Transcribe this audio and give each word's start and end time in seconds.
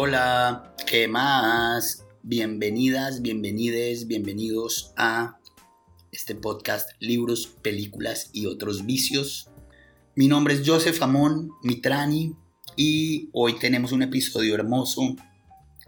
Hola, 0.00 0.76
¿qué 0.86 1.08
más? 1.08 2.06
Bienvenidas, 2.22 3.20
bienvenides, 3.20 4.06
bienvenidos 4.06 4.92
a 4.96 5.40
este 6.12 6.36
podcast 6.36 6.90
Libros, 7.00 7.48
Películas 7.48 8.30
y 8.32 8.46
otros 8.46 8.86
vicios. 8.86 9.50
Mi 10.14 10.28
nombre 10.28 10.54
es 10.54 10.62
Joseph 10.64 11.02
Amón 11.02 11.50
Mitrani 11.64 12.36
y 12.76 13.28
hoy 13.32 13.58
tenemos 13.58 13.90
un 13.90 14.02
episodio 14.02 14.54
hermoso 14.54 15.16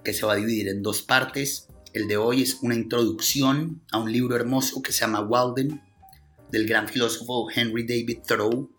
que 0.02 0.12
se 0.12 0.26
va 0.26 0.32
a 0.32 0.36
dividir 0.38 0.66
en 0.66 0.82
dos 0.82 1.02
partes. 1.02 1.68
El 1.92 2.08
de 2.08 2.16
hoy 2.16 2.42
es 2.42 2.58
una 2.62 2.74
introducción 2.74 3.80
a 3.92 3.98
un 3.98 4.10
libro 4.10 4.34
hermoso 4.34 4.82
que 4.82 4.90
se 4.90 5.02
llama 5.02 5.20
Walden 5.20 5.80
del 6.50 6.66
gran 6.66 6.88
filósofo 6.88 7.48
Henry 7.48 7.86
David 7.86 8.22
Thoreau 8.26 8.72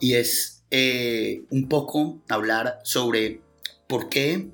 y 0.00 0.12
es 0.12 0.66
eh, 0.70 1.46
un 1.48 1.66
poco 1.66 2.22
hablar 2.28 2.80
sobre 2.84 3.40
por 3.88 4.08
qué 4.08 4.50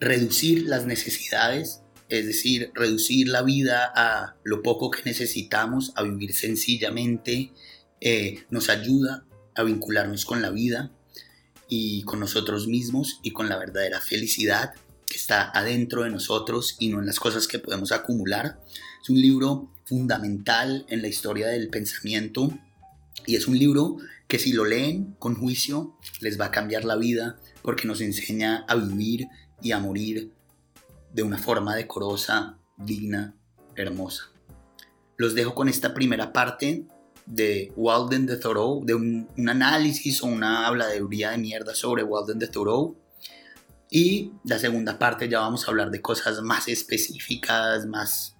reducir 0.00 0.66
las 0.66 0.86
necesidades, 0.86 1.82
es 2.08 2.26
decir, 2.26 2.72
reducir 2.74 3.28
la 3.28 3.42
vida 3.42 3.92
a 3.94 4.36
lo 4.42 4.62
poco 4.62 4.90
que 4.90 5.02
necesitamos, 5.04 5.92
a 5.94 6.02
vivir 6.02 6.34
sencillamente, 6.34 7.52
eh, 8.00 8.44
nos 8.50 8.68
ayuda 8.68 9.24
a 9.54 9.62
vincularnos 9.62 10.24
con 10.24 10.42
la 10.42 10.50
vida 10.50 10.90
y 11.68 12.02
con 12.02 12.18
nosotros 12.18 12.66
mismos 12.66 13.20
y 13.22 13.32
con 13.32 13.48
la 13.48 13.58
verdadera 13.58 14.00
felicidad 14.00 14.74
que 15.06 15.16
está 15.16 15.50
adentro 15.50 16.04
de 16.04 16.10
nosotros 16.10 16.76
y 16.78 16.88
no 16.88 17.00
en 17.00 17.06
las 17.06 17.20
cosas 17.20 17.46
que 17.46 17.58
podemos 17.58 17.92
acumular. 17.92 18.60
Es 19.02 19.10
un 19.10 19.20
libro 19.20 19.70
fundamental 19.84 20.86
en 20.88 21.02
la 21.02 21.08
historia 21.08 21.48
del 21.48 21.68
pensamiento 21.68 22.50
y 23.26 23.36
es 23.36 23.46
un 23.46 23.58
libro 23.58 23.98
que 24.30 24.38
si 24.38 24.52
lo 24.52 24.64
leen 24.64 25.16
con 25.18 25.34
juicio 25.34 25.98
les 26.20 26.40
va 26.40 26.46
a 26.46 26.50
cambiar 26.52 26.84
la 26.84 26.94
vida 26.94 27.36
porque 27.62 27.88
nos 27.88 28.00
enseña 28.00 28.64
a 28.68 28.76
vivir 28.76 29.26
y 29.60 29.72
a 29.72 29.80
morir 29.80 30.32
de 31.12 31.24
una 31.24 31.36
forma 31.36 31.74
decorosa, 31.74 32.56
digna, 32.78 33.34
hermosa. 33.74 34.30
Los 35.16 35.34
dejo 35.34 35.52
con 35.52 35.68
esta 35.68 35.92
primera 35.92 36.32
parte 36.32 36.86
de 37.26 37.72
Walden 37.74 38.26
de 38.26 38.36
Thoreau, 38.36 38.84
de 38.84 38.94
un, 38.94 39.28
análisis 39.48 40.22
o 40.22 40.26
una 40.26 40.68
habladuría 40.68 41.32
de 41.32 41.38
mierda 41.38 41.74
sobre 41.74 42.04
Walden 42.04 42.38
de 42.38 42.46
Thoreau. 42.46 42.96
Y 43.90 44.30
la 44.44 44.60
segunda 44.60 44.96
parte 44.96 45.28
ya 45.28 45.40
vamos 45.40 45.66
a 45.66 45.72
hablar 45.72 45.90
de 45.90 46.00
cosas 46.00 46.40
más 46.40 46.68
específicas, 46.68 47.84
más 47.86 48.36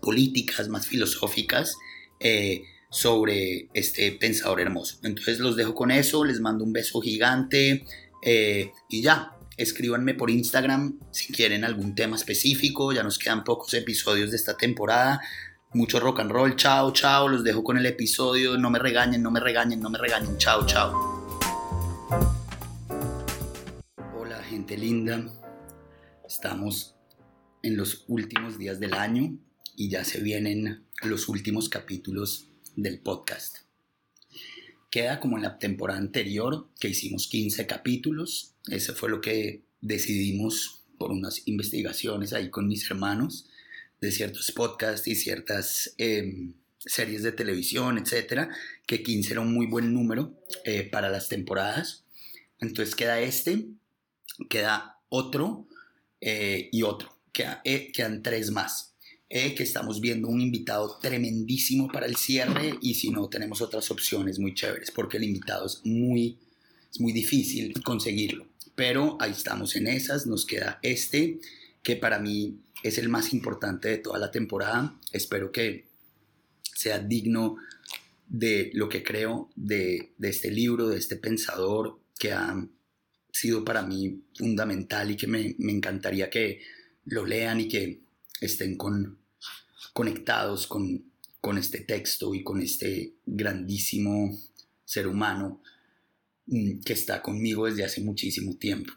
políticas, 0.00 0.68
más 0.68 0.88
filosóficas. 0.88 1.76
Eh, 2.18 2.64
sobre 2.92 3.70
este 3.72 4.12
pensador 4.12 4.60
hermoso. 4.60 4.98
Entonces 5.02 5.38
los 5.38 5.56
dejo 5.56 5.74
con 5.74 5.90
eso, 5.90 6.26
les 6.26 6.40
mando 6.40 6.62
un 6.62 6.74
beso 6.74 7.00
gigante 7.00 7.86
eh, 8.22 8.70
y 8.90 9.00
ya, 9.00 9.32
escríbanme 9.56 10.12
por 10.12 10.28
Instagram 10.28 11.00
si 11.10 11.32
quieren 11.32 11.64
algún 11.64 11.94
tema 11.94 12.16
específico, 12.16 12.92
ya 12.92 13.02
nos 13.02 13.18
quedan 13.18 13.44
pocos 13.44 13.72
episodios 13.72 14.30
de 14.30 14.36
esta 14.36 14.58
temporada. 14.58 15.22
Mucho 15.72 16.00
rock 16.00 16.20
and 16.20 16.30
roll, 16.30 16.54
chao, 16.54 16.92
chao, 16.92 17.28
los 17.28 17.42
dejo 17.42 17.64
con 17.64 17.78
el 17.78 17.86
episodio, 17.86 18.58
no 18.58 18.68
me 18.68 18.78
regañen, 18.78 19.22
no 19.22 19.30
me 19.30 19.40
regañen, 19.40 19.80
no 19.80 19.88
me 19.88 19.98
regañen, 19.98 20.36
chao, 20.36 20.66
chao. 20.66 20.92
Hola 24.14 24.42
gente 24.50 24.76
linda, 24.76 25.32
estamos 26.28 26.94
en 27.62 27.78
los 27.78 28.04
últimos 28.08 28.58
días 28.58 28.78
del 28.80 28.92
año 28.92 29.38
y 29.76 29.88
ya 29.88 30.04
se 30.04 30.20
vienen 30.20 30.84
los 31.02 31.30
últimos 31.30 31.70
capítulos 31.70 32.51
del 32.76 33.00
podcast. 33.00 33.58
Queda 34.90 35.20
como 35.20 35.36
en 35.36 35.42
la 35.42 35.58
temporada 35.58 35.98
anterior, 35.98 36.68
que 36.78 36.88
hicimos 36.88 37.28
15 37.28 37.66
capítulos. 37.66 38.54
Ese 38.68 38.92
fue 38.92 39.08
lo 39.08 39.20
que 39.20 39.62
decidimos 39.80 40.82
por 40.98 41.10
unas 41.10 41.46
investigaciones 41.46 42.32
ahí 42.32 42.50
con 42.50 42.68
mis 42.68 42.88
hermanos 42.90 43.48
de 44.00 44.12
ciertos 44.12 44.52
podcasts 44.52 45.08
y 45.08 45.14
ciertas 45.14 45.94
em, 45.98 46.54
series 46.78 47.22
de 47.22 47.32
televisión, 47.32 47.98
etcétera, 47.98 48.50
que 48.86 49.02
15 49.02 49.32
era 49.32 49.40
un 49.40 49.54
muy 49.54 49.66
buen 49.66 49.92
número 49.92 50.34
eh, 50.64 50.82
para 50.82 51.08
las 51.08 51.28
temporadas. 51.28 52.04
Entonces 52.60 52.94
queda 52.94 53.20
este, 53.20 53.66
queda 54.48 55.00
otro 55.08 55.66
eh, 56.20 56.68
y 56.72 56.82
otro. 56.82 57.16
Eh, 57.64 57.92
quedan 57.92 58.22
tres 58.22 58.50
más. 58.50 58.91
Eh, 59.34 59.54
que 59.54 59.62
estamos 59.62 60.02
viendo 60.02 60.28
un 60.28 60.42
invitado 60.42 60.98
tremendísimo 61.00 61.88
para 61.90 62.04
el 62.04 62.16
cierre 62.16 62.74
y 62.82 62.96
si 62.96 63.08
no 63.08 63.30
tenemos 63.30 63.62
otras 63.62 63.90
opciones 63.90 64.38
muy 64.38 64.52
chéveres 64.52 64.90
porque 64.90 65.16
el 65.16 65.24
invitado 65.24 65.64
es 65.64 65.80
muy, 65.84 66.36
es 66.92 67.00
muy 67.00 67.14
difícil 67.14 67.72
conseguirlo. 67.82 68.46
Pero 68.74 69.16
ahí 69.22 69.30
estamos 69.30 69.74
en 69.74 69.86
esas, 69.86 70.26
nos 70.26 70.44
queda 70.44 70.78
este 70.82 71.40
que 71.82 71.96
para 71.96 72.18
mí 72.18 72.60
es 72.82 72.98
el 72.98 73.08
más 73.08 73.32
importante 73.32 73.88
de 73.88 73.96
toda 73.96 74.18
la 74.18 74.30
temporada. 74.30 75.00
Espero 75.12 75.50
que 75.50 75.86
sea 76.62 76.98
digno 76.98 77.56
de 78.28 78.70
lo 78.74 78.90
que 78.90 79.02
creo 79.02 79.48
de, 79.56 80.12
de 80.18 80.28
este 80.28 80.50
libro, 80.50 80.90
de 80.90 80.98
este 80.98 81.16
pensador 81.16 81.98
que 82.18 82.32
ha 82.32 82.68
sido 83.30 83.64
para 83.64 83.80
mí 83.80 84.24
fundamental 84.36 85.10
y 85.10 85.16
que 85.16 85.26
me, 85.26 85.54
me 85.56 85.72
encantaría 85.72 86.28
que 86.28 86.60
lo 87.06 87.24
lean 87.24 87.60
y 87.60 87.68
que 87.68 88.02
estén 88.42 88.76
con, 88.76 89.21
conectados 89.92 90.66
con, 90.66 91.04
con 91.40 91.58
este 91.58 91.80
texto 91.80 92.34
y 92.34 92.42
con 92.42 92.60
este 92.60 93.14
grandísimo 93.26 94.38
ser 94.84 95.06
humano 95.06 95.60
mm, 96.46 96.80
que 96.80 96.92
está 96.92 97.22
conmigo 97.22 97.66
desde 97.66 97.84
hace 97.84 98.00
muchísimo 98.00 98.56
tiempo. 98.56 98.92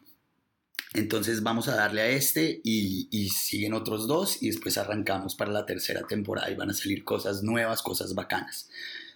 Entonces 0.94 1.44
vamos 1.44 1.68
a 1.68 1.76
darle 1.76 2.02
a 2.02 2.08
este 2.08 2.62
y, 2.64 3.10
y, 3.12 3.30
siguen 3.30 3.74
otros 3.74 4.08
dos 4.08 4.42
y 4.42 4.48
después 4.48 4.78
arrancamos 4.78 5.36
para 5.36 5.52
la 5.52 5.66
tercera 5.66 6.08
temporada 6.08 6.50
y 6.50 6.56
van 6.56 6.70
a 6.70 6.74
salir 6.74 7.04
cosas 7.04 7.44
nuevas, 7.44 7.82
cosas 7.82 8.16
bacanas. 8.16 8.70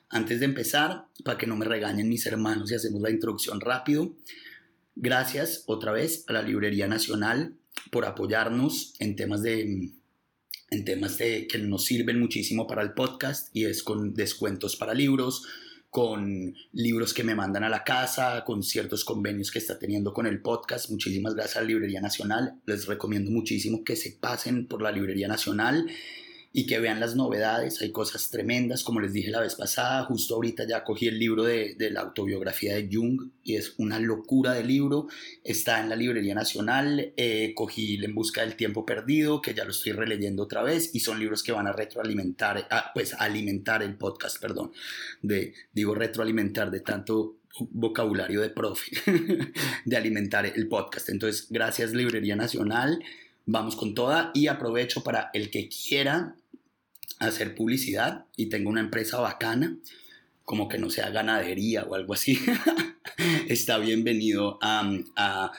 Antes 0.10 0.40
de 0.40 0.46
empezar, 0.46 1.06
para 1.24 1.38
que 1.38 1.48
no 1.48 1.56
me 1.56 1.66
regañen 1.66 2.10
mis 2.10 2.26
hermanos 2.26 2.70
y 2.72 2.76
hacemos 2.76 3.02
la 3.02 3.12
introducción 3.12 3.62
rápido, 3.62 4.14
gracias 4.96 5.64
otra 5.68 5.94
vez 5.94 6.26
a 6.28 6.34
la 6.34 6.42
Librería 6.42 6.88
Nacional 6.88 7.54
por 7.92 8.06
apoyarnos 8.06 8.96
en 9.00 9.16
temas 9.16 9.42
de 9.42 9.94
en 10.72 10.85
temas 10.85 11.18
de, 11.18 11.47
que 11.47 11.57
nos 11.57 11.85
sirven 11.85 12.19
muchísimo 12.19 12.68
para 12.68 12.81
el 12.81 12.94
podcast 12.94 13.50
y 13.53 13.66
es 13.66 13.84
con 13.84 14.13
descuentos 14.13 14.75
para 14.75 14.94
libros, 14.94 15.46
con 15.90 16.56
libros 16.72 17.13
que 17.13 17.24
me 17.24 17.35
mandan 17.35 17.63
a 17.63 17.69
la 17.69 17.84
casa, 17.84 18.44
con 18.46 18.62
ciertos 18.62 19.03
convenios 19.03 19.52
que 19.52 19.59
está 19.59 19.80
teniendo 19.80 20.13
con 20.13 20.28
el 20.28 20.41
podcast. 20.41 20.90
Muchísimas 20.91 21.34
gracias 21.34 21.57
a 21.57 21.62
la 21.62 21.68
Librería 21.68 22.02
Nacional. 22.02 22.62
Les 22.66 22.85
recomiendo 22.85 23.31
muchísimo 23.31 23.84
que 23.84 23.96
se 23.96 24.12
pasen 24.12 24.68
por 24.68 24.81
la 24.81 24.91
Librería 24.91 25.28
Nacional 25.28 25.88
y 26.59 26.66
que 26.66 26.80
vean 26.80 27.00
las 27.00 27.16
novedades. 27.16 27.81
Hay 27.81 27.94
cosas 27.94 28.30
tremendas, 28.30 28.84
como 28.84 29.00
les 29.00 29.14
dije 29.14 29.31
la 29.31 29.40
vez 29.40 29.56
pasada. 29.56 30.03
Justo 30.03 30.36
ahorita 30.36 30.68
ya 30.68 30.84
cogí 30.84 31.08
el 31.08 31.18
libro 31.18 31.44
de, 31.44 31.78
la 31.90 32.02
autobiografía 32.02 32.75
de 32.75 32.90
Jung 32.92 33.30
y 33.46 33.56
es 33.56 33.75
una 33.78 33.97
locura 33.97 34.52
de 34.52 34.66
libro. 34.66 35.08
Está 35.46 35.80
en 35.80 35.88
la 35.88 35.96
Librería 35.96 36.36
Nacional. 36.36 37.14
Eh, 37.16 37.53
cogí 37.56 38.03
En 38.03 38.14
Busca 38.14 38.42
del 38.42 38.58
Tiempo 38.58 38.86
Perdido, 38.86 39.42
que 39.42 39.53
ya 39.53 39.64
lo 39.64 39.72
estoy 39.72 39.94
releyendo 39.94 40.44
otra 40.44 40.62
vez. 40.62 40.94
Y 40.94 41.00
son 41.00 41.18
libros 41.18 41.44
que 41.44 41.53
van 41.53 41.68
a 41.68 41.72
retroalimentar, 41.72 42.68
ah, 42.69 42.92
pues 42.94 43.14
alimentar 43.14 43.81
el 43.81 43.96
podcast, 43.96 44.42
perdón. 44.42 44.74
De, 45.22 45.53
digo 45.72 45.96
retroalimentar 45.96 46.72
de 46.72 46.81
tanto 46.81 47.38
vocabulario 47.72 48.42
de 48.42 48.50
profe, 48.50 48.92
de 49.86 49.96
alimentar 49.96 50.46
el 50.46 50.68
podcast. 50.68 51.08
Entonces, 51.08 51.48
gracias 51.50 51.94
Librería 51.94 52.36
Nacional 52.36 53.02
vamos 53.52 53.75
con 53.75 53.96
toda 53.96 54.31
y 54.36 54.48
aprovecho 54.48 55.02
para 55.02 55.31
el 55.34 55.50
que 55.50 55.69
quiera 55.69 56.36
hacer 57.19 57.54
publicidad 57.54 58.25
y 58.36 58.48
tengo 58.48 58.69
una 58.69 58.81
empresa 58.81 59.19
bacana, 59.19 59.77
como 60.45 60.68
que 60.68 60.80
no 60.80 60.89
sea 60.89 61.10
ganadería 61.12 61.83
o 61.83 61.94
algo 61.94 62.13
así, 62.13 62.39
está 63.48 63.77
bienvenido 63.77 64.57
a, 64.62 65.51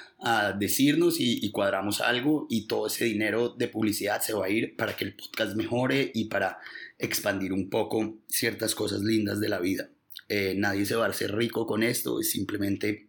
decirnos 0.59 1.17
y, 1.19 1.51
cuadramos 1.53 2.01
algo 2.01 2.47
y 2.51 2.67
todo 2.67 2.87
ese 2.87 3.05
dinero 3.05 3.51
de 3.51 3.69
publicidad 3.69 4.21
se 4.21 4.33
va 4.33 4.47
a 4.47 4.51
ir 4.51 4.77
para 4.77 4.97
que 4.97 5.05
el 5.05 5.15
podcast 5.15 5.55
mejore 5.55 6.11
y 6.15 6.25
para 6.25 6.59
expandir 6.99 7.53
un 7.53 7.71
poco 7.71 8.19
ciertas 8.27 8.75
cosas 8.75 9.03
lindas 9.03 9.41
de 9.41 9.49
la 9.49 9.61
vida. 9.61 9.91
Eh, 10.29 10.55
nadie 10.57 10.87
se 10.87 10.95
va 10.95 11.07
a 11.07 11.11
hacer 11.11 11.35
rico 11.35 11.67
con 11.67 11.83
esto, 11.83 12.21
es 12.21 12.31
simplemente 12.31 13.09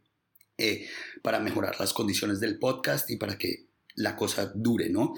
eh, 0.58 0.88
para 1.22 1.40
mejorar 1.40 1.80
las 1.80 1.94
condiciones 1.94 2.40
del 2.40 2.60
podcast 2.60 3.10
y 3.10 3.18
para 3.18 3.38
que 3.38 3.68
la 3.96 4.16
cosa 4.16 4.52
dure, 4.54 4.90
¿no? 4.90 5.14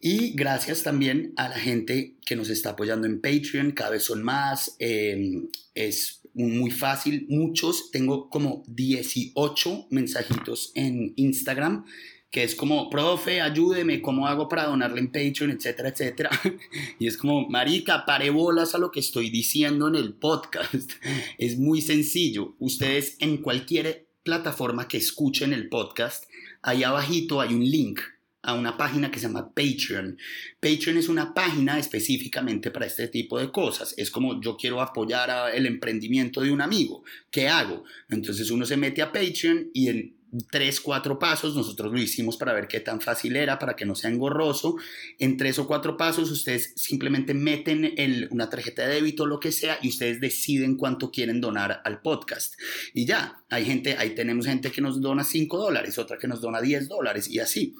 Y 0.00 0.30
gracias 0.34 0.84
también 0.84 1.32
a 1.36 1.48
la 1.48 1.58
gente 1.58 2.16
que 2.24 2.36
nos 2.36 2.50
está 2.50 2.70
apoyando 2.70 3.06
en 3.06 3.20
Patreon, 3.20 3.72
cada 3.72 3.90
vez 3.90 4.04
son 4.04 4.22
más, 4.22 4.76
em, 4.78 5.48
es 5.74 6.20
muy 6.34 6.70
fácil, 6.70 7.26
muchos, 7.28 7.90
tengo 7.90 8.30
como 8.30 8.62
18 8.68 9.88
mensajitos 9.90 10.70
en 10.76 11.14
Instagram, 11.16 11.84
que 12.30 12.44
es 12.44 12.54
como, 12.54 12.90
profe, 12.90 13.40
ayúdeme, 13.40 14.00
¿cómo 14.00 14.28
hago 14.28 14.48
para 14.48 14.66
donarle 14.66 15.00
en 15.00 15.10
Patreon, 15.10 15.50
etcétera, 15.50 15.88
etcétera? 15.88 16.30
Y 17.00 17.08
es 17.08 17.16
como, 17.16 17.48
marica, 17.48 18.04
pare 18.06 18.30
bolas 18.30 18.76
a 18.76 18.78
lo 18.78 18.92
que 18.92 19.00
estoy 19.00 19.30
diciendo 19.30 19.88
en 19.88 19.96
el 19.96 20.14
podcast. 20.14 20.92
Es 21.38 21.58
muy 21.58 21.80
sencillo, 21.80 22.54
ustedes 22.60 23.16
en 23.18 23.38
cualquier 23.38 24.08
plataforma 24.22 24.86
que 24.86 24.98
escuchen 24.98 25.52
el 25.52 25.68
podcast, 25.68 26.24
ahí 26.62 26.84
abajito 26.84 27.40
hay 27.40 27.54
un 27.54 27.64
link 27.64 28.00
a 28.42 28.54
una 28.54 28.76
página 28.76 29.10
que 29.10 29.18
se 29.18 29.26
llama 29.26 29.52
Patreon. 29.52 30.16
Patreon 30.60 30.98
es 30.98 31.08
una 31.08 31.34
página 31.34 31.78
específicamente 31.78 32.70
para 32.70 32.86
este 32.86 33.08
tipo 33.08 33.38
de 33.38 33.50
cosas. 33.50 33.94
Es 33.96 34.10
como 34.10 34.40
yo 34.40 34.56
quiero 34.56 34.80
apoyar 34.80 35.54
el 35.54 35.66
emprendimiento 35.66 36.40
de 36.40 36.52
un 36.52 36.60
amigo. 36.60 37.02
¿Qué 37.30 37.48
hago? 37.48 37.84
Entonces 38.08 38.50
uno 38.50 38.64
se 38.64 38.76
mete 38.76 39.02
a 39.02 39.12
Patreon 39.12 39.70
y 39.74 39.88
en 39.88 40.17
tres, 40.50 40.80
cuatro 40.80 41.18
pasos, 41.18 41.54
nosotros 41.54 41.92
lo 41.92 41.98
hicimos 41.98 42.36
para 42.36 42.52
ver 42.52 42.68
qué 42.68 42.80
tan 42.80 43.00
fácil 43.00 43.36
era, 43.36 43.58
para 43.58 43.76
que 43.76 43.86
no 43.86 43.94
sea 43.94 44.10
engorroso. 44.10 44.76
En 45.18 45.36
tres 45.36 45.58
o 45.58 45.66
cuatro 45.66 45.96
pasos 45.96 46.30
ustedes 46.30 46.72
simplemente 46.76 47.34
meten 47.34 47.94
el, 47.96 48.28
una 48.30 48.50
tarjeta 48.50 48.86
de 48.86 48.94
débito, 48.94 49.26
lo 49.26 49.40
que 49.40 49.52
sea, 49.52 49.78
y 49.82 49.88
ustedes 49.88 50.20
deciden 50.20 50.76
cuánto 50.76 51.10
quieren 51.10 51.40
donar 51.40 51.80
al 51.84 52.00
podcast. 52.02 52.54
Y 52.92 53.06
ya, 53.06 53.42
hay 53.48 53.64
gente, 53.64 53.96
ahí 53.98 54.10
tenemos 54.10 54.46
gente 54.46 54.70
que 54.70 54.80
nos 54.80 55.00
dona 55.00 55.24
5 55.24 55.56
dólares, 55.56 55.98
otra 55.98 56.18
que 56.18 56.28
nos 56.28 56.40
dona 56.40 56.60
10 56.60 56.88
dólares, 56.88 57.28
y 57.28 57.40
así, 57.40 57.74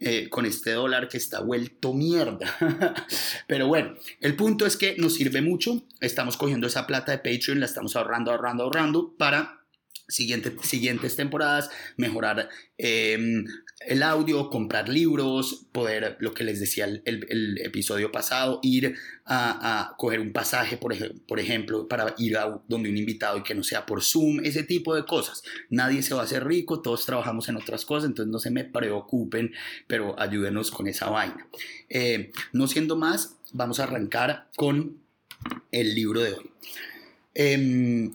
eh, 0.00 0.28
con 0.28 0.44
este 0.44 0.72
dólar 0.72 1.08
que 1.08 1.16
está 1.16 1.40
vuelto 1.40 1.94
mierda. 1.94 2.54
Pero 3.46 3.66
bueno, 3.66 3.94
el 4.20 4.36
punto 4.36 4.66
es 4.66 4.76
que 4.76 4.96
nos 4.98 5.14
sirve 5.14 5.40
mucho, 5.40 5.82
estamos 6.00 6.36
cogiendo 6.36 6.66
esa 6.66 6.86
plata 6.86 7.12
de 7.12 7.18
Patreon, 7.18 7.60
la 7.60 7.66
estamos 7.66 7.96
ahorrando, 7.96 8.30
ahorrando, 8.30 8.64
ahorrando 8.64 9.14
para 9.16 9.63
siguientes 10.08 11.16
temporadas, 11.16 11.70
mejorar 11.96 12.48
em, 12.76 13.44
el 13.86 14.02
audio, 14.02 14.50
comprar 14.50 14.88
libros, 14.88 15.66
poder, 15.72 16.16
lo 16.20 16.34
que 16.34 16.44
les 16.44 16.60
decía 16.60 16.84
el, 16.84 17.58
episodio 17.62 18.12
pasado, 18.12 18.60
ir 18.62 18.96
a, 19.26 19.94
coger 19.98 20.20
un 20.20 20.32
pasaje, 20.32 20.76
por, 20.76 20.94
por, 21.26 21.40
ejemplo, 21.40 21.88
para 21.88 22.14
ir 22.18 22.36
a 22.36 22.62
donde 22.68 22.90
un 22.90 22.96
invitado 22.96 23.38
y 23.38 23.42
que 23.42 23.54
no 23.54 23.62
sea 23.62 23.86
por 23.86 24.02
Zoom, 24.02 24.40
ese 24.44 24.62
tipo 24.62 24.94
de 24.94 25.04
cosas. 25.04 25.42
Nadie 25.70 26.02
se 26.02 26.14
va 26.14 26.20
a 26.20 26.24
hacer 26.24 26.46
rico, 26.46 26.82
todos 26.82 27.06
trabajamos 27.06 27.48
en 27.48 27.56
otras 27.56 27.84
cosas, 27.84 28.08
entonces 28.08 28.30
no 28.30 28.38
se 28.38 28.50
me 28.50 28.64
preocupen, 28.64 29.52
pero 29.86 30.18
ayúdenos 30.20 30.70
con 30.70 30.86
esa 30.86 31.08
vaina. 31.10 31.46
Eh, 31.88 32.32
no 32.52 32.66
siendo 32.66 32.96
más, 32.96 33.36
vamos 33.52 33.80
a 33.80 33.84
arrancar 33.84 34.48
con 34.56 34.98
el 35.72 35.94
libro 35.94 36.20
de 36.20 36.32
hoy. 36.34 36.50
Em, 37.34 38.14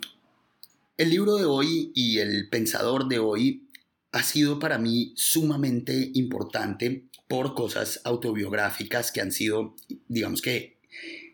el 0.99 1.11
libro 1.11 1.37
de 1.37 1.45
hoy 1.45 1.93
y 1.95 2.19
el 2.19 2.49
pensador 2.49 3.07
de 3.07 3.19
hoy 3.19 3.69
ha 4.11 4.21
sido 4.21 4.59
para 4.59 4.77
mí 4.77 5.13
sumamente 5.15 6.11
importante 6.13 7.05
por 7.29 7.55
cosas 7.55 8.01
autobiográficas 8.03 9.13
que 9.13 9.21
han 9.21 9.31
sido, 9.31 9.77
digamos 10.09 10.41
que, 10.41 10.77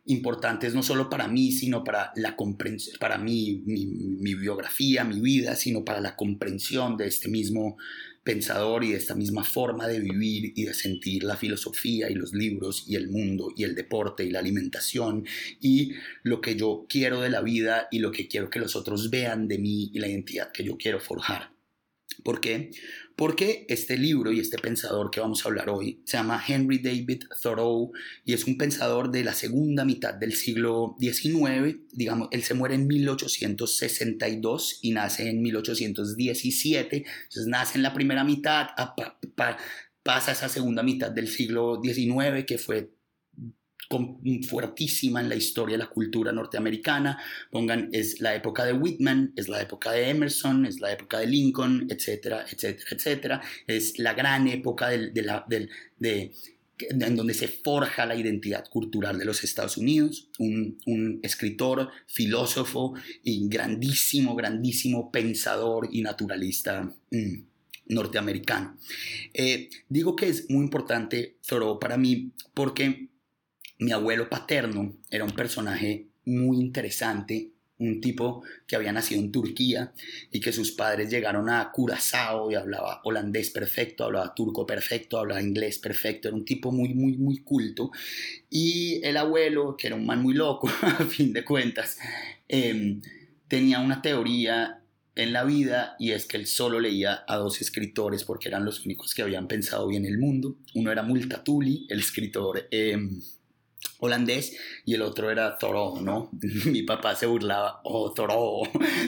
importantes 0.06 0.76
no 0.76 0.84
solo 0.84 1.10
para 1.10 1.28
mí, 1.28 1.52
sino 1.52 1.84
para 1.84 2.12
la 2.16 2.36
comprensión, 2.36 2.98
para 3.00 3.18
mí, 3.18 3.64
mi, 3.66 4.36
biografía, 4.36 5.04
mi 5.04 5.20
vida, 5.20 5.56
sino 5.56 5.84
para 5.84 6.00
la 6.00 6.16
comprensión 6.16 6.96
de 6.96 7.08
este 7.08 7.28
mismo 7.28 7.78
pensador 8.25 8.83
y 8.83 8.92
de 8.92 8.98
esta 8.98 9.13
misma 9.13 9.44
forma 9.44 9.88
de 9.88 10.00
vivir 10.00 10.51
y 10.56 10.66
de 10.66 10.74
sentir 10.74 11.24
la 11.24 11.38
filosofía 11.38 12.10
y 12.10 12.16
los 12.16 12.33
libros 12.33 12.83
y 12.88 12.95
el 12.95 13.07
mundo 13.07 13.54
y 13.56 13.63
el 13.63 13.75
deporte 13.75 14.25
y 14.25 14.31
la 14.31 14.39
alimentación 14.39 15.25
y 15.62 15.92
lo 16.24 16.42
que 16.42 16.56
yo 16.56 16.88
quiero 16.89 17.22
de 17.22 17.30
la 17.30 17.42
vida 17.42 17.88
y 17.92 18.00
lo 18.00 18.12
que 18.12 18.27
quiero 18.27 18.50
que 18.50 18.60
los 18.60 18.75
otros 18.75 19.12
vean 19.12 19.48
de 19.48 19.60
mí 19.60 19.92
y 19.94 20.00
la 20.00 20.07
identidad 20.07 20.51
que 20.51 20.63
yo 20.63 20.75
quiero 20.75 21.00
forjar. 21.00 21.51
¿Por 22.24 22.42
qué? 22.42 22.72
Porque 23.16 23.66
este 23.70 23.98
libro 23.98 24.34
y 24.34 24.42
este 24.42 24.58
pensador 24.58 25.10
que 25.10 25.22
vamos 25.22 25.46
a 25.46 25.50
hablar 25.50 25.70
hoy 25.70 26.02
se 26.04 26.18
llama 26.18 26.44
Henry 26.46 26.80
David 26.80 27.24
Thoreau 27.42 27.94
y 28.26 28.34
es 28.34 28.46
un 28.46 28.58
pensador 28.58 29.10
de 29.10 29.24
la 29.24 29.34
segunda 29.34 29.86
mitad 29.86 30.14
del 30.14 30.34
siglo 30.34 30.98
XIX. 31.00 31.78
Digamos, 31.94 32.28
él 32.32 32.44
se 32.44 32.54
muere 32.56 32.76
en 32.76 32.88
1862 32.88 34.80
y 34.82 34.92
nace 34.92 35.30
en 35.30 35.42
1817. 35.42 36.98
Entonces 36.98 37.48
nace 37.48 37.78
en 37.78 37.84
la 37.84 37.94
primera 37.94 38.26
mitad, 38.26 38.68
pasa 40.04 40.34
esa 40.34 40.50
segunda 40.50 40.84
mitad 40.84 41.10
del 41.10 41.30
siglo 41.30 41.80
XIX 41.82 42.44
que 42.46 42.58
fue 42.58 42.94
fuertísima 44.48 45.22
en 45.22 45.30
la 45.30 45.36
historia 45.36 45.78
de 45.78 45.84
la 45.84 45.90
cultura 45.90 46.32
norteamericana. 46.32 47.18
Dongan 47.52 47.90
es 47.92 48.20
la 48.20 48.36
época 48.36 48.66
de 48.66 48.74
Whitman, 48.74 49.34
es 49.36 49.48
la 49.48 49.62
época 49.62 49.92
de 49.92 50.10
Emerson, 50.10 50.66
es 50.66 50.80
la 50.80 50.92
época 50.92 51.20
de 51.20 51.28
Lincoln, 51.28 51.88
etcétera, 51.90 52.46
etcétera, 52.50 52.90
etcétera. 52.92 53.42
Es 53.68 54.00
la 54.00 54.14
gran 54.14 54.48
época 54.48 54.90
de, 54.90 55.22
la, 55.22 55.46
de, 55.48 56.32
en 56.78 57.16
donde 57.16 57.34
se 57.34 57.48
forja 57.48 58.06
la 58.06 58.16
identidad 58.16 58.68
cultural 58.70 59.18
de 59.18 59.26
los 59.26 59.44
Estados 59.44 59.78
Unidos, 59.78 60.30
un, 60.40 61.20
escritor, 61.24 61.90
filósofo 62.08 62.94
y 63.24 63.48
grandísimo, 63.48 64.36
grandísimo 64.36 65.12
pensador 65.12 65.90
y 65.92 66.02
naturalista 66.02 66.84
mm, 67.12 67.44
norteamericano. 67.88 68.78
Eh, 69.34 69.70
digo 69.90 70.16
que 70.16 70.30
es 70.30 70.50
muy 70.50 70.64
importante 70.64 71.38
Thoreau 71.48 71.80
para 71.80 71.98
mí 71.98 72.31
porque 72.54 73.10
mi 73.80 73.92
abuelo 73.92 74.30
paterno 74.30 74.95
era 75.10 75.24
un 75.24 75.31
personaje 75.31 76.07
muy 76.25 76.57
interesante, 76.57 77.51
un 77.77 78.00
tipo 78.00 78.44
que 78.66 78.75
había 78.75 78.94
nacido 78.94 79.19
en 79.19 79.31
Turquía 79.31 79.94
y 80.31 80.39
que 80.39 80.54
sus 80.54 80.72
padres 80.72 81.10
llegaron 81.10 81.50
a 81.50 81.72
Curazao 81.72 82.50
y 82.50 82.56
hablaba 82.56 83.01
holandés 83.04 83.50
perfecto, 83.51 84.06
hablaba 84.06 84.33
turco 84.33 84.66
perfecto, 84.66 85.18
hablaba 85.18 85.42
inglés 85.42 85.80
perfecto, 85.80 86.30
era 86.30 86.38
un 86.38 86.45
tipo 86.45 86.72
muy, 86.72 86.94
muy, 86.94 87.18
muy 87.18 87.39
culto. 87.39 87.92
Y 88.50 89.01
el 89.04 89.18
abuelo, 89.18 89.75
que 89.78 89.88
era 89.88 89.95
un 89.95 90.06
man 90.06 90.21
muy 90.21 90.33
loco, 90.33 90.69
a 90.81 91.04
fin 91.06 91.33
de 91.33 91.44
cuentas, 91.44 91.98
em, 92.48 93.01
tenía 93.48 93.80
una 93.80 94.01
teoría 94.01 94.81
en 95.16 95.31
la 95.31 95.44
vida 95.44 95.95
y 95.98 96.12
es 96.12 96.25
que 96.25 96.38
él 96.38 96.45
solo 96.45 96.80
leía 96.80 97.24
a 97.28 97.38
dos 97.38 97.62
escritores 97.62 98.25
porque 98.25 98.50
eran 98.50 98.66
los 98.66 98.86
únicos 98.86 99.13
que 99.13 99.21
habían 99.21 99.48
pensado 99.48 99.88
bien 99.88 100.06
el 100.06 100.18
mundo. 100.18 100.57
Uno 100.74 100.92
era 100.92 101.04
Multatuli, 101.04 101.88
el 101.89 102.00
escritor... 102.00 102.68
Em, 102.71 103.21
holandés 104.00 104.58
y 104.86 104.94
el 104.94 105.02
otro 105.02 105.32
era 105.32 105.58
Thoreau, 105.58 106.02
¿no? 106.02 106.30
Mi 106.66 106.84
papá 106.84 107.16
se 107.16 107.26
burlaba, 107.26 107.82
oh, 107.84 108.12
Thoreau, 108.12 108.64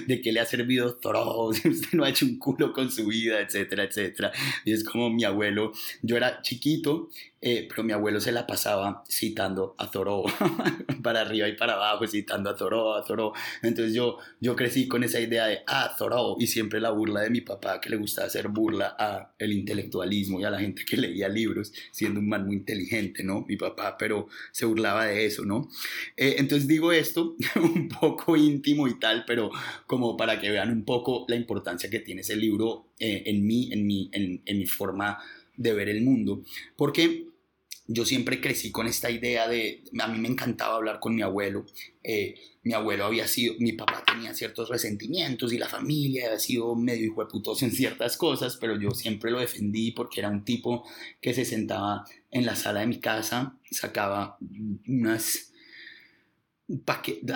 ¿de 0.08 0.22
qué 0.22 0.32
le 0.32 0.40
ha 0.40 0.46
servido? 0.46 0.98
Si 1.54 1.70
usted 1.70 1.94
no 1.94 2.04
ha 2.04 2.10
hecho 2.10 2.26
un 2.26 2.38
culo 2.38 2.74
con 2.74 2.92
su 2.92 3.06
vida, 3.08 3.40
etcétera, 3.40 3.84
etcétera. 3.84 4.32
Y 4.66 4.74
es 4.74 4.84
como 4.84 5.10
mi 5.10 5.24
abuelo, 5.24 5.72
yo 6.02 6.18
era 6.18 6.42
chiquito 6.42 7.10
eh, 7.40 7.68
pero 7.70 7.84
mi 7.84 7.94
abuelo 7.94 8.20
se 8.20 8.32
la 8.32 8.48
pasaba 8.48 9.04
citando 9.08 9.76
a 9.78 9.92
Thoreau, 9.92 10.24
para 11.04 11.22
arriba 11.22 11.48
y 11.48 11.56
para 11.56 11.74
abajo, 11.74 12.08
citando 12.08 12.50
a 12.50 12.56
Thoreau, 12.56 12.94
a 12.94 13.06
Thoreau. 13.06 13.32
Entonces 13.62 13.94
yo, 13.94 14.18
yo 14.42 14.56
crecí 14.56 14.88
con 14.88 15.04
esa 15.04 15.20
idea 15.20 15.46
de, 15.46 15.60
ah, 15.68 15.96
Thoreau, 15.96 16.36
y 16.40 16.48
siempre 16.48 16.82
la 16.82 16.90
burla 16.90 17.22
de 17.22 17.30
mi 17.30 17.42
papá, 17.42 17.80
que 17.80 17.92
le 17.92 17.98
gustaba 17.98 18.28
hacer 18.28 18.48
burla 18.48 18.96
a 18.98 19.34
el 19.38 19.54
intelectualismo 19.54 20.40
y 20.40 20.46
a 20.46 20.50
la 20.50 20.60
gente 20.60 20.84
que 20.84 20.98
leía 20.98 21.30
libros, 21.30 21.72
siendo 21.92 22.20
un 22.20 22.28
man 22.28 22.48
muy 22.48 22.56
inteligente, 22.56 23.24
¿no? 23.24 23.46
Mi 23.48 23.56
papá, 23.56 23.98
pero 24.00 24.28
se 24.52 24.66
burlaba 24.66 24.77
de 24.78 25.26
eso, 25.26 25.46
¿no? 25.46 25.70
Eh, 26.16 26.36
entonces 26.38 26.68
digo 26.68 26.92
esto, 26.92 27.36
un 27.56 27.90
poco 27.90 28.36
íntimo 28.38 28.88
y 28.88 29.00
tal, 29.00 29.24
pero 29.26 29.52
como 29.86 30.16
para 30.16 30.40
que 30.40 30.50
vean 30.50 30.72
un 30.72 30.84
poco 30.84 31.26
la 31.28 31.36
importancia 31.36 31.90
que 31.90 32.00
tiene 32.00 32.22
ese 32.22 32.36
libro 32.36 32.88
eh, 33.00 33.24
en 33.26 33.46
mí, 33.46 33.70
en 33.72 33.86
mi, 33.86 34.10
en, 34.14 34.42
en 34.46 34.58
mi 34.58 34.66
forma 34.66 35.18
de 35.56 35.74
ver 35.74 35.90
el 35.90 36.02
mundo, 36.02 36.44
porque 36.76 37.28
yo 37.88 38.06
siempre 38.06 38.42
crecí 38.42 38.72
con 38.72 38.86
esta 38.86 39.10
idea 39.10 39.48
de, 39.48 39.84
a 40.00 40.08
mí 40.08 40.20
me 40.20 40.28
encantaba 40.28 40.76
hablar 40.76 41.00
con 41.00 41.16
mi 41.16 41.22
abuelo, 41.22 41.66
eh, 42.04 42.36
mi 42.64 42.74
abuelo 42.74 43.06
había 43.06 43.28
sido, 43.28 43.56
mi 43.60 43.72
papá 43.72 44.04
tenía 44.06 44.34
ciertos 44.34 44.68
resentimientos 44.68 45.54
y 45.54 45.58
la 45.58 45.70
familia 45.70 46.26
había 46.26 46.40
sido 46.40 46.76
medio 46.76 47.06
hijo 47.06 47.26
en 47.62 47.72
ciertas 47.72 48.18
cosas, 48.18 48.58
pero 48.58 48.78
yo 48.78 48.92
siempre 48.92 49.32
lo 49.32 49.40
defendí 49.40 49.92
porque 49.92 50.20
era 50.20 50.30
un 50.30 50.44
tipo 50.44 50.86
que 51.22 51.34
se 51.34 51.46
sentaba 51.46 52.04
en 52.32 52.46
la 52.46 52.56
sala 52.56 52.82
de 52.82 52.88
mi 52.88 53.00
casa, 53.00 53.58
sacaba 53.72 54.38
unas 54.88 55.54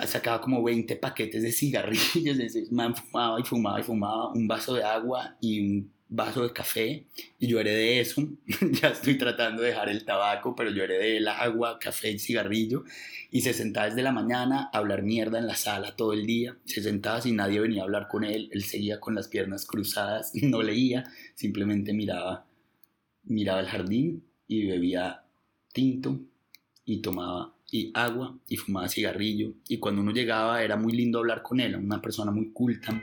sacaba 0.06 0.40
como 0.40 0.62
20 0.62 0.96
paquetes 0.96 1.42
de 1.42 1.52
cigarrillos, 1.52 2.36
man 2.70 2.94
fumaba 2.94 3.40
y 3.40 3.44
fumaba 3.44 3.80
y 3.80 3.82
fumaba 3.82 4.32
un 4.32 4.46
vaso 4.46 4.74
de 4.74 4.84
agua 4.84 5.36
y 5.40 5.60
un 5.60 5.92
vaso 6.08 6.42
de 6.42 6.52
café 6.52 7.06
y 7.38 7.46
yo 7.46 7.58
heredé 7.58 8.00
eso. 8.00 8.22
ya 8.82 8.88
estoy 8.88 9.16
tratando 9.16 9.62
de 9.62 9.68
dejar 9.68 9.88
el 9.88 10.04
tabaco, 10.04 10.54
pero 10.54 10.70
yo 10.70 10.84
heredé 10.84 11.16
el 11.16 11.28
agua, 11.28 11.78
café 11.78 12.10
y 12.10 12.18
cigarrillo. 12.18 12.84
Y 13.30 13.40
se 13.40 13.54
sentaba 13.54 13.86
desde 13.86 14.02
la 14.02 14.12
mañana 14.12 14.68
a 14.70 14.78
hablar 14.78 15.02
mierda 15.02 15.38
en 15.38 15.46
la 15.46 15.56
sala 15.56 15.96
todo 15.96 16.12
el 16.12 16.26
día. 16.26 16.58
Se 16.66 16.82
sentaba 16.82 17.22
sin 17.22 17.36
nadie 17.36 17.60
venía 17.60 17.80
a 17.80 17.84
hablar 17.84 18.08
con 18.08 18.24
él. 18.24 18.50
Él 18.52 18.64
seguía 18.64 19.00
con 19.00 19.14
las 19.14 19.28
piernas 19.28 19.64
cruzadas, 19.64 20.32
no 20.42 20.62
leía, 20.62 21.04
simplemente 21.34 21.94
miraba, 21.94 22.44
miraba 23.24 23.60
el 23.60 23.66
jardín 23.66 24.31
y 24.60 24.66
bebía 24.66 25.24
tinto 25.72 26.20
y 26.84 27.00
tomaba 27.00 27.54
y 27.70 27.90
agua 27.94 28.38
y 28.48 28.56
fumaba 28.56 28.88
cigarrillo. 28.88 29.54
Y 29.68 29.78
cuando 29.78 30.02
uno 30.02 30.12
llegaba 30.12 30.62
era 30.62 30.76
muy 30.76 30.92
lindo 30.92 31.18
hablar 31.18 31.42
con 31.42 31.60
él, 31.60 31.76
una 31.76 32.02
persona 32.02 32.30
muy 32.30 32.52
culta 32.52 33.02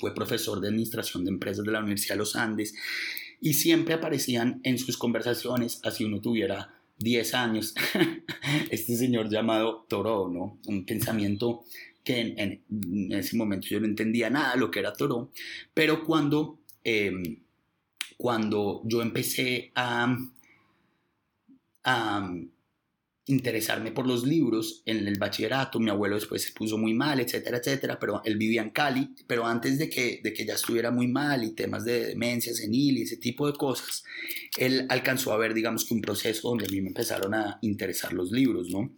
fue 0.00 0.14
profesor 0.14 0.60
de 0.60 0.68
administración 0.68 1.24
de 1.24 1.30
empresas 1.30 1.64
de 1.64 1.72
la 1.72 1.80
Universidad 1.80 2.14
de 2.14 2.20
los 2.20 2.36
Andes 2.36 2.74
y 3.40 3.54
siempre 3.54 3.94
aparecían 3.94 4.60
en 4.64 4.78
sus 4.78 4.96
conversaciones, 4.96 5.80
así 5.84 6.04
uno 6.04 6.20
tuviera 6.20 6.74
10 6.98 7.34
años, 7.34 7.74
este 8.70 8.96
señor 8.96 9.28
llamado 9.28 9.84
Toro, 9.88 10.28
¿no? 10.28 10.58
Un 10.66 10.86
pensamiento 10.86 11.64
que 12.02 12.20
en, 12.20 13.12
ese 13.12 13.36
momento 13.36 13.68
yo 13.68 13.80
no 13.80 13.86
entendía 13.86 14.30
nada 14.30 14.56
lo 14.56 14.70
que 14.70 14.80
era 14.80 14.92
Toro, 14.92 15.30
pero 15.72 16.04
cuando, 16.04 16.60
em, 16.84 17.42
cuando 18.16 18.82
yo 18.84 19.02
empecé 19.02 19.72
a, 19.74 20.16
a 21.84 22.28
interesarme 23.26 23.90
por 23.90 24.06
los 24.06 24.26
libros 24.26 24.82
en 24.84 25.08
el 25.08 25.18
bachillerato, 25.18 25.80
mi 25.80 25.88
abuelo 25.90 26.16
después 26.16 26.42
se 26.42 26.52
puso 26.52 26.76
muy 26.76 26.92
mal, 26.92 27.20
etcétera, 27.20 27.56
etcétera, 27.58 27.98
pero 27.98 28.20
él 28.24 28.36
vivía 28.36 28.60
en 28.60 28.70
Cali, 28.70 29.14
pero 29.26 29.46
antes 29.46 29.78
de 29.78 29.88
que, 29.88 30.20
de 30.22 30.32
que 30.34 30.44
ya 30.44 30.54
estuviera 30.54 30.90
muy 30.90 31.08
mal 31.08 31.42
y 31.42 31.54
temas 31.54 31.84
de 31.84 32.06
demencia 32.06 32.52
senil 32.52 32.98
y 32.98 33.02
ese 33.02 33.16
tipo 33.16 33.46
de 33.50 33.56
cosas, 33.56 34.04
él 34.58 34.86
alcanzó 34.90 35.32
a 35.32 35.38
ver, 35.38 35.54
digamos 35.54 35.86
que 35.86 35.94
un 35.94 36.02
proceso 36.02 36.48
donde 36.48 36.66
a 36.66 36.68
mí 36.68 36.82
me 36.82 36.88
empezaron 36.88 37.32
a 37.34 37.58
interesar 37.62 38.12
los 38.12 38.30
libros, 38.30 38.68
¿no? 38.68 38.94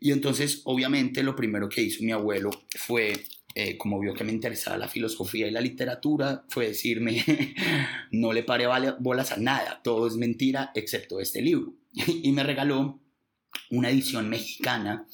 Y 0.00 0.12
entonces, 0.12 0.60
obviamente, 0.64 1.24
lo 1.24 1.34
primero 1.34 1.68
que 1.68 1.82
hizo 1.82 2.04
mi 2.04 2.12
abuelo 2.12 2.50
fue 2.76 3.12
eh, 3.56 3.76
como 3.76 3.98
vio 3.98 4.14
que 4.14 4.22
me 4.22 4.30
interesaba 4.30 4.78
la 4.78 4.86
filosofía 4.86 5.48
y 5.48 5.50
la 5.50 5.60
literatura, 5.60 6.44
fue 6.48 6.68
decirme, 6.68 7.24
no 8.12 8.32
le 8.32 8.44
pare 8.44 8.66
bolas 9.00 9.32
a 9.32 9.36
nada, 9.36 9.80
todo 9.82 10.06
es 10.06 10.14
mentira 10.14 10.70
excepto 10.76 11.18
este 11.18 11.42
libro. 11.42 11.74
y 12.22 12.32
me 12.32 12.42
regaló 12.42 13.00
una 13.70 13.90
edición 13.90 14.28
mexicana 14.28 15.06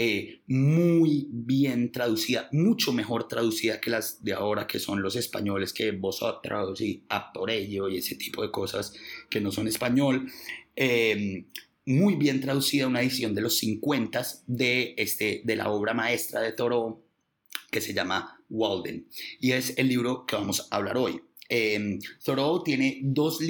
eh, 0.00 0.42
muy 0.46 1.26
bien 1.28 1.90
traducida, 1.90 2.48
mucho 2.52 2.92
mejor 2.92 3.26
traducida 3.26 3.80
que 3.80 3.90
las 3.90 4.22
de 4.22 4.32
ahora, 4.32 4.66
que 4.68 4.78
son 4.78 5.02
los 5.02 5.16
españoles, 5.16 5.72
que 5.72 5.90
vosotros 5.90 6.80
y 6.80 7.02
a 7.08 7.32
por 7.32 7.50
ello 7.50 7.88
y 7.88 7.98
ese 7.98 8.14
tipo 8.14 8.42
de 8.42 8.52
cosas 8.52 8.94
que 9.28 9.40
no 9.40 9.50
son 9.50 9.66
español. 9.66 10.30
Em, 10.76 11.46
muy 11.84 12.14
bien 12.14 12.40
traducida, 12.40 12.86
una 12.86 13.02
edición 13.02 13.34
de 13.34 13.40
los 13.40 13.56
50 13.58 14.22
de, 14.46 14.94
este, 14.98 15.42
de 15.44 15.56
la 15.56 15.68
obra 15.68 15.94
maestra 15.94 16.42
de 16.42 16.52
Thoreau, 16.52 17.02
que 17.70 17.80
se 17.80 17.92
llama 17.92 18.40
Walden, 18.50 19.08
y 19.40 19.50
es 19.52 19.76
el 19.78 19.88
libro 19.88 20.26
que 20.26 20.36
vamos 20.36 20.68
a 20.70 20.76
hablar 20.76 20.96
hoy. 20.96 21.20
Eh, 21.48 21.98
Thoreau 22.22 22.62
tiene 22.62 23.00
dos 23.02 23.40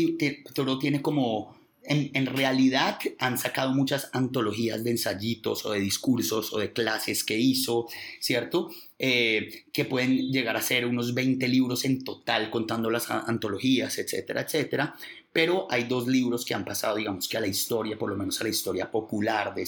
Thoreau 0.55 0.79
tiene 0.79 1.03
como 1.03 1.58
en, 1.89 2.27
realidad 2.27 2.99
han 3.19 3.39
sacado 3.39 3.73
muchas 3.73 4.11
antologías 4.13 4.85
de 4.85 4.91
ensayitos 4.91 5.65
o 5.65 5.73
de 5.73 5.81
discursos 5.81 6.53
o 6.53 6.59
de 6.59 6.73
clases 6.73 7.25
que 7.25 7.39
hizo, 7.39 7.87
¿cierto? 8.21 8.71
Eh, 8.99 9.65
que 9.73 9.85
pueden 9.85 10.31
llegar 10.31 10.57
a 10.57 10.63
ser 10.63 10.87
unos 10.87 11.15
20 11.15 11.49
libros 11.49 11.85
en 11.85 12.05
total 12.05 12.51
contando 12.51 12.91
las 12.91 13.11
antologías, 13.11 13.99
etcétera, 13.99 14.43
etcétera. 14.43 14.95
Pero 15.33 15.67
hay 15.71 15.85
dos 15.85 16.07
libros 16.07 16.45
que 16.45 16.55
han 16.55 16.65
pasado, 16.65 16.97
digamos 16.97 17.29
que 17.29 17.37
a 17.37 17.41
la 17.41 17.47
historia, 17.47 17.99
por 17.99 18.11
lo 18.11 18.17
menos 18.17 18.41
a 18.41 18.45
la 18.45 18.51
historia 18.51 18.91
popular 18.91 19.55
de, 19.55 19.67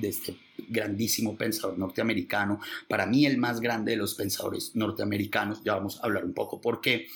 de 0.00 0.08
este 0.08 0.36
grandísimo 0.68 1.36
pensador 1.36 1.78
norteamericano. 1.78 2.60
Para 2.88 3.06
mí 3.06 3.26
el 3.26 3.38
más 3.38 3.60
grande 3.60 3.92
de 3.92 3.98
los 3.98 4.14
pensadores 4.14 4.72
norteamericanos, 4.74 5.62
ya 5.64 5.74
vamos 5.74 5.98
a 5.98 6.06
hablar 6.06 6.24
un 6.24 6.34
poco 6.34 6.60
por 6.60 6.80
qué, 6.80 7.06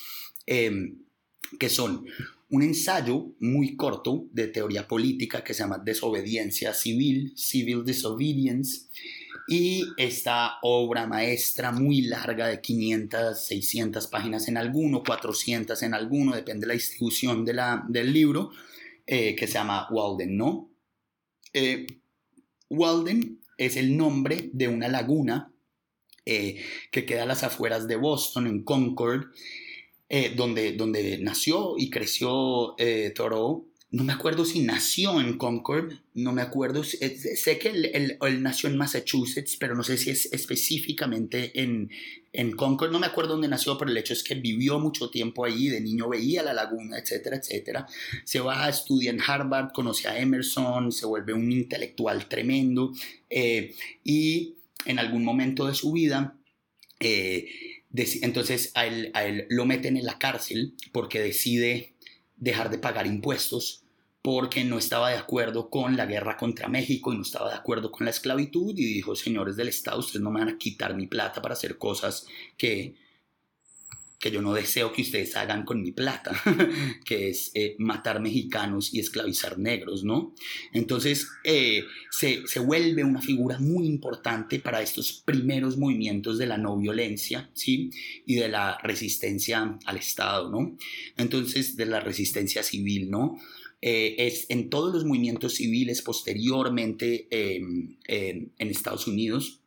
eh, 0.47 0.95
que 1.59 1.69
son 1.69 2.07
un 2.50 2.62
ensayo 2.62 3.33
muy 3.38 3.76
corto 3.76 4.26
de 4.33 4.49
teoría 4.49 4.88
política 4.88 5.45
que 5.45 5.54
se 5.54 5.62
llama 5.62 5.78
Desobediencia 5.78 6.75
Civil, 6.75 7.33
Civil 7.37 7.85
Disobedience, 7.85 8.88
y 9.49 9.85
esta 9.97 10.59
obra 10.62 11.07
maestra 11.07 11.73
muy 11.73 12.02
larga 12.02 12.49
de 12.49 12.61
500, 12.61 13.38
600 13.38 14.07
páginas 14.09 14.49
en 14.49 14.57
alguno, 14.57 15.02
400 15.02 15.83
en 15.83 15.95
alguno, 15.95 16.35
depende 16.35 16.62
de 16.62 16.66
la 16.69 16.75
distribución 16.75 17.45
de 17.45 17.54
la, 17.54 17.85
del 17.88 18.12
libro, 18.12 18.50
eh, 19.07 19.35
que 19.35 19.47
se 19.47 19.54
llama 19.54 19.88
Walden, 19.90 20.37
¿no? 20.37 20.71
Eh, 21.52 21.87
Walden 22.69 23.40
es 23.59 23.76
el 23.76 23.97
nombre 23.97 24.50
de 24.52 24.69
una 24.69 24.88
laguna 24.88 25.52
eh, 26.25 26.62
que 26.92 27.04
queda 27.04 27.25
a 27.25 27.26
las 27.26 27.42
afueras 27.42 27.88
de 27.88 27.97
Boston, 27.97 28.47
en 28.47 28.62
Concord, 28.62 29.33
eh, 30.12 30.35
donde, 30.35 30.73
donde 30.73 31.19
nació 31.19 31.76
y 31.79 31.88
creció 31.88 32.75
eh, 32.79 33.12
Thoreau. 33.14 33.69
No 33.93 34.02
me 34.02 34.12
acuerdo 34.12 34.45
si 34.45 34.59
nació 34.59 35.21
en 35.21 35.38
Concord, 35.38 35.93
no 36.14 36.33
me 36.33 36.43
acuerdo, 36.43 36.83
sé 36.83 37.59
que 37.59 37.69
él, 37.69 38.19
nació 38.40 38.69
en 38.69 38.76
Massachusetts, 38.76 39.57
pero 39.57 39.76
no 39.76 39.85
sé 39.85 39.97
si 39.99 40.11
es 40.11 40.33
específicamente 40.33 41.61
en, 41.61 41.90
en 42.33 42.52
Concord, 42.57 42.90
no 42.90 42.99
me 42.99 43.07
acuerdo 43.07 43.35
dónde 43.35 43.47
nació, 43.47 43.79
pero 43.79 43.90
el 43.90 43.97
hecho 43.97 44.12
es 44.12 44.25
que 44.25 44.35
vivió 44.35 44.81
mucho 44.81 45.11
tiempo 45.11 45.45
allí, 45.45 45.69
de 45.69 45.81
niño 45.81 46.09
veía 46.09 46.43
la 46.43 46.55
laguna, 46.55 46.99
etcétera, 46.99 47.37
etcétera. 47.37 47.87
Se 48.25 48.40
va 48.40 48.64
a 48.64 48.69
estudiar 48.69 49.14
en 49.14 49.21
Harvard, 49.25 49.71
conoce 49.73 50.09
a 50.09 50.19
Emerson, 50.19 50.90
se 50.90 51.07
vuelve 51.07 51.35
un 51.35 51.52
intelectual 51.52 52.29
tremendo 52.29 52.93
eh, 53.29 53.76
y 54.02 54.55
en 54.87 54.99
algún 54.99 55.25
momento 55.25 55.67
de 55.67 55.75
su 55.75 55.93
vida 55.93 56.37
entonces 57.92 58.73
a 58.75 58.87
él, 58.87 59.47
lo 59.49 59.66
meten 59.66 59.97
en 59.97 60.04
la 60.04 60.18
cárcel 60.18 60.75
porque 60.92 61.20
decide 61.20 61.94
dejar 62.37 62.70
de 62.70 62.78
pagar 62.78 63.06
impuestos 63.06 63.82
porque 64.23 64.64
no 64.64 64.78
estaba 64.78 65.11
de 65.11 65.16
acuerdo 65.16 65.70
con 65.70 65.97
la 65.97 66.06
guerra 66.06 66.37
contra 66.37 66.68
México 66.68 67.12
y 67.12 67.16
no 67.16 67.23
estaba 67.23 67.50
de 67.50 67.56
acuerdo 67.56 67.90
con 67.90 68.04
la 68.04 68.11
esclavitud 68.11 68.75
y 68.76 68.85
dijo, 68.85 69.16
señores 69.16 69.56
del 69.56 69.68
Estado, 69.68 69.99
ustedes 69.99 70.23
no 70.23 70.30
me 70.30 70.40
van 70.40 70.50
a 70.50 70.59
quitar 70.59 70.94
mi 70.94 71.06
plata 71.06 71.40
para 71.40 71.54
hacer 71.54 71.78
cosas 71.78 72.26
que 72.59 72.94
que 74.20 74.30
yo 74.30 74.42
no 74.42 74.52
deseo 74.52 74.92
que 74.92 75.00
ustedes 75.00 75.34
hagan 75.34 75.64
con 75.64 75.82
mi 75.82 75.92
plata, 75.92 76.38
que 77.06 77.30
es 77.30 77.50
eh, 77.54 77.74
matar 77.78 78.20
mexicanos 78.20 78.92
y 78.92 79.00
esclavizar 79.00 79.58
negros, 79.58 80.04
¿no? 80.04 80.34
Entonces 80.74 81.26
eh, 81.42 81.84
se, 82.10 82.46
se, 82.46 82.60
vuelve 82.60 83.02
una 83.02 83.22
figura 83.22 83.58
muy 83.58 83.86
importante 83.86 84.60
para 84.60 84.82
estos 84.82 85.22
primeros 85.24 85.78
movimientos 85.78 86.36
de 86.36 86.46
la 86.46 86.58
no 86.58 86.76
violencia, 86.76 87.50
¿sí? 87.54 87.90
Y 88.26 88.34
de 88.34 88.50
la 88.50 88.76
resistencia 88.82 89.78
al 89.86 89.96
Estado, 89.96 90.50
¿no? 90.50 90.76
Entonces, 91.16 91.76
de 91.76 91.86
la 91.86 92.00
resistencia 92.00 92.62
civil, 92.62 93.10
¿no? 93.10 93.38
Eh, 93.80 94.16
es 94.18 94.44
en 94.50 94.68
todos 94.68 94.92
los 94.92 95.06
movimientos 95.06 95.54
civiles 95.54 96.02
posteriormente 96.02 97.26
em, 97.30 97.96
en 98.06 98.52
Estados 98.58 99.06
Unidos, 99.06 99.62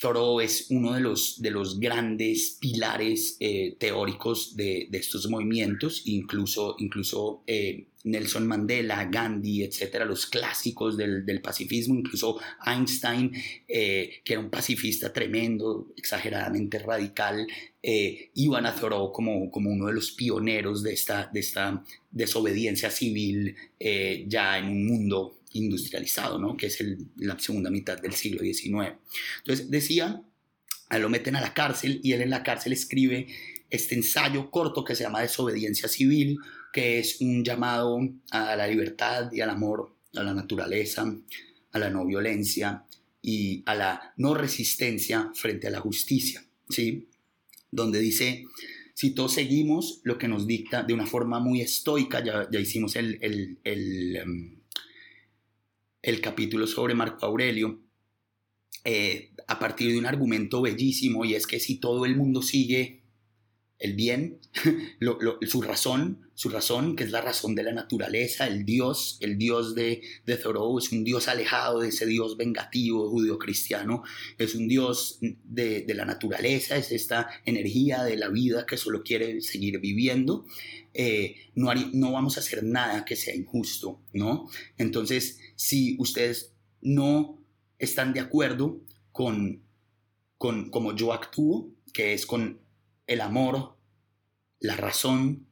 Thoreau 0.00 0.40
es 0.40 0.70
uno 0.70 0.94
de 0.94 1.00
los, 1.00 1.42
de 1.42 1.50
los 1.50 1.78
grandes 1.78 2.56
pilares 2.58 3.36
eh, 3.38 3.76
teóricos 3.78 4.56
de, 4.56 4.88
estos 4.92 5.28
movimientos, 5.28 6.02
incluso, 6.06 6.74
incluso 6.78 7.42
eh, 7.46 7.84
Nelson 8.04 8.46
Mandela, 8.46 9.04
Gandhi, 9.04 9.62
etcétera, 9.62 10.06
los 10.06 10.24
clásicos 10.24 10.96
del, 10.96 11.42
pacifismo, 11.42 11.94
incluso 11.94 12.38
Einstein, 12.64 13.30
eh, 13.68 14.22
que 14.24 14.32
era 14.32 14.40
un 14.40 14.48
pacifista 14.48 15.12
tremendo, 15.12 15.88
exageradamente 15.94 16.78
radical, 16.78 17.46
iban 17.82 18.66
a 18.66 18.74
Thoreau 18.74 19.12
como, 19.12 19.50
como 19.50 19.70
uno 19.70 19.86
de 19.86 19.94
los 19.94 20.12
pioneros 20.12 20.82
de 20.82 20.94
esta, 20.94 21.30
de 21.32 21.40
esta 21.40 21.84
desobediencia 22.10 22.90
civil 22.90 23.54
ya 24.26 24.58
en 24.58 24.68
un 24.68 24.86
mundo 24.86 25.39
industrializado, 25.52 26.38
¿no? 26.38 26.56
que 26.56 26.66
es 26.66 26.82
la 27.16 27.38
segunda 27.38 27.70
mitad 27.70 28.00
del 28.00 28.14
siglo 28.14 28.40
XIX. 28.42 28.94
Entonces 29.38 29.70
decía, 29.70 30.22
lo 30.90 31.08
meten 31.08 31.36
a 31.36 31.40
la 31.40 31.54
cárcel 31.54 32.00
y 32.02 32.12
él 32.12 32.22
en 32.22 32.30
la 32.30 32.42
cárcel 32.42 32.72
escribe 32.72 33.26
este 33.68 33.94
ensayo 33.94 34.50
corto 34.50 34.84
que 34.84 34.94
se 34.94 35.04
llama 35.04 35.20
Desobediencia 35.20 35.88
Civil, 35.88 36.38
que 36.72 36.98
es 36.98 37.20
un 37.20 37.44
llamado 37.44 37.98
a 38.30 38.56
la 38.56 38.66
libertad 38.66 39.30
y 39.32 39.40
al 39.40 39.50
amor, 39.50 39.94
a 40.14 40.22
la 40.22 40.34
naturaleza, 40.34 41.14
a 41.72 41.78
la 41.78 41.90
no 41.90 42.04
violencia 42.04 42.84
y 43.22 43.62
a 43.66 43.74
la 43.74 44.14
no 44.16 44.34
resistencia 44.34 45.30
frente 45.34 45.68
a 45.68 45.70
la 45.70 45.80
justicia, 45.80 46.44
¿sí? 46.68 47.08
Donde 47.70 48.00
dice, 48.00 48.44
si 48.94 49.12
todos 49.12 49.34
seguimos 49.34 50.00
lo 50.02 50.18
que 50.18 50.28
nos 50.28 50.46
dicta 50.46 50.82
de 50.82 50.94
una 50.94 51.06
forma 51.06 51.38
muy 51.38 51.60
estoica, 51.60 52.24
ya, 52.24 52.48
ya 52.50 52.58
hicimos 52.58 52.96
el, 52.96 53.18
el, 53.64 54.16
em, 54.16 54.59
el 56.02 56.20
capítulo 56.20 56.66
sobre 56.66 56.94
Marco 56.94 57.26
Aurelio 57.26 57.82
eh, 58.84 59.34
a 59.46 59.58
partir 59.58 59.92
de 59.92 59.98
un 59.98 60.06
argumento 60.06 60.62
bellísimo 60.62 61.24
y 61.24 61.34
es 61.34 61.46
que 61.46 61.60
si 61.60 61.80
todo 61.80 62.06
el 62.06 62.16
mundo 62.16 62.40
sigue 62.40 62.99
el 63.80 63.94
bien, 63.94 64.38
su 65.46 65.62
razón, 65.62 66.28
su 66.34 66.50
razón, 66.50 66.96
que 66.96 67.04
es 67.04 67.10
la 67.10 67.22
razón 67.22 67.54
de 67.54 67.62
la 67.62 67.72
naturaleza, 67.72 68.46
el 68.46 68.66
Dios, 68.66 69.16
el 69.20 69.38
Dios 69.38 69.74
de, 69.74 70.02
de 70.26 70.36
Thoreau 70.36 70.78
es 70.78 70.92
un 70.92 71.02
Dios 71.02 71.28
alejado 71.28 71.80
de 71.80 71.88
ese 71.88 72.04
Dios 72.04 72.36
vengativo 72.36 73.08
judío-cristiano, 73.08 74.02
es 74.36 74.54
un 74.54 74.68
Dios 74.68 75.18
de, 75.20 75.80
de, 75.82 75.94
la 75.94 76.04
naturaleza, 76.04 76.76
es 76.76 76.92
esta 76.92 77.30
energía 77.46 78.04
de 78.04 78.16
la 78.16 78.28
vida 78.28 78.66
que 78.66 78.76
solo 78.76 79.02
quiere 79.02 79.40
seguir 79.40 79.80
viviendo. 79.80 80.44
Eh, 80.92 81.36
no, 81.54 81.72
no 81.74 82.12
vamos 82.12 82.36
a 82.36 82.40
hacer 82.40 82.62
nada 82.62 83.06
que 83.06 83.16
sea 83.16 83.34
injusto, 83.34 84.02
¿no? 84.12 84.50
Entonces, 84.76 85.38
si 85.56 85.96
ustedes 85.98 86.52
no 86.82 87.38
están 87.78 88.12
de 88.12 88.20
acuerdo 88.20 88.80
con, 89.12 89.62
con 90.36 90.70
cómo 90.70 90.94
yo 90.94 91.14
actúo, 91.14 91.70
que 91.92 92.12
es 92.12 92.26
con 92.26 92.59
el 93.10 93.20
amor, 93.20 93.76
la 94.60 94.76
razón 94.76 95.44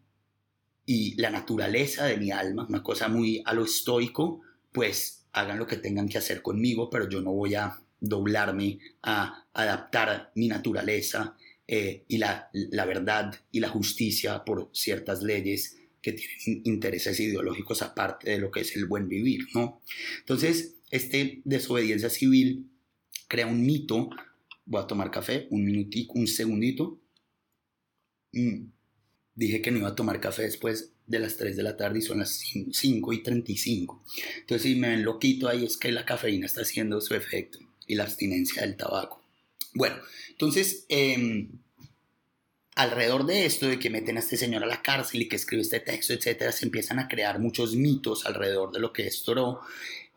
y 0.87 1.21
la 1.21 1.31
naturaleza 1.31 2.07
de 2.07 2.17
mi 2.17 2.31
alma, 2.31 2.65
una 2.69 2.85
cosa 2.85 3.09
muy 3.09 3.43
a 3.45 3.53
lo 3.53 3.65
estoico, 3.65 4.43
pues 4.71 5.27
hagan 5.33 5.59
lo 5.59 5.67
que 5.67 5.77
tengan 5.77 6.09
que 6.09 6.19
hacer 6.19 6.41
conmigo, 6.41 6.89
pero 6.89 7.09
yo 7.09 7.21
no 7.21 7.33
voy 7.33 7.57
a 7.57 7.83
doblarme 7.99 8.79
a 9.03 9.45
adaptar 9.53 10.31
mi 10.37 10.47
naturaleza 10.47 11.37
eh, 11.67 12.05
y 12.07 12.19
la, 12.19 12.49
la 12.53 12.85
verdad 12.85 13.35
y 13.51 13.59
la 13.59 13.69
justicia 13.69 14.45
por 14.45 14.71
ciertas 14.73 15.25
leyes 15.25 15.79
que 16.01 16.13
tienen 16.13 16.63
intereses 16.65 17.19
ideológicos 17.19 17.83
aparte 17.83 18.31
de 18.31 18.39
lo 18.39 18.53
que 18.53 18.61
es 18.61 18.77
el 18.77 18.87
buen 18.87 19.09
vivir, 19.09 19.49
¿no? 19.53 19.83
Entonces, 20.21 20.77
este 20.93 21.43
desobediencia 21.45 22.09
civil 22.09 22.71
crea 23.27 23.49
un 23.49 23.67
mito. 23.67 24.11
Voy 24.65 24.81
a 24.81 24.87
tomar 24.87 25.11
café, 25.11 25.49
un 25.51 25.65
minutito, 25.65 26.13
un 26.15 26.29
segundito. 26.29 27.01
Mm. 28.33 28.71
Dije 29.35 29.63
que 29.63 29.71
no 29.71 29.79
iba 29.79 29.89
a 29.89 29.95
tomar 29.95 30.21
café 30.21 30.43
después 30.43 30.93
de 31.07 31.19
las 31.21 31.37
3 31.37 31.57
de 31.57 31.63
la 31.63 31.77
tarde 31.77 32.01
y 32.01 32.03
son 32.03 32.19
las 32.19 32.41
5 32.73 33.13
y 33.13 33.23
35. 33.23 34.05
Entonces, 34.41 34.63
si 34.63 34.75
me 34.77 34.91
ven 34.91 35.05
loquito 35.05 35.49
ahí 35.49 35.65
es 35.65 35.77
que 35.77 35.93
la 35.93 36.05
cafeína 36.05 36.47
está 36.47 36.63
haciendo 36.63 37.01
su 37.01 37.15
efecto 37.15 37.59
y 37.87 37.95
la 37.95 38.05
abstinencia 38.05 38.63
del 38.63 38.77
tabaco. 38.77 39.23
Bueno, 39.75 39.97
entonces, 40.31 40.85
em, 40.89 41.51
alrededor 42.75 43.27
de 43.27 43.47
esto, 43.47 43.67
de 43.67 43.79
que 43.79 43.91
meten 43.91 44.17
a 44.17 44.21
este 44.21 44.37
señor 44.37 44.63
a 44.63 44.67
la 44.67 44.83
cárcel 44.83 45.23
y 45.23 45.29
que 45.29 45.37
escribe 45.37 45.63
este 45.63 45.81
texto, 45.81 46.13
etcétera, 46.13 46.53
se 46.53 46.67
empiezan 46.67 46.99
a 46.99 47.09
crear 47.09 47.39
muchos 47.41 47.75
mitos 47.75 48.27
alrededor 48.27 48.71
de 48.73 48.81
lo 48.81 48.93
que 48.93 49.07
es 49.07 49.23
Toro 49.23 49.61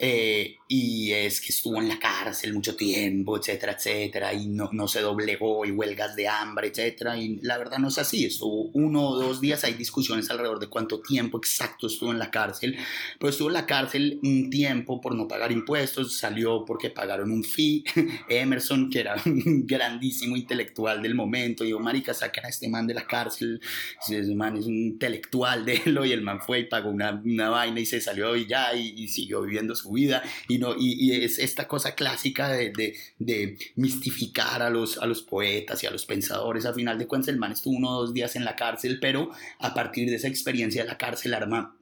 eh, 0.03 0.57
y 0.67 1.11
es 1.11 1.41
que 1.41 1.49
estuvo 1.49 1.79
en 1.79 1.87
la 1.87 1.99
cárcel 1.99 2.55
mucho 2.55 2.75
tiempo, 2.75 3.37
etcétera, 3.37 3.73
etcétera, 3.73 4.33
y 4.33 4.47
no, 4.47 4.67
no, 4.71 4.87
se 4.87 4.99
doblegó, 4.99 5.63
y 5.63 5.69
huelgas 5.69 6.15
de 6.15 6.27
hambre, 6.27 6.69
etcétera, 6.69 7.17
y 7.17 7.35
la 7.43 7.59
verdad 7.59 7.77
no 7.77 7.89
es 7.89 7.99
así, 7.99 8.25
estuvo 8.25 8.71
uno 8.73 9.09
o 9.09 9.19
dos 9.21 9.41
días, 9.41 9.63
hay 9.63 9.75
discusiones 9.75 10.31
alrededor 10.31 10.59
de 10.59 10.69
cuánto 10.69 11.01
tiempo 11.01 11.37
exacto 11.37 11.85
estuvo 11.85 12.11
en 12.11 12.17
la 12.17 12.31
cárcel, 12.31 12.77
pero 13.19 13.29
estuvo 13.29 13.49
en 13.49 13.53
la 13.53 13.67
cárcel 13.67 14.19
un 14.23 14.49
tiempo 14.49 14.99
por 14.99 15.13
no 15.13 15.27
pagar 15.27 15.51
impuestos, 15.51 16.17
salió 16.17 16.65
porque 16.65 16.89
pagaron 16.89 17.29
un 17.29 17.43
fee, 17.43 17.83
Emerson, 18.27 18.89
que 18.89 19.01
era 19.01 19.21
un 19.23 19.67
grandísimo 19.67 20.35
intelectual 20.35 21.03
del 21.03 21.13
momento, 21.13 21.63
dijo, 21.63 21.79
marica, 21.79 22.15
saquen 22.15 22.45
a 22.47 22.49
este 22.49 22.67
man 22.69 22.87
de 22.87 22.95
la 22.95 23.05
cárcel, 23.05 23.61
ese 24.09 24.33
man 24.33 24.57
es 24.57 24.65
un 24.65 24.77
intelectual 24.77 25.63
de 25.65 25.79
él, 25.85 25.99
y 26.03 26.11
el 26.11 26.23
man 26.23 26.41
fue 26.41 26.61
y 26.61 26.63
pagó 26.63 26.89
una, 26.89 27.21
una 27.23 27.51
vaina 27.51 27.79
y 27.79 27.85
se 27.85 28.01
salió 28.01 28.35
y 28.35 28.47
ya, 28.47 28.73
y, 28.73 28.95
y 28.97 29.07
siguió 29.07 29.43
viviendo 29.43 29.75
su 29.75 29.90
vida 29.91 30.23
y, 30.47 30.57
no, 30.57 30.75
y, 30.77 31.11
es 31.23 31.39
esta 31.39 31.67
cosa 31.67 31.95
clásica 31.95 32.49
de, 32.49 32.95
de, 33.19 33.57
mistificar 33.75 34.61
a 34.61 34.69
los, 34.69 34.97
a 34.97 35.05
los 35.05 35.21
poetas 35.21 35.83
y 35.83 35.87
a 35.87 35.91
los 35.91 36.05
pensadores. 36.05 36.65
A 36.65 36.73
final 36.73 36.97
de 36.97 37.07
cuentas, 37.07 37.29
el 37.29 37.37
man 37.37 37.51
estuvo 37.51 37.75
uno 37.75 37.89
o 37.89 38.01
dos 38.01 38.13
días 38.13 38.35
en 38.35 38.45
la 38.45 38.55
cárcel, 38.55 38.99
pero 38.99 39.31
a 39.59 39.73
partir 39.73 40.09
de 40.09 40.15
esa 40.15 40.27
experiencia 40.27 40.83
de 40.83 40.89
la 40.89 40.97
cárcel 40.97 41.33
arma 41.33 41.77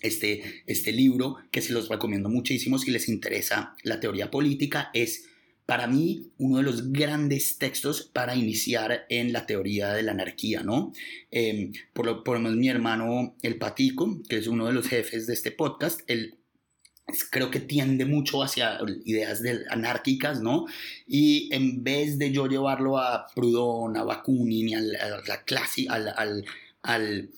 este, 0.00 0.62
este 0.66 0.92
libro 0.92 1.38
que 1.50 1.62
se 1.62 1.72
los 1.72 1.88
recomiendo 1.88 2.28
muchísimo 2.28 2.78
si 2.78 2.90
les 2.90 3.08
interesa 3.08 3.74
la 3.82 4.00
teoría 4.00 4.30
política. 4.30 4.90
Es 4.94 5.28
para 5.66 5.86
mí 5.86 6.32
uno 6.38 6.58
de 6.58 6.64
los 6.64 6.92
grandes 6.92 7.58
textos 7.58 8.02
para 8.02 8.34
iniciar 8.34 9.06
en 9.08 9.32
la 9.32 9.46
teoría 9.46 9.92
de 9.92 10.02
la 10.02 10.12
anarquía, 10.12 10.62
¿no? 10.62 10.92
Eh, 11.30 11.70
por 11.92 12.06
lo 12.06 12.40
menos 12.40 12.56
mi 12.56 12.68
hermano 12.68 13.36
El 13.42 13.56
Patico, 13.56 14.20
que 14.28 14.38
es 14.38 14.48
uno 14.48 14.66
de 14.66 14.72
los 14.72 14.88
jefes 14.88 15.26
de 15.26 15.34
este 15.34 15.52
podcast, 15.52 16.00
creo 17.30 17.50
que 17.50 17.60
tiende 17.60 18.04
mucho 18.04 18.42
hacia 18.42 18.78
ideas 19.04 19.42
anárquicas, 19.70 20.40
¿no? 20.40 20.66
Y 21.06 21.52
en 21.52 21.82
vez 21.82 22.18
de 22.18 22.32
yo 22.32 22.46
llevarlo 22.46 22.98
a 22.98 23.26
Proudhon, 23.34 23.96
a 23.96 24.04
Bakunin, 24.04 24.76
a 24.76 24.80
la, 24.80 25.42
clase, 25.44 25.86
al, 25.88 26.08
al, 26.08 26.44
al, 26.82 27.30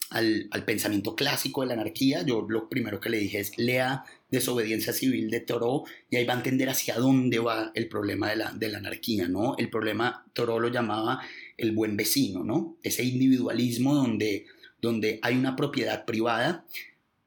al, 0.51 0.65
pensamiento 0.65 1.17
clásico 1.17 1.63
de 1.63 1.69
la 1.69 1.75
anarquía, 1.75 2.23
yo 2.23 2.47
lo 2.49 2.69
primero 2.69 3.01
que 3.01 3.11
le 3.11 3.19
dije 3.19 3.41
es 3.41 3.57
lea 3.59 4.05
Desobediencia 4.31 4.93
Civil 4.93 5.31
de 5.31 5.41
Thoreau 5.41 5.85
y 6.11 6.17
ahí 6.17 6.25
va 6.25 6.35
a 6.35 6.39
entender 6.39 6.69
hacia 6.69 6.97
dónde 6.97 7.39
va 7.39 7.71
el 7.75 7.89
problema 7.89 8.31
de 8.31 8.37
la, 8.37 8.53
de 8.53 8.69
la 8.69 8.79
anarquía, 8.79 9.29
¿no? 9.29 9.57
El 9.59 9.71
problema, 9.71 10.27
Thoreau 10.33 10.61
lo 10.61 10.69
llamaba 10.69 11.21
el 11.57 11.73
buen 11.73 11.97
vecino, 11.97 12.43
¿no? 12.43 12.77
Ese 12.83 13.05
individualismo 13.05 13.95
donde, 13.95 14.47
donde 14.81 15.21
hay 15.23 15.37
una 15.37 15.57
propiedad 15.57 16.05
privada 16.05 16.65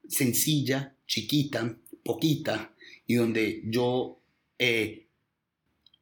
sencilla, 0.07 0.93
chiquita, 1.05 1.77
poquita 2.07 2.73
y 3.05 3.15
donde 3.15 3.61
yo 3.65 4.19
eh, 4.57 5.07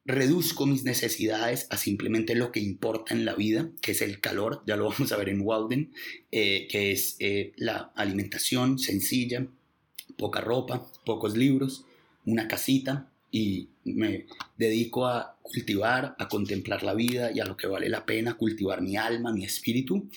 reduzco 0.04 0.64
mis 0.66 0.84
necesidades 0.84 1.66
a 1.70 1.76
simplemente 1.76 2.36
lo 2.36 2.52
que 2.52 2.60
importa 2.60 3.12
en 3.12 3.24
la 3.24 3.34
vida, 3.34 3.68
que 3.82 3.90
es 3.90 4.00
el 4.00 4.20
calor, 4.20 4.62
ya 4.66 4.76
lo 4.76 4.88
vamos 4.90 5.12
a 5.12 5.16
ver 5.16 5.28
en 5.28 5.40
Walden, 5.42 5.92
eh, 6.30 6.68
que 6.70 6.92
es 6.92 7.16
eh, 7.18 7.52
la 7.56 7.92
alimentación 7.96 8.78
sencilla, 8.78 9.46
poca 10.16 10.40
ropa, 10.40 10.86
pocos 11.04 11.36
libros, 11.36 11.84
una 12.24 12.46
casita 12.48 13.10
y 13.32 13.68
me 13.84 14.26
dedico 14.56 15.06
a 15.06 15.36
cultivar, 15.42 16.14
a 16.18 16.28
contemplar 16.28 16.84
la 16.84 16.94
vida 16.94 17.32
y 17.32 17.40
a 17.40 17.44
lo 17.44 17.56
que 17.56 17.66
vale 17.66 17.88
la 17.88 18.06
pena, 18.06 18.34
cultivar 18.34 18.80
mi 18.80 18.96
alma, 18.96 19.32
mi 19.32 19.44
espíritu. 19.44 20.08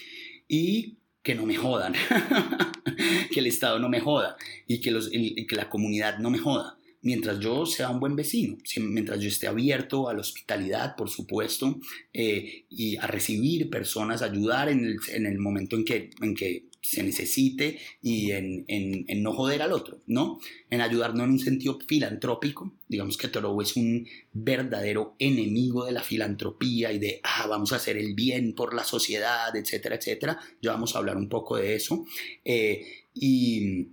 Y 0.48 0.99
que 1.22 1.36
no 1.36 1.46
me 1.46 1.56
jodan, 1.56 1.94
que 3.32 3.40
el 3.40 3.48
Estado 3.48 3.80
no 3.80 3.90
me 3.90 4.00
joda 4.00 4.38
y 4.68 4.82
que, 4.82 4.92
los, 4.92 5.10
que 5.10 5.56
la 5.56 5.70
comunidad 5.70 6.18
no 6.20 6.30
me 6.30 6.40
joda. 6.40 6.79
Mientras 7.02 7.40
yo 7.40 7.66
sea 7.66 7.90
un 7.90 8.00
buen 8.00 8.16
vecino, 8.16 8.58
mientras 8.78 9.20
yo 9.22 9.30
esté 9.30 9.48
abierto 9.48 10.10
a 10.10 10.14
la 10.14 10.20
hospitalidad, 10.20 10.96
por 10.98 11.10
supuesto, 11.10 11.80
eh, 12.14 12.66
y 12.70 12.98
a 12.98 13.08
recibir 13.08 13.70
personas, 13.70 14.22
ayudar 14.22 14.70
en 14.70 14.86
el, 14.86 14.98
en 15.14 15.26
el 15.26 15.40
momento 15.40 15.78
en 15.78 15.86
que, 15.86 16.10
en 16.22 16.36
que 16.36 16.70
se 16.82 17.04
necesite 17.04 17.78
y 18.02 18.32
en, 18.32 18.66
en, 18.68 19.22
no 19.22 19.34
joder 19.34 19.62
al 19.62 19.74
otro, 19.74 20.02
¿no? 20.08 20.40
En 20.70 20.82
ayudarnos 20.82 21.26
en 21.26 21.32
un 21.32 21.40
sentido 21.40 21.78
filantrópico. 21.86 22.74
Digamos 22.88 23.18
que 23.18 23.28
Thoreau 23.28 23.62
es 23.62 23.76
un 23.76 24.08
verdadero 24.34 25.16
enemigo 25.20 25.86
de 25.86 25.92
la 25.92 26.04
filantropía 26.04 26.92
y 26.92 27.00
de, 27.00 27.20
ah, 27.24 27.48
vamos 27.48 27.74
a 27.74 27.76
hacer 27.76 27.98
el 27.98 28.16
bien 28.16 28.54
por 28.54 28.74
la 28.74 28.84
sociedad, 28.84 29.56
etcétera, 29.56 29.96
etcétera. 29.96 30.40
Ya 30.62 30.72
vamos 30.72 30.96
a 30.96 31.00
hablar 31.00 31.18
un 31.18 31.30
poco 31.30 31.58
de 31.58 31.76
eso. 31.76 32.06
Eh, 32.46 32.86
y, 33.14 33.90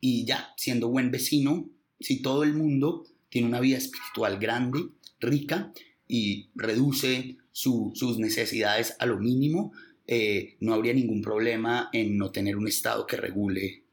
y 0.00 0.24
ya, 0.24 0.52
siendo 0.56 0.88
buen 0.88 1.10
vecino, 1.10 1.70
si 2.00 2.22
todo 2.22 2.42
el 2.42 2.54
mundo 2.54 3.06
tiene 3.28 3.48
una 3.48 3.60
vida 3.60 3.78
espiritual 3.78 4.38
grande, 4.38 4.88
rica, 5.20 5.72
y 6.08 6.48
reduce 6.56 7.36
sus 7.52 8.18
necesidades 8.18 8.96
a 8.98 9.06
lo 9.06 9.18
mínimo, 9.18 9.72
eh, 10.06 10.56
no 10.58 10.74
habría 10.74 10.92
ningún 10.92 11.22
problema 11.22 11.88
en 11.92 12.18
no 12.18 12.32
tener 12.32 12.56
un 12.56 12.66
Estado 12.66 13.06
que 13.06 13.16
regule 13.16 13.84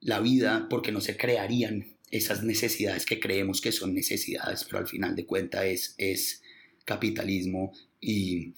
la 0.00 0.20
vida 0.20 0.66
porque 0.68 0.92
no 0.92 1.00
se 1.00 1.16
crearían 1.16 1.96
esas 2.10 2.42
necesidades 2.42 3.06
que 3.06 3.18
creemos 3.18 3.62
que 3.62 3.72
son 3.72 3.94
necesidades, 3.94 4.64
pero 4.64 4.78
al 4.78 4.86
final 4.86 5.16
de 5.16 5.24
cuentas 5.24 5.64
es, 5.64 5.94
es 5.96 6.42
capitalismo 6.84 7.72
y, 7.98 8.52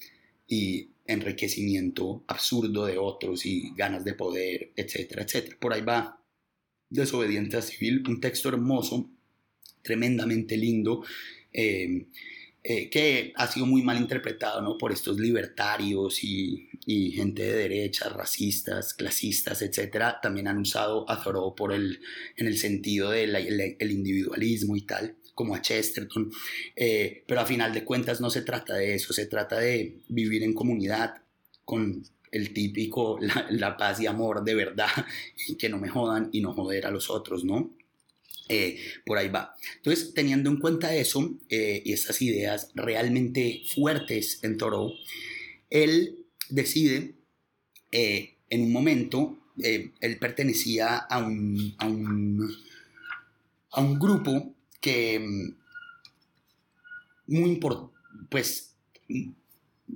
y 0.47 0.89
enriquecimiento 1.07 2.25
absurdo 2.27 2.85
de 2.85 2.97
otros 2.97 3.45
y 3.45 3.71
ganas 3.77 4.03
de 4.03 4.15
poder, 4.15 4.71
etcétera, 4.75 5.23
etcétera. 5.23 5.55
Por 5.59 5.71
ahí 5.71 5.81
va 5.81 6.19
Desobediente 6.95 7.61
Civil, 7.61 8.03
un 8.07 8.19
texto 8.19 8.49
hermoso, 8.49 9.09
tremendamente 9.83 10.57
lindo. 10.57 11.03
Eh, 11.53 12.07
eh, 12.67 12.89
que 12.89 13.31
ha 13.35 13.45
sido 13.45 13.67
muy 13.67 13.83
mal 13.83 13.95
interpretado 13.95 14.59
¿no? 14.59 14.75
por 14.75 14.91
estos 14.91 15.19
libertarios 15.19 16.23
y, 16.23 16.67
gente 17.13 17.43
de 17.43 17.53
derecha, 17.53 18.09
racistas, 18.09 18.95
clasistas, 18.95 19.61
etcétera, 19.61 20.19
también 20.19 20.47
han 20.47 20.57
usado 20.57 21.07
a 21.07 21.21
Thoreau 21.21 21.53
por 21.53 21.71
el, 21.71 21.99
en 22.37 22.47
el 22.47 22.57
sentido 22.57 23.11
del 23.11 23.35
el 23.35 23.91
individualismo 23.91 24.75
y 24.75 24.81
tal, 24.81 25.15
como 25.35 25.53
a 25.53 25.61
Chesterton, 25.61 26.31
eh, 26.75 27.23
pero 27.27 27.41
a 27.41 27.45
final 27.45 27.71
de 27.71 27.85
cuentas 27.85 28.19
no 28.19 28.31
se 28.31 28.41
trata 28.41 28.73
de 28.73 28.95
eso, 28.95 29.13
se 29.13 29.27
trata 29.27 29.59
de 29.59 29.99
vivir 30.07 30.41
en 30.41 30.55
comunidad 30.55 31.21
con 31.65 32.03
el 32.35 32.51
típico 32.53 33.17
la, 33.49 33.77
paz 33.77 34.01
y 34.01 34.07
amor 34.07 34.43
de 34.43 34.55
verdad, 34.55 34.89
que 35.57 35.69
no 35.69 35.77
me 35.79 35.87
jodan 35.87 36.29
y 36.33 36.41
no 36.41 36.53
joder 36.53 36.85
a 36.85 36.91
los 36.91 37.09
otros, 37.09 37.45
¿no? 37.45 37.71
Eh, 38.49 38.77
por 39.05 39.17
ahí 39.17 39.29
va. 39.29 39.55
Entonces, 39.77 40.13
teniendo 40.13 40.49
en 40.49 40.57
cuenta 40.57 40.93
eso 40.93 41.33
eh, 41.49 41.81
y 41.83 41.93
esas 41.93 42.21
ideas 42.21 42.71
realmente 42.75 43.61
fuertes 43.73 44.43
en 44.43 44.57
Thoreau, 44.57 44.93
él 45.69 46.25
decide 46.49 47.15
eh, 47.91 48.35
en 48.49 48.63
un 48.63 48.71
momento, 48.73 49.37
él 49.57 50.17
pertenecía 50.19 50.97
a 50.97 51.19
un, 51.19 51.73
a 51.77 51.87
un, 51.87 52.53
a 53.71 53.81
un 53.81 53.97
grupo 53.97 54.53
que 54.81 55.19
mm, 55.19 55.55
muy 57.27 57.49
importante, 57.51 57.95
pues 58.29 58.75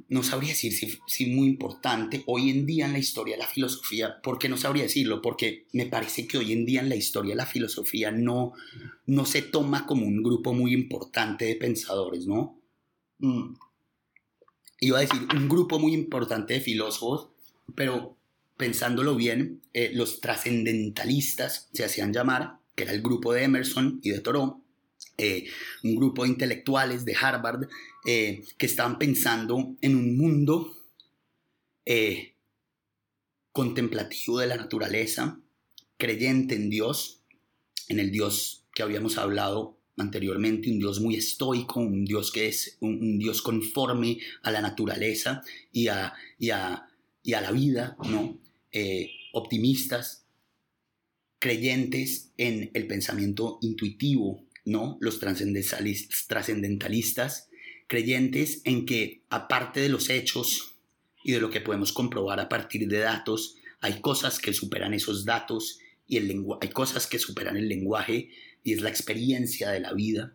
no 0.08 0.24
sabría 0.24 0.52
decir 0.52 0.74
si, 0.74 1.00
si, 1.08 1.28
muy 1.28 1.48
importante 1.48 2.24
hoy 2.28 2.50
en 2.50 2.66
día 2.66 2.86
en 2.86 2.94
la 2.94 3.00
historia 3.00 3.36
de 3.36 3.44
la 3.44 3.48
filosofía. 3.48 4.22
¿Por 4.22 4.38
qué 4.38 4.50
no 4.50 4.58
sabría 4.58 4.84
decirlo? 4.84 5.22
Porque 5.22 5.66
me 5.74 5.86
parece 5.86 6.28
que 6.28 6.38
hoy 6.38 6.52
en 6.54 6.66
día 6.66 6.82
en 6.82 6.90
la 6.90 6.96
historia 6.96 7.32
de 7.32 7.38
la 7.38 7.46
filosofía 7.46 8.12
no, 8.12 8.54
no 9.06 9.26
se 9.26 9.42
toma 9.42 9.86
como 9.86 10.06
un 10.06 10.22
grupo 10.22 10.54
muy 10.54 10.74
importante 10.74 11.46
de 11.46 11.56
pensadores, 11.56 12.28
¿no? 12.28 12.60
Mm. 13.20 13.56
Iba 14.82 15.00
a 15.00 15.02
decir 15.02 15.28
un 15.36 15.50
grupo 15.50 15.80
muy 15.80 15.94
importante 15.94 16.54
de 16.54 16.62
filósofos, 16.62 17.30
pero 17.76 18.16
pensándolo 18.58 19.16
bien, 19.16 19.62
eh, 19.74 19.92
los 19.94 20.22
trascendentalistas 20.22 21.70
se 21.74 21.84
hacían 21.84 22.14
llamar, 22.14 22.60
que 22.76 22.84
era 22.84 22.94
el 22.94 23.02
grupo 23.02 23.34
de 23.34 23.44
Emerson 23.44 24.00
y 24.04 24.12
de 24.12 24.20
Thoreau, 24.20 24.64
eh, 25.20 25.48
un 25.84 25.96
grupo 25.96 26.24
de 26.24 26.30
intelectuales 26.30 27.04
de 27.04 27.14
Harvard 27.14 27.68
eh, 28.06 28.42
que 28.58 28.66
estaban 28.66 28.98
pensando 28.98 29.76
en 29.82 29.96
un 29.98 30.18
mundo 30.18 30.74
eh, 31.86 32.36
contemplativo 33.52 34.40
de 34.40 34.48
la 34.48 34.56
naturaleza, 34.56 35.42
creyente 35.98 36.56
en 36.56 36.70
Dios, 36.70 37.22
en 37.90 38.00
el 38.00 38.12
Dios 38.12 38.64
que 38.74 38.82
habíamos 38.82 39.18
hablado 39.18 39.78
anteriormente, 39.98 40.72
un 40.72 40.80
Dios 40.80 41.02
muy 41.02 41.16
estoico, 41.16 41.82
un 41.82 42.06
Dios 42.06 42.32
que 42.32 42.48
es 42.48 42.78
un, 42.80 43.20
Dios 43.20 43.42
conforme 43.42 44.20
a 44.44 44.52
la 44.52 44.62
naturaleza 44.62 45.42
y 45.74 45.90
a, 45.90 46.14
y 46.38 46.52
a, 46.52 46.88
la 47.26 47.52
vida, 47.52 47.98
¿no? 48.10 48.40
optimistas, 49.34 50.26
creyentes 51.40 52.32
en 52.38 52.72
el 52.74 52.88
pensamiento 52.88 53.60
intuitivo, 53.62 54.46
¿no? 54.70 54.98
Los 55.02 55.20
trascendentalistas, 55.20 57.50
creyentes 57.88 58.62
en 58.66 58.86
que 58.86 59.24
aparte 59.30 59.82
de 59.82 59.90
los 59.90 60.10
hechos 60.10 60.76
y 61.24 61.34
de 61.34 61.42
lo 61.42 61.50
que 61.50 61.62
podemos 61.62 61.92
comprobar 61.92 62.40
a 62.40 62.48
partir 62.48 62.88
de 62.88 63.00
datos, 63.00 63.56
hay 63.82 64.00
cosas 64.00 64.40
que 64.40 64.54
superan 64.54 64.94
esos 64.94 65.26
datos 65.26 65.80
y 66.08 66.18
el 66.18 66.46
hay 66.62 66.70
cosas 66.70 67.08
que 67.08 67.20
superan 67.20 67.58
el 67.58 67.68
lenguaje 67.68 68.30
y 68.64 68.74
es 68.74 68.82
la 68.82 68.90
experiencia 68.90 69.70
de 69.70 69.80
la 69.80 69.94
vida. 69.94 70.34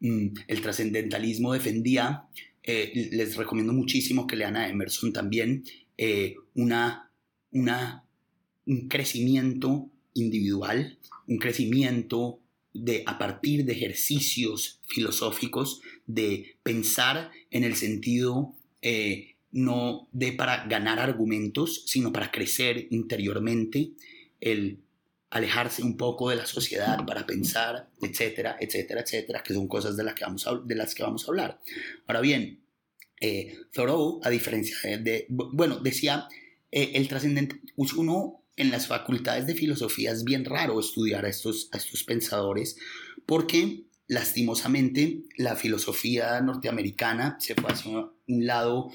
Mm, 0.00 0.28
el 0.48 0.60
trascendentalismo 0.60 1.52
defendía, 1.52 2.24
eh, 2.62 3.10
les 3.12 3.36
recomiendo 3.36 3.72
muchísimo 3.72 4.26
que 4.26 4.36
lean 4.36 4.56
a 4.56 4.68
Emerson 4.68 5.12
también, 5.12 5.64
eh, 5.98 6.36
una, 6.54 7.10
una, 7.50 8.04
un 8.66 8.88
crecimiento 8.88 9.90
individual, 10.14 10.98
un 11.26 11.38
crecimiento 11.38 12.40
de, 12.74 13.04
a 13.06 13.18
partir 13.18 13.64
de 13.64 13.72
ejercicios 13.72 14.80
filosóficos, 14.86 15.80
de 16.06 16.56
pensar 16.62 17.30
en 17.50 17.64
el 17.64 17.76
sentido 17.76 18.54
eh, 18.82 19.36
no 19.52 20.08
de 20.12 20.32
para 20.32 20.66
ganar 20.66 20.98
argumentos, 20.98 21.84
sino 21.86 22.12
para 22.12 22.30
crecer 22.30 22.88
interiormente, 22.90 23.92
el 24.40 24.80
alejarse 25.30 25.82
un 25.82 25.96
poco 25.96 26.28
de 26.30 26.36
la 26.36 26.46
sociedad 26.46 27.04
para 27.06 27.26
pensar, 27.26 27.88
etcétera, 28.02 28.56
etcétera, 28.60 29.00
etcétera, 29.00 29.42
que 29.42 29.54
son 29.54 29.66
cosas 29.66 29.96
de 29.96 30.04
las 30.04 30.14
que 30.14 30.24
vamos 30.24 30.46
a, 30.46 30.54
de 30.56 30.74
las 30.74 30.94
que 30.94 31.02
vamos 31.02 31.24
a 31.24 31.28
hablar. 31.28 31.60
Ahora 32.06 32.20
bien, 32.20 32.60
eh, 33.20 33.56
Thoreau, 33.72 34.20
a 34.22 34.30
diferencia 34.30 34.76
de, 34.98 35.26
bueno, 35.28 35.78
decía, 35.78 36.28
eh, 36.70 36.92
el 36.94 37.08
trascendente, 37.08 37.60
uno 37.76 38.43
en 38.56 38.70
las 38.70 38.86
facultades 38.86 39.46
de 39.46 39.54
filosofía 39.54 40.12
es 40.12 40.24
bien 40.24 40.44
raro 40.44 40.78
estudiar 40.78 41.24
a 41.24 41.28
estos, 41.28 41.68
a 41.72 41.78
estos 41.78 42.04
pensadores 42.04 42.76
porque 43.26 43.84
lastimosamente 44.06 45.22
la 45.36 45.56
filosofía 45.56 46.40
norteamericana 46.40 47.36
se 47.40 47.54
fue 47.54 47.72
hacia 47.72 47.90
un 48.26 48.46
lado 48.46 48.90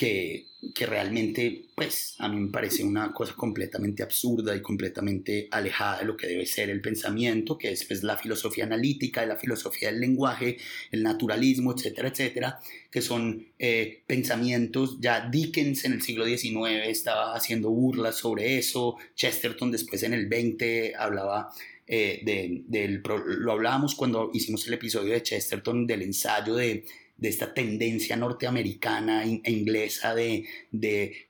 que, 0.00 0.46
realmente, 0.86 1.66
pues, 1.74 2.14
a 2.18 2.28
mí 2.28 2.36
me 2.40 2.50
parece 2.50 2.82
una 2.82 3.12
cosa 3.12 3.34
completamente 3.34 4.02
absurda 4.02 4.56
y 4.56 4.62
completamente 4.62 5.46
alejada 5.50 5.98
de 5.98 6.06
lo 6.06 6.16
que 6.16 6.26
debe 6.26 6.46
ser 6.46 6.70
el 6.70 6.80
pensamiento, 6.80 7.58
que 7.58 7.70
es 7.70 7.84
pues, 7.84 8.02
la 8.02 8.16
filosofía 8.16 8.64
analítica, 8.64 9.26
la 9.26 9.36
filosofía 9.36 9.90
del 9.90 10.00
lenguaje, 10.00 10.56
el 10.90 11.02
naturalismo, 11.02 11.74
etcétera, 11.74 12.08
etcétera, 12.08 12.60
que 12.90 13.02
son 13.02 13.46
eh, 13.58 14.02
pensamientos, 14.06 14.98
ya 15.00 15.28
Dickens 15.28 15.84
en 15.84 15.92
el 15.92 16.00
siglo 16.00 16.24
XIX 16.24 16.86
estaba 16.86 17.34
haciendo 17.34 17.68
burlas 17.68 18.16
sobre 18.16 18.56
eso, 18.56 18.96
Chesterton 19.14 19.70
después 19.70 20.02
en 20.02 20.14
el 20.14 20.28
20 20.28 20.94
hablaba 20.96 21.50
eh, 21.86 22.22
de, 22.24 22.62
del, 22.68 23.02
lo 23.02 23.52
hablábamos 23.52 23.94
cuando 23.94 24.30
hicimos 24.32 24.66
el 24.66 24.74
episodio 24.74 25.12
de 25.12 25.22
Chesterton 25.22 25.86
del 25.86 26.02
ensayo 26.02 26.54
de 26.54 26.84
de 27.20 27.28
esta 27.28 27.52
tendencia 27.54 28.16
norteamericana 28.16 29.24
e 29.24 29.52
inglesa 29.52 30.14
de, 30.14 30.46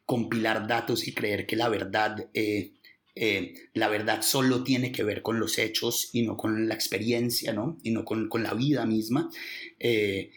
compilar 0.07 0.67
datos 0.67 1.07
y 1.07 1.13
creer 1.13 1.47
que 1.47 1.57
la 1.57 1.69
verdad, 1.69 2.29
eh, 2.35 2.73
eh, 3.15 3.55
la 3.75 3.89
verdad 3.89 4.23
solo 4.23 4.65
tiene 4.65 4.91
que 4.93 5.05
ver 5.05 5.23
con 5.23 5.39
los 5.39 5.59
hechos 5.59 6.11
y 6.13 6.23
no 6.23 6.37
con 6.37 6.69
la 6.69 6.75
experiencia, 6.75 7.53
¿no? 7.53 7.79
Y 7.83 7.91
no 7.91 8.05
con, 8.05 8.29
la 8.43 8.55
vida 8.55 8.87
misma. 8.87 9.31
Eh, 9.79 10.31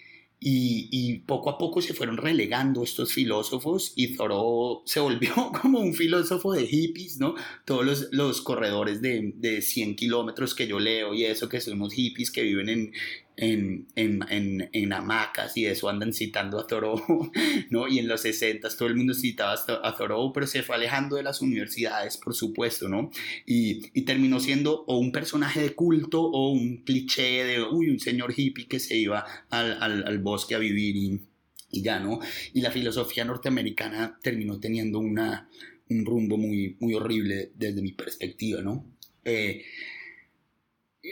y, 0.45 1.19
poco 1.19 1.49
a 1.49 1.57
poco 1.57 1.81
se 1.81 1.93
fueron 1.93 2.17
relegando 2.17 2.83
estos 2.83 3.13
filósofos 3.13 3.93
y 3.95 4.15
Thoreau 4.15 4.83
se 4.85 4.99
volvió 4.99 5.33
como 5.61 5.79
un 5.79 5.93
filósofo 5.93 6.51
de 6.53 6.67
hippies, 6.67 7.19
¿no? 7.19 7.35
Todos 7.65 7.85
los, 7.85 8.07
los 8.11 8.41
corredores 8.41 9.01
de, 9.01 9.31
de 9.35 9.61
100 9.61 9.95
kilómetros 9.95 10.53
que 10.53 10.67
yo 10.67 10.79
leo 10.79 11.13
y 11.13 11.25
eso, 11.25 11.47
que 11.47 11.61
son 11.61 11.75
unos 11.75 11.93
hippies 11.93 12.29
que 12.29 12.43
viven 12.43 12.69
en, 12.69 12.93
en, 13.35 13.87
en, 13.95 14.23
en, 14.29 14.69
en, 14.71 14.93
hamacas 14.93 15.57
y 15.57 15.65
eso 15.65 15.89
andan 15.89 16.13
citando 16.13 16.59
a 16.59 16.67
Thoreau, 16.67 17.01
¿no? 17.69 17.87
Y 17.87 17.99
en 17.99 18.07
los 18.07 18.21
60 18.21 18.69
todo 18.77 18.87
el 18.87 18.95
mundo 18.95 19.13
citaba 19.13 19.53
a 19.53 19.95
Thoreau, 19.97 20.31
pero 20.31 20.45
se 20.45 20.61
fue 20.61 20.75
alejando 20.75 21.15
de 21.15 21.23
las 21.23 21.41
universidades, 21.41 22.17
por 22.17 22.35
supuesto, 22.35 22.87
¿no? 22.87 23.09
Y, 23.45 23.89
y 23.93 24.03
terminó 24.03 24.39
siendo 24.39 24.83
o 24.85 24.97
un 24.97 25.11
personaje 25.11 25.61
de 25.61 25.73
culto 25.73 26.21
o 26.21 26.51
un 26.51 26.83
cliché 26.83 27.43
de, 27.43 27.63
uy, 27.63 27.89
un 27.89 27.99
señor 27.99 28.33
hippie 28.35 28.67
que 28.67 28.79
se 28.79 28.97
iba 28.97 29.25
al, 29.49 29.81
al, 29.81 30.07
al 30.07 30.19
bosque 30.19 30.55
a 30.55 30.59
vivir 30.59 30.95
y, 30.95 31.21
y, 31.71 31.81
ya, 31.81 31.99
¿no? 31.99 32.19
Y 32.53 32.61
la 32.61 32.71
filosofía 32.71 33.25
norteamericana 33.25 34.19
terminó 34.21 34.59
teniendo 34.59 34.99
una, 34.99 35.49
un 35.89 36.05
rumbo 36.05 36.37
muy, 36.37 36.77
muy 36.79 36.93
horrible 36.93 37.51
desde 37.55 37.81
mi 37.81 37.93
perspectiva, 37.93 38.61
¿no? 38.61 38.85
Eh, 39.25 39.63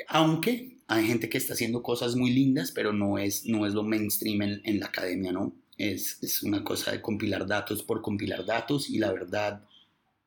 aunque 0.07 0.80
hay 0.91 1.07
gente 1.07 1.29
que 1.29 1.37
está 1.37 1.53
haciendo 1.53 1.81
cosas 1.81 2.17
muy 2.17 2.31
lindas, 2.31 2.71
pero 2.71 2.91
no 2.91 3.17
es, 3.17 3.45
no 3.45 3.65
es 3.65 3.73
lo 3.73 3.83
mainstream 3.83 4.41
en, 4.41 4.79
la 4.81 4.87
academia, 4.87 5.31
¿no? 5.31 5.55
Es, 5.77 6.21
es, 6.21 6.43
una 6.43 6.65
cosa 6.65 6.91
de 6.91 7.01
compilar 7.01 7.47
datos 7.47 7.81
por 7.81 8.01
compilar 8.01 8.45
datos 8.45 8.89
y 8.89 8.97
la 8.97 9.13
verdad 9.13 9.63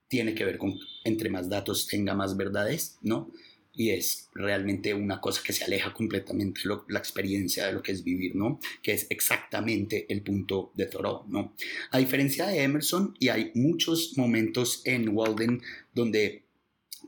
tiene 0.09 0.35
que 0.35 0.46
ver 0.46 0.57
con 0.57 0.74
entre 1.05 1.29
más 1.29 1.50
datos 1.50 1.87
tenga 1.87 2.14
más 2.14 2.38
verdades, 2.38 2.96
¿no? 3.03 3.31
Y 3.74 3.90
es 3.90 4.31
realmente 4.33 4.94
una 4.94 5.20
cosa 5.20 5.42
que 5.44 5.53
se 5.53 5.64
aleja 5.64 5.92
completamente 5.92 6.62
de 6.66 6.77
la 6.88 6.98
experiencia 6.98 7.66
de 7.66 7.72
lo 7.74 7.83
que 7.83 7.92
es 7.92 8.03
vivir, 8.03 8.35
¿no? 8.35 8.59
Que 8.83 8.92
es 8.92 9.07
exactamente 9.11 10.07
el 10.09 10.22
punto 10.22 10.72
de 10.74 10.87
Thoreau, 10.87 11.24
¿no? 11.29 11.55
A 11.90 11.98
diferencia 11.98 12.46
de 12.46 12.62
Emerson, 12.62 13.14
y 13.20 13.29
hay 13.29 13.50
muchos 13.55 14.16
momentos 14.16 14.81
en 14.87 15.11
Walden 15.11 15.61
donde 15.92 16.44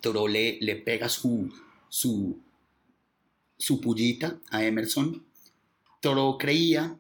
Thoreau 0.03 0.29
le, 0.29 0.59
le 0.61 0.77
pega 0.77 1.09
su, 1.09 1.51
su 1.89 2.46
su 3.59 3.81
pullita 3.81 4.39
a 4.51 4.65
Emerson, 4.65 5.25
Toro 6.01 6.37
creía 6.39 6.99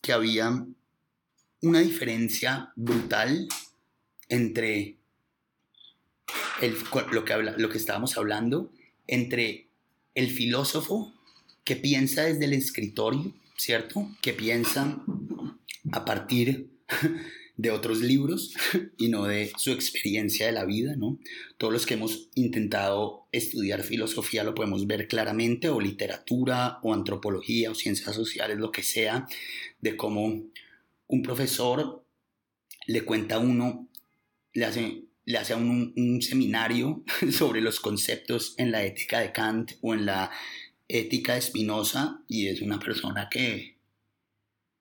que 0.00 0.12
había 0.12 0.66
una 1.62 1.80
diferencia 1.80 2.72
brutal 2.76 3.48
entre 4.28 4.96
lo, 7.10 7.24
que 7.24 7.32
habla, 7.32 7.54
lo 7.56 7.68
que 7.68 7.78
estábamos 7.78 8.16
hablando, 8.16 8.70
entre 9.06 9.68
el 10.14 10.30
filósofo 10.30 11.12
que 11.64 11.76
piensa 11.76 12.22
desde 12.22 12.44
el 12.44 12.52
escritorio, 12.52 13.32
¿cierto? 13.56 14.08
Que 14.20 14.32
piensa 14.32 15.02
a 15.92 16.04
partir 16.04 16.70
de 17.56 17.70
otros 17.70 18.00
libros 18.00 18.52
y 18.98 19.08
no 19.08 19.24
de 19.24 19.52
su 19.56 19.70
experiencia 19.70 20.46
de 20.46 20.52
la 20.52 20.64
vida, 20.64 20.96
¿no? 20.96 21.18
Todos 21.56 21.72
los 21.72 21.86
que 21.86 21.94
hemos 21.94 22.28
intentado 22.34 23.26
estudiar 23.32 23.82
filosofía 23.82 24.44
lo 24.44 24.54
podemos 24.54 24.86
ver 24.86 25.06
claramente, 25.06 25.68
o 25.68 25.80
literatura, 25.80 26.80
o 26.82 26.92
antropología, 26.92 27.70
o 27.70 27.74
ciencias 27.74 28.14
sociales, 28.14 28.58
lo 28.58 28.72
que 28.72 28.82
sea, 28.82 29.26
de 29.80 29.96
cómo 29.96 30.42
un 31.06 31.22
profesor 31.22 32.04
le 32.86 33.02
cuenta 33.02 33.36
a 33.36 33.38
uno, 33.38 33.88
le 34.52 34.64
hace, 34.64 35.04
le 35.24 35.38
hace 35.38 35.52
a 35.52 35.56
uno 35.56 35.92
un, 35.96 36.22
seminario 36.22 37.04
sobre 37.30 37.60
los 37.60 37.78
conceptos 37.78 38.54
en 38.58 38.72
la 38.72 38.84
ética 38.84 39.20
de 39.20 39.32
Kant 39.32 39.72
o 39.80 39.94
en 39.94 40.06
la 40.06 40.30
ética 40.88 41.34
de 41.34 41.40
Spinoza, 41.40 42.20
y 42.26 42.48
es 42.48 42.60
una 42.62 42.80
persona 42.80 43.28
que, 43.30 43.76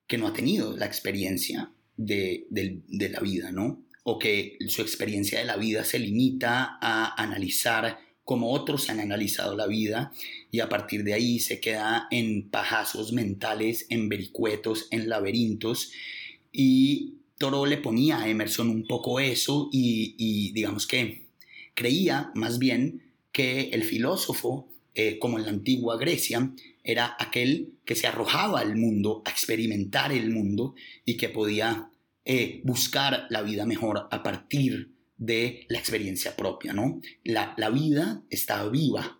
que 0.08 0.18
no 0.18 0.28
ha 0.28 0.34
tenido 0.34 0.76
la 0.76 0.86
experiencia 0.86 1.72
de, 1.98 2.46
la 2.90 3.20
vida, 3.20 3.52
¿no? 3.52 3.84
O 4.04 4.20
que 4.20 4.58
su 4.68 4.82
experiencia 4.82 5.40
de 5.40 5.46
la 5.46 5.58
vida 5.58 5.84
se 5.84 6.00
limita 6.00 6.78
a 6.82 7.22
analizar 7.22 8.00
como 8.26 8.52
otros 8.52 8.90
han 8.90 9.00
analizado 9.00 9.56
la 9.56 9.68
vida 9.68 10.14
y 10.50 10.62
a 10.62 10.70
partir 10.70 11.04
de 11.04 11.14
ahí 11.14 11.40
se 11.40 11.60
queda 11.60 12.08
en 12.10 12.50
pajazos 12.50 13.12
mentales, 13.12 13.86
en 13.90 14.08
vericuetos, 14.08 14.88
en 14.92 15.10
laberintos 15.10 15.92
y 16.52 17.16
Toro 17.38 17.66
le 17.66 17.78
ponía 17.78 18.20
a 18.20 18.30
Emerson 18.30 18.70
un 18.70 18.88
poco 18.88 19.20
eso 19.20 19.70
y, 19.72 20.52
digamos 20.54 20.88
que 20.88 21.26
creía 21.74 22.32
más 22.36 22.60
bien 22.60 23.12
que 23.32 23.72
el 23.72 23.84
filósofo, 23.84 24.70
eh, 24.96 25.18
como 25.20 25.40
en 25.40 25.46
la 25.46 25.52
antigua 25.52 25.98
Grecia, 25.98 26.54
era 26.84 27.16
aquel 27.20 27.80
que 27.86 27.96
se 27.96 28.08
arrojaba 28.08 28.60
al 28.60 28.76
mundo, 28.76 29.22
a 29.26 29.30
experimentar 29.30 30.12
el 30.12 30.30
mundo 30.32 30.76
y 31.06 31.18
que 31.18 31.30
podía 31.30 31.90
eh, 32.26 32.62
buscar 32.64 33.26
la 33.30 33.42
vida 33.42 33.66
mejor 33.66 34.08
a 34.12 34.24
partir 34.24 34.94
de 35.18 35.66
la 35.70 35.80
experiencia 35.80 36.36
propia, 36.36 36.74
¿no? 36.74 37.00
La, 37.24 37.54
la 37.58 37.70
vida 37.70 38.24
está 38.30 38.68
viva 38.68 39.20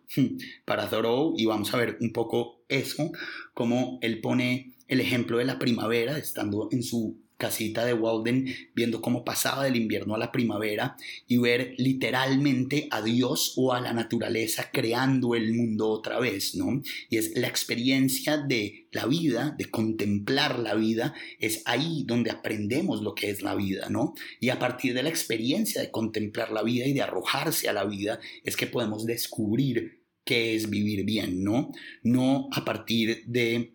para 0.66 0.90
Thoreau 0.90 1.34
y 1.38 1.46
vamos 1.46 1.74
a 1.74 1.78
ver 1.78 1.98
un 2.02 2.12
poco 2.12 2.66
eso, 2.68 3.12
como 3.54 4.00
él 4.02 4.20
pone 4.20 4.76
el 4.88 5.00
ejemplo 5.00 5.38
de 5.38 5.46
la 5.46 5.60
primavera, 5.60 6.18
estando 6.18 6.68
en 6.72 6.84
su 6.84 7.23
casita 7.38 7.86
de 7.86 7.94
Walden, 7.94 8.48
viendo 8.76 9.02
cómo 9.02 9.26
pasaba 9.26 9.64
del 9.64 9.76
invierno 9.76 10.16
a 10.16 10.18
la 10.18 10.32
primavera 10.32 10.96
y 11.28 11.38
ver 11.38 11.74
literalmente 11.78 12.88
a 12.92 13.02
Dios 13.02 13.54
o 13.58 13.74
a 13.74 13.82
la 13.82 13.94
naturaleza 13.94 14.70
creando 14.72 15.36
el 15.36 15.54
mundo 15.54 15.90
otra 15.90 16.20
vez, 16.20 16.56
¿no? 16.56 16.82
Y 17.10 17.18
es 17.18 17.36
la 17.36 17.48
experiencia 17.48 18.38
de 18.38 18.88
la 18.92 19.06
vida, 19.06 19.56
de 19.58 19.66
contemplar 19.66 20.60
la 20.60 20.76
vida, 20.76 21.14
es 21.40 21.62
ahí 21.66 22.04
donde 22.06 22.32
aprendemos 22.32 23.02
lo 23.02 23.16
que 23.16 23.30
es 23.30 23.42
la 23.42 23.56
vida, 23.56 23.90
¿no? 23.90 24.14
Y 24.40 24.50
a 24.50 24.60
partir 24.60 24.94
de 24.94 25.04
la 25.04 25.10
experiencia 25.10 25.82
de 25.82 25.92
contemplar 25.92 26.52
la 26.52 26.64
vida 26.64 26.86
y 26.86 26.94
de 26.94 27.02
arrojarse 27.02 27.68
a 27.68 27.74
la 27.74 27.86
vida, 27.86 28.20
es 28.44 28.56
que 28.56 28.68
podemos 28.68 29.06
descubrir 29.06 30.04
qué 30.24 30.56
es 30.56 30.70
vivir 30.70 31.04
bien, 31.06 31.44
¿no? 31.44 31.72
No 32.04 32.50
a 32.52 32.64
partir 32.64 33.24
de... 33.26 33.74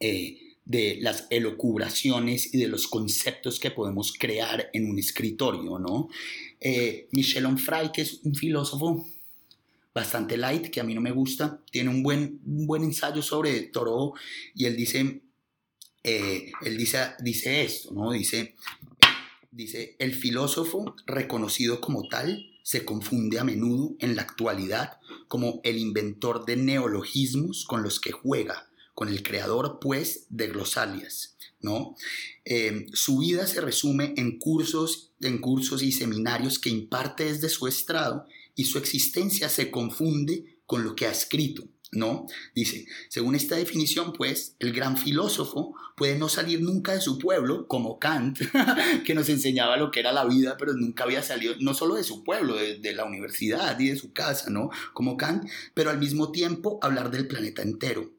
Eh, 0.00 0.49
de 0.70 0.98
las 1.00 1.26
elocubraciones 1.30 2.54
y 2.54 2.58
de 2.58 2.68
los 2.68 2.86
conceptos 2.86 3.58
que 3.58 3.72
podemos 3.72 4.12
crear 4.16 4.70
en 4.72 4.88
un 4.88 5.00
escritorio, 5.00 5.80
¿no? 5.80 6.08
Eh, 6.60 7.08
Michel 7.10 7.46
Onfray, 7.46 7.90
que 7.90 8.02
es 8.02 8.20
un 8.22 8.36
filósofo 8.36 9.04
bastante 9.92 10.36
light, 10.36 10.70
que 10.70 10.78
a 10.78 10.84
mí 10.84 10.94
no 10.94 11.00
me 11.00 11.10
gusta, 11.10 11.60
tiene 11.72 11.90
un 11.90 12.04
buen, 12.04 12.38
buen 12.44 12.84
ensayo 12.84 13.20
sobre 13.20 13.62
Thoreau 13.62 14.14
y 14.54 14.66
él 14.66 14.76
dice, 14.76 15.22
eh, 16.04 16.52
él 16.62 16.76
dice, 16.78 17.14
dice 17.18 17.64
esto, 17.64 17.92
¿no? 17.92 18.12
Dice, 18.12 18.54
dice, 19.50 19.96
el 19.98 20.14
filósofo 20.14 20.94
reconocido 21.04 21.80
como 21.80 22.06
tal 22.06 22.46
se 22.62 22.84
confunde 22.84 23.40
a 23.40 23.44
menudo 23.44 23.96
en 23.98 24.14
la 24.14 24.22
actualidad 24.22 25.00
como 25.26 25.60
el 25.64 25.78
inventor 25.78 26.46
de 26.46 26.54
neologismos 26.54 27.64
con 27.64 27.82
los 27.82 27.98
que 27.98 28.12
juega 28.12 28.69
con 28.94 29.08
el 29.08 29.22
creador, 29.22 29.78
pues, 29.80 30.26
de 30.28 30.48
Glosalias, 30.48 31.36
¿no? 31.60 31.96
Eh, 32.44 32.86
su 32.92 33.18
vida 33.18 33.46
se 33.46 33.60
resume 33.60 34.14
en 34.16 34.38
cursos, 34.38 35.12
en 35.20 35.38
cursos 35.38 35.82
y 35.82 35.92
seminarios 35.92 36.58
que 36.58 36.70
imparte 36.70 37.24
desde 37.24 37.48
su 37.48 37.66
estrado 37.66 38.26
y 38.54 38.64
su 38.64 38.78
existencia 38.78 39.48
se 39.48 39.70
confunde 39.70 40.58
con 40.66 40.84
lo 40.84 40.94
que 40.94 41.06
ha 41.06 41.10
escrito, 41.10 41.64
¿no? 41.92 42.26
Dice, 42.54 42.86
según 43.08 43.34
esta 43.34 43.56
definición, 43.56 44.12
pues, 44.12 44.54
el 44.58 44.72
gran 44.72 44.96
filósofo 44.96 45.74
puede 45.96 46.18
no 46.18 46.28
salir 46.28 46.60
nunca 46.60 46.92
de 46.92 47.00
su 47.00 47.18
pueblo, 47.18 47.66
como 47.66 47.98
Kant, 47.98 48.38
que 49.04 49.14
nos 49.14 49.28
enseñaba 49.28 49.76
lo 49.76 49.90
que 49.90 50.00
era 50.00 50.12
la 50.12 50.24
vida, 50.24 50.56
pero 50.58 50.72
nunca 50.74 51.04
había 51.04 51.22
salido, 51.22 51.54
no 51.60 51.74
solo 51.74 51.96
de 51.96 52.04
su 52.04 52.24
pueblo, 52.24 52.56
de, 52.56 52.78
de, 52.78 52.92
la 52.94 53.04
universidad 53.04 53.78
y 53.80 53.88
de 53.88 53.96
su 53.96 54.12
casa, 54.12 54.50
¿no? 54.50 54.70
Como 54.92 55.16
Kant, 55.16 55.48
pero 55.74 55.90
al 55.90 55.98
mismo 55.98 56.32
tiempo 56.32 56.78
hablar 56.82 57.10
del 57.10 57.26
planeta 57.26 57.62
entero 57.62 58.10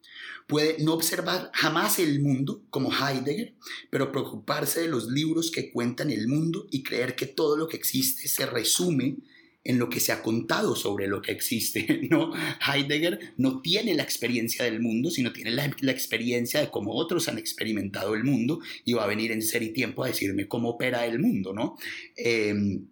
puede 0.47 0.77
no 0.83 0.93
observar 0.93 1.51
jamás 1.53 1.99
el 1.99 2.21
mundo 2.21 2.63
como 2.69 2.91
Heidegger, 2.91 3.53
pero 3.89 4.11
preocuparse 4.11 4.81
de 4.81 4.87
los 4.87 5.07
libros 5.07 5.51
que 5.51 5.71
cuentan 5.71 6.11
el 6.11 6.27
mundo 6.27 6.67
y 6.71 6.83
creer 6.83 7.15
que 7.15 7.25
todo 7.25 7.57
lo 7.57 7.67
que 7.67 7.77
existe 7.77 8.27
se 8.27 8.45
resume 8.45 9.17
en 9.63 9.77
lo 9.77 9.89
que 9.89 9.99
se 9.99 10.11
ha 10.11 10.23
contado 10.23 10.75
sobre 10.75 11.07
lo 11.07 11.21
que 11.21 11.31
existe, 11.31 12.01
¿no? 12.09 12.33
Heidegger 12.67 13.33
no 13.37 13.61
tiene 13.61 13.93
la 13.93 14.03
experiencia 14.03 14.65
del 14.65 14.79
mundo, 14.79 15.11
sino 15.11 15.31
tiene 15.31 15.51
la, 15.51 15.65
experiencia 15.65 16.59
de 16.59 16.69
cómo 16.69 16.93
otros 16.93 17.27
han 17.27 17.37
experimentado 17.37 18.15
el 18.15 18.23
mundo 18.23 18.59
y 18.85 18.93
va 18.93 19.03
a 19.03 19.07
venir 19.07 19.31
en 19.31 19.41
ser 19.41 19.61
y 19.63 19.69
tiempo 19.69 20.03
a 20.03 20.07
decirme 20.07 20.47
cómo 20.47 20.69
opera 20.69 21.05
el 21.05 21.19
mundo, 21.19 21.53
¿no? 21.53 21.77
Em, 22.15 22.87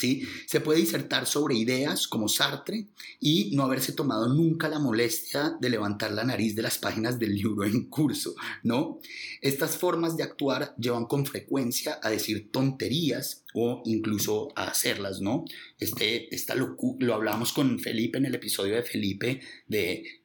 ¿Sí? 0.00 0.26
Se 0.46 0.60
puede 0.60 0.80
disertar 0.80 1.26
sobre 1.26 1.56
ideas 1.56 2.08
como 2.08 2.28
Sartre 2.28 2.86
y 3.20 3.54
no 3.54 3.64
haberse 3.64 3.92
tomado 3.92 4.32
nunca 4.32 4.68
la 4.68 4.78
molestia 4.78 5.56
de 5.60 5.68
levantar 5.68 6.12
la 6.12 6.24
nariz 6.24 6.54
de 6.54 6.62
las 6.62 6.78
páginas 6.78 7.18
del 7.18 7.34
libro 7.34 7.64
en 7.64 7.90
curso, 7.90 8.34
¿no? 8.62 8.98
Estas 9.42 9.76
formas 9.76 10.16
de 10.16 10.22
actuar 10.22 10.74
llevan 10.78 11.04
con 11.04 11.26
frecuencia 11.26 12.00
a 12.02 12.08
decir 12.08 12.50
tonterías 12.50 13.44
o 13.52 13.82
incluso 13.84 14.48
a 14.56 14.68
hacerlas, 14.68 15.20
¿no? 15.20 15.44
Este, 15.78 16.34
esta 16.34 16.54
lo, 16.54 16.76
lo 16.98 17.14
hablamos 17.14 17.52
con 17.52 17.78
Felipe 17.78 18.16
en 18.16 18.24
el 18.24 18.34
episodio 18.34 18.76
de 18.76 18.82
Felipe 18.82 19.40
de 19.66 20.20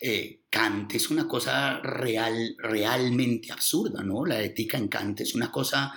eh, 0.00 0.40
Kant 0.48 0.94
es 0.94 1.10
una 1.10 1.28
cosa 1.28 1.80
real, 1.80 2.56
realmente 2.58 3.52
absurda, 3.52 4.02
¿no? 4.02 4.24
La 4.24 4.42
ética 4.42 4.78
en 4.78 4.88
Kant 4.88 5.20
es 5.20 5.34
una 5.34 5.52
cosa 5.52 5.92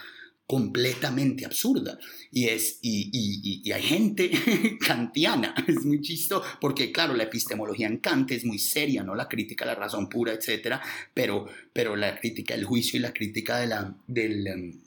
completamente 0.45 1.45
absurda. 1.45 1.97
Y, 2.31 2.47
es, 2.47 2.79
y, 2.81 3.71
hay 3.71 3.81
gente 3.81 4.31
kantiana, 4.85 5.53
es 5.67 5.85
muy 5.85 6.01
chistoso, 6.01 6.43
porque 6.59 6.91
claro, 6.91 7.13
la 7.13 7.23
epistemología 7.23 7.87
en 7.87 7.97
Kant 7.97 8.31
es 8.31 8.45
muy 8.45 8.59
seria, 8.59 9.03
¿no? 9.03 9.15
La 9.15 9.27
crítica 9.27 9.65
a 9.65 9.67
la 9.67 9.75
razón 9.75 10.09
pura, 10.09 10.33
etcétera, 10.33 10.81
pero, 11.13 11.47
pero 11.71 11.95
la 11.95 12.19
crítica 12.19 12.55
del 12.55 12.65
juicio 12.65 12.97
y 12.99 13.01
la 13.01 13.13
crítica 13.13 13.57
de 13.57 13.67
la, 13.67 13.95
del, 14.07 14.47
em, 14.47 14.81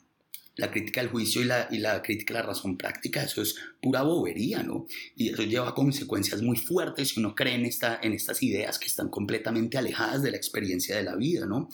la 0.57 0.71
crítica 0.71 1.01
del 1.01 1.09
juicio 1.09 1.41
y 1.41 1.45
la, 1.45 1.67
y 1.71 1.77
la 1.77 2.01
crítica 2.01 2.33
a 2.33 2.41
la 2.41 2.47
razón 2.47 2.77
práctica, 2.77 3.23
eso 3.23 3.41
es 3.41 3.55
pura 3.81 4.01
bobería, 4.01 4.63
¿no? 4.63 4.87
Y 5.15 5.29
eso 5.29 5.43
lleva 5.43 5.73
consecuencias 5.73 6.41
muy 6.41 6.57
fuertes 6.57 7.09
si 7.09 7.19
uno 7.19 7.35
cree 7.35 7.55
en, 7.55 7.65
esta, 7.65 7.99
en 8.01 8.13
estas 8.13 8.41
ideas 8.43 8.79
que 8.79 8.87
están 8.87 9.09
completamente 9.09 9.77
alejadas 9.77 10.23
de 10.23 10.31
la 10.31 10.37
experiencia 10.37 10.97
de 10.97 11.03
la 11.03 11.15
vida, 11.15 11.45
¿no? 11.45 11.69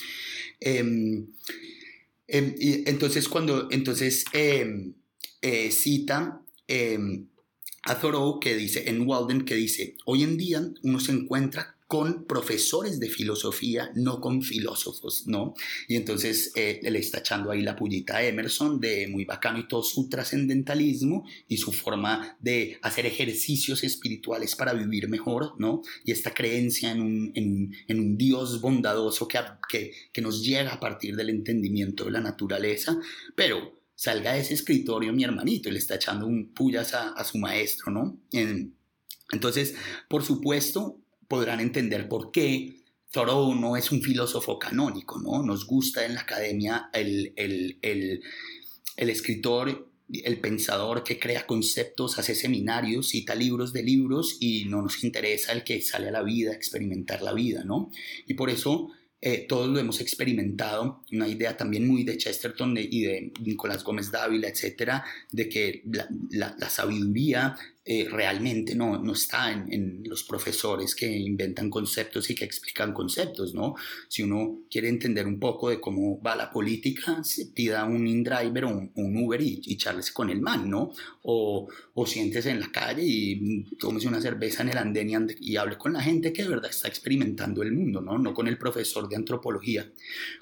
Em, 0.60 1.28
em, 2.28 2.56
y 2.58 2.90
entonces, 2.90 3.28
cuando 3.28 3.70
entonces 3.72 4.26
eh, 4.34 4.92
cita 5.72 6.42
em, 6.68 7.28
a 7.84 8.00
Thoreau 8.00 8.40
que 8.40 8.56
dice, 8.56 8.90
en 8.90 9.08
Walden, 9.08 9.46
que 9.46 9.56
dice, 9.56 9.96
hoy 10.06 10.24
en 10.24 10.38
día 10.38 10.62
uno 10.84 11.00
se 11.00 11.12
encuentra 11.12 11.73
con 11.94 12.26
profesores 12.26 13.00
de 13.00 13.08
filosofía, 13.08 13.92
no 13.94 14.20
con 14.20 14.42
filósofos, 14.42 15.28
¿no? 15.28 15.54
Y 15.88 15.96
entonces 15.96 16.52
eh, 16.56 16.80
le 16.82 16.98
está 16.98 17.20
echando 17.20 17.52
ahí 17.52 17.62
la 17.62 17.76
pullita 17.76 18.18
a 18.18 18.26
Emerson 18.26 18.80
de 18.80 19.08
muy 19.08 19.26
bacano 19.26 19.60
y 19.60 19.68
todo 19.68 19.84
su 19.84 20.10
trascendentalismo 20.10 21.24
y 21.48 21.58
su 21.58 21.72
forma 21.72 22.36
de 22.40 22.80
hacer 22.82 23.06
ejercicios 23.06 23.84
espirituales 23.84 24.56
para 24.56 24.74
vivir 24.74 25.08
mejor, 25.08 25.54
¿no? 25.60 25.84
Y 26.04 26.12
esta 26.12 26.34
creencia 26.34 26.90
en 26.92 27.02
un, 27.02 27.32
en, 27.36 27.76
en 27.88 28.00
un 28.00 28.18
Dios 28.18 28.60
bondadoso 28.60 29.28
que, 29.28 29.38
que, 29.70 29.92
que 30.12 30.22
nos 30.24 30.44
llega 30.44 30.74
a 30.74 30.80
partir 30.80 31.16
del 31.16 31.30
entendimiento 31.30 32.06
de 32.06 32.12
la 32.12 32.22
naturaleza, 32.22 33.00
pero 33.36 33.84
salga 33.94 34.34
de 34.34 34.40
ese 34.40 34.56
escritorio 34.56 35.14
mi 35.14 35.26
hermanito 35.26 35.70
y 35.70 35.74
le 35.74 35.78
está 35.78 35.94
echando 35.94 36.26
un 36.26 36.56
pullas 36.56 36.96
a, 36.96 37.24
su 37.24 37.38
maestro, 37.38 37.92
¿no? 37.92 38.20
entonces, 39.32 39.76
por 40.10 40.24
supuesto, 40.24 41.03
podrán 41.28 41.60
entender 41.60 42.08
por 42.08 42.32
qué 42.32 42.84
Thoreau 43.14 43.54
no 43.54 43.78
es 43.78 43.92
un 43.92 44.02
filósofo 44.02 44.58
canónico, 44.58 45.22
¿no? 45.22 45.44
Nos 45.44 45.68
gusta 45.68 46.04
en 46.04 46.16
la 46.16 46.22
academia 46.22 46.90
el, 46.94 47.32
el, 47.36 47.78
el, 47.84 49.10
escritor 49.10 49.92
el 50.12 50.40
pensador 50.40 51.04
que 51.04 51.20
crea 51.20 51.46
conceptos, 51.46 52.18
hace 52.18 52.34
seminarios, 52.34 53.10
cita 53.10 53.36
libros 53.36 53.72
de 53.72 53.84
libros 53.84 54.38
y 54.40 54.66
no 54.66 54.82
nos 54.82 55.04
interesa 55.04 55.52
el 55.54 55.64
que 55.64 55.82
sale 55.82 56.10
a 56.10 56.12
la 56.12 56.24
vida, 56.24 56.54
experimentar 56.54 57.22
la 57.22 57.34
vida, 57.34 57.64
¿no? 57.64 57.92
Y 58.28 58.34
por 58.34 58.50
eso 58.50 58.90
eh, 59.22 59.46
todos 59.48 59.70
lo 59.70 59.80
hemos 59.80 60.02
experimentado, 60.02 61.04
una 61.12 61.28
idea 61.28 61.56
también 61.56 61.88
muy 61.88 62.04
de 62.04 62.18
Chesterton 62.18 62.76
y 62.78 63.02
de 63.02 63.32
Nicolás 63.42 63.84
Gómez 63.84 64.10
Dávila, 64.10 64.48
etcétera, 64.48 65.06
de 65.32 65.50
que 65.50 65.84
la, 66.32 66.56
la 66.58 66.70
sabiduría 66.70 67.56
eh, 67.86 68.08
realmente 68.10 68.76
no, 68.76 68.98
no 68.98 69.12
está 69.12 69.52
en, 69.52 70.04
los 70.06 70.24
profesores 70.24 70.96
que 70.96 71.06
inventan 71.06 71.70
conceptos 71.70 72.30
y 72.30 72.36
que 72.36 72.46
explican 72.46 72.94
conceptos, 72.94 73.54
¿no? 73.54 73.76
Si 74.08 74.24
uno 74.24 74.62
quiere 74.72 74.88
entender 74.88 75.28
un 75.28 75.38
poco 75.38 75.70
de 75.70 75.82
cómo 75.82 76.22
va 76.22 76.36
la 76.36 76.50
política, 76.50 77.22
se 77.26 77.48
pida 77.48 77.84
un 77.84 78.08
InDriver 78.08 78.66
o 78.66 78.90
un, 78.96 79.18
Uber 79.18 79.42
y, 79.42 79.62
y 79.66 79.78
con 80.14 80.30
el 80.30 80.40
man, 80.40 80.70
¿no? 80.70 80.92
O, 81.24 81.68
o 81.94 82.06
siéntese 82.06 82.52
en 82.52 82.62
la 82.62 82.72
calle 82.72 83.04
y 83.06 83.76
tómese 83.78 84.08
una 84.08 84.22
cerveza 84.22 84.64
en 84.64 84.70
el 84.70 84.78
andén 84.78 85.10
y, 85.10 85.52
y 85.52 85.58
hable 85.58 85.78
con 85.78 85.92
la 85.92 86.02
gente 86.02 86.32
que 86.32 86.44
de 86.44 86.50
verdad 86.50 86.70
está 86.70 86.88
experimentando 86.88 87.64
el 87.64 87.74
mundo, 87.74 88.00
¿no? 88.00 88.18
No 88.18 88.34
con 88.34 88.48
el 88.48 88.58
profesor 88.58 89.10
de 89.10 89.18
antropología. 89.18 89.92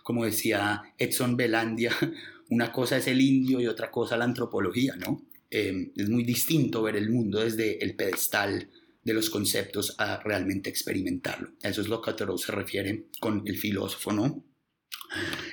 Como 0.04 0.26
decía 0.26 0.84
Edson 0.96 1.36
Belandia, 1.36 1.92
una 2.52 2.72
cosa 2.72 2.98
es 2.98 3.08
el 3.08 3.20
indio 3.20 3.60
y 3.62 3.66
otra 3.66 3.90
cosa 3.90 4.16
la 4.16 4.26
antropología, 4.26 4.96
¿no? 4.96 5.24
Em, 5.54 5.92
es 5.98 6.08
muy 6.08 6.24
distinto 6.24 6.82
ver 6.82 6.96
el 6.96 7.10
mundo 7.10 7.42
desde 7.42 7.84
el 7.84 7.94
pedestal 7.98 8.70
de 9.04 9.14
los 9.14 9.30
conceptos 9.30 9.96
a 9.98 10.22
realmente 10.24 10.70
experimentarlo. 10.70 11.52
Eso 11.62 11.82
es 11.82 11.90
lo 11.90 12.02
que 12.02 12.14
Thoreau 12.14 12.38
se 12.38 12.54
refiere 12.54 13.08
con 13.20 13.44
el 13.46 13.58
filósofo, 13.58 14.14
¿no? 14.14 14.46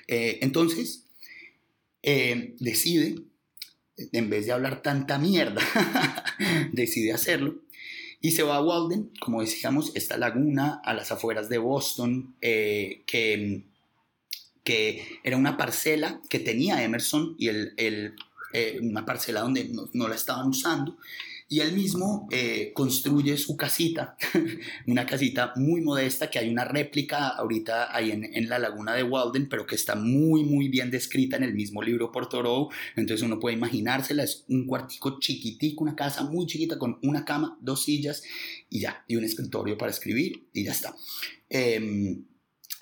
Eh, 0.07 0.39
entonces, 0.43 1.09
eh, 2.01 2.55
decide, 2.61 3.17
en 3.97 4.31
vez 4.31 4.47
de 4.47 4.53
hablar 4.53 4.83
tanta 4.83 5.19
mierda, 5.19 5.61
decide 6.73 7.13
hacerlo 7.13 7.65
y 8.21 8.31
se 8.33 8.45
va 8.45 8.57
a 8.57 8.63
Walden, 8.63 9.11
como 9.21 9.41
decíamos, 9.41 9.91
esta 9.97 10.17
laguna 10.17 10.81
a 10.85 10.95
las 10.95 11.11
afueras 11.11 11.49
de 11.49 11.59
Boston, 11.59 12.37
eh, 12.41 13.03
que, 13.05 13.65
que 14.63 15.19
era 15.25 15.37
una 15.37 15.57
parcela 15.57 16.21
que 16.31 16.39
tenía 16.39 16.85
Emerson 16.85 17.35
y 17.37 17.49
el 17.49 18.15
eh, 18.53 18.79
una 18.83 19.05
parcela 19.05 19.41
donde 19.41 19.71
no, 19.93 20.09
la 20.09 20.15
estaban 20.15 20.49
usando 20.49 20.97
y 21.51 21.61
él 21.61 21.73
mismo 21.73 22.29
eh, 22.31 22.73
construye 22.75 23.39
su 23.39 23.57
casita, 23.57 24.17
una 24.87 25.07
casita 25.07 25.55
muy 25.57 25.81
modesta 25.81 26.29
que 26.29 26.39
hay 26.39 26.51
una 26.51 26.65
réplica 26.65 27.29
ahorita 27.29 27.95
ahí 27.97 28.11
en, 28.11 28.25
en, 28.25 28.51
la 28.51 28.59
laguna 28.59 28.95
de 28.95 29.03
Walden, 29.03 29.49
pero 29.49 29.67
que 29.67 29.75
está 29.75 29.95
muy, 29.95 30.45
muy 30.45 30.69
bien 30.69 30.91
descrita 30.91 31.39
en 31.39 31.45
el 31.45 31.55
mismo 31.55 31.83
libro 31.83 32.13
por 32.13 32.29
Thoreau. 32.29 32.69
Entonces 32.97 33.25
uno 33.25 33.41
puede 33.41 33.57
imaginársela, 33.57 34.25
es 34.25 34.45
un 34.49 34.67
cuartico 34.67 35.19
chiquitico, 35.21 35.85
una 35.85 35.97
casa 35.97 36.23
muy 36.25 36.47
chiquita 36.47 36.79
con 36.79 36.99
una 37.03 37.25
cama, 37.25 37.57
dos 37.63 37.83
sillas 37.83 38.23
y 38.69 38.81
ya, 38.81 39.03
y 39.09 39.17
un 39.17 39.25
escritorio 39.25 39.79
para 39.79 39.91
escribir 39.91 40.45
y 40.53 40.65
ya 40.65 40.73
está. 40.73 40.95
Eh, 41.49 42.19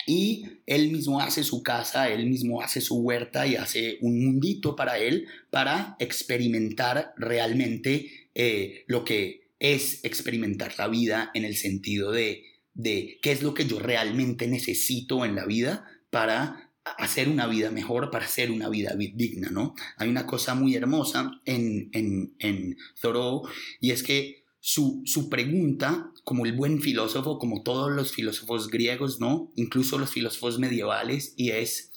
y 0.07 0.45
él 0.65 0.89
mismo 0.89 1.19
hace 1.19 1.43
su 1.43 1.61
casa, 1.61 2.09
él 2.09 2.25
mismo 2.27 2.61
hace 2.61 2.79
su 2.79 2.95
huerta 2.95 3.45
y 3.45 3.57
hace 3.57 3.97
un 4.01 4.25
mundito 4.25 4.75
para 4.75 4.97
él 4.97 5.27
para 5.51 5.97
experimentar 5.99 7.13
realmente 7.17 8.29
eh, 8.33 8.85
lo 8.87 9.03
que 9.03 9.49
es 9.59 10.03
experimentar 10.03 10.73
la 10.77 10.87
vida 10.87 11.29
en 11.33 11.43
el 11.43 11.57
sentido 11.57 12.11
de, 12.11 12.45
de 12.73 13.19
qué 13.21 13.33
es 13.33 13.43
lo 13.43 13.53
que 13.53 13.65
yo 13.65 13.79
realmente 13.79 14.47
necesito 14.47 15.25
en 15.25 15.35
la 15.35 15.45
vida 15.45 15.85
para 16.09 16.71
hacer 16.97 17.27
una 17.27 17.47
vida 17.47 17.69
mejor, 17.69 18.09
para 18.09 18.25
hacer 18.25 18.49
una 18.49 18.69
vida 18.69 18.95
digna, 18.95 19.49
¿no? 19.49 19.75
Hay 19.97 20.07
una 20.07 20.25
cosa 20.25 20.55
muy 20.55 20.73
hermosa 20.75 21.41
en, 21.43 21.89
en, 21.91 22.33
en 22.39 22.77
Thoreau 23.01 23.43
y 23.81 23.91
es 23.91 24.03
que 24.03 24.36
su, 24.67 25.01
su, 25.05 25.29
pregunta, 25.29 26.11
como 26.25 26.45
el 26.45 26.51
buen 26.51 26.81
filósofo, 26.81 27.39
como 27.39 27.63
todos 27.63 27.89
los 27.89 28.11
filósofos 28.11 28.67
griegos, 28.67 29.17
¿no? 29.17 29.49
Incluso 29.55 29.97
los 29.97 30.11
filósofos 30.11 30.59
medievales, 30.59 31.33
y 31.37 31.51
es, 31.51 31.93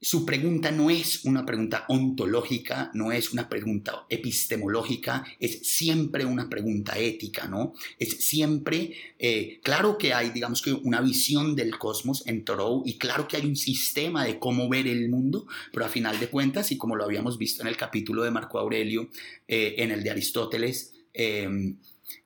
su 0.00 0.24
pregunta 0.24 0.70
no 0.70 0.88
es 0.88 1.26
una 1.26 1.44
pregunta 1.44 1.84
ontológica, 1.90 2.90
no 2.94 3.12
es 3.12 3.34
una 3.34 3.50
pregunta 3.50 4.06
epistemológica, 4.08 5.26
es 5.40 5.68
siempre 5.68 6.24
una 6.24 6.48
pregunta 6.48 6.98
ética, 6.98 7.48
¿no? 7.48 7.74
Es 7.98 8.26
siempre, 8.26 8.94
eh, 9.18 9.60
claro 9.62 9.98
que 9.98 10.14
hay, 10.14 10.30
digamos 10.30 10.62
que 10.62 10.72
una 10.72 11.02
visión 11.02 11.54
del 11.54 11.76
cosmos 11.76 12.26
en 12.26 12.46
Thoreau 12.46 12.82
y 12.86 12.96
claro 12.96 13.28
que 13.28 13.36
hay 13.36 13.44
un 13.44 13.56
sistema 13.56 14.24
de 14.24 14.38
cómo 14.38 14.70
ver 14.70 14.86
el 14.86 15.10
mundo, 15.10 15.46
pero 15.70 15.84
a 15.84 15.90
final 15.90 16.18
de 16.18 16.28
cuentas, 16.28 16.72
y 16.72 16.78
como 16.78 16.96
lo 16.96 17.04
habíamos 17.04 17.36
visto 17.36 17.60
en 17.60 17.68
el 17.68 17.76
capítulo 17.76 18.22
de 18.22 18.30
Marco 18.30 18.58
Aurelio, 18.58 19.10
eh, 19.46 19.74
en 19.76 19.90
el 19.90 20.02
de 20.02 20.12
Aristóteles, 20.12 20.94
Em, 21.12 21.78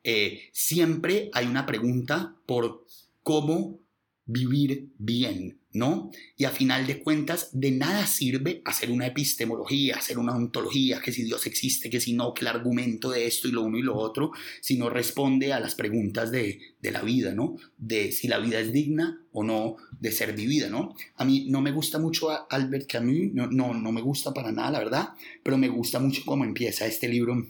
eh, 0.04 0.42
siempre 0.52 1.30
hay 1.32 1.46
una 1.46 1.66
pregunta 1.66 2.36
por 2.46 2.86
cómo 3.22 3.82
vivir 4.24 4.88
bien, 4.98 5.58
¿no? 5.72 6.10
Y 6.36 6.44
a 6.44 6.50
final 6.50 6.86
de 6.86 7.00
cuentas, 7.00 7.48
de 7.52 7.72
nada 7.72 8.06
sirve 8.06 8.62
hacer 8.64 8.90
una 8.90 9.06
epistemología, 9.06 9.96
hacer 9.96 10.18
una 10.18 10.36
ontología, 10.36 11.00
que 11.00 11.12
si 11.12 11.24
Dios 11.24 11.46
existe, 11.46 11.90
que 11.90 12.00
si 12.00 12.12
no, 12.12 12.32
que 12.32 12.42
el 12.42 12.48
argumento 12.48 13.10
de 13.10 13.26
esto 13.26 13.48
y 13.48 13.52
lo 13.52 13.62
uno 13.62 13.78
y 13.78 13.82
lo 13.82 13.96
otro, 13.96 14.30
si 14.60 14.76
no 14.76 14.90
responde 14.90 15.52
a 15.52 15.60
las 15.60 15.74
preguntas 15.74 16.30
de, 16.30 16.60
de 16.80 16.90
la 16.90 17.02
vida, 17.02 17.34
¿no? 17.34 17.56
De 17.78 18.12
si 18.12 18.28
la 18.28 18.38
vida 18.38 18.60
es 18.60 18.72
digna 18.72 19.20
o 19.32 19.42
no 19.42 19.76
de 19.98 20.12
ser 20.12 20.34
vivida, 20.34 20.68
¿no? 20.68 20.94
A 21.16 21.24
mí 21.24 21.46
no 21.48 21.60
me 21.60 21.72
gusta 21.72 21.98
mucho 21.98 22.28
Albert 22.50 22.90
Camus, 22.90 23.32
no, 23.32 23.48
no, 23.48 23.74
no 23.74 23.92
me 23.92 24.02
gusta 24.02 24.32
para 24.32 24.52
nada, 24.52 24.72
la 24.72 24.78
verdad, 24.78 25.08
pero 25.42 25.58
me 25.58 25.68
gusta 25.68 25.98
mucho 25.98 26.22
cómo 26.24 26.44
empieza 26.44 26.86
este 26.86 27.08
libro 27.08 27.44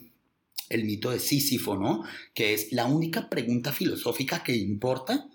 el 0.72 0.84
mito 0.84 1.10
de 1.10 1.18
Sísifo, 1.18 1.76
¿no? 1.76 2.02
Que 2.34 2.54
es 2.54 2.72
la 2.72 2.86
única 2.86 3.28
pregunta 3.28 3.72
filosófica 3.72 4.42
que 4.42 4.56
importa 4.56 5.28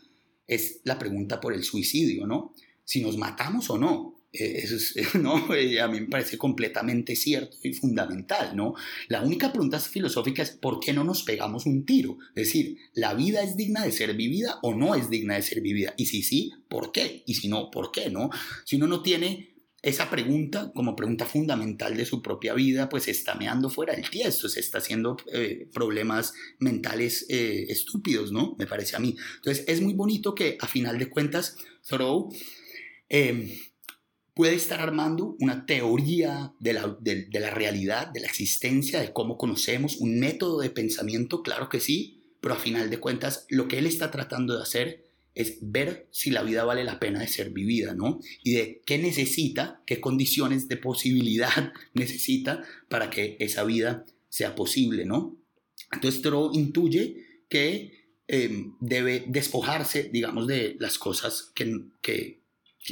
es 0.47 0.79
la 0.83 0.97
pregunta 0.97 1.39
por 1.39 1.53
el 1.53 1.63
suicidio, 1.63 2.25
¿no? 2.25 2.53
Si 2.83 3.01
nos 3.01 3.17
matamos 3.17 3.69
o 3.69 3.77
no. 3.77 4.15
Eh, 4.33 4.61
eso 4.63 4.75
es, 4.75 5.15
¿no? 5.15 5.35
A 5.35 5.87
mí 5.87 6.01
me 6.01 6.07
parece 6.07 6.37
completamente 6.37 7.15
cierto 7.15 7.57
y 7.63 7.73
fundamental, 7.73 8.55
¿no? 8.55 8.73
La 9.09 9.21
única 9.21 9.51
pregunta 9.51 9.79
filosófica 9.79 10.41
es 10.41 10.51
¿por 10.51 10.79
qué 10.79 10.93
no 10.93 11.03
nos 11.03 11.23
pegamos 11.23 11.65
un 11.65 11.85
tiro? 11.85 12.17
Es 12.29 12.47
decir, 12.47 12.77
¿la 12.93 13.13
vida 13.13 13.41
es 13.41 13.55
digna 13.57 13.83
de 13.83 13.91
ser 13.91 14.15
vivida 14.15 14.59
o 14.63 14.73
no 14.73 14.95
es 14.95 15.09
digna 15.09 15.35
de 15.35 15.41
ser 15.41 15.61
vivida? 15.61 15.93
Y 15.97 16.07
si 16.07 16.23
sí, 16.23 16.53
¿por 16.67 16.91
qué? 16.91 17.23
Y 17.25 17.35
si 17.35 17.47
no, 17.47 17.69
¿por 17.69 17.91
qué? 17.91 18.09
¿No? 18.09 18.29
Si 18.65 18.77
uno 18.77 18.87
no 18.87 19.01
tiene 19.01 19.56
esa 19.81 20.09
pregunta, 20.09 20.71
como 20.73 20.95
pregunta 20.95 21.25
fundamental 21.25 21.95
de 21.95 22.05
su 22.05 22.21
propia 22.21 22.53
vida, 22.53 22.89
pues 22.89 23.07
está 23.07 23.35
meando 23.35 23.69
fuera 23.69 23.93
del 23.93 24.09
tiesto, 24.09 24.49
se 24.49 24.59
está 24.59 24.79
haciendo 24.79 25.17
eh, 25.31 25.69
problemas 25.71 26.33
mentales 26.59 27.25
eh, 27.29 27.65
estúpidos, 27.69 28.31
¿no? 28.31 28.55
Me 28.57 28.65
parece 28.65 28.95
a 28.95 28.99
mí. 28.99 29.15
Entonces 29.35 29.65
es 29.67 29.81
muy 29.81 29.93
bonito 29.93 30.33
que 30.33 30.57
a 30.59 30.67
final 30.67 30.97
de 30.97 31.09
cuentas 31.09 31.57
Thoreau 31.87 32.33
em, 33.07 33.51
puede 34.33 34.55
estar 34.55 34.81
armando 34.81 35.35
una 35.39 35.65
teoría 35.65 36.53
de 36.59 36.73
la, 36.73 36.97
de 36.99 37.39
la 37.39 37.51
realidad, 37.51 38.07
de 38.07 38.21
la 38.21 38.27
existencia, 38.27 38.99
de 38.99 39.13
cómo 39.13 39.37
conocemos, 39.37 39.97
un 39.97 40.19
método 40.19 40.59
de 40.59 40.71
pensamiento, 40.71 41.43
claro 41.43 41.69
que 41.69 41.79
sí, 41.79 42.17
pero 42.41 42.55
a 42.55 42.59
final 42.59 42.89
de 42.89 42.99
cuentas 42.99 43.45
lo 43.49 43.67
que 43.67 43.77
él 43.77 43.85
está 43.85 44.11
tratando 44.11 44.55
de 44.55 44.63
hacer 44.63 45.06
es 45.37 45.57
ver 45.61 46.07
si 46.11 46.31
la 46.31 46.43
vida 46.43 46.63
vale 46.65 46.83
la 46.83 46.99
pena 46.99 47.19
de 47.19 47.27
ser 47.27 47.51
vivida, 47.51 47.93
¿no? 47.93 48.19
Y 48.43 48.53
de 48.53 48.81
qué 48.85 48.97
necesita, 48.97 49.81
qué 49.85 50.01
condiciones 50.01 50.67
de 50.67 50.77
posibilidad 50.77 51.73
necesita 51.93 52.63
para 52.89 53.09
que 53.09 53.37
esa 53.39 53.63
vida 53.63 54.05
sea 54.29 54.55
posible, 54.55 55.05
¿no? 55.05 55.37
Entonces 55.91 56.21
Thoreau 56.21 56.51
intuye 56.53 57.23
que 57.49 58.13
em, 58.27 58.75
debe 58.81 59.25
despojarse, 59.27 60.09
digamos, 60.11 60.47
de 60.47 60.75
las 60.79 60.97
cosas 60.97 61.51
que, 61.55 61.85
que, 62.01 62.41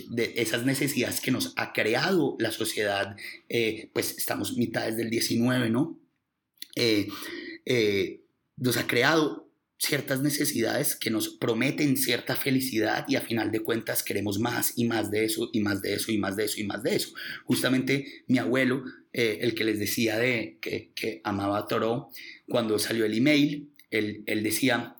de 0.09 0.33
esas 0.37 0.65
necesidades 0.65 1.21
que 1.21 1.31
nos 1.31 1.53
ha 1.55 1.73
creado 1.73 2.35
la 2.39 2.51
sociedad, 2.51 3.15
eh, 3.49 3.89
pues 3.93 4.17
estamos 4.17 4.55
mitades 4.55 4.97
del 4.97 5.09
19, 5.09 5.69
¿no? 5.69 5.99
Eh, 6.75 7.07
eh, 7.65 8.21
nos 8.57 8.77
ha 8.77 8.87
creado 8.87 9.44
ciertas 9.77 10.21
necesidades 10.21 10.95
que 10.95 11.09
nos 11.09 11.29
prometen 11.29 11.97
cierta 11.97 12.35
felicidad 12.35 13.05
y 13.07 13.15
a 13.15 13.21
final 13.21 13.51
de 13.51 13.59
cuentas 13.59 14.03
queremos 14.03 14.39
más 14.39 14.73
y 14.77 14.85
más 14.85 15.11
de 15.11 15.25
eso 15.25 15.49
y 15.51 15.61
más 15.61 15.81
de 15.81 15.93
eso 15.93 16.11
y 16.11 16.17
más 16.17 16.35
de 16.35 16.45
eso 16.45 16.59
y 16.59 16.63
más 16.63 16.83
de 16.83 16.95
eso. 16.95 17.09
Justamente 17.45 18.23
mi 18.27 18.37
abuelo, 18.37 18.83
eh, 19.13 19.39
el 19.41 19.53
que 19.53 19.63
les 19.63 19.79
decía 19.79 20.17
de 20.17 20.57
que, 20.61 20.91
que 20.95 21.21
amaba 21.23 21.59
a 21.59 21.67
Toro, 21.67 22.09
cuando 22.47 22.79
salió 22.79 23.05
el 23.05 23.17
email, 23.17 23.69
él, 23.91 24.23
él 24.25 24.43
decía, 24.43 24.95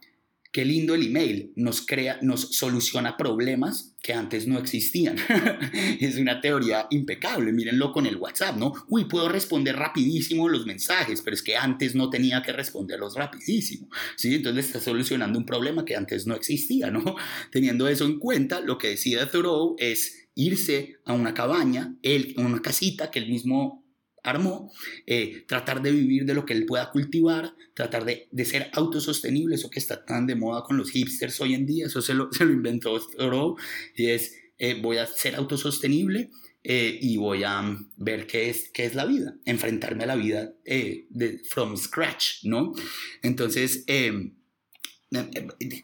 Qué 0.55 0.63
lindo 0.63 0.95
el 0.95 1.07
email, 1.07 1.51
nos 1.57 1.85
crea, 1.85 2.17
nos 2.21 2.55
soluciona 2.55 3.17
problemas 3.17 3.93
que 4.01 4.13
antes 4.13 4.47
no 4.47 4.57
existían. 4.57 5.17
es 5.99 6.15
una 6.15 6.39
teoría 6.39 6.87
impecable, 6.91 7.51
mírenlo 7.51 7.91
con 7.91 8.05
el 8.05 8.15
WhatsApp, 8.15 8.55
¿no? 8.55 8.71
Uy, 8.87 9.03
puedo 9.03 9.27
responder 9.27 9.75
rapidísimo 9.75 10.47
los 10.47 10.65
mensajes, 10.65 11.21
pero 11.21 11.35
es 11.35 11.43
que 11.43 11.57
antes 11.57 11.93
no 11.93 12.09
tenía 12.09 12.41
que 12.41 12.53
responderlos 12.53 13.15
rapidísimo, 13.15 13.89
¿sí? 14.15 14.35
Entonces 14.35 14.67
está 14.67 14.79
solucionando 14.79 15.37
un 15.37 15.45
problema 15.45 15.83
que 15.83 15.97
antes 15.97 16.25
no 16.25 16.35
existía, 16.35 16.89
¿no? 16.89 17.03
Teniendo 17.51 17.89
eso 17.89 18.05
en 18.05 18.17
cuenta, 18.17 18.61
lo 18.61 18.77
que 18.77 18.91
decía 18.91 19.29
Thoreau 19.29 19.75
es 19.77 20.29
irse 20.35 20.95
a 21.03 21.11
una 21.11 21.33
cabaña, 21.33 21.97
él, 22.01 22.33
una 22.37 22.61
casita 22.61 23.11
que 23.11 23.19
él 23.19 23.27
mismo 23.27 23.84
armó, 24.25 24.71
eh, 25.05 25.43
tratar 25.47 25.81
de 25.81 25.91
vivir 25.91 26.25
de 26.25 26.33
lo 26.33 26.45
que 26.45 26.53
él 26.53 26.65
pueda 26.65 26.91
cultivar, 26.91 27.53
tratar 27.73 28.05
de, 28.05 28.27
de, 28.31 28.45
ser 28.45 28.69
autosostenible, 28.73 29.55
eso 29.55 29.69
que 29.69 29.79
está 29.79 30.03
tan 30.05 30.27
de 30.27 30.35
moda 30.35 30.63
con 30.63 30.77
los 30.77 30.91
hipsters 30.91 31.39
hoy 31.41 31.53
en 31.53 31.65
día, 31.65 31.85
eso 31.85 32.01
se 32.01 32.13
lo, 32.13 32.29
se 32.33 32.45
lo 32.45 32.51
inventó 32.51 32.99
Thoreau, 32.99 33.55
y 33.95 34.07
es 34.07 34.35
eh, 34.57 34.79
voy 34.81 34.97
a 34.97 35.05
ser 35.05 35.35
autosostenible 35.35 36.31
eh, 36.63 36.97
y 37.01 37.17
voy 37.17 37.43
a 37.43 37.77
ver 37.97 38.25
qué 38.25 38.49
es, 38.49 38.69
qué 38.73 38.85
es 38.85 38.95
la 38.95 39.05
vida, 39.05 39.35
enfrentarme 39.45 40.03
a 40.03 40.07
la 40.07 40.15
vida 40.15 40.53
de, 40.63 41.41
from 41.47 41.77
scratch, 41.77 42.43
¿no? 42.43 42.73
Entonces, 43.21 43.85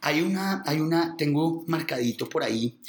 hay 0.00 0.20
una, 0.20 0.62
hay 0.66 0.80
una, 0.80 1.14
tengo 1.16 1.64
marcadito 1.68 2.28
por 2.28 2.42
ahí 2.42 2.80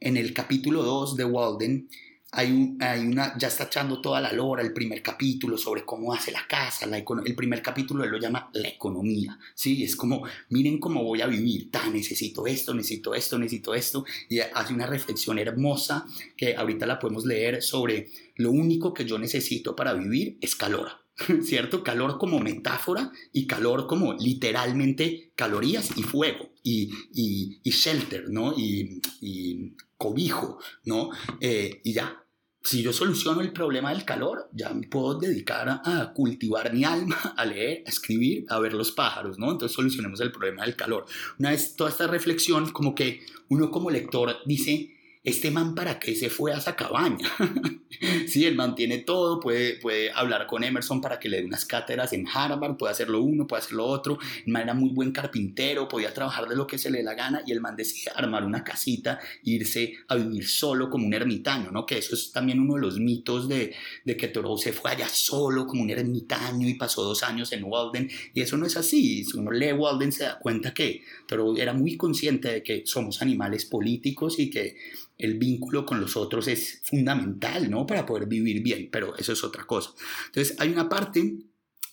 en 0.00 0.16
el 0.16 0.32
capítulo 0.32 0.82
2 0.82 1.16
de 1.16 1.24
Walden, 1.24 1.88
hay, 2.30 2.76
hay, 2.80 3.06
una, 3.06 3.36
ya 3.38 3.48
está 3.48 3.64
echando 3.64 4.02
toda 4.02 4.20
la 4.20 4.32
lora, 4.32 4.62
el 4.62 4.74
primer 4.74 5.02
capítulo 5.02 5.56
sobre 5.56 5.84
cómo 5.84 6.12
hace 6.12 6.30
la 6.30 6.46
casa, 6.46 6.86
la 6.86 6.98
el 6.98 7.34
primer 7.34 7.62
capítulo 7.62 8.04
él 8.04 8.10
lo 8.10 8.18
llama 8.18 8.50
la 8.52 8.68
economía, 8.68 9.38
¿sí? 9.54 9.82
Es 9.82 9.96
como, 9.96 10.24
miren 10.50 10.78
cómo 10.78 11.02
voy 11.02 11.22
a 11.22 11.26
vivir, 11.26 11.70
ta, 11.70 11.88
necesito 11.88 12.46
esto, 12.46 12.74
necesito 12.74 13.14
esto, 13.14 13.38
necesito 13.38 13.74
esto, 13.74 14.04
y 14.28 14.40
hace 14.40 14.74
una 14.74 14.86
reflexión 14.86 15.38
hermosa 15.38 16.06
que 16.36 16.54
ahorita 16.54 16.84
la 16.86 16.98
podemos 16.98 17.24
leer 17.24 17.62
sobre 17.62 18.10
lo 18.36 18.50
único 18.50 18.92
que 18.92 19.06
yo 19.06 19.18
necesito 19.18 19.74
para 19.74 19.94
vivir 19.94 20.36
es 20.42 20.54
calor, 20.54 20.90
¿cierto? 21.42 21.82
Calor 21.82 22.18
como 22.18 22.40
metáfora 22.40 23.10
y 23.32 23.46
calor 23.46 23.86
como 23.86 24.12
literalmente 24.12 25.32
calorías 25.34 25.96
y 25.96 26.02
fuego 26.02 26.50
y, 26.62 26.90
y, 27.14 27.60
y 27.62 27.70
shelter, 27.70 28.28
¿no? 28.28 28.52
Y, 28.54 29.00
y 29.22 29.72
cobijo, 29.98 30.58
¿no? 30.84 31.10
Eh, 31.40 31.80
y 31.84 31.92
ya, 31.92 32.24
si 32.68 32.82
yo 32.82 32.92
soluciono 32.92 33.40
el 33.40 33.50
problema 33.50 33.94
del 33.94 34.04
calor, 34.04 34.50
ya 34.52 34.68
me 34.74 34.86
puedo 34.86 35.18
dedicar 35.18 35.80
a, 35.82 36.12
cultivar 36.12 36.70
mi 36.74 36.84
alma, 36.84 37.16
a 37.36 37.46
leer, 37.46 37.82
a 37.86 37.88
escribir, 37.88 38.44
a 38.50 38.58
ver 38.58 38.74
los 38.74 38.92
pájaros, 38.92 39.38
¿no? 39.38 39.50
Entonces 39.50 39.74
solucionemos 39.74 40.20
el 40.20 40.30
problema 40.30 40.66
del 40.66 40.76
calor. 40.76 41.06
Una 41.38 41.50
vez 41.50 41.76
toda 41.76 41.88
esta 41.88 42.06
reflexión, 42.06 42.70
como 42.70 42.94
que 42.94 43.22
uno 43.48 43.70
como 43.70 43.88
lector 43.90 44.36
dice, 44.44 44.97
este 45.28 45.50
man 45.50 45.74
para 45.74 45.98
qué 45.98 46.14
se 46.14 46.30
fue 46.30 46.52
a 46.52 46.58
esa 46.58 46.74
cabaña. 46.74 47.28
sí, 48.26 48.44
el 48.44 48.54
man 48.54 48.74
tiene 48.74 48.98
todo, 48.98 49.40
puede, 49.40 49.74
puede 49.76 50.10
hablar 50.12 50.46
con 50.46 50.64
Emerson 50.64 51.00
para 51.00 51.18
que 51.18 51.28
le 51.28 51.38
dé 51.38 51.44
unas 51.44 51.64
cátedras 51.64 52.12
en 52.12 52.26
Harvard, 52.26 52.76
puede 52.76 52.92
hacerlo 52.92 53.22
uno, 53.22 53.46
puede 53.46 53.62
hacerlo 53.62 53.86
otro. 53.86 54.18
El 54.46 54.52
man 54.52 54.62
era 54.62 54.74
muy 54.74 54.90
buen 54.90 55.12
carpintero, 55.12 55.88
podía 55.88 56.12
trabajar 56.12 56.48
de 56.48 56.56
lo 56.56 56.66
que 56.66 56.78
se 56.78 56.90
le 56.90 56.98
dé 56.98 57.04
la 57.04 57.14
gana 57.14 57.42
y 57.46 57.52
el 57.52 57.60
man 57.60 57.76
decide 57.76 58.10
armar 58.14 58.44
una 58.44 58.64
casita, 58.64 59.18
irse 59.44 59.94
a 60.08 60.16
vivir 60.16 60.46
solo 60.46 60.88
como 60.88 61.06
un 61.06 61.14
ermitaño, 61.14 61.70
¿no? 61.70 61.86
Que 61.86 61.98
eso 61.98 62.14
es 62.14 62.32
también 62.32 62.60
uno 62.60 62.74
de 62.74 62.80
los 62.80 62.98
mitos 62.98 63.48
de, 63.48 63.74
de 64.04 64.16
que 64.16 64.28
Thoreau 64.28 64.56
se 64.56 64.72
fue 64.72 64.92
allá 64.92 65.08
solo 65.08 65.66
como 65.66 65.82
un 65.82 65.90
ermitaño 65.90 66.68
y 66.68 66.74
pasó 66.74 67.02
dos 67.02 67.22
años 67.22 67.52
en 67.52 67.64
Walden 67.64 68.10
y 68.34 68.40
eso 68.40 68.56
no 68.56 68.66
es 68.66 68.76
así. 68.76 69.24
Si 69.24 69.36
uno 69.36 69.50
lee 69.50 69.72
Walden 69.72 70.12
se 70.12 70.24
da 70.24 70.38
cuenta 70.38 70.72
que 70.72 71.02
Thoreau 71.26 71.56
era 71.56 71.72
muy 71.72 71.96
consciente 71.96 72.52
de 72.52 72.62
que 72.62 72.82
somos 72.86 73.20
animales 73.22 73.64
políticos 73.64 74.38
y 74.38 74.50
que 74.50 74.76
el 75.18 75.38
vínculo 75.38 75.84
con 75.84 76.00
los 76.00 76.16
otros 76.16 76.46
es 76.46 76.80
fundamental, 76.84 77.68
¿no? 77.68 77.86
Para 77.86 78.06
poder 78.06 78.26
vivir 78.26 78.62
bien, 78.62 78.88
pero 78.90 79.16
eso 79.16 79.32
es 79.32 79.42
otra 79.42 79.64
cosa. 79.64 79.90
Entonces, 80.26 80.56
hay 80.60 80.70
una 80.70 80.88
parte 80.88 81.36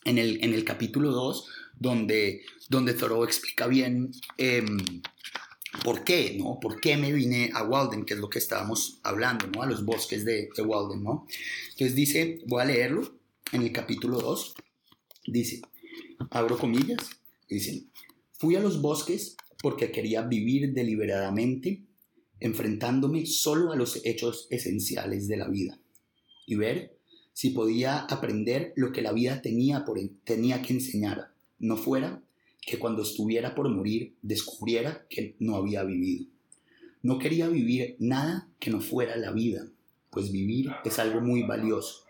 en 0.05 0.17
el, 0.17 0.43
en 0.43 0.53
el 0.53 0.63
capítulo 0.63 1.11
2 1.11 1.47
donde, 1.77 2.43
donde 2.69 2.93
Thoreau 2.93 3.23
explica 3.23 3.67
bien 3.67 4.11
em, 4.37 4.77
por 5.83 6.03
qué, 6.03 6.35
¿no? 6.37 6.59
¿Por 6.59 6.79
qué 6.79 6.97
me 6.97 7.11
vine 7.11 7.51
a 7.53 7.63
Walden, 7.63 8.05
que 8.05 8.13
es 8.13 8.19
lo 8.19 8.29
que 8.29 8.39
estábamos 8.39 8.99
hablando, 9.03 9.47
¿no? 9.47 9.63
A 9.63 9.65
los 9.65 9.83
bosques 9.83 10.23
de, 10.23 10.49
de 10.55 10.61
Walden, 10.61 11.03
¿no? 11.03 11.25
Entonces 11.71 11.95
dice, 11.95 12.41
voy 12.45 12.61
a 12.61 12.65
leerlo 12.65 13.15
en 13.51 13.63
el 13.63 13.71
capítulo 13.71 14.21
2, 14.21 14.53
dice, 15.27 15.61
abro 16.29 16.57
comillas, 16.57 17.09
dice, 17.49 17.85
fui 18.33 18.55
a 18.55 18.59
los 18.59 18.81
bosques 18.81 19.35
porque 19.61 19.91
quería 19.91 20.21
vivir 20.21 20.73
deliberadamente 20.73 21.81
enfrentándome 22.39 23.25
solo 23.25 23.71
a 23.71 23.75
los 23.75 24.05
hechos 24.05 24.47
esenciales 24.49 25.27
de 25.27 25.37
la 25.37 25.47
vida 25.47 25.79
y 26.45 26.55
ver 26.55 26.97
si 27.33 27.49
podía 27.49 27.99
aprender 27.99 28.73
lo 28.75 28.91
que 28.91 29.01
la 29.01 29.11
vida 29.11 29.41
tenía, 29.41 29.83
por, 29.83 29.99
tenía 30.23 30.61
que 30.61 30.73
enseñar, 30.73 31.31
no 31.59 31.75
fuera 31.75 32.21
que 32.61 32.79
cuando 32.79 33.03
estuviera 33.03 33.55
por 33.55 33.69
morir 33.69 34.15
descubriera 34.21 35.05
que 35.09 35.35
no 35.39 35.55
había 35.55 35.83
vivido. 35.83 36.27
No 37.01 37.19
quería 37.19 37.47
vivir 37.47 37.97
nada 37.99 38.49
que 38.59 38.71
no 38.71 38.81
fuera 38.81 39.15
la 39.17 39.31
vida, 39.31 39.67
pues 40.09 40.31
vivir 40.31 40.71
es 40.83 40.97
algo 40.97 41.21
muy 41.21 41.43
valioso, 41.43 42.05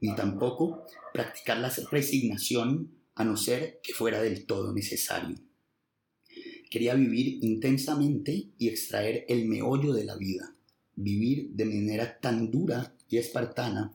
ni 0.00 0.14
tampoco 0.16 0.84
practicar 1.12 1.58
la 1.58 1.72
resignación 1.90 2.90
a 3.14 3.24
no 3.24 3.36
ser 3.36 3.80
que 3.82 3.92
fuera 3.92 4.22
del 4.22 4.46
todo 4.46 4.72
necesario. 4.72 5.36
Quería 6.70 6.94
vivir 6.94 7.44
intensamente 7.44 8.46
y 8.56 8.68
extraer 8.68 9.26
el 9.28 9.46
meollo 9.46 9.92
de 9.92 10.04
la 10.04 10.16
vida, 10.16 10.54
vivir 10.94 11.50
de 11.50 11.64
manera 11.64 12.20
tan 12.20 12.50
dura 12.50 12.94
y 13.08 13.18
espartana 13.18 13.92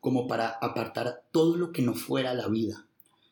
como 0.00 0.28
para 0.28 0.50
apartar 0.60 1.24
todo 1.32 1.56
lo 1.56 1.72
que 1.72 1.82
no 1.82 1.94
fuera 1.94 2.34
la 2.34 2.48
vida, 2.48 2.86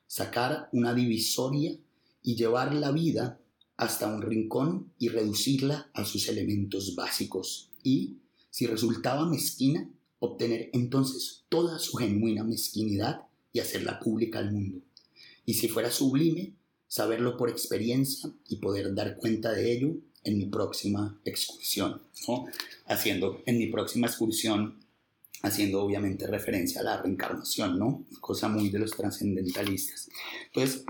sacar 0.07 0.68
una 0.72 0.94
divisoria 0.94 1.76
y 2.22 2.36
llevar 2.36 2.74
la 2.74 2.90
vida 2.90 3.38
hasta 3.76 4.12
un 4.12 4.22
rincón 4.22 4.90
y 4.99 5.09
reducirla 5.09 5.90
a 5.92 6.05
sus 6.05 6.28
elementos 6.28 6.94
básicos. 6.94 7.70
Y, 7.82 8.16
si 8.51 8.66
resultaba 8.66 9.28
mezquina, 9.28 9.90
obtener 10.18 10.70
entonces 10.72 11.44
toda 11.51 11.78
su 11.78 11.97
genuina 11.99 12.42
mezquinidad 12.42 13.26
y 13.53 13.61
hacerla 13.61 14.01
pública 14.01 14.38
al 14.38 14.53
mundo. 14.53 14.80
Y 15.44 15.55
si 15.55 15.68
fuera 15.68 15.90
sublime, 15.90 16.55
saberlo 16.97 17.36
por 17.36 17.51
experiencia 17.51 18.30
y 18.49 18.57
poder 18.57 18.94
dar 18.94 19.16
cuenta 19.18 19.53
de 19.53 19.70
ello 19.70 19.97
en 20.24 20.38
mi 20.38 20.47
próxima 20.47 21.20
excursión, 21.26 22.01
¿no? 22.26 22.47
Haciendo, 22.86 23.42
en 23.44 23.59
mi 23.59 23.66
próxima 23.66 24.07
excursión, 24.07 24.80
haciendo 25.42 25.82
obviamente 25.82 26.26
referencia 26.26 26.80
a 26.80 26.84
la 26.84 27.03
reencarnación, 27.03 27.78
¿no? 27.78 28.07
Cosa 28.22 28.49
muy 28.49 28.70
de 28.70 28.78
los 28.78 28.92
trascendentalistas. 28.92 30.09
Entonces, 30.47 30.84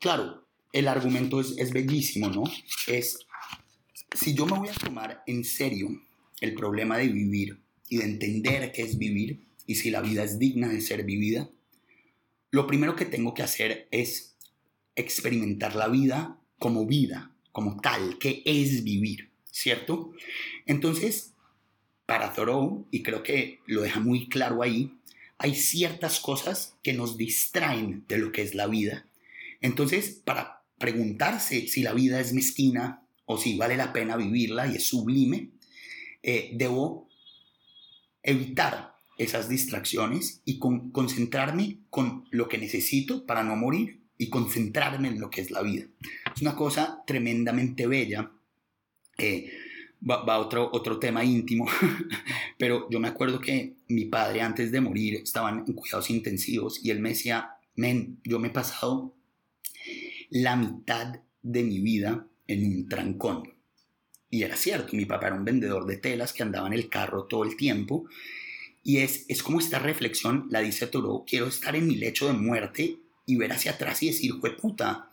claro, 0.00 0.44
el 0.72 0.88
argumento 0.88 1.40
es, 1.40 1.54
es 1.58 1.72
bellísimo, 1.72 2.28
¿no? 2.28 2.42
Es, 2.88 3.20
si 4.16 4.34
yo 4.34 4.46
me 4.46 4.58
voy 4.58 4.68
a 4.68 4.72
tomar 4.72 5.22
en 5.28 5.44
serio 5.44 5.90
el 6.40 6.54
problema 6.54 6.98
de 6.98 7.06
vivir 7.06 7.62
y 7.88 7.98
de 7.98 8.04
entender 8.04 8.72
qué 8.72 8.82
es 8.82 8.98
vivir 8.98 9.46
y 9.64 9.76
si 9.76 9.92
la 9.92 10.00
vida 10.00 10.24
es 10.24 10.40
digna 10.40 10.68
de 10.68 10.80
ser 10.80 11.04
vivida, 11.04 11.48
lo 12.50 12.66
primero 12.66 12.96
que 12.96 13.04
tengo 13.04 13.32
que 13.32 13.44
hacer 13.44 13.86
es 13.92 14.35
experimentar 14.96 15.76
la 15.76 15.88
vida 15.88 16.38
como 16.58 16.86
vida, 16.86 17.30
como 17.52 17.80
tal, 17.80 18.18
que 18.18 18.42
es 18.44 18.82
vivir, 18.82 19.30
¿cierto? 19.50 20.12
Entonces, 20.64 21.34
para 22.06 22.32
Thoreau, 22.32 22.86
y 22.90 23.02
creo 23.02 23.22
que 23.22 23.60
lo 23.66 23.82
deja 23.82 24.00
muy 24.00 24.28
claro 24.28 24.62
ahí, 24.62 24.92
hay 25.38 25.54
ciertas 25.54 26.18
cosas 26.18 26.74
que 26.82 26.94
nos 26.94 27.16
distraen 27.16 28.04
de 28.08 28.18
lo 28.18 28.32
que 28.32 28.42
es 28.42 28.54
la 28.54 28.66
vida. 28.66 29.06
Entonces, 29.60 30.20
para 30.24 30.62
preguntarse 30.78 31.68
si 31.68 31.82
la 31.82 31.92
vida 31.92 32.20
es 32.20 32.32
mezquina 32.32 33.02
o 33.26 33.38
si 33.38 33.56
vale 33.56 33.76
la 33.76 33.92
pena 33.92 34.16
vivirla 34.16 34.66
y 34.66 34.76
es 34.76 34.86
sublime, 34.86 35.50
eh, 36.22 36.50
debo 36.54 37.08
evitar 38.22 38.94
esas 39.18 39.48
distracciones 39.48 40.42
y 40.44 40.58
concentrarme 40.58 41.78
con 41.90 42.26
lo 42.30 42.48
que 42.48 42.58
necesito 42.58 43.26
para 43.26 43.42
no 43.42 43.56
morir 43.56 44.05
y 44.18 44.28
concentrarme 44.30 45.08
en 45.08 45.20
lo 45.20 45.30
que 45.30 45.40
es 45.40 45.50
la 45.50 45.62
vida. 45.62 45.86
Es 46.34 46.42
una 46.42 46.56
cosa 46.56 47.02
tremendamente 47.06 47.86
bella. 47.86 48.30
Eh, 49.18 49.50
va, 50.08 50.38
otro, 50.38 50.70
otro 50.72 50.98
tema 50.98 51.24
íntimo, 51.24 51.66
pero 52.58 52.88
yo 52.90 53.00
me 53.00 53.08
acuerdo 53.08 53.40
que 53.40 53.76
mi 53.88 54.06
padre 54.06 54.42
antes 54.42 54.70
de 54.70 54.80
morir 54.80 55.16
estaban 55.16 55.64
en 55.66 55.74
cuidados 55.74 56.10
intensivos 56.10 56.80
y 56.82 56.90
él 56.90 57.00
me 57.00 57.10
decía, 57.10 57.56
men, 57.74 58.18
yo 58.24 58.38
me 58.38 58.48
he 58.48 58.52
pasado 58.52 59.14
la 60.30 60.56
mitad 60.56 61.20
de 61.42 61.62
mi 61.62 61.80
vida 61.80 62.26
en 62.46 62.66
un 62.66 62.88
trancón. 62.88 63.52
Y 64.28 64.42
era 64.42 64.56
cierto, 64.56 64.96
mi 64.96 65.06
papá 65.06 65.28
era 65.28 65.36
un 65.36 65.44
vendedor 65.44 65.86
de 65.86 65.96
telas 65.96 66.32
que 66.32 66.42
andaba 66.42 66.66
en 66.66 66.72
el 66.74 66.88
carro 66.88 67.24
todo 67.24 67.44
el 67.44 67.56
tiempo. 67.56 68.06
Y 68.82 68.98
es, 68.98 69.24
es 69.28 69.42
como 69.42 69.60
esta 69.60 69.78
reflexión, 69.78 70.46
la 70.50 70.60
dice 70.60 70.86
Toro, 70.86 71.24
quiero 71.26 71.46
estar 71.46 71.74
en 71.74 71.86
mi 71.86 71.96
lecho 71.96 72.26
de 72.26 72.34
muerte 72.34 72.98
y 73.26 73.36
ver 73.36 73.52
hacia 73.52 73.72
atrás 73.72 74.02
y 74.02 74.06
decir, 74.08 74.34
puta, 74.60 75.10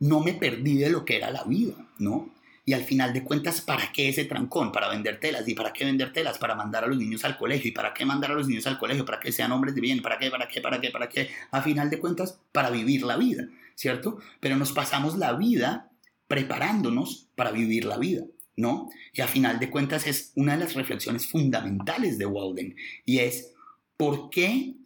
no 0.00 0.20
me 0.20 0.34
perdí 0.34 0.78
de 0.78 0.90
lo 0.90 1.04
que 1.04 1.16
era 1.16 1.30
la 1.30 1.44
vida, 1.44 1.74
¿no? 1.98 2.30
Y 2.64 2.74
al 2.74 2.84
final 2.84 3.12
de 3.12 3.24
cuentas, 3.24 3.60
¿para 3.60 3.90
qué 3.92 4.08
ese 4.08 4.24
trancón? 4.24 4.70
Para 4.70 4.88
vender 4.88 5.18
telas. 5.18 5.46
¿Y 5.48 5.54
para 5.54 5.72
qué 5.72 5.84
vender 5.84 6.12
telas? 6.12 6.38
Para 6.38 6.54
mandar 6.54 6.84
a 6.84 6.86
los 6.86 6.96
niños 6.96 7.24
al 7.24 7.36
colegio. 7.36 7.68
¿Y 7.68 7.72
para 7.72 7.92
qué 7.92 8.04
mandar 8.04 8.30
a 8.30 8.34
los 8.34 8.46
niños 8.46 8.66
al 8.68 8.78
colegio? 8.78 9.04
¿Para 9.04 9.18
que 9.18 9.32
sean 9.32 9.50
hombres 9.50 9.74
de 9.74 9.80
bien? 9.80 10.00
¿Para 10.00 10.16
qué? 10.18 10.30
¿Para 10.30 10.46
qué? 10.46 10.60
¿Para 10.60 10.80
qué? 10.80 10.90
¿Para 10.90 11.08
qué? 11.08 11.28
A 11.50 11.60
final 11.60 11.90
de 11.90 11.98
cuentas, 11.98 12.38
para 12.52 12.70
vivir 12.70 13.02
la 13.02 13.16
vida, 13.16 13.48
¿cierto? 13.74 14.18
Pero 14.38 14.56
nos 14.56 14.70
pasamos 14.70 15.18
la 15.18 15.32
vida 15.32 15.90
preparándonos 16.28 17.26
para 17.34 17.50
vivir 17.50 17.84
la 17.84 17.98
vida, 17.98 18.24
¿no? 18.56 18.88
Y 19.12 19.22
a 19.22 19.26
final 19.26 19.58
de 19.58 19.68
cuentas 19.68 20.06
es 20.06 20.32
una 20.36 20.52
de 20.52 20.64
las 20.64 20.74
reflexiones 20.74 21.26
fundamentales 21.26 22.16
de 22.16 22.26
Walden. 22.26 22.76
Y 23.04 23.18
es, 23.18 23.52
¿por 23.96 24.30
qué 24.30 24.76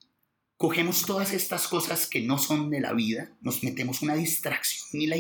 cogemos 0.57 1.05
todas 1.05 1.35
estas 1.35 1.69
cosas 1.69 2.09
que 2.09 2.23
no 2.23 2.39
son 2.39 2.71
de 2.71 2.81
la 2.81 2.95
vida, 2.95 3.31
nos 3.43 3.63
metemos 3.63 4.01
una 4.01 4.15
distracción 4.15 5.03
y 5.03 5.07
la 5.07 5.17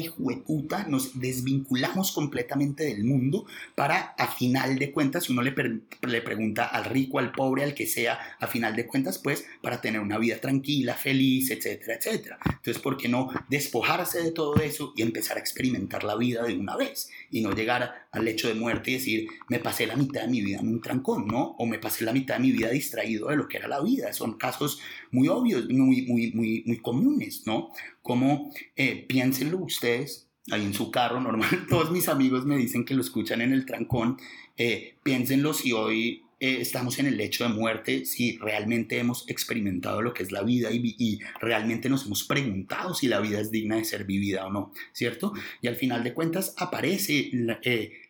puta, 0.47 0.87
nos 0.89 1.21
desvinculamos 1.21 2.13
completamente 2.13 2.85
del 2.85 3.05
mundo 3.05 3.47
para, 3.75 4.15
a 4.17 4.29
final 4.29 4.79
de 4.79 4.93
cuentas, 4.93 5.29
uno 5.29 5.43
le, 5.43 5.55
le 6.03 6.23
pregunta 6.23 6.65
al 6.65 6.87
rico, 6.87 7.19
al 7.19 7.33
pobre, 7.33 7.65
al 7.65 7.75
que 7.75 7.87
sea, 7.87 8.19
a 8.41 8.47
final 8.47 8.75
de 8.77 8.87
cuentas, 8.87 9.19
pues, 9.19 9.45
para 9.61 9.81
tener 9.81 10.01
una 10.01 10.19
vida 10.19 10.39
tranquila, 10.39 10.95
feliz, 10.95 11.51
etcétera, 11.51 11.97
etcétera. 11.97 12.39
Entonces, 12.47 12.79
¿por 12.79 12.97
qué 12.97 13.09
no 13.09 13.31
despojarse 13.51 14.23
de 14.23 14.33
todo 14.33 14.57
eso 14.57 14.95
y 14.97 15.03
empezar 15.03 15.37
a 15.37 15.41
experimentar 15.41 16.05
la 16.05 16.17
vida 16.17 16.45
de 16.45 16.55
una 16.55 16.77
vez? 16.77 17.11
Y 17.31 17.43
no 17.43 17.53
llegar 17.53 18.07
al 18.11 18.29
hecho 18.29 18.49
de 18.49 18.55
muerte 18.55 18.91
y 18.91 18.95
decir, 18.95 19.29
me 19.49 19.59
pasé 19.59 19.87
la 19.87 19.97
mitad 19.97 20.23
de 20.23 20.29
mi 20.29 20.41
vida 20.41 20.61
en 20.61 20.69
un 20.69 20.81
trancón, 20.81 21.27
¿no? 21.27 21.55
O 21.59 21.67
me 21.67 21.79
pasé 21.79 22.05
la 22.05 22.13
mitad 22.13 22.37
de 22.37 22.41
mi 22.41 22.53
vida 22.53 22.71
distraído 22.71 23.29
de 23.29 23.37
lo 23.37 23.49
que 23.49 23.59
era 23.59 23.69
la 23.69 23.83
vida. 23.83 24.13
Son 24.13 24.39
casos 24.39 24.81
muy 25.17 25.29
obvios, 25.29 25.67
muy, 25.71 26.03
muy, 26.03 26.33
muy, 26.33 26.63
muy 26.67 26.77
comunes, 26.77 27.45
¿no? 27.47 27.71
Como 28.03 28.53
eh, 28.77 29.07
piénsenlo 29.09 29.59
ustedes, 29.59 30.29
ahí 30.51 30.63
en 30.63 30.75
su 30.75 30.91
carro, 30.91 31.21
normal, 31.21 31.49
todos 31.71 31.91
mis 31.91 32.09
amigos 32.09 32.45
me 32.45 32.59
dicen 32.59 32.85
que 32.85 32.93
lo 32.93 33.01
escuchan 33.01 33.41
en 33.41 33.55
el 33.55 33.65
trancón, 33.65 34.19
eh, 34.59 34.97
piénsenlo 35.03 35.55
si 35.55 35.73
hoy 35.73 36.23
eh, 36.39 36.59
estamos 36.61 36.99
en 36.99 37.07
el 37.07 37.17
lecho 37.17 37.45
de 37.45 37.55
muerte, 37.55 38.05
si 38.05 38.37
realmente 38.37 38.99
hemos 38.99 39.27
experimentado 39.31 40.03
lo 40.03 40.13
que 40.13 40.23
es 40.23 40.33
la 40.33 40.43
vida 40.43 40.71
y, 40.71 40.95
y, 40.99 41.19
realmente 41.41 41.89
nos 41.89 42.05
hemos 42.05 42.25
preguntado 42.25 42.93
si 42.93 43.09
la 43.09 43.21
vida 43.21 43.41
es 43.41 43.51
digna 43.51 43.77
de 43.77 43.87
ser 43.87 44.05
vivida 44.05 44.47
o 44.47 44.53
no, 44.53 44.73
¿cierto? 44.93 45.33
Y 45.63 45.69
al 45.69 45.77
final 45.77 46.05
de 46.05 46.13
cuentas 46.13 46.53
aparece 46.59 47.31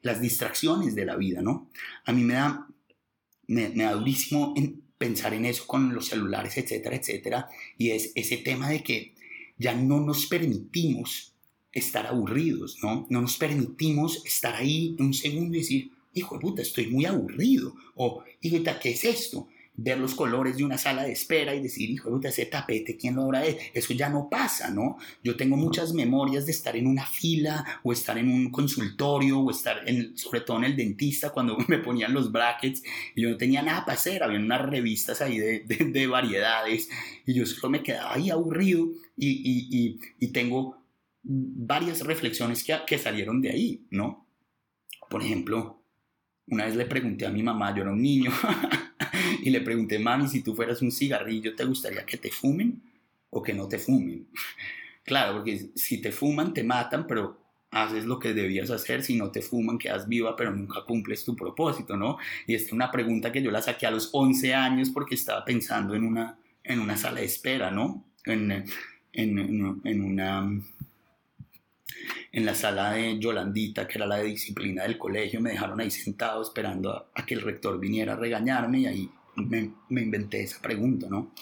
las 0.02 0.20
distracciones 0.20 0.96
de 0.96 1.04
la 1.04 1.14
vida, 1.14 1.40
¿no? 1.40 1.70
A 2.04 2.12
mí 2.12 2.24
me 2.24 2.34
da, 2.34 2.66
me, 3.46 3.68
me 3.68 3.84
da 3.84 3.92
durísimo 3.92 4.54
en, 4.56 4.85
pensar 4.98 5.34
en 5.34 5.44
eso 5.44 5.66
con 5.66 5.94
los 5.94 6.06
celulares, 6.06 6.56
etcétera, 6.56 6.96
etcétera. 6.96 7.48
Y 7.76 7.90
es 7.90 8.12
ese 8.14 8.38
tema 8.38 8.70
de 8.70 8.82
que 8.82 9.14
ya 9.58 9.74
no 9.74 10.00
nos 10.00 10.26
permitimos 10.26 11.34
estar 11.72 12.06
aburridos, 12.06 12.78
¿no? 12.82 13.06
No 13.10 13.20
nos 13.20 13.36
permitimos 13.36 14.24
estar 14.24 14.54
ahí 14.54 14.96
un 14.98 15.12
segundo 15.12 15.56
y 15.56 15.60
decir, 15.60 15.90
hijo 16.14 16.36
de 16.36 16.40
puta, 16.40 16.62
estoy 16.62 16.86
muy 16.86 17.04
aburrido. 17.04 17.74
O, 17.94 18.24
hijo 18.40 18.62
¿qué 18.80 18.90
es 18.90 19.04
esto? 19.04 19.48
Ver 19.76 19.98
los 19.98 20.14
colores 20.14 20.56
de 20.56 20.64
una 20.64 20.78
sala 20.78 21.04
de 21.04 21.12
espera 21.12 21.54
y 21.54 21.62
decir, 21.62 21.90
hijo 21.90 22.18
de 22.18 22.28
ese 22.28 22.46
tapete, 22.46 22.96
¿quién 22.96 23.14
lo 23.14 23.22
habrá 23.22 23.44
Eso 23.44 23.92
ya 23.92 24.08
no 24.08 24.28
pasa, 24.30 24.70
¿no? 24.70 24.96
Yo 25.22 25.36
tengo 25.36 25.56
muchas 25.56 25.92
memorias 25.92 26.46
de 26.46 26.52
estar 26.52 26.76
en 26.76 26.86
una 26.86 27.04
fila 27.04 27.64
o 27.82 27.92
estar 27.92 28.16
en 28.18 28.30
un 28.30 28.50
consultorio 28.50 29.40
o 29.40 29.50
estar, 29.50 29.88
en, 29.88 30.16
sobre 30.16 30.40
todo 30.40 30.58
en 30.58 30.64
el 30.64 30.76
dentista, 30.76 31.30
cuando 31.30 31.58
me 31.68 31.78
ponían 31.78 32.14
los 32.14 32.32
brackets 32.32 32.82
y 33.14 33.22
yo 33.22 33.30
no 33.30 33.36
tenía 33.36 33.62
nada 33.62 33.84
para 33.84 33.98
hacer, 33.98 34.22
había 34.22 34.38
unas 34.38 34.62
revistas 34.62 35.20
ahí 35.20 35.38
de, 35.38 35.60
de, 35.66 36.06
variedades 36.06 36.88
y 37.26 37.34
yo 37.34 37.44
solo 37.44 37.70
me 37.70 37.82
quedaba 37.82 38.14
ahí 38.14 38.30
aburrido 38.30 38.88
y, 39.16 39.28
y, 39.28 39.68
y, 39.70 40.00
y 40.20 40.28
tengo 40.28 40.78
varias 41.22 42.00
reflexiones 42.02 42.64
que, 42.64 42.76
que 42.86 42.98
salieron 42.98 43.40
de 43.40 43.50
ahí, 43.50 43.86
¿no? 43.90 44.26
Por 45.10 45.22
ejemplo, 45.22 45.82
una 46.48 46.66
vez 46.66 46.76
le 46.76 46.86
pregunté 46.86 47.26
a 47.26 47.30
mi 47.30 47.42
mamá, 47.42 47.74
yo 47.74 47.82
era 47.82 47.90
un 47.90 48.00
niño, 48.00 48.30
y 49.46 49.50
le 49.50 49.60
pregunté, 49.60 49.98
mami, 49.98 50.26
si 50.26 50.42
tú 50.42 50.56
fueras 50.56 50.82
un 50.82 50.90
cigarrillo, 50.90 51.54
¿te 51.54 51.64
gustaría 51.64 52.04
que 52.04 52.16
te 52.16 52.32
fumen 52.32 52.82
o 53.30 53.40
que 53.42 53.52
no 53.52 53.68
te 53.68 53.78
fumen? 53.78 54.26
claro, 55.04 55.34
porque 55.34 55.70
si 55.76 56.00
te 56.00 56.10
fuman, 56.10 56.52
te 56.52 56.64
matan, 56.64 57.06
pero 57.06 57.38
haces 57.70 58.06
lo 58.06 58.18
que 58.18 58.34
debías 58.34 58.70
hacer, 58.70 59.04
si 59.04 59.16
no 59.16 59.30
te 59.30 59.42
fuman, 59.42 59.78
quedas 59.78 60.08
viva, 60.08 60.34
pero 60.34 60.52
nunca 60.52 60.82
cumples 60.84 61.24
tu 61.24 61.36
propósito, 61.36 61.96
¿no? 61.96 62.18
Y 62.46 62.54
esta 62.54 62.68
es 62.68 62.72
una 62.72 62.90
pregunta 62.90 63.30
que 63.30 63.42
yo 63.42 63.52
la 63.52 63.62
saqué 63.62 63.86
a 63.86 63.90
los 63.92 64.10
11 64.12 64.52
años 64.52 64.90
porque 64.90 65.14
estaba 65.14 65.44
pensando 65.44 65.94
en 65.94 66.04
una, 66.04 66.38
en 66.64 66.80
una 66.80 66.96
sala 66.96 67.20
de 67.20 67.26
espera, 67.26 67.70
¿no? 67.70 68.04
En, 68.24 68.50
en, 69.12 69.80
en 69.84 70.02
una 70.02 70.50
en 72.36 72.44
la 72.44 72.54
sala 72.54 72.92
de 72.92 73.18
Yolandita, 73.18 73.88
que 73.88 73.96
era 73.96 74.06
la 74.06 74.16
de 74.16 74.24
disciplina 74.24 74.82
del 74.82 74.98
colegio, 74.98 75.40
me 75.40 75.52
dejaron 75.52 75.80
ahí 75.80 75.90
sentado 75.90 76.42
esperando 76.42 77.08
a, 77.14 77.24
que 77.24 77.32
el 77.32 77.40
rector 77.40 77.80
viniera 77.80 78.12
a 78.12 78.16
regañarme 78.16 78.80
y 78.80 78.86
ahí 78.86 79.10
me, 79.36 79.72
me 79.88 80.02
inventé 80.02 80.42
esa 80.42 80.60
pregunta, 80.60 81.06
¿no? 81.08 81.32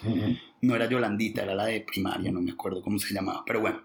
No 0.60 0.74
era 0.74 0.88
Yolandita, 0.88 1.42
era 1.42 1.54
la 1.54 1.66
de 1.66 1.80
primaria, 1.80 2.30
no 2.32 2.40
me 2.40 2.52
acuerdo 2.52 2.82
cómo 2.82 2.98
se 2.98 3.14
llamaba, 3.14 3.42
pero 3.46 3.60
bueno. 3.60 3.82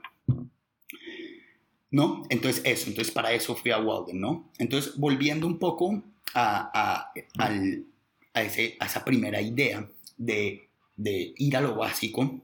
¿No? 1.92 2.24
Entonces 2.30 2.62
eso, 2.66 2.90
entonces 2.90 3.14
para 3.14 3.34
eso 3.34 3.56
fui 3.56 3.72
a 3.72 3.80
Walden, 3.80 4.20
¿no? 4.20 4.52
Entonces 4.60 4.96
volviendo 4.98 5.48
un 5.48 5.58
poco 5.58 6.04
a, 6.36 6.72
a, 6.74 7.12
al, 7.38 7.86
a, 8.34 8.44
ese, 8.44 8.78
a 8.80 8.86
esa 8.86 9.04
primera 9.04 9.42
idea 9.42 9.90
de, 10.18 10.70
de 10.96 11.34
ir 11.38 11.58
a 11.58 11.62
lo 11.62 11.76
básico, 11.76 12.42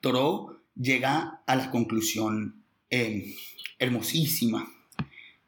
Toro 0.00 0.62
llega 0.74 1.42
a 1.46 1.56
la 1.56 1.70
conclusión 1.70 2.62
eh, 2.90 3.34
hermosísima 3.78 4.66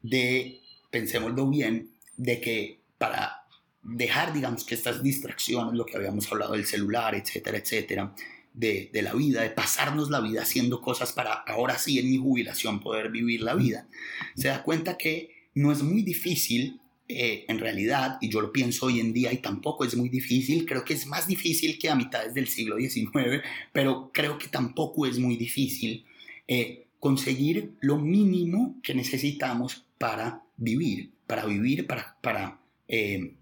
de, 0.01 0.61
pensémoslo 0.91 1.47
bien, 1.47 1.91
de 2.17 2.41
que 2.41 2.81
para 2.97 3.38
dejar, 3.83 4.33
digamos, 4.33 4.63
que 4.63 4.75
estas 4.75 5.01
distracciones, 5.03 5.73
lo 5.73 5.85
que 5.85 5.97
habíamos 5.97 6.31
hablado 6.31 6.53
del 6.53 6.65
celular, 6.65 7.15
etcétera, 7.15 7.57
etcétera, 7.57 8.13
de, 8.53 8.89
de, 8.91 9.01
la 9.01 9.13
vida, 9.13 9.41
de 9.41 9.51
pasarnos 9.51 10.09
la 10.09 10.19
vida 10.19 10.41
haciendo 10.41 10.81
cosas 10.81 11.13
para 11.13 11.33
ahora 11.33 11.77
sí 11.77 11.99
en 11.99 12.09
mi 12.09 12.17
jubilación 12.17 12.79
poder 12.79 13.09
vivir 13.09 13.41
la 13.41 13.55
vida, 13.55 13.87
se 14.35 14.49
da 14.49 14.63
cuenta 14.63 14.97
que 14.97 15.47
no 15.53 15.71
es 15.71 15.81
muy 15.81 16.01
difícil 16.01 16.79
eh, 17.11 17.45
en 17.47 17.57
realidad, 17.57 18.19
y 18.21 18.29
yo 18.29 18.39
lo 18.39 18.51
pienso 18.51 18.85
hoy 18.85 18.99
en 18.99 19.13
día 19.13 19.33
y 19.33 19.37
tampoco 19.37 19.83
es 19.83 19.95
muy 19.97 20.09
difícil, 20.09 20.67
creo 20.67 20.85
que 20.85 20.93
es 20.93 21.07
más 21.07 21.25
difícil 21.25 21.79
que 21.79 21.89
a 21.89 21.95
mitades 21.95 22.35
del 22.35 22.47
siglo 22.47 22.77
XIX, 22.77 23.41
pero 23.73 24.11
creo 24.13 24.37
que 24.37 24.47
tampoco 24.47 25.07
es 25.07 25.17
muy 25.17 25.35
difícil 25.35 26.05
eh, 26.47 26.85
conseguir 26.99 27.71
lo 27.79 27.97
mínimo 27.97 28.75
que 28.83 28.93
necesitamos 28.93 29.87
para 29.97 30.43
vivir, 30.55 31.09
para 31.25 31.45
vivir, 31.45 31.87
para, 31.87 32.15
para, 32.21 32.59
eh, 32.87 33.33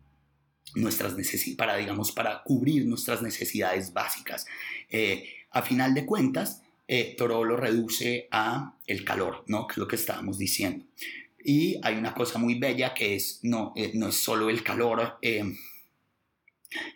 nuestras 0.76 1.16
para, 1.58 1.76
digamos, 1.76 2.12
para 2.12 2.44
cubrir 2.44 2.86
nuestras 2.86 3.22
necesidades 3.22 3.94
básicas. 3.94 4.46
Eh, 4.90 5.30
a 5.52 5.62
final 5.62 5.94
de 5.94 6.06
cuentas, 6.06 6.62
eh, 6.88 7.16
Toro 7.18 7.44
lo 7.44 7.58
reduce 7.58 8.28
a 8.32 8.76
el 8.86 9.04
calor, 9.04 9.44
¿no? 9.48 9.68
Que 9.68 9.74
es 9.74 9.78
lo 9.78 9.88
que 9.88 9.96
estábamos 9.96 10.38
diciendo. 10.38 10.86
Y 11.44 11.80
hay 11.84 11.96
una 11.96 12.14
cosa 12.14 12.40
muy 12.40 12.56
bella 12.56 12.94
que 12.94 13.16
es, 13.16 13.40
no, 13.44 13.74
no 13.94 14.10
es 14.10 14.16
solo 14.16 14.50
el 14.50 14.64
calor 14.64 15.18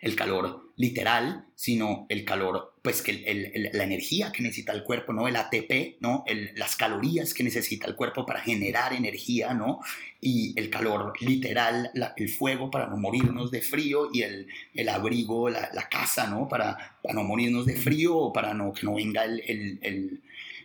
el 0.00 0.16
calor 0.16 0.72
literal, 0.76 1.46
sino 1.54 2.06
el 2.08 2.24
calor, 2.24 2.71
pues 2.82 3.00
que 3.00 3.12
la 3.72 3.84
energía 3.84 4.32
que 4.32 4.42
necesita 4.42 4.72
el 4.72 4.82
cuerpo, 4.82 5.12
¿no? 5.12 5.28
El 5.28 5.36
ATP, 5.36 6.00
¿no? 6.00 6.24
las 6.56 6.74
calorías 6.74 7.32
que 7.32 7.44
necesita 7.44 7.86
el 7.86 7.94
cuerpo 7.94 8.26
para 8.26 8.40
generar 8.40 8.92
energía, 8.92 9.54
¿no? 9.54 9.80
Y 10.20 10.52
el 10.58 10.68
calor 10.68 11.12
literal, 11.20 11.92
el 12.16 12.28
fuego 12.28 12.72
para 12.72 12.88
no 12.88 12.96
morirnos 12.96 13.52
de 13.52 13.62
frío 13.62 14.08
y 14.12 14.22
el, 14.22 14.48
el 14.74 14.88
abrigo, 14.88 15.48
la, 15.48 15.70
casa, 15.88 16.26
¿no? 16.26 16.48
Para, 16.48 16.96
para, 17.02 17.14
no 17.14 17.22
morirnos 17.22 17.66
de 17.66 17.76
frío 17.76 18.16
o 18.16 18.32
para 18.32 18.52
no, 18.52 18.72
que 18.72 18.84
no 18.84 18.94
venga 18.94 19.24
el 19.24 20.20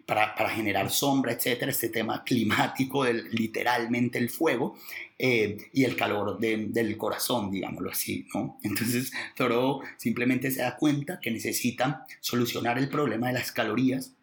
para, 0.07 0.33
para, 0.33 0.49
generar 0.49 0.89
sombra, 0.89 1.33
etcétera, 1.33 1.69
este 1.69 1.89
tema 1.89 2.23
climático, 2.23 3.03
del, 3.03 3.29
literalmente 3.29 4.17
el 4.17 4.29
fuego 4.29 4.75
eh, 5.19 5.57
y 5.73 5.83
el 5.83 5.95
calor 5.95 6.39
del 6.39 6.97
corazón, 6.97 7.51
digámoslo 7.51 7.91
así, 7.91 8.25
¿no? 8.33 8.57
Entonces, 8.63 9.11
Thoreau 9.35 9.81
simplemente 9.97 10.49
se 10.49 10.61
da 10.61 10.77
cuenta 10.77 11.19
que 11.21 11.29
necesita 11.29 12.05
solucionar 12.21 12.77
el 12.77 12.89
problema 12.89 13.27
de 13.27 13.33
las 13.33 13.51
calorías, 13.51 14.13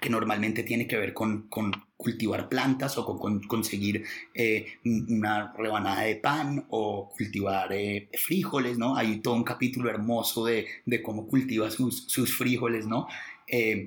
que 0.00 0.10
normalmente 0.10 0.62
tiene 0.62 0.86
que 0.86 0.96
ver 0.96 1.14
con, 1.14 1.48
con 1.48 1.72
cultivar 1.96 2.48
plantas 2.48 2.98
o 2.98 3.18
con, 3.18 3.40
conseguir 3.44 4.04
eh, 4.34 4.66
una 4.84 5.54
rebanada 5.56 6.02
de 6.02 6.16
pan 6.16 6.66
o 6.68 7.08
cultivar 7.16 7.72
eh, 7.72 8.10
frijoles, 8.12 8.76
¿no? 8.76 8.96
Hay 8.96 9.20
todo 9.20 9.34
un 9.34 9.44
capítulo 9.44 9.88
hermoso 9.88 10.44
de, 10.44 10.66
de 10.84 11.02
cómo 11.02 11.26
cultiva 11.26 11.70
sus, 11.70 12.04
sus 12.08 12.36
frijoles, 12.36 12.86
¿no? 12.86 13.06
Em, 13.46 13.86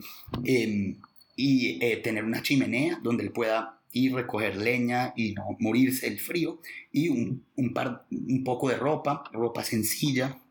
y 1.38 1.77
eh, 1.85 1.97
tener 1.97 2.25
una 2.25 2.41
chimenea 2.41 2.99
donde 3.01 3.23
él 3.23 3.31
pueda 3.31 3.79
ir 3.93 4.13
recoger 4.13 4.57
leña 4.57 5.13
y 5.15 5.33
no 5.33 5.55
morirse 5.59 6.07
el 6.07 6.19
frío 6.19 6.59
y 6.91 7.07
un, 7.09 7.45
un, 7.55 7.73
par, 7.73 8.05
un 8.11 8.43
poco 8.43 8.69
de 8.69 8.75
ropa, 8.75 9.23
ropa 9.31 9.63
sencilla, 9.63 10.41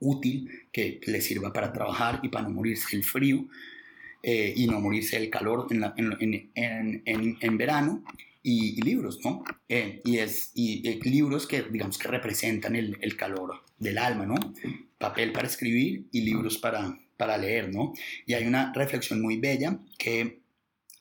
útil, 0.00 0.50
que 0.72 1.00
le 1.06 1.20
sirva 1.20 1.52
para 1.52 1.72
trabajar 1.72 2.20
y 2.24 2.28
para 2.28 2.48
no 2.48 2.54
morirse 2.54 2.96
el 2.96 3.04
frío 3.04 3.46
eh, 4.22 4.52
y 4.56 4.66
no 4.66 4.80
morirse 4.80 5.16
el 5.16 5.30
calor 5.30 5.68
en, 5.70 5.84
en, 5.96 7.02
en, 7.04 7.38
en 7.40 7.58
verano 7.58 8.02
y, 8.42 8.82
libros, 8.82 9.20
¿no? 9.24 9.44
Eh, 9.68 10.00
y 10.04 10.18
es 10.18 10.50
y, 10.54 10.82
libros 11.08 11.46
que 11.46 11.62
digamos 11.62 11.98
que 11.98 12.08
representan 12.08 12.74
el, 12.74 12.98
el 13.00 13.16
calor 13.16 13.62
del 13.78 13.98
alma, 13.98 14.26
¿no? 14.26 14.34
Papel 14.98 15.30
para 15.32 15.46
escribir 15.46 16.06
y 16.10 16.22
libros 16.22 16.58
para, 16.58 16.98
para 17.16 17.36
leer, 17.38 17.72
¿no? 17.72 17.92
Y 18.26 18.34
hay 18.34 18.44
una 18.46 18.72
reflexión 18.74 19.20
muy 19.20 19.38
bella 19.38 19.78
que 19.98 20.40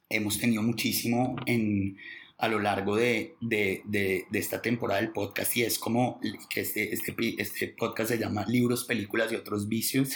hemos 0.10 0.40
tenido 0.40 0.62
muchísimo 0.62 1.36
en, 1.46 1.98
a 2.42 2.48
lo 2.48 2.60
largo 2.60 2.96
de, 2.96 3.36
de, 3.40 3.84
de, 3.86 4.26
esta 4.34 4.62
temporada 4.62 5.00
del 5.00 5.12
podcast 5.12 5.56
y 5.58 5.62
es 5.62 5.78
como 5.78 6.20
que 6.50 6.62
este, 6.62 6.94
este, 6.94 7.16
este, 7.38 7.68
podcast 7.68 8.10
se 8.10 8.18
llama 8.18 8.46
Libros, 8.48 8.84
Películas 8.84 9.32
y 9.32 9.36
otros 9.36 9.70
vicios 9.70 10.10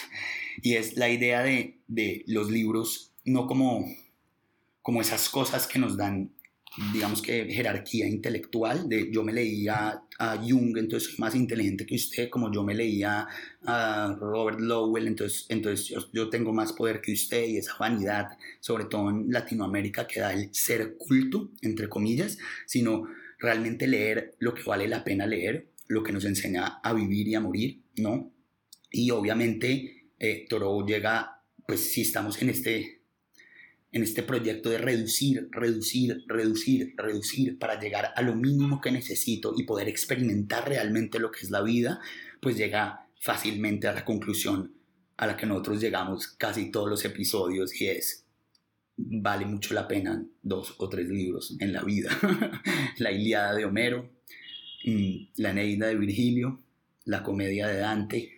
y 0.61 0.73
es 0.73 0.97
la 0.97 1.09
idea 1.09 1.43
de, 1.43 1.77
de 1.87 2.23
los 2.25 2.49
libros 2.49 3.13
no 3.25 3.45
como, 3.45 3.85
como 4.81 5.01
esas 5.01 5.29
cosas 5.29 5.67
que 5.67 5.77
nos 5.77 5.97
dan 5.97 6.31
digamos 6.93 7.21
que 7.21 7.45
jerarquía 7.45 8.07
intelectual, 8.07 8.89
de 8.89 9.09
yo 9.11 9.23
me 9.23 9.31
leía 9.31 10.01
a 10.19 10.37
Jung, 10.37 10.77
entonces 10.77 11.09
soy 11.09 11.19
más 11.19 11.35
inteligente 11.35 11.85
que 11.85 11.95
usted, 11.95 12.29
como 12.29 12.51
yo 12.51 12.63
me 12.63 12.75
leía 12.75 13.27
a 13.65 14.15
Robert 14.19 14.59
Lowell, 14.59 15.07
entonces, 15.07 15.45
entonces 15.49 15.95
yo, 16.11 16.29
tengo 16.29 16.51
más 16.53 16.73
poder 16.73 17.01
que 17.01 17.13
usted 17.13 17.45
y 17.45 17.57
esa 17.57 17.75
vanidad, 17.79 18.37
sobre 18.59 18.85
todo 18.85 19.09
en 19.09 19.31
Latinoamérica, 19.31 20.07
que 20.07 20.19
da 20.19 20.33
el 20.33 20.53
ser 20.53 20.95
culto, 20.97 21.51
entre 21.61 21.87
comillas, 21.87 22.37
sino 22.65 23.07
realmente 23.39 23.87
leer 23.87 24.35
lo 24.39 24.53
que 24.53 24.63
vale 24.63 24.87
la 24.87 25.03
pena 25.03 25.25
leer, 25.25 25.67
lo 25.87 26.03
que 26.03 26.11
nos 26.11 26.25
enseña 26.25 26.79
a 26.83 26.93
vivir 26.93 27.27
y 27.27 27.35
a 27.35 27.39
morir, 27.39 27.81
¿no? 27.97 28.31
Y 28.91 29.11
obviamente 29.11 30.09
eh, 30.19 30.45
Toro 30.49 30.85
llega, 30.85 31.41
pues 31.67 31.91
si 31.91 32.01
estamos 32.01 32.41
en 32.41 32.49
este 32.49 32.94
en 33.95 34.03
este 34.03 34.23
proyecto 34.23 34.69
de 34.69 34.77
reducir, 34.77 35.47
reducir, 35.51 36.25
reducir, 36.27 36.93
reducir 36.97 37.57
para 37.57 37.79
llegar 37.79 38.11
a 38.13 38.21
lo 38.21 38.35
mínimo 38.35 38.81
que 38.81 38.91
necesito 38.91 39.53
y 39.55 39.63
poder 39.63 39.87
experimentar 39.87 40.67
realmente 40.67 41.17
lo 41.17 41.31
que 41.31 41.39
es 41.43 41.49
la 41.49 41.61
vida, 41.61 42.01
pues 42.41 42.57
llega 42.57 43.07
fácilmente 43.21 43.87
a 43.87 43.93
la 43.93 44.03
conclusión 44.03 44.73
a 45.15 45.27
la 45.27 45.37
que 45.37 45.45
nosotros 45.45 45.79
llegamos 45.79 46.27
casi 46.27 46.71
todos 46.71 46.89
los 46.89 47.05
episodios 47.05 47.79
y 47.79 47.87
es, 47.87 48.25
vale 48.97 49.45
mucho 49.45 49.73
la 49.73 49.87
pena 49.87 50.25
dos 50.41 50.75
o 50.77 50.89
tres 50.89 51.07
libros 51.07 51.55
en 51.61 51.71
la 51.71 51.81
vida. 51.81 52.09
la 52.97 53.13
Iliada 53.13 53.55
de 53.55 53.63
Homero, 53.63 54.11
mm, 54.83 55.27
la 55.37 55.51
Eneida 55.51 55.87
de 55.87 55.95
Virgilio, 55.95 56.59
la 57.05 57.23
Comedia 57.23 57.67
de 57.67 57.77
Dante 57.77 58.29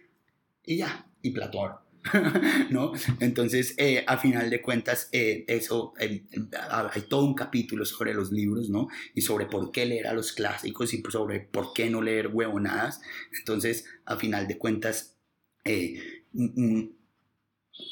y 0.64 0.78
ya, 0.78 1.08
y 1.24 1.32
Platón. 1.32 1.87
¿no? 2.70 2.94
Entonces, 3.20 3.74
eh, 3.78 4.04
a 4.08 4.18
final 4.18 4.50
de 4.50 4.62
cuentas, 4.62 5.10
eh, 5.12 5.46
eso, 5.48 5.94
hay 5.98 7.02
todo 7.10 7.26
un 7.26 7.34
capítulo 7.34 7.86
sobre 7.86 8.14
los 8.14 8.32
libros, 8.32 8.70
¿no? 8.70 8.88
Y 9.14 9.22
sobre 9.22 9.46
por 9.46 9.72
qué 9.72 9.86
leer 9.86 10.08
a 10.08 10.14
los 10.14 10.34
clásicos 10.34 10.94
y 10.94 11.04
sobre 11.10 11.40
por 11.40 11.74
qué 11.74 11.90
no 11.90 12.02
leer 12.02 12.28
huevonadas. 12.28 13.02
Entonces, 13.38 13.86
a 14.06 14.18
final 14.18 14.48
de 14.48 14.58
cuentas, 14.58 15.16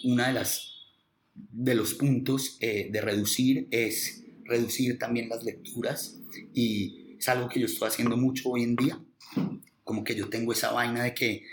una 0.04 0.28
de 0.28 0.34
las 0.34 0.72
de 1.34 1.76
los 1.76 1.96
puntos 1.96 2.58
de 2.60 3.02
reducir 3.02 3.68
es 3.72 4.24
reducir 4.46 4.98
también 4.98 5.28
las 5.28 5.44
lecturas 5.44 6.18
y 6.54 7.18
es 7.20 7.28
algo 7.28 7.50
que 7.50 7.60
yo 7.60 7.66
estoy 7.66 7.90
haciendo 7.90 8.16
mucho 8.16 8.52
hoy 8.52 8.64
en 8.64 8.78
día 8.78 8.98
como 9.86 10.04
que 10.04 10.16
yo 10.16 10.28
tengo 10.28 10.52
esa 10.52 10.72
vaina 10.72 11.04
de 11.04 11.14
que 11.14 11.46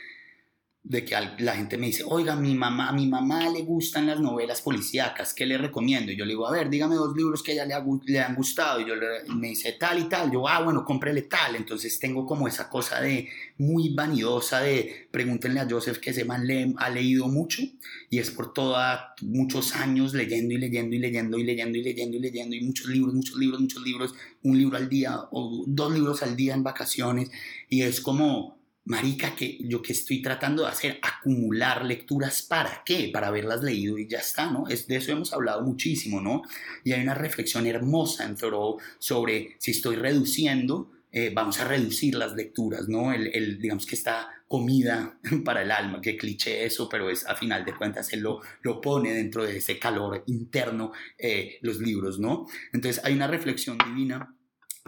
de 0.85 1.05
que 1.05 1.15
la 1.39 1.55
gente 1.55 1.79
me 1.79 1.87
dice, 1.87 2.03
oiga, 2.05 2.35
mi 2.35 2.57
mamá, 2.57 2.89
a 2.89 2.93
mi 2.93 3.07
mamá 3.07 3.49
le 3.49 3.63
gustan 3.63 4.09
las 4.09 4.19
novelas 4.19 4.63
policíacas, 4.63 5.33
¿qué 5.33 5.47
le 5.47 5.57
recomiendo? 5.57 6.11
Y 6.11 6.17
yo 6.17 6.25
le 6.25 6.33
digo, 6.33 6.47
a 6.47 6.51
ver, 6.51 6.69
dígame 6.69 6.97
dos 6.97 7.17
libros 7.17 7.41
que 7.41 7.53
a 7.53 7.55
ella 7.55 7.67
le, 7.67 7.75
le 8.05 8.19
han 8.19 8.35
gustado. 8.35 8.81
Y 8.81 8.89
yo 8.89 8.97
le, 8.97 9.23
me 9.33 9.49
dice 9.49 9.77
tal 9.79 10.01
y 10.01 10.09
tal. 10.09 10.33
Yo, 10.33 10.49
ah, 10.49 10.61
bueno, 10.61 10.85
cómprele 10.85 11.23
tal. 11.23 11.55
Entonces 11.55 12.01
tengo 12.01 12.27
como 12.27 12.49
esa 12.49 12.69
cosa 12.69 13.01
de 13.01 13.29
muy 13.59 13.95
vanidosa 13.95 14.61
de 14.61 15.07
pregúntenle 15.13 15.61
a 15.61 15.69
Joseph 15.71 15.99
que 15.99 16.11
ese 16.11 16.25
man 16.25 16.47
le, 16.49 16.75
ha 16.77 16.91
leído 16.91 17.29
mucho 17.29 17.63
y 18.11 18.19
es 18.19 18.33
por 18.33 18.53
toda, 18.53 19.15
muchos 19.23 19.77
años 19.77 20.15
leyendo 20.15 20.53
y 20.53 20.59
leyendo 20.59 20.97
y 20.97 20.99
leyendo 20.99 21.39
y 21.39 21.45
leyendo 21.45 21.79
y 21.79 21.83
leyendo 21.83 22.17
y 22.17 22.21
leyendo 22.21 22.57
y 22.57 22.61
muchos 22.61 22.89
libros, 22.89 23.15
muchos 23.15 23.37
libros, 23.37 23.61
muchos 23.61 23.83
libros, 23.85 24.15
un 24.43 24.59
libro 24.59 24.77
al 24.77 24.89
día 24.89 25.17
o 25.31 25.63
dos 25.65 25.93
libros 25.95 26.25
al 26.25 26.35
día 26.35 26.55
en 26.55 26.65
vacaciones. 26.65 27.31
Y 27.69 27.83
es 27.83 28.01
como 28.01 28.62
marica, 28.85 29.37
que 29.37 29.59
yo 29.61 29.81
que 29.81 29.93
estoy 29.93 30.21
tratando 30.23 30.63
de 30.63 30.69
hacer, 30.69 30.99
acumular 31.03 31.85
lecturas, 31.85 32.43
¿para 32.43 32.83
qué? 32.85 33.11
Para 33.13 33.29
haberlas 33.29 33.63
leído 33.63 33.99
y 33.99 34.09
ya 34.09 34.19
está, 34.19 34.51
¿no? 34.51 34.67
Es, 34.69 34.87
de 34.89 34.97
eso 34.97 35.13
hemos 35.13 35.33
hablado 35.33 35.63
muchísimo, 35.63 36.21
¿no? 36.21 36.43
Y 36.85 36.93
hay 36.93 37.03
una 37.03 37.15
reflexión 37.15 37.67
hermosa 37.67 38.25
en 38.25 38.37
Thoreau 38.37 38.79
sobre 38.99 39.57
si 39.59 39.71
estoy 39.71 39.97
reduciendo, 39.97 40.91
eh, 41.13 41.31
vamos 41.33 41.61
a 41.61 41.65
reducir 41.69 42.15
las 42.15 42.35
lecturas, 42.35 42.89
¿no? 42.89 43.13
El, 43.13 43.61
digamos 43.61 43.87
que 43.87 43.95
está 43.95 44.29
comida 44.49 45.19
para 45.45 45.63
el 45.63 45.71
alma, 45.71 46.01
que 46.01 46.17
cliché 46.17 46.65
eso, 46.65 46.89
pero 46.89 47.09
es 47.09 47.27
a 47.27 47.37
final 47.37 47.65
de 47.65 47.77
cuentas 47.77 48.13
él 48.13 48.21
lo, 48.21 48.41
lo 48.63 48.81
pone 48.81 49.13
dentro 49.13 49.45
de 49.45 49.59
ese 49.59 49.79
calor 49.79 50.25
interno 50.27 50.93
eh, 51.19 51.59
los 51.61 51.79
libros, 51.79 52.19
¿no? 52.19 52.47
Entonces 52.73 53.05
hay 53.05 53.15
una 53.15 53.29
reflexión 53.29 53.79
divina 53.79 54.35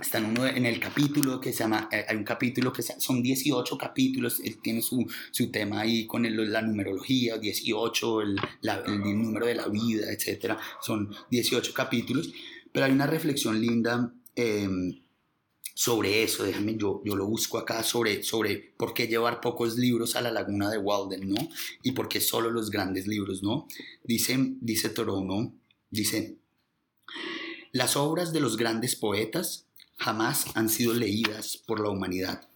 está 0.00 0.18
en, 0.18 0.26
uno, 0.26 0.46
en 0.46 0.66
el 0.66 0.80
capítulo 0.80 1.40
que 1.40 1.52
se 1.52 1.60
llama, 1.60 1.88
eh, 1.92 2.04
hay 2.08 2.16
un 2.16 2.24
capítulo 2.24 2.72
que 2.72 2.82
son 2.82 3.22
18 3.22 3.78
capítulos, 3.78 4.40
él 4.40 4.58
tiene 4.60 4.82
su, 4.82 5.06
su 5.30 5.50
tema 5.50 5.80
ahí 5.80 6.06
con 6.06 6.26
el, 6.26 6.50
la 6.50 6.62
numerología, 6.62 7.38
18, 7.38 8.22
el, 8.22 8.36
el, 8.86 9.22
número 9.22 9.46
de 9.46 9.54
la 9.54 9.68
vida, 9.68 10.12
etc. 10.12 10.56
Son 10.80 11.14
18 11.30 11.72
capítulos, 11.72 12.32
pero 12.72 12.86
hay 12.86 12.92
una 12.92 13.06
reflexión 13.06 13.60
linda 13.60 14.12
em, 14.34 15.00
sobre 15.74 16.24
eso, 16.24 16.44
déjame, 16.44 16.76
yo, 16.76 17.00
yo 17.04 17.14
lo 17.14 17.26
busco 17.26 17.58
acá, 17.58 17.82
sobre, 17.84 18.22
sobre 18.24 18.56
por 18.76 18.94
qué 18.94 19.06
llevar 19.06 19.40
pocos 19.40 19.76
libros 19.76 20.16
a 20.16 20.22
la 20.22 20.32
laguna 20.32 20.70
de 20.70 20.78
Walden, 20.78 21.28
¿no? 21.28 21.48
Y 21.82 21.92
por 21.92 22.08
qué 22.08 22.20
solo 22.20 22.50
los 22.50 22.70
grandes 22.70 23.06
libros, 23.06 23.42
¿no? 23.42 23.68
Dice, 24.02 24.36
dice 24.60 24.88
Thoreau, 24.88 25.24
¿no? 25.24 25.54
Dice, 25.90 26.36
las 27.70 27.96
obras 27.96 28.32
de 28.32 28.40
los 28.40 28.56
grandes 28.56 28.94
poetas 28.94 29.63
jamás 29.96 30.46
han 30.54 30.68
sido 30.68 30.94
leídas 30.94 31.56
por 31.56 31.80
la 31.80 31.90
humanidad, 31.90 32.48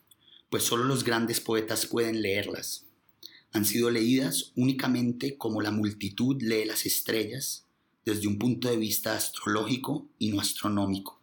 pues 0.50 0.64
solo 0.64 0.84
los 0.84 1.04
grandes 1.04 1.40
poetas 1.40 1.86
pueden 1.86 2.22
leerlas. 2.22 2.84
Han 3.52 3.64
sido 3.64 3.90
leídas 3.90 4.52
únicamente 4.56 5.38
como 5.38 5.62
la 5.62 5.70
multitud 5.70 6.36
lee 6.42 6.64
las 6.64 6.84
estrellas 6.84 7.64
desde 8.04 8.28
un 8.28 8.38
punto 8.38 8.68
de 8.68 8.76
vista 8.76 9.14
astrológico 9.16 10.08
y 10.18 10.30
no 10.30 10.40
astronómico. 10.40 11.20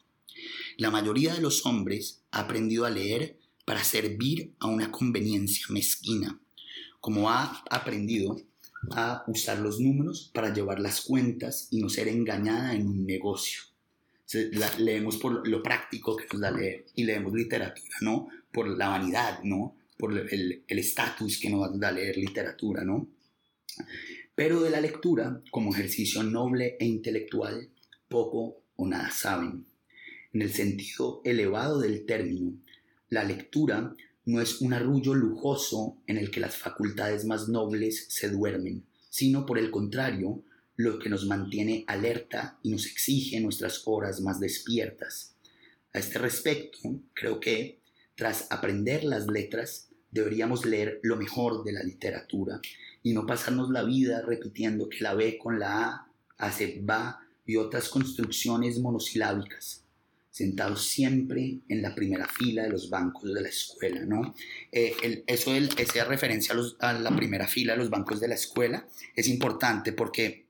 La 0.78 0.91
mayoría 0.91 1.34
de 1.34 1.41
los 1.41 1.66
hombres 1.66 2.22
ha 2.32 2.41
aprendido 2.41 2.86
a 2.86 2.89
leer 2.89 3.39
para 3.66 3.84
servir 3.84 4.53
a 4.59 4.68
una 4.68 4.91
conveniencia 4.91 5.66
mezquina, 5.70 6.39
como 6.99 7.30
ha 7.30 7.63
aprendido 7.70 8.41
a 8.91 9.24
usar 9.28 9.59
los 9.59 9.80
números 9.80 10.30
para 10.34 10.53
llevar 10.53 10.80
las 10.80 11.01
cuentas 11.01 11.68
y 11.72 11.80
no 11.80 11.89
ser 11.89 12.07
engañada 12.07 12.76
en 12.76 12.88
un 12.88 13.05
negocio 13.05 13.74
leemos 14.80 15.17
por 15.17 15.47
lo 15.47 15.61
práctico 15.61 16.15
que 16.15 16.26
nos 16.32 16.41
da 16.41 16.51
leer 16.51 16.86
y 16.95 17.03
leemos 17.03 17.34
literatura, 17.34 17.97
¿no? 18.01 18.28
Por 18.51 18.67
la 18.67 18.89
vanidad, 18.89 19.43
¿no? 19.43 19.78
Por 19.97 20.17
el 20.17 20.63
estatus 20.67 21.39
que 21.39 21.49
nos 21.49 21.80
da 21.80 21.91
leer 21.91 22.17
literatura, 22.17 22.84
¿no? 22.84 23.07
Pero 24.36 24.61
de 24.61 24.69
la 24.69 24.82
lectura, 24.82 25.41
como 25.51 25.73
ejercicio 25.73 26.23
noble 26.23 26.76
e 26.80 26.86
intelectual, 26.86 27.69
poco 28.09 28.61
o 28.76 28.88
nada 28.88 29.09
saben. 29.11 29.65
En 30.34 30.41
el 30.41 30.51
sentido 30.51 31.21
elevado 31.23 31.80
del 31.80 32.05
término, 32.05 32.57
la 33.09 33.23
lectura 33.23 33.95
no 34.26 34.41
es 34.41 34.59
un 34.59 34.73
arrullo 34.73 35.13
lujoso 35.13 35.97
en 36.07 36.17
el 36.17 36.32
que 36.32 36.39
las 36.39 36.57
facultades 36.57 37.26
más 37.26 37.47
nobles 37.47 38.07
se 38.09 38.30
duermen, 38.30 38.84
sino 39.09 39.45
por 39.45 39.57
el 39.57 39.71
contrario, 39.71 40.43
lo 40.78 40.99
que 40.99 41.09
nos 41.09 41.26
mantiene 41.26 41.84
alerta 41.88 42.59
y 42.63 42.71
nos 42.71 42.86
exige 42.86 43.39
nuestras 43.39 43.84
horas 43.86 44.21
más 44.21 44.39
despiertas. 44.39 45.36
A 45.93 45.99
este 45.99 46.19
respecto, 46.19 46.99
creo 47.13 47.39
que, 47.39 47.80
tras 48.15 48.51
aprender 48.51 49.03
las 49.03 49.28
letras, 49.28 49.89
deberíamos 50.11 50.65
leer 50.65 50.99
lo 51.03 51.17
mejor 51.17 51.63
de 51.63 51.73
la 51.73 51.84
literatura 51.84 52.59
y 53.03 53.13
no 53.13 53.26
pasarnos 53.26 53.69
la 53.69 53.84
vida 53.84 54.21
repitiendo 54.21 54.89
que 54.89 55.01
la 55.01 55.13
B 55.13 55.38
con 55.38 55.59
la 55.59 55.84
A 55.84 56.07
hace 56.38 56.82
va 56.82 57.19
y 57.45 57.57
otras 57.57 57.89
construcciones 57.89 58.80
monosilábicas, 58.80 59.84
sentados 60.32 60.84
siempre 60.84 61.59
en 61.69 61.82
la 61.82 61.93
primera 61.93 62.28
fila 62.28 62.63
de 62.63 62.69
los 62.69 62.89
bancos 62.89 63.34
de 63.34 63.41
la 63.41 63.49
escuela, 63.49 64.05
¿no? 64.05 64.34
Eh, 64.71 65.23
eso, 65.28 65.53
el, 65.53 65.69
esa 65.78 66.03
referencia 66.05 66.55
a, 66.80 66.89
a 66.89 66.99
la 66.99 67.15
primera 67.15 67.47
fila 67.47 67.73
de 67.73 67.80
los 67.80 67.89
bancos 67.89 68.19
de 68.19 68.28
la 68.28 68.36
escuela 68.36 68.88
es 69.15 69.28
importante 69.28 69.93
porque 69.93 70.45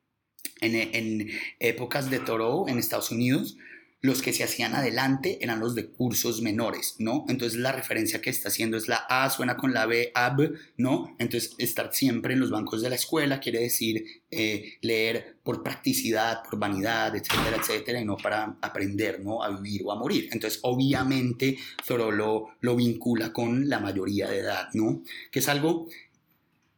en, 0.61 1.29
épocas 1.59 2.09
de 2.09 2.19
Toro 2.19 2.67
en 2.67 2.77
Estados 2.77 3.11
Unidos, 3.11 3.57
los 4.01 4.21
que 4.21 4.33
se 4.33 4.43
hacían 4.43 4.75
adelante 4.75 5.39
eran 5.41 5.59
los 5.59 5.73
de 5.73 5.87
cursos 5.87 6.41
menores, 6.41 6.95
¿no? 6.99 7.25
Entonces 7.27 7.57
la 7.57 7.71
referencia 7.71 8.21
que 8.21 8.29
está 8.29 8.49
haciendo 8.49 8.77
es 8.77 8.87
la 8.87 8.97
A, 9.09 9.29
suena 9.31 9.57
con 9.57 9.73
la 9.73 9.87
B, 9.87 10.11
AB, 10.13 10.53
¿no? 10.77 11.15
Entonces 11.17 11.55
estar 11.57 11.91
siempre 11.91 12.33
en 12.33 12.39
los 12.39 12.51
bancos 12.51 12.83
de 12.83 12.89
la 12.89 12.95
escuela 12.95 13.39
quiere 13.39 13.61
decir 13.61 14.05
eh, 14.29 14.73
leer 14.81 15.37
por 15.43 15.63
practicidad, 15.63 16.43
por 16.43 16.59
vanidad, 16.59 17.15
etcétera, 17.15 17.57
etcétera, 17.59 17.99
y 17.99 18.05
no 18.05 18.15
para 18.17 18.57
aprender, 18.61 19.21
¿no? 19.21 19.41
A 19.41 19.49
vivir 19.49 19.81
o 19.85 19.91
a 19.91 19.95
morir. 19.95 20.29
Entonces 20.31 20.59
obviamente 20.61 21.57
Thoreau 21.85 22.11
lo, 22.11 22.49
lo 22.61 22.75
vincula 22.75 23.33
con 23.33 23.67
la 23.69 23.79
mayoría 23.79 24.29
de 24.29 24.39
edad, 24.39 24.69
¿no? 24.73 25.01
Que 25.31 25.39
es 25.39 25.49
algo 25.49 25.87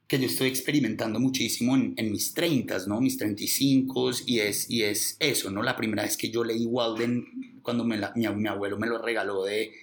que 0.08 0.20
yo 0.20 0.28
estoy 0.28 0.48
experimentando 0.48 1.20
muchísimo 1.20 1.76
en, 1.76 2.12
mis 2.12 2.34
30, 2.34 2.88
¿no? 2.88 3.02
Mis 3.02 3.18
35 3.18 4.12
y 4.26 4.40
es, 4.40 4.70
y 4.70 4.84
es 4.84 5.18
eso, 5.20 5.52
¿no? 5.52 5.62
La 5.62 5.76
primera 5.76 6.04
vez 6.04 6.16
que 6.16 6.30
yo 6.30 6.44
leí 6.44 6.66
Walden, 6.66 7.60
cuando 7.62 7.84
me 7.84 8.00
mi, 8.16 8.48
abuelo 8.48 8.78
me 8.78 8.88
lo 8.88 9.02
regaló 9.02 9.44
de, 9.44 9.74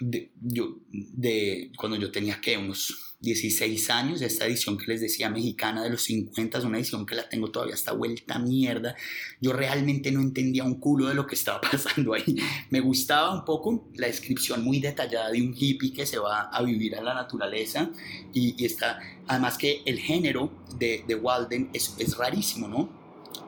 de, 0.00 0.30
yo, 0.40 0.78
de 0.90 1.70
cuando 1.76 1.98
yo 1.98 2.10
tenía, 2.10 2.40
que 2.40 2.56
Unos 2.56 3.07
16 3.20 3.90
años, 3.90 4.22
esta 4.22 4.46
edición 4.46 4.78
que 4.78 4.86
les 4.86 5.00
decía 5.00 5.28
mexicana 5.28 5.82
de 5.82 5.90
los 5.90 6.02
50, 6.02 6.58
es 6.58 6.64
una 6.64 6.78
edición 6.78 7.04
que 7.04 7.16
la 7.16 7.28
tengo 7.28 7.50
todavía 7.50 7.74
hasta 7.74 7.92
vuelta 7.92 8.38
mierda. 8.38 8.94
Yo 9.40 9.52
realmente 9.52 10.12
no 10.12 10.20
entendía 10.20 10.62
un 10.62 10.78
culo 10.78 11.08
de 11.08 11.14
lo 11.14 11.26
que 11.26 11.34
estaba 11.34 11.60
pasando 11.72 12.14
ahí. 12.14 12.36
Me 12.70 12.80
gustaba 12.80 13.34
un 13.34 13.44
poco 13.44 13.88
la 13.94 14.06
descripción 14.06 14.62
muy 14.62 14.78
detallada 14.78 15.32
de 15.32 15.42
un 15.42 15.52
hippie 15.56 15.92
que 15.92 16.06
se 16.06 16.18
va 16.18 16.42
a 16.42 16.62
vivir 16.62 16.94
a 16.94 17.02
la 17.02 17.12
naturaleza 17.12 17.90
y, 18.32 18.64
está, 18.64 19.00
además 19.26 19.58
que 19.58 19.82
el 19.84 19.98
género 19.98 20.52
de, 20.78 21.04
de 21.06 21.14
Walden 21.16 21.70
es, 21.72 21.96
es 21.98 22.16
rarísimo, 22.16 22.68
¿no? 22.68 22.88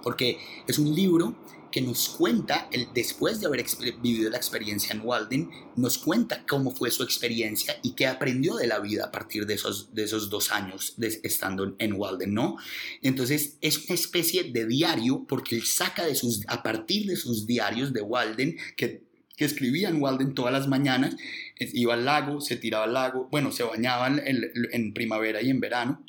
Porque 0.03 0.39
es 0.66 0.79
un 0.79 0.93
libro 0.95 1.37
que 1.71 1.81
nos 1.81 2.09
cuenta, 2.09 2.68
el, 2.73 2.89
después 2.95 3.41
de 3.41 3.47
haber 3.47 3.64
vivido 4.03 4.31
la 4.31 4.37
experiencia 4.37 4.95
en 4.95 5.03
Walden, 5.03 5.51
nos 5.77 5.99
cuenta 5.99 6.45
cómo 6.47 6.71
fue 6.71 6.91
su 6.91 7.03
experiencia 7.03 7.77
y 7.83 7.93
qué 7.93 8.07
aprendió 8.07 8.57
de 8.57 8.66
la 8.66 8.81
vida 8.81 9.07
a 9.07 9.12
partir 9.12 9.47
de 9.47 9.55
esos, 9.55 9.95
de 9.95 10.05
esos 10.05 10.31
dos 10.31 10.51
años 10.51 10.95
estando 11.23 11.75
en 11.79 11.93
Walden, 11.95 12.35
¿no? 12.35 12.57
Entonces 13.03 13.57
es 13.61 13.87
una 13.87 13.95
especie 13.95 14.45
de 14.45 14.66
diario 14.66 15.25
porque 15.29 15.57
él 15.57 15.64
saca 15.64 16.05
de 16.05 16.14
sus, 16.14 16.43
a 16.49 16.62
partir 16.62 17.07
de 17.07 17.16
sus 17.16 17.47
diarios 17.47 17.93
de 17.93 18.03
Walden, 18.03 18.57
que 18.77 19.09
que 19.37 19.47
escribía 19.47 19.89
en 19.89 20.03
Walden 20.03 20.35
todas 20.35 20.53
las 20.53 20.68
mañanas, 20.68 21.16
iba 21.59 21.95
al 21.95 22.05
lago, 22.05 22.43
se 22.43 22.57
tiraba 22.57 22.85
al 22.85 22.93
lago, 22.93 23.27
bueno, 23.31 23.53
se 23.53 23.62
bañaban 23.62 24.21
en 24.23 24.93
primavera 24.93 25.41
y 25.41 25.49
en 25.49 25.61
verano, 25.61 26.05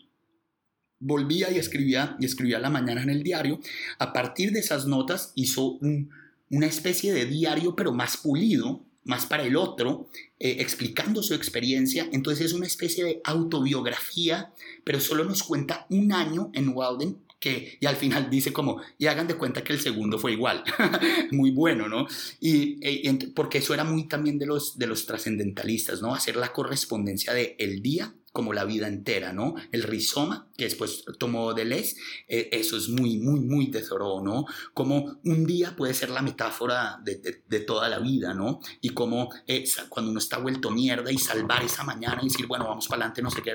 volvía 1.02 1.52
y 1.52 1.58
escribía 1.58 2.16
y 2.20 2.26
escribía 2.26 2.60
la 2.60 2.70
mañana 2.70 3.04
en 3.04 3.10
el 3.10 3.24
diario. 3.24 3.60
A 4.00 4.14
partir 4.14 4.52
de 4.52 4.60
esas 4.60 4.86
notas 4.86 5.34
hizo 5.36 5.80
una 6.50 6.68
especie 6.68 7.14
de 7.14 7.26
diario, 7.26 7.76
pero 7.76 7.92
más 7.92 8.18
pulido, 8.18 8.86
más 9.04 9.26
para 9.26 9.44
el 9.44 9.56
otro, 9.56 10.08
eh, 10.40 10.58
explicando 10.60 11.24
su 11.24 11.34
experiencia. 11.34 12.08
Entonces 12.14 12.48
es 12.48 12.54
una 12.54 12.68
especie 12.68 13.04
de 13.04 13.22
autobiografía, 13.24 14.54
pero 14.84 15.00
solo 15.00 15.26
nos 15.26 15.44
cuenta 15.44 15.88
un 15.90 16.14
año 16.14 16.52
en 16.54 16.70
Walden 16.70 17.18
que, 17.40 17.80
y 17.80 17.88
al 17.88 17.96
final 17.96 18.30
dice 18.30 18.54
como, 18.54 18.82
y 19.00 19.08
hagan 19.08 19.28
de 19.28 19.34
cuenta 19.34 19.64
que 19.64 19.74
el 19.74 19.80
segundo 19.80 20.20
fue 20.20 20.32
igual, 20.34 20.64
muy 21.32 21.50
bueno, 21.50 21.90
¿no? 21.90 22.06
Y, 22.40 22.78
eh, 22.88 23.32
porque 23.34 23.58
eso 23.58 23.74
era 23.74 23.84
muy 23.84 24.08
también 24.08 24.38
de 24.38 24.46
los, 24.46 24.78
de 24.78 24.86
los 24.86 25.08
trascendentalistas, 25.08 26.04
¿no? 26.04 26.14
Hacer 26.14 26.36
la 26.36 26.54
correspondencia 26.54 27.34
de 27.34 27.56
el 27.58 27.82
día 27.82 28.14
como 28.32 28.54
la 28.54 28.64
vida 28.64 28.88
entera, 28.88 29.34
¿no? 29.34 29.56
El 29.72 29.84
rizoma, 29.84 30.48
que 30.58 30.66
después 30.66 31.04
tomó 31.20 31.54
Deleuze, 31.54 31.96
eh, 32.28 32.50
eso 32.52 32.78
es 32.78 32.90
muy, 32.90 33.18
muy, 33.18 33.42
muy 33.42 33.68
de 33.68 33.82
Thoreau, 33.82 34.24
¿no? 34.24 34.46
Como 34.74 35.20
un 35.24 35.46
día 35.46 35.76
puede 35.76 35.94
ser 35.94 36.10
la 36.10 36.22
metáfora 36.22 37.00
de, 37.04 37.44
de, 37.48 37.60
toda 37.60 37.90
la 37.90 38.00
vida, 38.00 38.34
¿no? 38.34 38.60
Y 38.82 38.90
como 38.90 39.30
cuando 39.90 40.12
uno 40.12 40.20
está 40.20 40.38
vuelto 40.38 40.72
mierda 40.72 41.12
y 41.12 41.18
salvar 41.18 41.64
esa 41.64 41.84
mañana 41.84 42.20
y 42.22 42.30
decir, 42.30 42.48
bueno, 42.48 42.66
vamos 42.66 42.88
para 42.88 43.02
adelante, 43.02 43.22
no 43.22 43.32
sé 43.32 43.42
qué, 43.42 43.54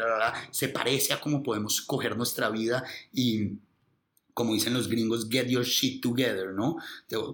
se 0.50 0.68
parece 0.68 1.12
a 1.12 1.20
cómo 1.20 1.42
podemos 1.42 1.80
coger 1.80 2.16
nuestra 2.16 2.50
vida 2.50 2.84
y 3.12 3.52
como 4.36 4.52
dicen 4.52 4.74
los 4.74 4.88
gringos, 4.88 5.30
get 5.30 5.46
your 5.46 5.64
shit 5.64 6.02
together, 6.02 6.52
¿no? 6.52 6.76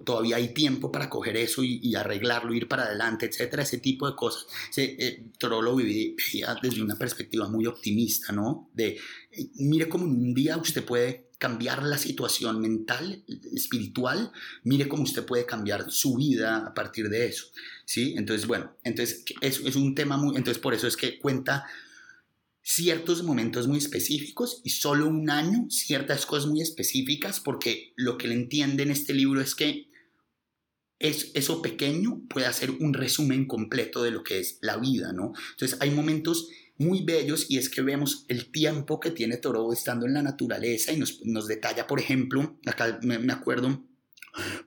Todavía 0.05 0.37
hay 0.37 0.53
tiempo 0.53 0.89
para 0.89 1.09
coger 1.09 1.35
eso 1.35 1.61
y, 1.61 1.93
arreglarlo, 1.95 2.53
ir 2.53 2.69
para 2.69 2.83
adelante, 2.83 3.25
etcétera, 3.25 3.63
ese 3.63 3.79
tipo 3.79 4.09
de 4.09 4.15
cosas. 4.15 4.47
Eh, 4.77 5.25
Toro 5.37 5.61
lo 5.61 5.75
vivía 5.75 6.15
desde 6.61 6.81
una 6.81 6.95
perspectiva 6.95 7.49
muy 7.49 7.65
optimista, 7.65 8.31
¿no? 8.31 8.69
De, 8.73 8.97
eh, 9.33 9.49
mire 9.55 9.89
cómo 9.89 10.05
un 10.05 10.33
día 10.33 10.55
usted 10.55 10.85
puede 10.85 11.27
cambiar 11.37 11.83
la 11.83 11.97
situación 11.97 12.61
mental, 12.61 13.21
espiritual, 13.53 14.31
mire 14.63 14.87
cómo 14.87 15.03
usted 15.03 15.25
puede 15.25 15.45
cambiar 15.45 15.91
su 15.91 16.15
vida 16.15 16.65
a 16.65 16.73
partir 16.73 17.09
de 17.09 17.27
eso, 17.27 17.47
¿sí? 17.83 18.13
Entonces, 18.15 18.47
bueno, 18.47 18.77
entonces 18.85 19.25
es, 19.41 19.59
es 19.59 19.75
un 19.75 19.93
tema 19.93 20.15
muy, 20.15 20.37
entonces 20.37 20.63
por 20.63 20.73
eso 20.73 20.87
es 20.87 20.95
que 20.95 21.19
cuenta 21.19 21.65
ciertos 22.63 23.23
momentos 23.23 23.67
muy 23.67 23.77
específicos 23.77 24.61
y 24.63 24.69
solo 24.69 25.07
un 25.07 25.29
año 25.29 25.69
ciertas 25.69 26.25
cosas 26.25 26.49
muy 26.49 26.61
específicas 26.61 27.41
porque 27.41 27.91
lo 27.97 28.17
que 28.17 28.29
le 28.29 28.35
entiende 28.35 28.83
en 28.83 28.91
este 28.91 29.13
libro 29.13 29.41
es 29.41 29.53
que 29.53 29.91
es, 30.99 31.31
eso 31.33 31.61
pequeño 31.61 32.21
puede 32.29 32.45
hacer 32.45 32.71
un 32.71 32.93
resumen 32.93 33.45
completo 33.45 34.01
de 34.01 34.11
lo 34.11 34.23
que 34.23 34.39
es 34.39 34.59
la 34.61 34.77
vida, 34.77 35.11
¿no? 35.11 35.33
Entonces 35.51 35.77
hay 35.81 35.91
momentos 35.91 36.47
muy 36.77 37.03
bellos 37.03 37.47
y 37.49 37.57
es 37.57 37.69
que 37.69 37.81
vemos 37.81 38.25
el 38.29 38.51
tiempo 38.51 39.01
que 39.01 39.11
tiene 39.11 39.35
Toro 39.35 39.73
estando 39.73 40.05
en 40.05 40.13
la 40.13 40.21
naturaleza 40.21 40.93
y 40.93 40.97
nos, 40.97 41.19
nos 41.25 41.47
detalla, 41.47 41.85
por 41.85 41.99
ejemplo, 41.99 42.57
acá 42.65 42.99
me, 43.03 43.19
me 43.19 43.33
acuerdo 43.33 43.83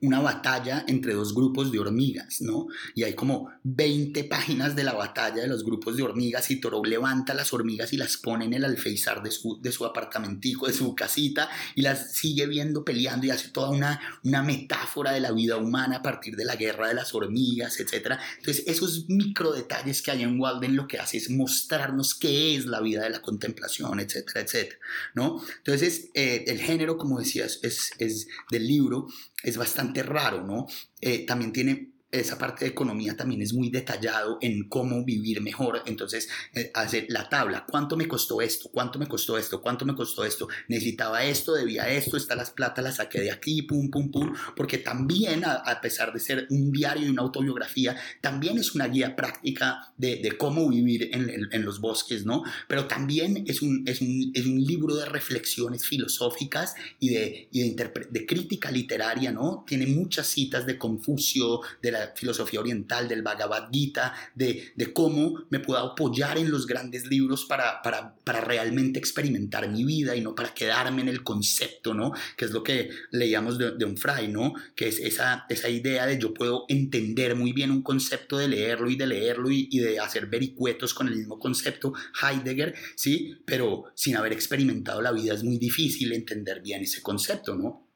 una 0.00 0.20
batalla 0.20 0.84
entre 0.86 1.14
dos 1.14 1.34
grupos 1.34 1.72
de 1.72 1.78
hormigas, 1.78 2.40
¿no? 2.40 2.66
Y 2.94 3.02
hay 3.02 3.14
como 3.14 3.50
20 3.64 4.24
páginas 4.24 4.76
de 4.76 4.84
la 4.84 4.92
batalla 4.92 5.42
de 5.42 5.48
los 5.48 5.64
grupos 5.64 5.96
de 5.96 6.02
hormigas 6.02 6.50
y 6.50 6.60
Toro 6.60 6.82
levanta 6.84 7.34
las 7.34 7.52
hormigas 7.52 7.92
y 7.92 7.96
las 7.96 8.16
pone 8.16 8.44
en 8.44 8.54
el 8.54 8.64
alféizar 8.64 9.22
de 9.22 9.30
su, 9.30 9.60
de 9.60 9.72
su 9.72 9.84
apartamentico, 9.84 10.66
de 10.66 10.72
su 10.72 10.94
casita 10.94 11.48
y 11.74 11.82
las 11.82 12.14
sigue 12.14 12.46
viendo 12.46 12.84
peleando 12.84 13.26
y 13.26 13.30
hace 13.30 13.48
toda 13.48 13.70
una, 13.70 14.00
una 14.22 14.42
metáfora 14.42 15.12
de 15.12 15.20
la 15.20 15.32
vida 15.32 15.56
humana 15.56 15.96
a 15.96 16.02
partir 16.02 16.36
de 16.36 16.44
la 16.44 16.56
guerra 16.56 16.88
de 16.88 16.94
las 16.94 17.14
hormigas, 17.14 17.80
etc. 17.80 18.18
Entonces, 18.38 18.64
esos 18.66 19.08
micro 19.08 19.52
detalles 19.52 20.02
que 20.02 20.10
hay 20.10 20.22
en 20.22 20.38
Walden 20.38 20.76
lo 20.76 20.86
que 20.86 20.98
hace 20.98 21.16
es 21.16 21.30
mostrarnos 21.30 22.14
qué 22.14 22.56
es 22.56 22.66
la 22.66 22.80
vida 22.80 23.02
de 23.02 23.10
la 23.10 23.22
contemplación, 23.22 24.00
etcétera, 24.00 24.40
etcétera, 24.40 24.78
¿no? 25.14 25.42
Entonces, 25.58 26.10
eh, 26.14 26.44
el 26.46 26.60
género, 26.60 26.96
como 26.96 27.18
decías, 27.18 27.60
es, 27.62 27.92
es 27.98 28.28
del 28.50 28.66
libro, 28.66 29.08
es 29.42 29.56
bastante 29.56 30.02
raro, 30.02 30.42
¿no? 30.44 30.66
Eh, 31.00 31.26
también 31.26 31.52
tiene 31.52 31.95
esa 32.20 32.38
parte 32.38 32.64
de 32.64 32.70
economía 32.70 33.16
también 33.16 33.42
es 33.42 33.52
muy 33.52 33.70
detallado 33.70 34.38
en 34.40 34.68
cómo 34.68 35.04
vivir 35.04 35.40
mejor. 35.40 35.82
Entonces, 35.86 36.28
eh, 36.54 36.70
hace 36.74 37.06
la 37.08 37.28
tabla. 37.28 37.64
¿Cuánto 37.68 37.96
me 37.96 38.08
costó 38.08 38.40
esto? 38.40 38.68
¿Cuánto 38.70 38.98
me 38.98 39.06
costó 39.06 39.38
esto? 39.38 39.60
¿Cuánto 39.60 39.84
me 39.84 39.94
costó 39.94 40.24
esto? 40.24 40.48
Necesitaba 40.68 41.24
esto, 41.24 41.54
debía 41.54 41.88
esto, 41.88 42.16
está 42.16 42.34
las 42.34 42.50
plata, 42.50 42.82
las 42.82 42.96
saqué 42.96 43.20
de 43.20 43.30
aquí, 43.30 43.62
pum, 43.62 43.90
pum, 43.90 44.10
pum. 44.10 44.32
Porque 44.54 44.78
también, 44.78 45.44
a, 45.44 45.80
pesar 45.80 46.12
de 46.12 46.20
ser 46.20 46.46
un 46.50 46.72
diario 46.72 47.06
y 47.06 47.10
una 47.10 47.22
autobiografía, 47.22 47.96
también 48.20 48.58
es 48.58 48.74
una 48.74 48.88
guía 48.88 49.14
práctica 49.14 49.92
de, 49.96 50.16
de 50.16 50.36
cómo 50.36 50.68
vivir 50.68 51.10
en, 51.12 51.48
en, 51.50 51.64
los 51.64 51.80
bosques, 51.80 52.24
¿no? 52.24 52.42
Pero 52.68 52.86
también 52.86 53.44
es 53.46 53.62
un, 53.62 53.84
es 53.86 54.00
un, 54.00 54.32
es 54.34 54.46
un 54.46 54.62
libro 54.62 54.94
de 54.96 55.06
reflexiones 55.06 55.86
filosóficas 55.86 56.74
y 56.98 57.10
de, 57.10 57.48
y 57.52 57.70
de, 57.70 57.92
de 58.10 58.26
crítica 58.26 58.70
literaria, 58.70 59.32
¿no? 59.32 59.64
Tiene 59.66 59.86
muchas 59.86 60.26
citas 60.26 60.66
de 60.66 60.78
Confucio, 60.78 61.60
de 61.82 61.92
la 61.92 62.05
filosofía 62.14 62.60
oriental, 62.60 63.08
del 63.08 63.22
Bhagavad 63.22 63.70
Gita, 63.72 64.14
de, 64.34 64.72
de 64.74 64.92
cómo 64.92 65.44
me 65.50 65.60
puedo 65.60 65.80
apoyar 65.80 66.38
en 66.38 66.50
los 66.50 66.66
grandes 66.66 67.06
libros 67.06 67.44
para, 67.44 67.82
para, 67.82 68.16
para, 68.24 68.40
realmente 68.40 68.98
experimentar 68.98 69.68
mi 69.68 69.84
vida 69.84 70.14
y 70.14 70.20
no 70.20 70.34
para 70.34 70.54
quedarme 70.54 71.02
en 71.02 71.08
el 71.08 71.22
concepto, 71.22 71.94
¿no? 71.94 72.12
Que 72.36 72.44
es 72.44 72.50
lo 72.50 72.62
que 72.62 72.90
leíamos 73.10 73.58
de, 73.58 73.72
de 73.72 73.84
un 73.84 73.96
fray, 73.96 74.28
¿no? 74.28 74.54
Que 74.74 74.88
es 74.88 74.98
esa, 74.98 75.46
esa 75.48 75.68
idea 75.68 76.06
de 76.06 76.18
yo 76.18 76.34
puedo 76.34 76.64
entender 76.68 77.34
muy 77.34 77.52
bien 77.52 77.70
un 77.70 77.82
concepto 77.82 78.38
de 78.38 78.48
leerlo 78.48 78.90
y 78.90 78.96
de 78.96 79.06
leerlo 79.06 79.50
y, 79.50 79.68
y 79.70 79.78
de 79.78 79.98
hacer 79.98 80.26
vericuetos 80.26 80.94
con 80.94 81.08
el 81.08 81.16
mismo 81.16 81.38
concepto, 81.38 81.92
Heidegger, 82.22 82.74
¿sí? 82.94 83.38
Pero 83.44 83.84
sin 83.94 84.16
haber 84.16 84.32
experimentado 84.32 85.02
la 85.02 85.12
vida 85.12 85.34
es 85.34 85.42
muy 85.42 85.58
difícil 85.58 86.12
entender 86.12 86.60
bien 86.60 86.82
ese 86.82 87.02
concepto, 87.02 87.54
¿no? 87.54 87.86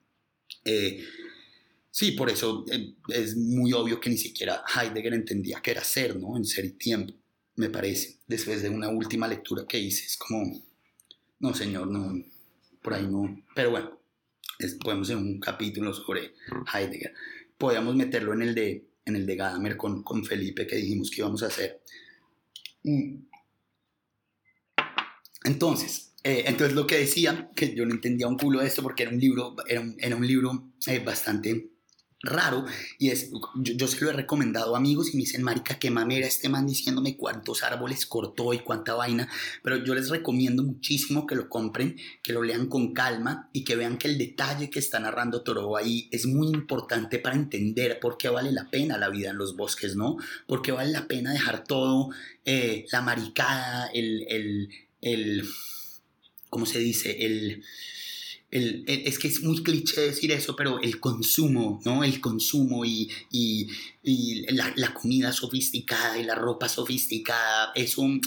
Eh, 0.64 1.02
Sí, 1.90 2.12
por 2.12 2.30
eso 2.30 2.64
eh, 2.70 2.94
es 3.08 3.36
muy 3.36 3.72
obvio 3.72 4.00
que 4.00 4.10
ni 4.10 4.16
siquiera 4.16 4.62
Heidegger 4.74 5.14
entendía 5.14 5.60
qué 5.60 5.72
era 5.72 5.82
ser, 5.82 6.16
¿no? 6.16 6.36
En 6.36 6.44
ser 6.44 6.64
y 6.64 6.72
tiempo, 6.72 7.14
me 7.56 7.68
parece. 7.68 8.18
Después 8.26 8.62
de 8.62 8.68
una 8.68 8.88
última 8.88 9.26
lectura 9.26 9.64
que 9.66 9.78
hice, 9.78 10.06
es 10.06 10.16
como, 10.16 10.62
no, 11.40 11.54
señor, 11.54 11.88
no, 11.88 12.22
por 12.80 12.94
ahí 12.94 13.06
no. 13.06 13.42
Pero 13.54 13.70
bueno, 13.70 13.98
podemos 14.82 15.08
hacer 15.08 15.16
un 15.16 15.40
capítulo 15.40 15.92
sobre 15.92 16.34
Heidegger. 16.72 17.12
Podríamos 17.58 17.96
meterlo 17.96 18.32
en 18.34 18.42
el 18.42 18.54
de, 18.54 18.86
en 19.04 19.16
el 19.16 19.26
de 19.26 19.36
Gadamer 19.36 19.76
con, 19.76 20.02
con 20.04 20.24
Felipe, 20.24 20.66
que 20.66 20.76
dijimos 20.76 21.10
que 21.10 21.20
íbamos 21.22 21.42
a 21.42 21.46
hacer. 21.46 21.82
Mm. 22.84 23.24
Entonces, 25.44 26.12
eh, 26.22 26.44
entonces 26.46 26.76
lo 26.76 26.86
que 26.86 26.98
decía, 26.98 27.50
que 27.56 27.74
yo 27.74 27.86
no 27.86 27.94
entendía 27.94 28.28
un 28.28 28.36
culo 28.36 28.60
de 28.60 28.66
esto 28.66 28.82
porque 28.82 29.04
era 29.04 29.12
un 29.12 29.18
libro, 29.18 29.56
era 29.66 29.80
un, 29.80 29.96
era 29.98 30.16
un 30.16 30.26
libro 30.26 30.70
eh, 30.86 30.98
bastante 30.98 31.69
raro 32.22 32.66
y 32.98 33.10
es, 33.10 33.30
yo, 33.54 33.88
se 33.88 34.04
lo 34.04 34.10
he 34.10 34.12
recomendado 34.12 34.74
a 34.74 34.78
amigos 34.78 35.08
y 35.12 35.16
me 35.16 35.22
dicen, 35.22 35.42
marica, 35.42 35.78
qué 35.78 35.90
mamera 35.90 36.26
este 36.26 36.48
man 36.48 36.66
diciéndome 36.66 37.16
cuántos 37.16 37.62
árboles 37.62 38.06
cortó 38.06 38.52
y 38.52 38.58
cuánta 38.58 38.94
vaina, 38.94 39.28
pero 39.62 39.82
yo 39.82 39.94
les 39.94 40.10
recomiendo 40.10 40.62
muchísimo 40.62 41.26
que 41.26 41.34
lo 41.34 41.48
compren, 41.48 41.96
que 42.22 42.32
lo 42.32 42.42
lean 42.42 42.66
con 42.66 42.92
calma 42.92 43.48
y 43.52 43.64
que 43.64 43.76
vean 43.76 43.96
que 43.96 44.08
el 44.08 44.18
detalle 44.18 44.70
que 44.70 44.78
está 44.78 45.00
narrando 45.00 45.42
Toro 45.42 45.76
ahí 45.76 46.08
es 46.10 46.26
muy 46.26 46.48
importante 46.48 47.18
para 47.18 47.36
entender 47.36 47.98
por 48.00 48.18
qué 48.18 48.28
vale 48.28 48.52
la 48.52 48.70
pena 48.70 48.98
la 48.98 49.08
vida 49.08 49.30
en 49.30 49.38
los 49.38 49.56
bosques, 49.56 49.96
¿no? 49.96 50.16
Por 50.46 50.62
qué 50.62 50.72
vale 50.72 50.92
la 50.92 51.06
pena 51.06 51.32
dejar 51.32 51.64
todo, 51.64 52.10
eh, 52.44 52.86
la 52.92 53.00
maricada, 53.00 53.86
el, 53.94 54.26
el, 54.28 54.68
el, 55.00 55.48
¿cómo 56.50 56.66
se 56.66 56.80
dice? 56.80 57.24
El 57.24 57.62
es 58.50 59.18
que 59.18 59.28
es 59.28 59.42
muy 59.42 59.62
cliché 59.62 60.00
decir 60.00 60.32
eso, 60.32 60.56
pero 60.56 60.80
el 60.80 60.98
consumo, 60.98 61.80
¿no? 61.84 62.02
El 62.02 62.20
consumo 62.20 62.84
y, 62.84 63.08
y, 63.30 63.68
la, 64.52 64.92
comida 64.92 65.32
sofisticada 65.32 66.18
y 66.18 66.24
la 66.24 66.34
ropa 66.34 66.68
sofisticada, 66.68 67.72
es 67.74 67.96
un 67.96 68.20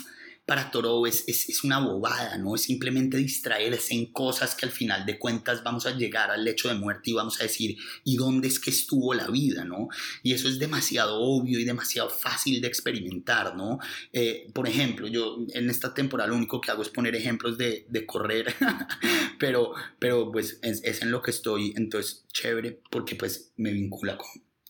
para 0.46 0.72
Toro 0.72 1.08
es, 1.08 1.24
es, 1.28 1.64
una 1.64 1.80
bobada, 1.80 2.38
¿no? 2.38 2.56
Es 2.56 2.64
simplemente 2.64 3.16
distraerse 3.16 3.94
en 3.94 4.12
cosas 4.12 4.56
que 4.56 4.66
al 4.66 4.72
final 4.72 5.06
de 5.06 5.18
cuentas 5.18 5.64
vamos 5.64 5.86
a 5.86 5.96
llegar 5.96 6.32
al 6.32 6.44
lecho 6.44 6.68
de 6.68 6.76
muerte 6.76 7.12
y 7.12 7.14
vamos 7.14 7.40
a 7.40 7.44
decir, 7.44 7.78
¿y 8.04 8.18
dónde 8.18 8.50
es 8.50 8.60
que 8.60 8.70
estuvo 8.70 9.14
la 9.14 9.28
vida, 9.30 9.64
¿no? 9.64 9.88
Y 10.22 10.34
eso 10.34 10.50
es 10.50 10.60
demasiado 10.60 11.22
obvio 11.22 11.60
y 11.60 11.64
demasiado 11.64 12.10
fácil 12.10 12.60
de 12.60 12.68
experimentar, 12.68 13.56
¿no? 13.56 13.80
Eh, 14.12 14.48
por 14.54 14.68
ejemplo, 14.68 15.08
yo 15.08 15.38
en 15.54 15.70
esta 15.70 15.94
temporada 15.94 16.30
lo 16.30 16.36
único 16.36 16.60
que 16.60 16.72
hago 16.72 16.82
es 16.82 16.90
poner 16.90 17.16
ejemplos 17.16 17.58
de, 17.58 17.86
de 17.88 18.06
correr, 18.06 18.54
pero, 19.40 19.74
pero 19.98 20.30
pues 20.30 20.60
es, 20.62 20.84
es, 20.84 21.02
en 21.04 21.12
lo 21.12 21.22
que 21.22 21.32
estoy, 21.32 21.74
entonces 21.78 22.26
chévere, 22.34 22.82
porque 22.92 23.16
pues 23.16 23.54
me 23.56 23.72
vincula 23.72 24.18
con, 24.18 24.28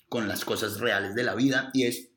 con 0.07 0.27
las 0.27 0.45
cosas 0.45 0.79
reales 0.79 1.15
de 1.15 1.23
la 1.23 1.33
vida 1.33 1.71
y 1.73 1.85
es, 1.85 2.09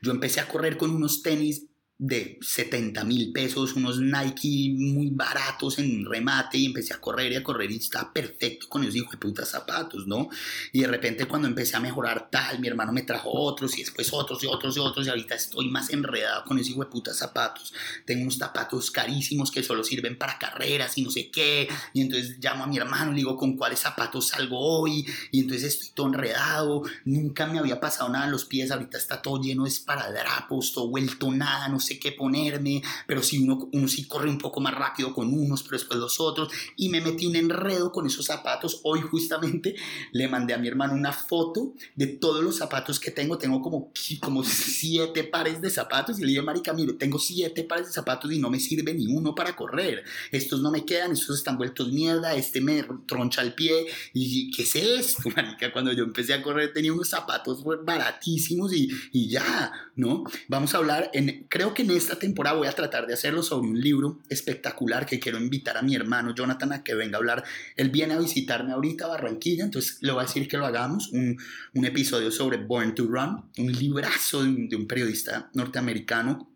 yo 0.00 0.12
empecé 0.12 0.40
a 0.40 0.48
correr 0.48 0.78
con 0.78 0.90
unos 0.90 1.22
tenis 1.22 1.66
de 1.96 2.38
70 2.40 3.04
mil 3.04 3.32
pesos, 3.32 3.74
unos 3.74 4.00
Nike 4.00 4.74
muy 4.76 5.10
baratos 5.10 5.78
en 5.78 6.04
remate 6.04 6.58
y 6.58 6.66
empecé 6.66 6.92
a 6.92 7.00
correr 7.00 7.30
y 7.32 7.36
a 7.36 7.44
correr 7.44 7.70
y 7.70 7.76
estaba 7.76 8.12
perfecto 8.12 8.68
con 8.68 8.82
esos 8.82 8.96
hijos 8.96 9.12
de 9.12 9.18
puta 9.18 9.46
zapatos, 9.46 10.06
¿no? 10.06 10.28
Y 10.72 10.80
de 10.80 10.88
repente 10.88 11.26
cuando 11.26 11.46
empecé 11.46 11.76
a 11.76 11.80
mejorar 11.80 12.28
tal, 12.30 12.58
mi 12.58 12.66
hermano 12.66 12.92
me 12.92 13.02
trajo 13.02 13.30
otros 13.30 13.78
y 13.78 13.82
después 13.82 14.12
otros 14.12 14.42
y 14.42 14.46
otros 14.46 14.76
y 14.76 14.80
otros 14.80 15.06
y 15.06 15.10
ahorita 15.10 15.36
estoy 15.36 15.68
más 15.70 15.90
enredado 15.90 16.44
con 16.44 16.58
esos 16.58 16.70
hijos 16.70 16.86
de 16.86 16.90
puta 16.90 17.14
zapatos. 17.14 17.72
Tengo 18.04 18.22
unos 18.22 18.38
zapatos 18.38 18.90
carísimos 18.90 19.52
que 19.52 19.62
solo 19.62 19.84
sirven 19.84 20.18
para 20.18 20.36
carreras 20.36 20.98
y 20.98 21.02
no 21.02 21.10
sé 21.10 21.30
qué. 21.30 21.68
Y 21.92 22.00
entonces 22.00 22.38
llamo 22.40 22.64
a 22.64 22.66
mi 22.66 22.76
hermano 22.76 23.12
y 23.12 23.14
le 23.14 23.18
digo 23.18 23.36
con 23.36 23.56
cuáles 23.56 23.78
zapatos 23.78 24.28
salgo 24.28 24.58
hoy 24.58 25.06
y 25.30 25.40
entonces 25.40 25.74
estoy 25.74 25.90
todo 25.94 26.08
enredado. 26.08 26.82
Nunca 27.04 27.46
me 27.46 27.60
había 27.60 27.78
pasado 27.78 28.08
nada 28.08 28.24
en 28.24 28.32
los 28.32 28.46
pies, 28.46 28.72
ahorita 28.72 28.98
está 28.98 29.22
todo 29.22 29.40
lleno 29.40 29.62
de 29.62 29.70
esparadrapos, 29.70 30.72
todo 30.72 30.88
vuelto 30.88 31.30
nada, 31.30 31.68
no 31.68 31.78
sé 31.84 31.98
qué 31.98 32.12
ponerme, 32.12 32.82
pero 33.06 33.22
si 33.22 33.38
uno, 33.38 33.68
uno 33.72 33.88
sí 33.88 34.06
corre 34.06 34.28
un 34.28 34.38
poco 34.38 34.60
más 34.60 34.74
rápido 34.74 35.14
con 35.14 35.32
unos, 35.32 35.62
pero 35.62 35.78
después 35.78 36.00
los 36.00 36.18
otros, 36.18 36.48
y 36.76 36.88
me 36.88 37.00
metí 37.00 37.26
un 37.26 37.36
enredo 37.36 37.92
con 37.92 38.06
esos 38.06 38.26
zapatos. 38.26 38.80
Hoy 38.82 39.00
justamente 39.00 39.76
le 40.12 40.28
mandé 40.28 40.54
a 40.54 40.58
mi 40.58 40.68
hermano 40.68 40.94
una 40.94 41.12
foto 41.12 41.74
de 41.94 42.06
todos 42.06 42.42
los 42.42 42.56
zapatos 42.56 42.98
que 42.98 43.10
tengo, 43.10 43.38
tengo 43.38 43.60
como, 43.60 43.92
como 44.20 44.44
siete 44.44 45.24
pares 45.24 45.60
de 45.60 45.70
zapatos, 45.70 46.18
y 46.18 46.22
le 46.22 46.28
dije, 46.28 46.42
marica, 46.42 46.72
mire, 46.72 46.94
tengo 46.94 47.18
siete 47.18 47.64
pares 47.64 47.86
de 47.86 47.92
zapatos 47.92 48.32
y 48.32 48.38
no 48.38 48.50
me 48.50 48.60
sirve 48.60 48.94
ni 48.94 49.06
uno 49.06 49.34
para 49.34 49.54
correr, 49.54 50.04
estos 50.30 50.60
no 50.60 50.70
me 50.70 50.84
quedan, 50.84 51.12
estos 51.12 51.38
están 51.38 51.58
vueltos 51.58 51.92
mierda, 51.92 52.34
este 52.34 52.60
me 52.60 52.84
troncha 53.06 53.42
el 53.42 53.54
pie, 53.54 53.86
y 54.12 54.50
¿qué 54.50 54.62
es 54.62 54.74
esto, 54.76 55.28
marica? 55.36 55.72
Cuando 55.72 55.92
yo 55.92 56.04
empecé 56.04 56.32
a 56.34 56.42
correr 56.42 56.72
tenía 56.72 56.92
unos 56.92 57.08
zapatos 57.08 57.62
baratísimos 57.84 58.72
y, 58.72 58.88
y 59.12 59.28
ya, 59.28 59.72
¿no? 59.96 60.24
Vamos 60.48 60.74
a 60.74 60.78
hablar, 60.78 61.10
en, 61.12 61.46
creo 61.48 61.73
que 61.74 61.82
en 61.82 61.90
esta 61.90 62.18
temporada 62.18 62.56
voy 62.56 62.68
a 62.68 62.72
tratar 62.72 63.06
de 63.06 63.14
hacerlo 63.14 63.42
sobre 63.42 63.68
un 63.68 63.80
libro 63.80 64.20
espectacular 64.28 65.04
que 65.04 65.20
quiero 65.20 65.38
invitar 65.38 65.76
a 65.76 65.82
mi 65.82 65.94
hermano 65.94 66.34
Jonathan 66.34 66.72
a 66.72 66.84
que 66.84 66.94
venga 66.94 67.16
a 67.16 67.18
hablar. 67.18 67.44
Él 67.76 67.90
viene 67.90 68.14
a 68.14 68.18
visitarme 68.18 68.72
ahorita 68.72 69.04
a 69.04 69.08
Barranquilla, 69.08 69.64
entonces 69.64 69.98
le 70.00 70.12
voy 70.12 70.22
a 70.22 70.26
decir 70.26 70.48
que 70.48 70.56
lo 70.56 70.66
hagamos, 70.66 71.08
un, 71.12 71.36
un 71.74 71.84
episodio 71.84 72.30
sobre 72.30 72.58
Born 72.58 72.94
to 72.94 73.04
Run, 73.06 73.50
un 73.58 73.72
librazo 73.72 74.42
de 74.42 74.76
un, 74.76 74.86
periodista 74.86 75.50
norteamericano 75.54 76.50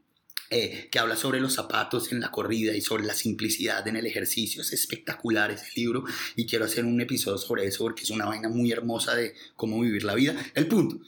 eh, 0.51 0.89
que 0.91 0.99
habla 0.99 1.17
sobre 1.17 1.41
los 1.41 1.55
zapatos 1.55 2.13
en 2.13 2.21
la 2.21 2.31
corrida 2.31 2.75
y 2.75 2.81
sobre 2.81 3.05
la 3.05 3.15
simplicidad 3.15 3.87
en 3.89 3.97
el 3.97 4.07
ejercicio. 4.07 4.63
Es 4.63 4.73
espectacular 4.73 5.51
ese 5.51 5.67
libro 5.75 6.05
y 6.37 6.47
quiero 6.47 6.65
hacer 6.65 6.85
un 6.85 7.01
episodio 7.01 7.39
sobre 7.39 7.67
eso 7.67 7.85
porque 7.85 8.05
es 8.05 8.11
una 8.11 8.27
vaina 8.27 8.49
muy 8.49 8.71
hermosa 8.73 9.15
de 9.15 9.35
cómo 9.57 9.81
vivir 9.81 10.05
la 10.05 10.15
vida. 10.15 10.35
El 10.55 10.67
punto. 10.69 11.01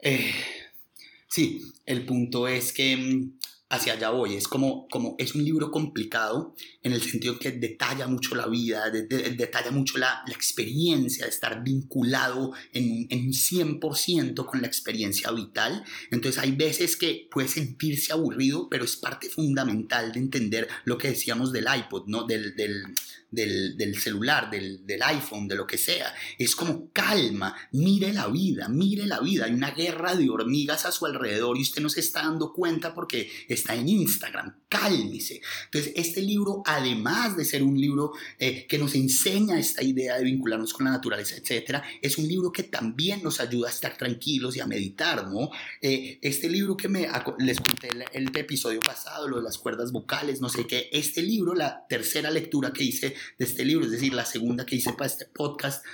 Eh, 0.00 0.34
Sí, 1.36 1.60
el 1.84 2.06
punto 2.06 2.48
es 2.48 2.72
que 2.72 2.96
mm, 2.96 3.38
hacia 3.68 3.92
allá 3.92 4.08
voy. 4.08 4.36
Es 4.36 4.48
como, 4.48 4.88
como 4.88 5.16
es 5.18 5.34
un 5.34 5.44
libro 5.44 5.70
complicado 5.70 6.54
en 6.82 6.94
el 6.94 7.02
sentido 7.02 7.38
que 7.38 7.52
detalla 7.52 8.06
mucho 8.06 8.34
la 8.34 8.46
vida, 8.46 8.88
detalla 8.88 9.70
mucho 9.70 9.98
la, 9.98 10.24
experiencia 10.28 11.26
de 11.26 11.30
estar 11.30 11.62
vinculado 11.62 12.54
en, 12.72 13.06
en 13.10 13.26
un 13.26 13.32
100% 13.34 14.46
con 14.46 14.62
la 14.62 14.66
experiencia 14.66 15.30
vital. 15.30 15.84
Entonces 16.10 16.40
hay 16.40 16.52
veces 16.52 16.96
que 16.96 17.28
puede 17.30 17.48
sentirse 17.48 18.14
aburrido, 18.14 18.70
pero 18.70 18.86
es 18.86 18.96
parte 18.96 19.28
fundamental 19.28 20.12
de 20.12 20.20
entender 20.20 20.68
lo 20.86 20.96
que 20.96 21.08
decíamos 21.08 21.52
del 21.52 21.66
iPod, 21.70 22.06
¿no? 22.06 22.24
Del, 22.24 22.56
del, 22.56 22.82
del, 23.30 24.00
celular, 24.00 24.50
del, 24.50 24.86
del, 24.86 25.02
iPhone, 25.02 25.48
de 25.48 25.56
lo 25.56 25.66
que 25.66 25.78
sea. 25.78 26.14
Es 26.38 26.54
como 26.54 26.90
calma, 26.92 27.54
mire 27.72 28.12
la 28.12 28.28
vida, 28.28 28.68
mire 28.68 29.06
la 29.06 29.20
vida. 29.20 29.46
Hay 29.46 29.52
una 29.52 29.72
guerra 29.72 30.14
de 30.14 30.28
hormigas 30.30 30.86
a 30.86 30.92
su 30.92 31.06
alrededor 31.06 31.56
y 31.58 31.62
usted 31.62 31.82
no 31.82 31.88
se 31.88 32.00
está 32.00 32.22
dando 32.22 32.52
cuenta 32.52 32.94
porque 32.94 33.30
está 33.48 33.74
en 33.74 33.88
Instagram. 33.88 34.56
Cálmese. 34.68 35.40
Entonces, 35.66 35.92
este 35.96 36.22
libro, 36.22 36.62
además 36.64 37.36
de 37.36 37.44
ser 37.44 37.62
un 37.62 37.80
libro 37.80 38.12
eh, 38.38 38.66
que 38.66 38.78
nos 38.78 38.94
enseña 38.94 39.58
esta 39.58 39.82
idea 39.82 40.16
de 40.16 40.24
vincularnos 40.24 40.72
con 40.72 40.86
la 40.86 40.92
naturaleza, 40.92 41.36
etcétera, 41.36 41.82
es 42.00 42.18
un 42.18 42.28
libro 42.28 42.52
que 42.52 42.64
también 42.64 43.22
nos 43.22 43.40
ayuda 43.40 43.68
a 43.68 43.72
estar 43.72 43.96
tranquilos 43.96 44.56
y 44.56 44.60
a 44.60 44.66
meditar, 44.66 45.28
¿no? 45.28 45.50
Eh, 45.80 46.18
este 46.22 46.48
libro 46.48 46.76
que 46.76 46.88
me 46.88 47.08
les 47.38 47.60
conté 47.60 47.88
el, 47.88 48.04
el 48.12 48.36
episodio 48.36 48.80
pasado, 48.80 49.28
lo 49.28 49.36
de 49.36 49.42
las 49.42 49.58
cuerdas 49.58 49.92
vocales, 49.92 50.40
no 50.40 50.48
sé 50.48 50.66
qué, 50.66 50.88
este 50.92 51.22
libro, 51.22 51.54
la 51.54 51.86
tercera 51.88 52.30
lectura 52.30 52.72
que 52.72 52.84
hice 52.84 53.15
de 53.38 53.44
este 53.44 53.64
libro, 53.64 53.84
es 53.84 53.92
decir, 53.92 54.12
la 54.14 54.24
segunda 54.24 54.66
que 54.66 54.76
hice 54.76 54.92
para 54.92 55.06
este 55.06 55.26
podcast, 55.26 55.84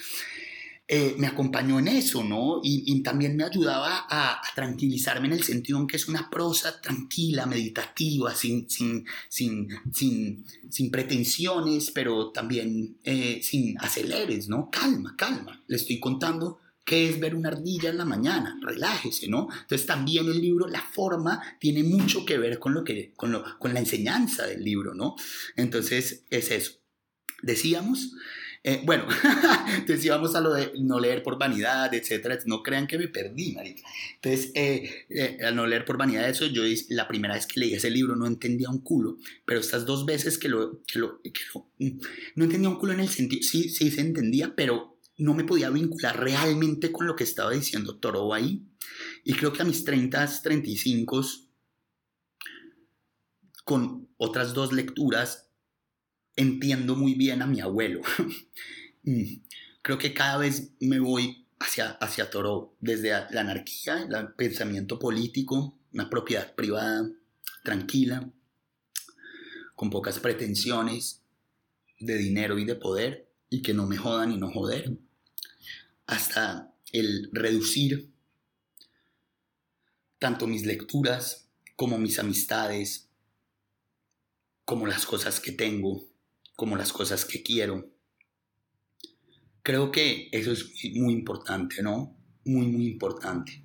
eh, 0.95 1.15
me 1.17 1.27
acompañó 1.27 1.79
en 1.79 1.89
eso, 1.89 2.23
¿no? 2.23 2.61
Y, 2.63 3.01
también 3.03 3.35
me 3.35 3.45
ayudaba 3.45 4.05
a, 4.11 4.33
a, 4.33 4.43
tranquilizarme 4.55 5.27
en 5.29 5.33
el 5.33 5.43
sentido 5.43 5.79
en 5.79 5.87
que 5.87 5.97
es 5.97 6.07
una 6.07 6.29
prosa 6.29 6.83
tranquila, 6.83 7.47
meditativa, 7.47 8.35
sin, 8.35 8.69
sin, 8.69 9.07
sin, 9.29 9.69
sin, 9.91 10.45
sin 10.69 10.91
pretensiones, 10.91 11.91
pero 11.93 12.31
también 12.31 12.99
eh, 13.05 13.41
sin 13.43 13.79
aceleres, 13.79 14.49
¿no? 14.49 14.69
Calma, 14.71 15.15
calma. 15.17 15.63
Le 15.67 15.77
estoy 15.77 15.99
contando 15.99 16.59
qué 16.85 17.09
es 17.09 17.19
ver 17.19 17.37
una 17.37 17.49
ardilla 17.49 17.89
en 17.89 17.97
la 17.97 18.05
mañana, 18.05 18.59
relájese, 18.61 19.29
¿no? 19.29 19.49
Entonces 19.63 19.87
también 19.87 20.27
el 20.27 20.43
libro, 20.43 20.69
la 20.69 20.83
forma, 20.83 21.41
tiene 21.59 21.85
mucho 21.85 22.27
que 22.27 22.37
ver 22.37 22.59
con, 22.59 22.75
lo 22.75 22.85
que, 22.85 23.13
con, 23.17 23.33
lo, 23.33 23.59
con 23.59 23.73
la 23.73 23.81
enseñanza 23.81 24.47
del 24.47 24.63
libro, 24.63 24.93
¿no? 24.93 25.17
Entonces 25.57 26.25
es 26.29 26.51
eso. 26.51 26.82
Decíamos, 27.43 28.15
eh, 28.65 28.81
bueno, 28.85 29.07
decíamos 29.87 30.37
a 30.37 30.41
lo 30.41 30.55
de 30.55 30.73
no 30.79 31.01
leer 31.01 31.23
por 31.23 31.39
vanidad, 31.39 31.93
etcétera. 31.93 32.39
No 32.47 32.63
crean 32.63 32.87
que 32.87 32.99
me 32.99 33.09
perdí, 33.09 33.53
marica. 33.53 33.83
Entonces, 34.15 34.53
eh, 34.55 35.07
eh, 35.09 35.39
al 35.45 35.57
no 35.57 35.67
leer 35.67 35.85
por 35.85 35.99
vanidad, 35.99 36.29
eso 36.29 36.47
yo 36.47 36.63
la 36.91 37.09
primera 37.09 37.35
vez 37.35 37.47
que 37.47 37.59
leí 37.59 37.75
ese 37.75 37.91
libro 37.91 38.15
no 38.15 38.27
entendía 38.27 38.71
un 38.71 38.79
culo, 38.79 39.19
pero 39.45 39.59
estas 39.59 39.85
dos 39.85 40.07
veces 40.07 40.39
que 40.39 40.49
lo, 40.49 40.81
que 40.85 41.01
lo, 41.01 41.21
que 41.23 41.33
lo 41.55 41.67
mm, 41.79 42.01
no 42.37 42.45
entendía 42.45 42.69
un 42.69 42.79
culo 42.79 42.93
en 42.93 43.01
el 43.01 43.09
sentido, 43.09 43.43
sí, 43.43 43.69
sí 43.69 43.91
se 43.91 44.01
entendía, 44.01 44.55
pero 44.55 44.97
no 45.19 45.35
me 45.35 45.45
podía 45.45 45.71
vincular 45.71 46.19
realmente 46.21 46.93
con 46.93 47.07
lo 47.07 47.17
que 47.17 47.25
estaba 47.25 47.51
diciendo 47.51 47.99
Toro 47.99 48.33
ahí. 48.33 48.63
Y 49.25 49.35
creo 49.35 49.53
que 49.53 49.63
a 49.63 49.65
mis 49.65 49.85
30, 49.85 50.41
35, 50.43 51.25
con 53.65 54.09
otras 54.17 54.55
dos 54.55 54.73
lecturas, 54.73 55.49
entiendo 56.37 56.97
muy 56.97 57.15
bien 57.15 57.43
a 57.43 57.47
mi 57.47 57.61
abuelo. 57.61 58.01
Mm, 59.05 59.41
creo 59.83 59.99
que 59.99 60.15
cada 60.15 60.39
vez 60.39 60.75
me 60.79 61.01
voy 61.01 61.45
hacia, 61.59 61.91
hacia 61.91 62.31
Toro, 62.31 62.77
desde 62.79 63.09
la 63.11 63.41
anarquía, 63.41 64.07
el 64.09 64.33
pensamiento 64.35 65.01
político, 65.01 65.77
una 65.93 66.09
propiedad 66.09 66.55
privada 66.55 67.11
tranquila, 67.65 68.31
con 69.75 69.91
pocas 69.91 70.21
pretensiones 70.21 71.23
de 71.99 72.17
dinero 72.17 72.61
y 72.61 72.65
de 72.65 72.77
poder, 72.77 73.29
y 73.51 73.61
que 73.61 73.75
no 73.75 73.89
me 73.89 73.97
jodan 73.97 74.31
y 74.31 74.39
no 74.39 74.53
joder, 74.53 74.97
hasta 76.07 76.73
el 76.93 77.29
reducir 77.33 78.09
tanto 80.21 80.47
mis 80.47 80.65
lecturas 80.65 81.49
como 81.75 81.99
mis 81.99 82.21
amistades, 82.21 83.09
como 84.65 84.87
las 84.87 85.05
cosas 85.05 85.41
que 85.41 85.51
tengo, 85.51 86.12
como 86.57 86.77
las 86.77 86.93
cosas 86.93 87.25
que 87.25 87.43
quiero. 87.43 87.91
Creo 89.63 89.93
que 89.93 90.29
eso 90.33 90.53
es 90.53 90.73
muy 90.95 91.13
importante, 91.13 91.83
¿no? 91.83 92.17
Muy, 92.45 92.67
muy 92.67 92.87
importante 92.87 93.63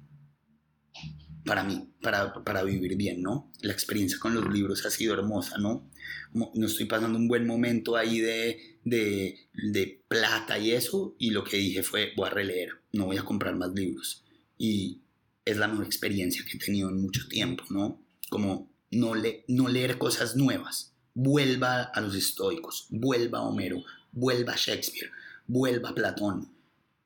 para 1.47 1.63
mí, 1.63 1.89
para, 2.01 2.43
para 2.43 2.61
vivir 2.61 2.95
bien, 2.95 3.23
¿no? 3.23 3.51
La 3.61 3.71
experiencia 3.71 4.19
con 4.19 4.35
los 4.35 4.53
libros 4.53 4.85
ha 4.85 4.91
sido 4.91 5.13
hermosa, 5.15 5.57
¿no? 5.57 5.89
No 6.33 6.67
estoy 6.67 6.85
pasando 6.85 7.17
un 7.17 7.27
buen 7.27 7.47
momento 7.47 7.95
ahí 7.95 8.19
de, 8.19 8.79
de, 8.83 9.47
de 9.53 10.03
plata 10.07 10.59
y 10.59 10.73
eso, 10.73 11.15
y 11.17 11.31
lo 11.31 11.43
que 11.43 11.57
dije 11.57 11.81
fue, 11.81 12.11
voy 12.15 12.27
a 12.27 12.31
releer, 12.31 12.81
no 12.91 13.05
voy 13.05 13.17
a 13.17 13.23
comprar 13.23 13.55
más 13.55 13.73
libros. 13.73 14.25
Y 14.57 15.01
es 15.45 15.57
la 15.57 15.69
mejor 15.69 15.85
experiencia 15.85 16.43
que 16.43 16.57
he 16.57 16.59
tenido 16.59 16.89
en 16.89 17.01
mucho 17.01 17.27
tiempo, 17.29 17.63
¿no? 17.69 18.03
Como 18.29 18.69
no, 18.91 19.15
le, 19.15 19.45
no 19.47 19.69
leer 19.69 19.97
cosas 19.97 20.35
nuevas, 20.35 20.93
vuelva 21.17 21.81
a 21.81 21.99
los 21.99 22.13
estoicos, 22.13 22.85
vuelva 22.91 23.39
a 23.39 23.41
Homero, 23.41 23.83
vuelva 24.11 24.53
a 24.53 24.55
Shakespeare, 24.55 25.09
vuelva 25.47 25.89
a 25.89 25.95
Platón. 25.95 26.47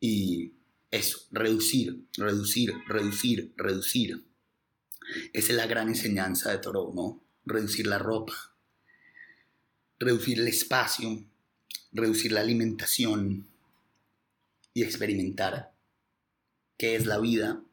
Y 0.01 0.51
eso, 0.91 1.19
reducir, 1.31 2.03
reducir, 2.17 2.73
reducir, 2.89 3.53
reducir. 3.55 4.25
Esa 5.31 5.51
es 5.53 5.55
la 5.55 5.65
gran 5.65 5.87
enseñanza 5.87 6.51
de 6.51 6.57
Thoreau, 6.57 6.93
¿no? 6.93 7.23
Reducir 7.45 7.87
la 7.87 7.99
ropa, 7.99 8.33
reducir 9.97 10.41
el 10.41 10.49
espacio, 10.49 11.23
reducir 11.93 12.33
la 12.33 12.41
alimentación 12.41 13.47
y 14.73 14.83
experimentar 14.83 15.71
qué 16.77 16.97
es 16.97 17.05
la 17.05 17.17
vida 17.17 17.63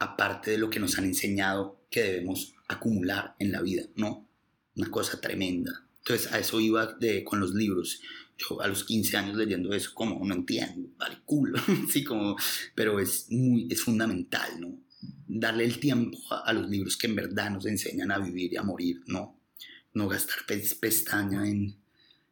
aparte 0.00 0.50
de 0.50 0.58
lo 0.58 0.70
que 0.70 0.80
nos 0.80 0.98
han 0.98 1.04
enseñado 1.04 1.80
que 1.88 2.02
debemos 2.02 2.52
acumular 2.66 3.36
en 3.38 3.52
la 3.52 3.62
vida, 3.62 3.84
¿no? 3.94 4.26
Una 4.76 4.90
cosa 4.90 5.20
tremenda. 5.20 5.86
Entonces 5.98 6.32
a 6.32 6.38
eso 6.38 6.60
iba 6.60 6.94
de, 6.94 7.24
con 7.24 7.40
los 7.40 7.54
libros. 7.54 8.00
Yo 8.36 8.60
a 8.60 8.68
los 8.68 8.84
15 8.84 9.16
años 9.16 9.36
leyendo 9.36 9.72
eso, 9.74 9.92
como 9.94 10.24
no 10.24 10.34
entiendo, 10.34 10.88
vale 10.96 11.18
culo, 11.24 11.60
sí, 11.90 12.02
como, 12.02 12.36
pero 12.74 12.98
es 12.98 13.26
muy, 13.30 13.68
es 13.70 13.82
fundamental, 13.82 14.60
¿no? 14.60 14.78
darle 15.26 15.64
el 15.64 15.78
tiempo 15.78 16.18
a, 16.30 16.52
los 16.52 16.68
libros 16.68 16.96
que 16.96 17.06
en 17.06 17.16
verdad 17.16 17.50
nos 17.50 17.66
enseñan 17.66 18.10
a 18.10 18.18
vivir 18.18 18.52
y 18.52 18.56
a 18.56 18.62
morir, 18.62 19.02
¿no? 19.06 19.38
No 19.94 20.08
gastar 20.08 20.38
pestaña 20.46 21.48
en, 21.48 21.76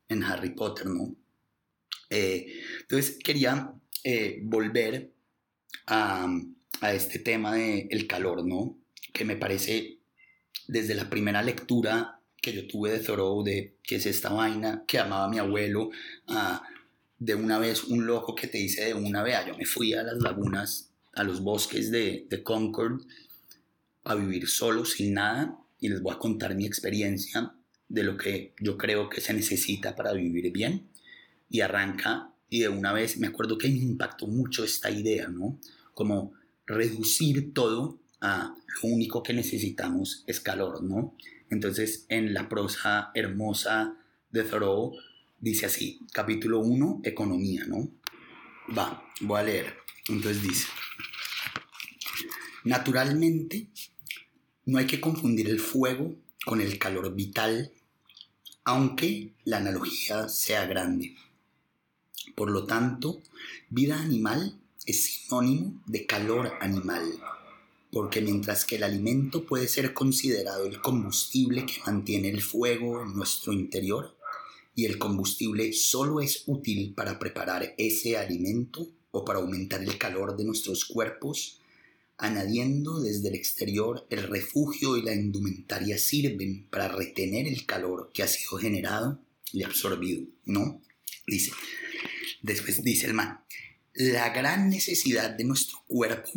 en 0.09 0.23
Harry 0.23 0.51
Potter, 0.51 0.87
¿no? 0.87 1.17
Eh, 2.11 2.47
entonces 2.81 3.19
quería 3.23 3.73
eh, 4.05 4.41
volver 4.43 5.13
a, 5.87 6.29
a, 6.81 6.93
este 6.93 7.19
tema 7.19 7.55
del 7.55 7.89
el 7.91 8.07
calor, 8.07 8.47
¿no? 8.47 8.79
Que 9.13 9.25
me 9.25 9.37
parece 9.37 9.99
desde 10.67 10.95
la 10.95 11.09
primera 11.09 11.43
lectura 11.43 12.20
que 12.41 12.53
yo 12.53 12.67
tuve 12.67 12.91
de 12.93 13.01
Thoreau, 13.01 13.43
de 13.43 13.77
qué 13.83 13.97
es 13.97 14.07
esta 14.07 14.31
vaina, 14.31 14.85
que 14.87 14.99
amaba 14.99 15.25
a 15.25 15.29
mi 15.29 15.39
abuelo, 15.39 15.91
de 17.19 17.35
una 17.35 17.59
vez 17.59 17.85
un 17.85 18.07
loco 18.07 18.35
que 18.35 18.47
te 18.47 18.59
dice 18.59 18.87
de 18.87 18.95
una 18.95 19.23
vez, 19.23 19.37
yo 19.47 19.57
me 19.57 19.67
fui 19.67 19.93
a 19.93 20.03
las 20.03 20.19
lagunas, 20.23 20.91
a 21.15 21.25
los 21.25 21.43
bosques 21.43 21.91
de, 21.91 22.27
de 22.31 22.43
Concord, 22.43 23.03
a 24.05 24.15
vivir 24.15 24.49
solo, 24.49 24.85
sin 24.85 25.15
nada, 25.15 25.59
y 25.79 25.89
les 25.89 26.03
voy 26.03 26.15
a 26.15 26.19
contar 26.19 26.55
mi 26.55 26.67
experiencia 26.67 27.55
de 27.89 28.03
lo 28.05 28.17
que 28.17 28.55
yo 28.61 28.79
creo 28.79 29.09
que 29.11 29.21
se 29.21 29.35
necesita 29.35 29.95
para 29.97 30.13
vivir 30.13 30.51
bien. 30.53 30.89
Y 31.51 31.61
arranca, 31.61 32.33
y 32.49 32.61
de 32.61 32.69
una 32.69 32.93
vez 32.93 33.19
me 33.19 33.27
acuerdo 33.27 33.59
que 33.59 33.69
me 33.69 33.79
impactó 33.79 34.27
mucho 34.27 34.65
esta 34.65 34.91
idea, 34.91 35.29
¿no? 35.29 35.59
Como 35.95 36.33
reducir 36.67 37.53
todo 37.53 37.99
a 38.21 38.55
lo 38.83 38.89
único 38.89 39.23
que 39.23 39.33
necesitamos 39.33 40.23
es 40.27 40.41
calor, 40.41 40.83
¿no? 40.83 41.17
Entonces, 41.51 42.07
en 42.09 42.33
la 42.33 42.49
prosa 42.49 43.11
hermosa 43.15 43.97
de 44.31 44.45
Thoreau, 44.45 44.97
dice 45.41 45.67
así, 45.67 46.01
capítulo 46.13 46.61
1, 46.61 47.01
economía, 47.05 47.65
¿no? 47.67 47.89
Va, 48.77 49.03
voy 49.21 49.41
a 49.41 49.43
leer. 49.43 49.77
Entonces 50.09 50.43
dice, 50.43 50.69
naturalmente, 52.65 53.67
no 54.67 54.79
hay 54.79 54.87
que 54.87 55.01
confundir 55.01 55.49
el 55.49 55.59
fuego 55.59 56.15
con 56.45 56.61
el 56.61 56.79
calor 56.79 57.15
vital, 57.15 57.73
aunque 58.65 59.33
la 59.45 59.57
analogía 59.57 60.29
sea 60.29 60.67
grande. 60.67 61.17
Por 62.37 62.51
lo 62.51 62.65
tanto, 62.65 63.21
vida 63.71 64.01
animal 64.01 64.57
es 64.87 65.03
sinónimo 65.05 65.83
de 65.87 66.07
calor 66.07 66.53
animal 66.61 67.21
porque 67.93 68.21
mientras 68.21 68.65
que 68.65 68.77
el 68.77 68.85
alimento 68.85 69.45
puede 69.45 69.69
ser 69.69 69.93
considerado 69.93 70.65
el 70.67 70.81
combustible 70.81 71.67
que 71.67 71.81
mantiene 71.85 72.29
el 72.29 72.41
fuego 72.41 73.03
en 73.03 73.15
nuestro 73.15 73.53
interior, 73.53 74.17
y 74.75 74.87
el 74.87 74.99
combustible 74.99 75.73
solo 75.73 76.21
es 76.21 76.45
útil 76.47 76.95
para 76.95 77.19
preparar 77.19 77.75
ese 77.77 78.17
alimento 78.17 78.89
o 79.11 79.25
para 79.25 79.41
aumentar 79.41 79.83
el 79.83 79.99
calor 79.99 80.37
de 80.37 80.45
nuestros 80.45 80.85
cuerpos, 80.85 81.61
añadiendo 82.17 83.01
desde 83.01 83.29
el 83.29 83.35
exterior 83.35 84.07
el 84.11 84.23
refugio 84.23 84.97
y 84.97 85.03
la 85.03 85.15
indumentaria 85.15 85.99
sirven 85.99 86.67
para 86.71 86.89
retener 86.89 87.47
el 87.47 87.67
calor 87.67 88.11
que 88.15 88.23
ha 88.23 88.29
sido 88.29 88.59
generado 88.59 89.21
y 89.53 89.65
absorbido, 89.65 90.27
¿no? 90.45 90.81
Dice, 91.27 91.53
después 92.43 92.83
dice 92.85 93.07
el 93.07 93.15
man, 93.15 93.41
la 93.95 94.31
gran 94.31 94.71
necesidad 94.71 95.31
de 95.31 95.45
nuestro 95.45 95.83
cuerpo 95.89 96.31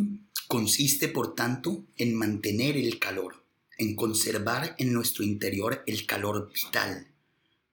Consiste, 0.48 1.08
por 1.08 1.34
tanto, 1.34 1.84
en 1.96 2.14
mantener 2.14 2.76
el 2.76 2.98
calor, 2.98 3.42
en 3.78 3.96
conservar 3.96 4.76
en 4.78 4.92
nuestro 4.92 5.24
interior 5.24 5.82
el 5.86 6.06
calor 6.06 6.52
vital. 6.52 7.08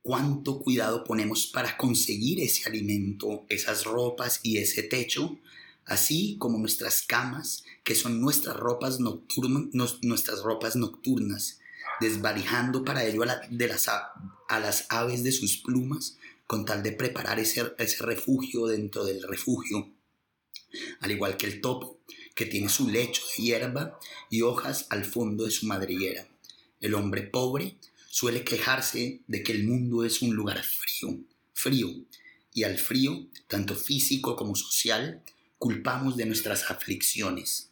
¿Cuánto 0.02 0.60
cuidado 0.60 1.04
ponemos 1.04 1.48
para 1.48 1.78
conseguir 1.78 2.40
ese 2.40 2.68
alimento, 2.68 3.46
esas 3.50 3.84
ropas 3.84 4.40
y 4.42 4.58
ese 4.58 4.84
techo? 4.84 5.38
Así 5.86 6.38
como 6.40 6.58
nuestras 6.58 7.02
camas, 7.02 7.66
que 7.84 7.94
son 7.94 8.22
nuestras 8.22 8.56
ropas, 8.56 9.00
nocturnas, 9.00 10.00
desvalijando 12.00 12.86
para 12.86 13.06
ello 13.06 13.24
a, 13.24 13.42
de 13.50 13.68
las, 13.68 14.86
aves 14.90 15.24
de 15.24 15.32
sus 15.32 15.58
plumas, 15.58 16.18
con 16.48 16.66
tal 16.66 16.82
de 16.84 16.94
preparar 16.94 17.40
ese 17.40 17.76
refugio 18.00 18.68
dentro 18.68 19.04
del 19.04 19.22
refugio. 19.24 19.92
Al 21.02 21.12
igual 21.12 21.38
que 21.38 21.48
el 21.48 21.62
topo, 21.62 22.00
que 22.36 22.46
tiene 22.46 22.70
su 22.70 22.90
lecho 22.90 23.22
de 23.38 23.44
hierba 23.44 24.00
y 24.30 24.42
hojas 24.42 24.88
al 24.90 25.06
fondo 25.06 25.46
de 25.46 25.52
su 25.52 25.66
madriguera. 25.66 26.28
El 26.80 26.96
hombre 26.96 27.24
pobre 27.24 27.78
suele 28.10 28.44
quejarse 28.44 29.22
de 29.28 29.44
que 29.44 29.52
el 29.52 29.66
mundo 29.66 30.04
es 30.04 30.22
un 30.22 30.36
lugar 30.36 30.64
frío, 30.64 31.20
frío, 31.54 31.90
y 32.54 32.64
al 32.64 32.78
frío, 32.78 33.28
tanto 33.48 33.76
físico 33.76 34.36
como 34.36 34.56
social, 34.56 35.22
culpamos 35.58 36.18
de 36.18 36.26
nuestras 36.26 36.70
aflicciones. 36.70 37.70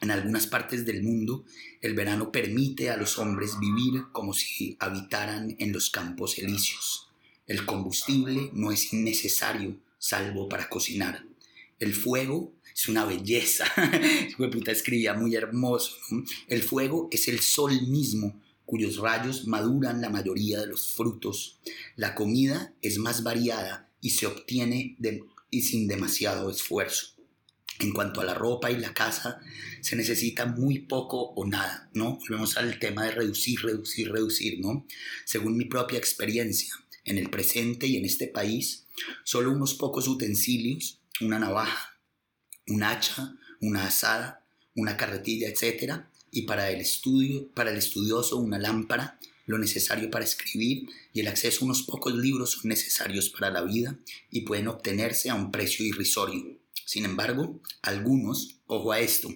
En 0.00 0.10
algunas 0.10 0.46
partes 0.46 0.84
del 0.84 1.02
mundo, 1.02 1.44
el 1.80 1.94
verano 1.94 2.30
permite 2.30 2.90
a 2.90 2.96
los 2.96 3.18
hombres 3.18 3.58
vivir 3.58 4.04
como 4.12 4.34
si 4.34 4.76
habitaran 4.78 5.56
en 5.58 5.72
los 5.72 5.90
campos 5.90 6.38
elíseos. 6.38 7.08
El 7.46 7.64
combustible 7.64 8.50
no 8.52 8.70
es 8.70 8.92
innecesario, 8.92 9.76
salvo 9.98 10.48
para 10.48 10.68
cocinar. 10.68 11.24
El 11.78 11.94
fuego 11.94 12.52
es 12.74 12.88
una 12.88 13.04
belleza. 13.04 13.64
puta 14.36 14.72
escribía 14.72 15.14
muy 15.14 15.34
hermoso. 15.34 15.96
El 16.48 16.62
fuego 16.62 17.08
es 17.10 17.28
el 17.28 17.40
sol 17.40 17.86
mismo, 17.86 18.40
cuyos 18.66 18.98
rayos 18.98 19.46
maduran 19.46 20.00
la 20.00 20.10
mayoría 20.10 20.60
de 20.60 20.66
los 20.66 20.88
frutos. 20.88 21.60
La 21.96 22.14
comida 22.14 22.74
es 22.82 22.98
más 22.98 23.22
variada 23.22 23.88
y 24.00 24.10
se 24.10 24.26
obtiene 24.26 24.96
y 25.50 25.62
sin 25.62 25.86
demasiado 25.86 26.50
esfuerzo. 26.50 27.14
En 27.80 27.92
cuanto 27.92 28.20
a 28.20 28.24
la 28.24 28.34
ropa 28.34 28.70
y 28.70 28.76
la 28.76 28.94
casa, 28.94 29.40
se 29.80 29.96
necesita 29.96 30.46
muy 30.46 30.80
poco 30.80 31.32
o 31.34 31.44
nada, 31.44 31.90
¿no? 31.92 32.18
Volvemos 32.18 32.56
al 32.56 32.78
tema 32.78 33.04
de 33.04 33.10
reducir, 33.10 33.60
reducir, 33.62 34.12
reducir, 34.12 34.60
¿no? 34.60 34.86
Según 35.24 35.56
mi 35.56 35.64
propia 35.64 35.98
experiencia, 35.98 36.72
en 37.04 37.18
el 37.18 37.30
presente 37.30 37.86
y 37.86 37.96
en 37.96 38.04
este 38.04 38.28
país, 38.28 38.86
solo 39.24 39.50
unos 39.50 39.74
pocos 39.74 40.06
utensilios, 40.06 41.00
una 41.20 41.40
navaja, 41.40 41.93
un 42.68 42.82
hacha, 42.82 43.36
una 43.60 43.86
asada, 43.86 44.44
una 44.74 44.96
carretilla, 44.96 45.48
etc. 45.48 46.02
Y 46.30 46.42
para 46.42 46.70
el 46.70 46.80
estudio, 46.80 47.48
para 47.54 47.70
el 47.70 47.76
estudioso, 47.76 48.36
una 48.36 48.58
lámpara, 48.58 49.18
lo 49.46 49.58
necesario 49.58 50.10
para 50.10 50.24
escribir 50.24 50.88
y 51.12 51.20
el 51.20 51.28
acceso 51.28 51.60
a 51.60 51.64
unos 51.66 51.82
pocos 51.82 52.14
libros 52.14 52.52
son 52.52 52.70
necesarios 52.70 53.28
para 53.28 53.50
la 53.50 53.62
vida 53.62 53.98
y 54.30 54.42
pueden 54.42 54.68
obtenerse 54.68 55.30
a 55.30 55.34
un 55.34 55.50
precio 55.50 55.84
irrisorio. 55.84 56.58
Sin 56.86 57.04
embargo, 57.04 57.60
algunos, 57.82 58.56
ojo 58.66 58.92
a 58.92 59.00
esto, 59.00 59.34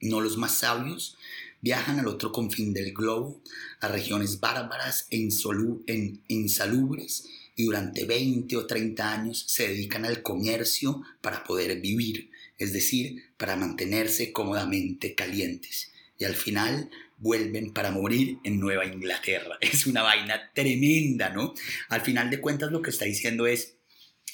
no 0.00 0.20
los 0.20 0.36
más 0.36 0.58
sabios, 0.58 1.16
viajan 1.60 1.98
al 1.98 2.08
otro 2.08 2.32
confín 2.32 2.74
del 2.74 2.92
globo, 2.92 3.40
a 3.80 3.88
regiones 3.88 4.40
bárbaras 4.40 5.06
e 5.10 5.16
insalubres, 5.16 7.24
y 7.56 7.64
durante 7.64 8.04
20 8.04 8.56
o 8.56 8.66
30 8.66 9.12
años 9.12 9.44
se 9.46 9.68
dedican 9.68 10.04
al 10.04 10.22
comercio 10.22 11.02
para 11.20 11.44
poder 11.44 11.80
vivir, 11.80 12.30
es 12.64 12.72
decir, 12.72 13.22
para 13.36 13.56
mantenerse 13.56 14.32
cómodamente 14.32 15.14
calientes. 15.14 15.92
Y 16.18 16.24
al 16.24 16.34
final 16.34 16.90
vuelven 17.18 17.72
para 17.72 17.90
morir 17.90 18.38
en 18.44 18.58
Nueva 18.58 18.86
Inglaterra. 18.86 19.56
Es 19.60 19.86
una 19.86 20.02
vaina 20.02 20.50
tremenda, 20.52 21.30
¿no? 21.30 21.54
Al 21.88 22.00
final 22.00 22.30
de 22.30 22.40
cuentas 22.40 22.72
lo 22.72 22.82
que 22.82 22.90
está 22.90 23.04
diciendo 23.04 23.46
es, 23.46 23.76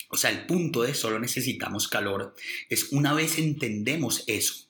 o 0.09 0.17
sea, 0.17 0.31
el 0.31 0.47
punto 0.47 0.83
de 0.83 0.95
solo 0.95 1.19
necesitamos 1.19 1.89
calor 1.89 2.35
es 2.69 2.93
una 2.93 3.15
vez 3.15 3.39
entendemos 3.39 4.25
eso, 4.27 4.69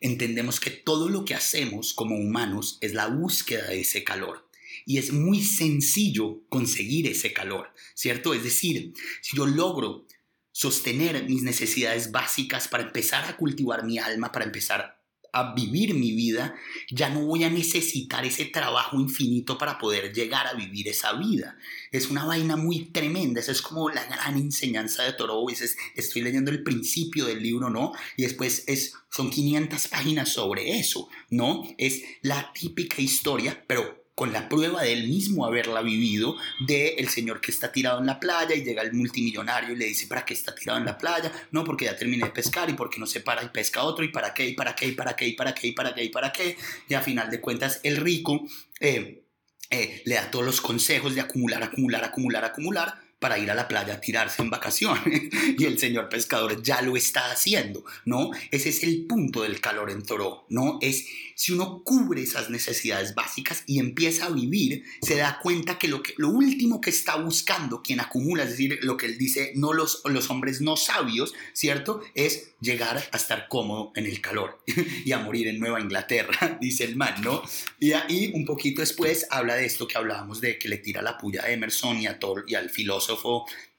entendemos 0.00 0.58
que 0.58 0.70
todo 0.70 1.08
lo 1.08 1.24
que 1.24 1.34
hacemos 1.34 1.94
como 1.94 2.16
humanos 2.16 2.78
es 2.80 2.94
la 2.94 3.06
búsqueda 3.06 3.68
de 3.68 3.80
ese 3.80 4.02
calor. 4.04 4.48
Y 4.86 4.98
es 4.98 5.12
muy 5.12 5.42
sencillo 5.42 6.40
conseguir 6.48 7.06
ese 7.06 7.32
calor, 7.32 7.72
¿cierto? 7.94 8.34
Es 8.34 8.42
decir, 8.42 8.94
si 9.20 9.36
yo 9.36 9.46
logro 9.46 10.06
sostener 10.52 11.24
mis 11.28 11.42
necesidades 11.42 12.10
básicas 12.10 12.68
para 12.68 12.84
empezar 12.84 13.24
a 13.24 13.36
cultivar 13.36 13.84
mi 13.84 13.98
alma, 13.98 14.32
para 14.32 14.44
empezar 14.44 15.00
a 15.32 15.54
vivir 15.54 15.94
mi 15.94 16.12
vida, 16.12 16.54
ya 16.90 17.08
no 17.08 17.24
voy 17.24 17.44
a 17.44 17.50
necesitar 17.50 18.24
ese 18.24 18.46
trabajo 18.46 18.98
infinito 18.98 19.58
para 19.58 19.78
poder 19.78 20.12
llegar 20.12 20.46
a 20.46 20.54
vivir 20.54 20.88
esa 20.88 21.12
vida. 21.12 21.56
Es 21.92 22.10
una 22.10 22.24
vaina 22.24 22.56
muy 22.56 22.86
tremenda, 22.86 23.40
esa 23.40 23.52
es 23.52 23.62
como 23.62 23.90
la 23.90 24.04
gran 24.04 24.36
enseñanza 24.36 25.04
de 25.04 25.12
Thoreau, 25.12 25.48
es, 25.48 25.76
estoy 25.94 26.22
leyendo 26.22 26.50
el 26.50 26.62
principio 26.62 27.26
del 27.26 27.42
libro, 27.42 27.70
¿no? 27.70 27.92
Y 28.16 28.22
después 28.22 28.64
es, 28.66 28.94
son 29.10 29.30
500 29.30 29.88
páginas 29.88 30.30
sobre 30.30 30.78
eso, 30.78 31.08
¿no? 31.30 31.62
Es 31.78 32.02
la 32.22 32.52
típica 32.52 33.00
historia, 33.00 33.64
pero 33.66 33.99
con 34.20 34.34
la 34.34 34.50
prueba 34.50 34.82
de 34.82 34.92
él 34.92 35.08
mismo 35.08 35.46
haberla 35.46 35.80
vivido, 35.80 36.36
de 36.66 36.88
el 36.98 37.08
señor 37.08 37.40
que 37.40 37.50
está 37.50 37.72
tirado 37.72 38.00
en 38.00 38.06
la 38.06 38.20
playa 38.20 38.54
y 38.54 38.62
llega 38.62 38.82
el 38.82 38.92
multimillonario 38.92 39.72
y 39.72 39.76
le 39.76 39.86
dice, 39.86 40.06
¿para 40.08 40.26
qué 40.26 40.34
está 40.34 40.54
tirado 40.54 40.78
en 40.78 40.84
la 40.84 40.98
playa? 40.98 41.32
No, 41.52 41.64
porque 41.64 41.86
ya 41.86 41.96
terminé 41.96 42.26
de 42.26 42.30
pescar 42.30 42.68
y 42.68 42.74
porque 42.74 43.00
no 43.00 43.06
se 43.06 43.20
para 43.20 43.42
y 43.42 43.48
pesca 43.48 43.82
otro 43.82 44.04
y 44.04 44.08
para 44.08 44.34
qué, 44.34 44.48
y 44.48 44.52
para 44.52 44.74
qué, 44.74 44.88
y 44.88 44.92
para 44.92 45.16
qué, 45.16 45.26
y 45.26 45.32
para 45.32 45.54
qué, 45.54 45.68
y 45.68 45.72
para 45.72 45.94
qué, 45.94 46.04
y 46.04 46.08
para 46.10 46.32
qué. 46.34 46.58
Y 46.86 46.92
a 46.92 47.00
final 47.00 47.30
de 47.30 47.40
cuentas, 47.40 47.80
el 47.82 47.96
rico 47.96 48.46
eh, 48.78 49.24
eh, 49.70 50.02
le 50.04 50.14
da 50.16 50.30
todos 50.30 50.44
los 50.44 50.60
consejos 50.60 51.14
de 51.14 51.22
acumular, 51.22 51.62
acumular, 51.62 52.04
acumular, 52.04 52.44
acumular, 52.44 53.00
para 53.20 53.38
ir 53.38 53.50
a 53.50 53.54
la 53.54 53.68
playa 53.68 53.94
a 53.94 54.00
tirarse 54.00 54.42
en 54.42 54.50
vacaciones 54.50 55.30
y 55.58 55.64
el 55.64 55.78
señor 55.78 56.08
pescador 56.08 56.60
ya 56.62 56.82
lo 56.82 56.96
está 56.96 57.30
haciendo, 57.30 57.84
¿no? 58.04 58.30
Ese 58.50 58.70
es 58.70 58.82
el 58.82 59.06
punto 59.06 59.42
del 59.42 59.60
calor 59.60 59.90
en 59.90 60.02
Toro, 60.02 60.46
¿no? 60.48 60.78
Es 60.80 61.06
si 61.40 61.52
uno 61.52 61.82
cubre 61.82 62.22
esas 62.22 62.50
necesidades 62.50 63.14
básicas 63.14 63.62
y 63.66 63.78
empieza 63.78 64.26
a 64.26 64.30
vivir, 64.30 64.84
se 65.00 65.16
da 65.16 65.38
cuenta 65.42 65.78
que 65.78 65.88
lo, 65.88 66.02
que, 66.02 66.12
lo 66.18 66.28
último 66.28 66.82
que 66.82 66.90
está 66.90 67.16
buscando 67.16 67.82
quien 67.82 68.00
acumula, 68.00 68.42
es 68.42 68.50
decir, 68.50 68.78
lo 68.82 68.96
que 68.98 69.06
él 69.06 69.16
dice, 69.16 69.52
no 69.54 69.72
los, 69.72 70.02
los 70.04 70.28
hombres 70.28 70.60
no 70.60 70.76
sabios, 70.76 71.32
¿cierto? 71.54 72.02
Es 72.14 72.52
llegar 72.60 73.02
a 73.10 73.16
estar 73.16 73.48
cómodo 73.48 73.90
en 73.94 74.04
el 74.04 74.20
calor 74.20 74.62
y 75.04 75.12
a 75.12 75.18
morir 75.18 75.48
en 75.48 75.58
Nueva 75.58 75.80
Inglaterra, 75.80 76.58
dice 76.60 76.84
el 76.84 76.96
man, 76.96 77.14
¿no? 77.22 77.42
Y 77.78 77.92
ahí 77.92 78.32
un 78.34 78.44
poquito 78.44 78.82
después 78.82 79.26
habla 79.30 79.54
de 79.54 79.64
esto 79.64 79.88
que 79.88 79.96
hablábamos 79.96 80.42
de 80.42 80.58
que 80.58 80.68
le 80.68 80.76
tira 80.76 81.00
la 81.00 81.16
puya 81.16 81.42
a 81.44 81.50
Emerson 81.50 82.00
y, 82.00 82.06
a 82.06 82.18
todo, 82.18 82.44
y 82.46 82.54
al 82.54 82.68
filósofo, 82.68 83.09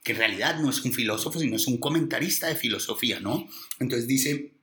que 0.03 0.13
en 0.13 0.17
realidad 0.17 0.59
no 0.59 0.69
es 0.69 0.81
un 0.83 0.93
filósofo, 0.93 1.39
sino 1.39 1.55
es 1.55 1.67
un 1.67 1.77
comentarista 1.77 2.47
de 2.47 2.55
filosofía, 2.55 3.19
¿no? 3.19 3.47
Entonces 3.79 4.07
dice 4.07 4.53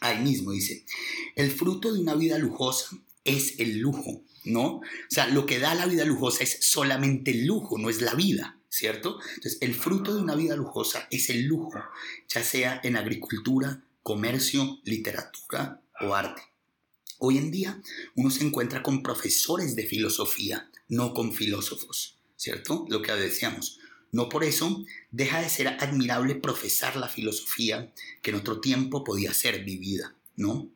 ahí 0.00 0.22
mismo 0.22 0.52
dice, 0.52 0.84
el 1.34 1.50
fruto 1.50 1.92
de 1.92 2.00
una 2.00 2.14
vida 2.14 2.38
lujosa 2.38 2.90
es 3.24 3.58
el 3.58 3.78
lujo, 3.78 4.22
¿no? 4.44 4.76
O 4.76 4.82
sea, 5.08 5.26
lo 5.28 5.46
que 5.46 5.58
da 5.58 5.74
la 5.74 5.86
vida 5.86 6.04
lujosa 6.04 6.44
es 6.44 6.58
solamente 6.60 7.30
el 7.32 7.46
lujo, 7.46 7.78
no 7.78 7.90
es 7.90 8.00
la 8.00 8.14
vida, 8.14 8.58
¿cierto? 8.68 9.18
Entonces, 9.34 9.58
el 9.60 9.74
fruto 9.74 10.14
de 10.14 10.22
una 10.22 10.34
vida 10.34 10.56
lujosa 10.56 11.06
es 11.10 11.30
el 11.30 11.44
lujo, 11.44 11.72
ya 12.28 12.42
sea 12.42 12.80
en 12.84 12.96
agricultura, 12.96 13.82
comercio, 14.02 14.78
literatura 14.84 15.80
o 16.00 16.14
arte. 16.14 16.42
Hoy 17.18 17.38
en 17.38 17.50
día 17.50 17.80
uno 18.14 18.30
se 18.30 18.44
encuentra 18.44 18.82
con 18.82 19.02
profesores 19.02 19.74
de 19.74 19.86
filosofía, 19.86 20.70
no 20.88 21.14
con 21.14 21.32
filósofos, 21.32 22.18
¿cierto? 22.36 22.84
Lo 22.88 23.02
que 23.02 23.12
decíamos, 23.12 23.80
no 24.12 24.28
por 24.28 24.44
eso 24.44 24.84
deja 25.10 25.40
de 25.40 25.48
ser 25.48 25.68
admirable 25.68 26.34
profesar 26.36 26.96
la 26.96 27.08
filosofía 27.08 27.92
que 28.22 28.30
en 28.30 28.36
otro 28.36 28.60
tiempo 28.60 29.04
podía 29.04 29.34
ser 29.34 29.64
vivida, 29.64 30.14
¿no? 30.36 30.68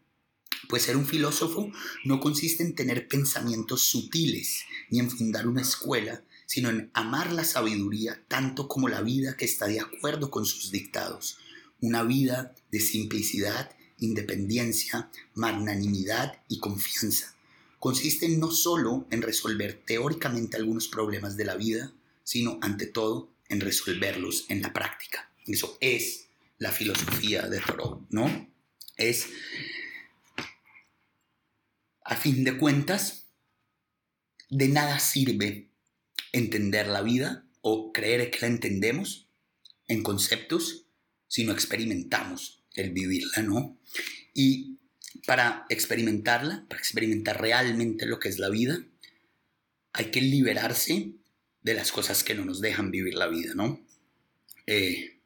Pues 0.68 0.83
ser 0.83 0.97
un 0.97 1.07
filósofo 1.07 1.72
no 2.05 2.20
consiste 2.20 2.62
en 2.62 2.74
tener 2.74 3.09
pensamientos 3.09 3.83
sutiles 3.83 4.64
ni 4.91 5.01
en 5.01 5.11
fundar 5.11 5.49
una 5.49 5.62
escuela, 5.62 6.22
sino 6.47 6.68
en 6.68 6.91
amar 6.95 7.33
la 7.33 7.45
sabiduría 7.45 8.22
tanto 8.28 8.68
como 8.68 8.89
la 8.89 9.03
vida 9.03 9.37
que 9.37 9.45
está 9.45 9.66
de 9.66 9.81
acuerdo 9.81 10.31
con 10.31 10.45
sus 10.45 10.70
dictados. 10.70 11.39
Una 11.81 12.03
vida 12.03 12.55
de 12.70 12.81
simplicidad, 12.81 13.74
independencia, 13.99 15.11
magnanimidad 15.35 16.41
y 16.49 16.59
confianza. 16.59 17.35
Consiste 17.78 18.28
no 18.28 18.51
solo 18.51 19.07
en 19.11 19.22
resolver 19.22 19.81
teóricamente 19.87 20.57
algunos 20.57 20.89
problemas 20.89 21.37
de 21.37 21.45
la 21.47 21.57
vida, 21.57 21.93
sino 22.31 22.61
ante 22.62 22.87
todo 22.87 23.35
en 23.49 23.61
resolverlos 23.61 24.47
en 24.51 24.62
la 24.62 24.72
práctica. 24.72 25.33
Eso 25.49 25.76
es 25.81 26.28
la 26.59 26.70
filosofía 26.70 27.49
de 27.49 27.59
Thoreau, 27.59 28.07
¿no? 28.09 28.49
Es, 28.97 29.26
a 32.05 32.14
fin 32.14 32.45
de 32.45 32.57
cuentas, 32.57 33.26
de 34.49 34.68
nada 34.68 35.01
sirve 35.01 35.70
entender 36.31 36.87
la 36.87 37.03
vida 37.03 37.49
o 37.62 37.93
creer 37.93 38.31
que 38.31 38.43
la 38.43 38.47
entendemos 38.47 39.26
en 39.89 40.05
conceptos 40.05 40.87
si 41.26 41.43
no 41.43 41.53
experimentamos 41.53 42.62
el 42.74 42.93
vivirla, 42.93 43.43
¿no? 43.43 43.76
Y 44.35 44.78
para 45.26 45.66
experimentarla, 45.68 46.64
para 46.68 46.78
experimentar 46.78 47.41
realmente 47.41 48.07
lo 48.07 48.20
que 48.20 48.28
es 48.28 48.39
la 48.39 48.51
vida, 48.51 48.85
hay 49.93 50.12
que 50.12 50.20
liberarse 50.20 51.16
de 51.63 51.75
las 51.75 51.93
cosas 51.93 52.25
que 52.25 52.35
no 52.35 52.45
nos 52.45 52.61
dejan 52.61 52.91
vivir 52.91 53.15
la 53.15 53.29
vida, 53.29 53.55
¿no? 53.55 53.81
Eh, 54.67 55.21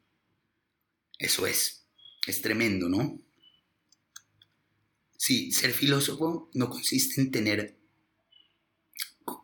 eso 1.18 1.46
es, 1.46 1.86
es 2.26 2.42
tremendo, 2.42 2.88
¿no? 2.88 3.20
Sí, 5.16 5.52
ser 5.52 5.72
filósofo 5.72 6.50
no 6.54 6.68
consiste 6.68 7.20
en 7.20 7.30
tener 7.30 7.78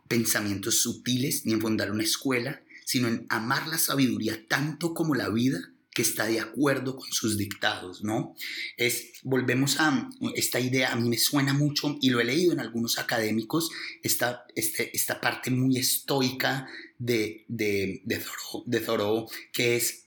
pensamientos 0.08 0.82
sutiles 0.82 1.46
ni 1.46 1.52
en 1.52 1.60
fundar 1.60 1.92
una 1.92 2.02
escuela, 2.02 2.62
sino 2.84 3.08
en 3.08 3.26
amar 3.28 3.68
la 3.68 3.78
sabiduría 3.78 4.46
tanto 4.48 4.92
como 4.92 5.14
la 5.14 5.28
vida 5.28 5.72
está 6.00 6.26
de 6.26 6.40
acuerdo 6.40 6.96
con 6.96 7.10
sus 7.12 7.36
dictados, 7.36 8.02
¿no? 8.02 8.34
Es, 8.76 9.12
volvemos 9.22 9.78
a 9.78 10.08
esta 10.34 10.60
idea, 10.60 10.92
a 10.92 10.96
mí 10.96 11.08
me 11.08 11.18
suena 11.18 11.52
mucho 11.52 11.96
y 12.00 12.10
lo 12.10 12.20
he 12.20 12.24
leído 12.24 12.52
en 12.52 12.60
algunos 12.60 12.98
académicos, 12.98 13.70
esta, 14.02 14.44
este, 14.54 14.94
esta 14.96 15.20
parte 15.20 15.50
muy 15.50 15.78
estoica 15.78 16.66
de, 16.98 17.44
de, 17.48 18.02
de, 18.04 18.80
Thoreau, 18.80 19.28
que 19.52 19.76
es 19.76 20.06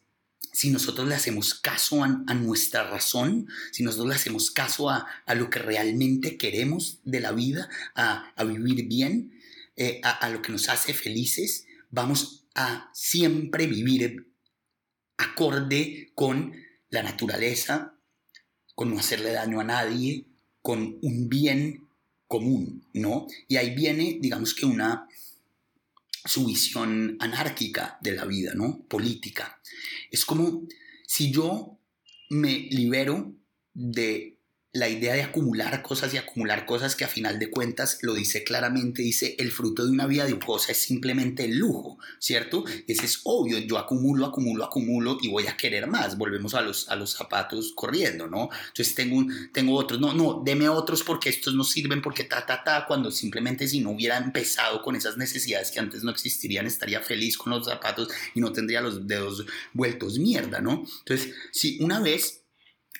si 0.52 0.70
nosotros 0.70 1.08
le 1.08 1.16
hacemos 1.16 1.56
caso 1.56 2.04
a, 2.04 2.34
nuestra 2.36 2.90
razón, 2.90 3.48
si 3.72 3.84
nosotros 3.84 4.10
le 4.10 4.16
hacemos 4.16 4.52
caso 4.52 4.90
a, 4.90 5.08
a, 5.26 5.36
lo 5.36 5.50
que 5.50 5.60
realmente 5.60 6.38
queremos 6.38 7.00
de 7.04 7.20
la 7.22 7.32
vida, 7.32 7.70
a, 7.96 8.32
a 8.36 8.44
vivir 8.44 8.88
bien, 8.88 9.34
eh, 9.76 10.00
a, 10.04 10.30
lo 10.30 10.44
que 10.44 10.52
nos 10.52 10.70
hace 10.70 10.94
felices, 10.94 11.66
vamos 11.90 12.46
a 12.54 12.92
siempre 12.94 13.66
vivir 13.66 14.28
acorde 15.18 16.12
con 16.16 16.54
la 16.90 17.04
naturaleza, 17.04 17.96
con 18.76 18.92
no 18.92 19.00
hacerle 19.00 19.32
daño 19.32 19.60
a 19.60 19.64
nadie, 19.64 20.26
con 20.62 20.98
un 21.02 21.30
bien 21.30 21.88
común, 22.28 22.88
¿no? 22.94 23.28
Y 23.48 23.58
ahí 23.58 23.76
viene, 23.76 24.18
digamos 24.20 24.54
que 24.54 24.66
una 24.66 25.08
su 26.26 26.46
visión 26.46 27.18
anárquica 27.20 27.98
de 28.02 28.14
la 28.14 28.26
vida, 28.26 28.54
¿no? 28.56 28.84
Política. 28.88 29.60
Es 30.10 30.26
como 30.26 30.64
si 31.06 31.32
yo 31.32 31.78
me 32.30 32.68
libero 32.72 33.34
de 33.74 34.38
la 34.74 34.90
idea 34.90 35.14
de 35.14 35.22
acumular 35.22 35.84
cosas 35.84 36.12
y 36.16 36.18
acumular 36.18 36.66
cosas 36.66 36.96
que 36.96 37.06
a 37.06 37.08
final 37.08 37.38
de 37.38 37.52
cuentas 37.52 38.00
lo 38.02 38.16
dice 38.16 38.44
claramente, 38.44 39.04
dice 39.04 39.36
el 39.38 39.52
fruto 39.52 39.86
de 39.86 39.92
una 39.92 40.08
vida 40.08 40.28
lujosa 40.28 40.72
es 40.72 40.80
simplemente 40.80 41.46
el 41.46 41.60
lujo, 41.60 42.00
¿cierto? 42.18 42.66
Ese 42.88 43.06
es 43.06 43.22
obvio, 43.24 43.60
yo 43.60 43.78
acumulo, 43.78 44.26
acumulo, 44.26 44.66
acumulo 44.66 45.20
y 45.22 45.30
voy 45.30 45.46
a 45.46 45.56
querer 45.56 45.86
más, 45.86 46.18
volvemos 46.18 46.56
a 46.56 46.62
los, 46.62 46.90
a 46.90 46.96
los 46.96 47.12
zapatos 47.12 47.72
corriendo, 47.76 48.28
¿no? 48.28 48.50
Entonces 48.70 48.96
tengo, 48.96 49.24
tengo 49.54 49.76
otros, 49.76 50.00
no, 50.00 50.12
no, 50.12 50.42
deme 50.44 50.68
otros 50.68 51.04
porque 51.04 51.30
estos 51.30 51.54
no 51.54 51.64
sirven, 51.64 52.02
porque 52.02 52.24
ta, 52.24 52.44
ta, 52.44 52.64
ta, 52.64 52.86
cuando 52.88 53.12
simplemente 53.12 53.68
si 53.68 53.80
no 53.80 53.92
hubiera 53.92 54.18
empezado 54.18 54.82
con 54.82 54.96
esas 54.96 55.18
necesidades 55.18 55.70
que 55.70 55.82
antes 55.82 56.04
no 56.04 56.10
existirían, 56.10 56.66
estaría 56.66 57.00
feliz 57.00 57.38
con 57.38 57.52
los 57.52 57.68
zapatos 57.68 58.08
y 58.34 58.40
no 58.40 58.52
tendría 58.52 58.82
los 58.82 59.06
dedos 59.06 59.46
vueltos 59.72 60.18
mierda, 60.18 60.62
¿no? 60.62 60.84
Entonces, 61.06 61.36
si 61.52 61.78
una 61.84 62.00
vez 62.00 62.43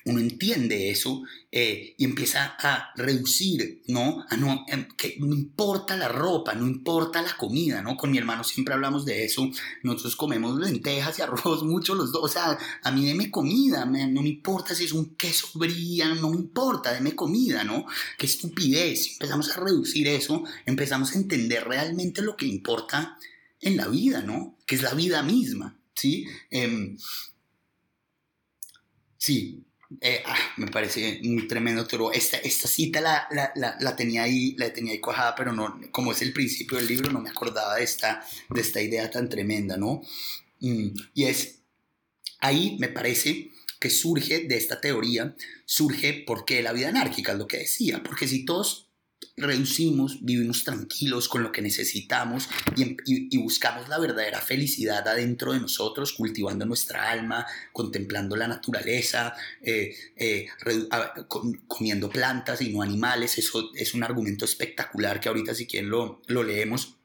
uno 0.06 0.20
entiende 0.20 0.90
eso 0.90 1.22
eh, 1.50 1.94
y 1.96 2.04
empieza 2.04 2.56
a 2.58 2.92
reducir, 2.94 3.82
¿no? 3.86 4.24
A 4.28 4.36
no, 4.36 4.64
em, 4.68 4.86
que 4.96 5.16
no 5.18 5.34
importa 5.34 5.96
la 5.96 6.08
ropa, 6.08 6.54
no 6.54 6.66
importa 6.66 7.22
la 7.22 7.34
comida, 7.36 7.80
¿no? 7.80 7.96
Con 7.96 8.10
mi 8.10 8.18
hermano 8.18 8.44
siempre 8.44 8.74
hablamos 8.74 9.06
de 9.06 9.24
eso. 9.24 9.48
Nosotros 9.82 10.16
comemos 10.16 10.58
lentejas 10.58 11.18
y 11.18 11.22
arroz 11.22 11.62
mucho 11.64 11.94
los 11.94 12.12
dos. 12.12 12.22
O 12.22 12.28
sea, 12.28 12.58
a 12.82 12.90
mí 12.90 13.06
deme 13.06 13.30
comida, 13.30 13.86
no 13.86 14.22
me 14.22 14.28
importa 14.28 14.74
si 14.74 14.84
es 14.84 14.92
un 14.92 15.14
queso 15.14 15.48
bría, 15.54 16.14
no 16.14 16.30
me 16.30 16.36
importa, 16.36 16.92
deme 16.92 17.14
comida, 17.14 17.64
¿no? 17.64 17.86
Qué 18.18 18.26
estupidez. 18.26 19.12
Empezamos 19.12 19.50
a 19.50 19.60
reducir 19.60 20.06
eso, 20.06 20.44
empezamos 20.66 21.12
a 21.12 21.18
entender 21.18 21.64
realmente 21.64 22.20
lo 22.20 22.36
que 22.36 22.46
importa 22.46 23.16
en 23.60 23.78
la 23.78 23.88
vida, 23.88 24.20
¿no? 24.22 24.58
Que 24.66 24.74
es 24.74 24.82
la 24.82 24.92
vida 24.92 25.22
misma, 25.22 25.78
¿sí? 25.94 26.26
Em, 26.50 26.98
sí, 29.16 29.64
eh, 30.00 30.22
ah, 30.26 30.36
me 30.56 30.66
parece 30.68 31.20
muy 31.22 31.46
tremendo, 31.46 31.86
pero 31.90 32.12
esta, 32.12 32.36
esta 32.38 32.68
cita 32.68 33.00
la, 33.00 33.26
la, 33.30 33.76
la, 33.78 33.96
tenía 33.96 34.22
ahí, 34.22 34.54
la 34.56 34.72
tenía 34.72 34.92
ahí 34.92 35.00
cuajada, 35.00 35.34
pero 35.34 35.52
no, 35.52 35.80
como 35.90 36.12
es 36.12 36.22
el 36.22 36.32
principio 36.32 36.78
del 36.78 36.86
libro, 36.86 37.10
no 37.10 37.20
me 37.20 37.30
acordaba 37.30 37.76
de 37.76 37.84
esta, 37.84 38.24
de 38.50 38.60
esta 38.60 38.80
idea 38.80 39.10
tan 39.10 39.28
tremenda, 39.28 39.76
¿no? 39.76 40.02
Mm, 40.60 40.88
y 41.14 41.24
es, 41.24 41.60
ahí 42.40 42.76
me 42.78 42.88
parece 42.88 43.50
que 43.80 43.90
surge 43.90 44.40
de 44.40 44.56
esta 44.56 44.80
teoría, 44.80 45.36
surge 45.66 46.24
porque 46.26 46.62
la 46.62 46.72
vida 46.72 46.88
anárquica 46.88 47.32
es 47.32 47.38
lo 47.38 47.46
que 47.46 47.58
decía, 47.58 48.02
porque 48.02 48.26
si 48.26 48.44
todos 48.44 48.83
reducimos, 49.36 50.24
vivimos 50.24 50.64
tranquilos 50.64 51.28
con 51.28 51.42
lo 51.42 51.52
que 51.52 51.62
necesitamos 51.62 52.48
y, 52.76 53.36
buscamos 53.38 53.88
la 53.88 53.98
verdadera 53.98 54.40
felicidad 54.40 55.06
adentro 55.06 55.52
de 55.52 55.60
nosotros, 55.60 56.12
cultivando 56.12 56.64
nuestra 56.64 57.10
alma, 57.10 57.46
contemplando 57.72 58.36
la 58.36 58.48
naturaleza, 58.48 59.34
eh, 59.60 59.94
eh, 60.16 60.46
comiendo 61.66 62.08
plantas 62.08 62.62
y 62.62 62.72
no 62.72 62.82
animales. 62.82 63.38
Eso 63.38 63.70
es 63.74 63.94
un 63.94 64.02
argumento 64.02 64.44
espectacular 64.44 65.20
que 65.20 65.28
ahorita 65.28 65.54
si 65.54 65.66
quieren 65.66 65.90
lo, 65.90 66.22
lo 66.26 66.42
leemos. 66.42 66.96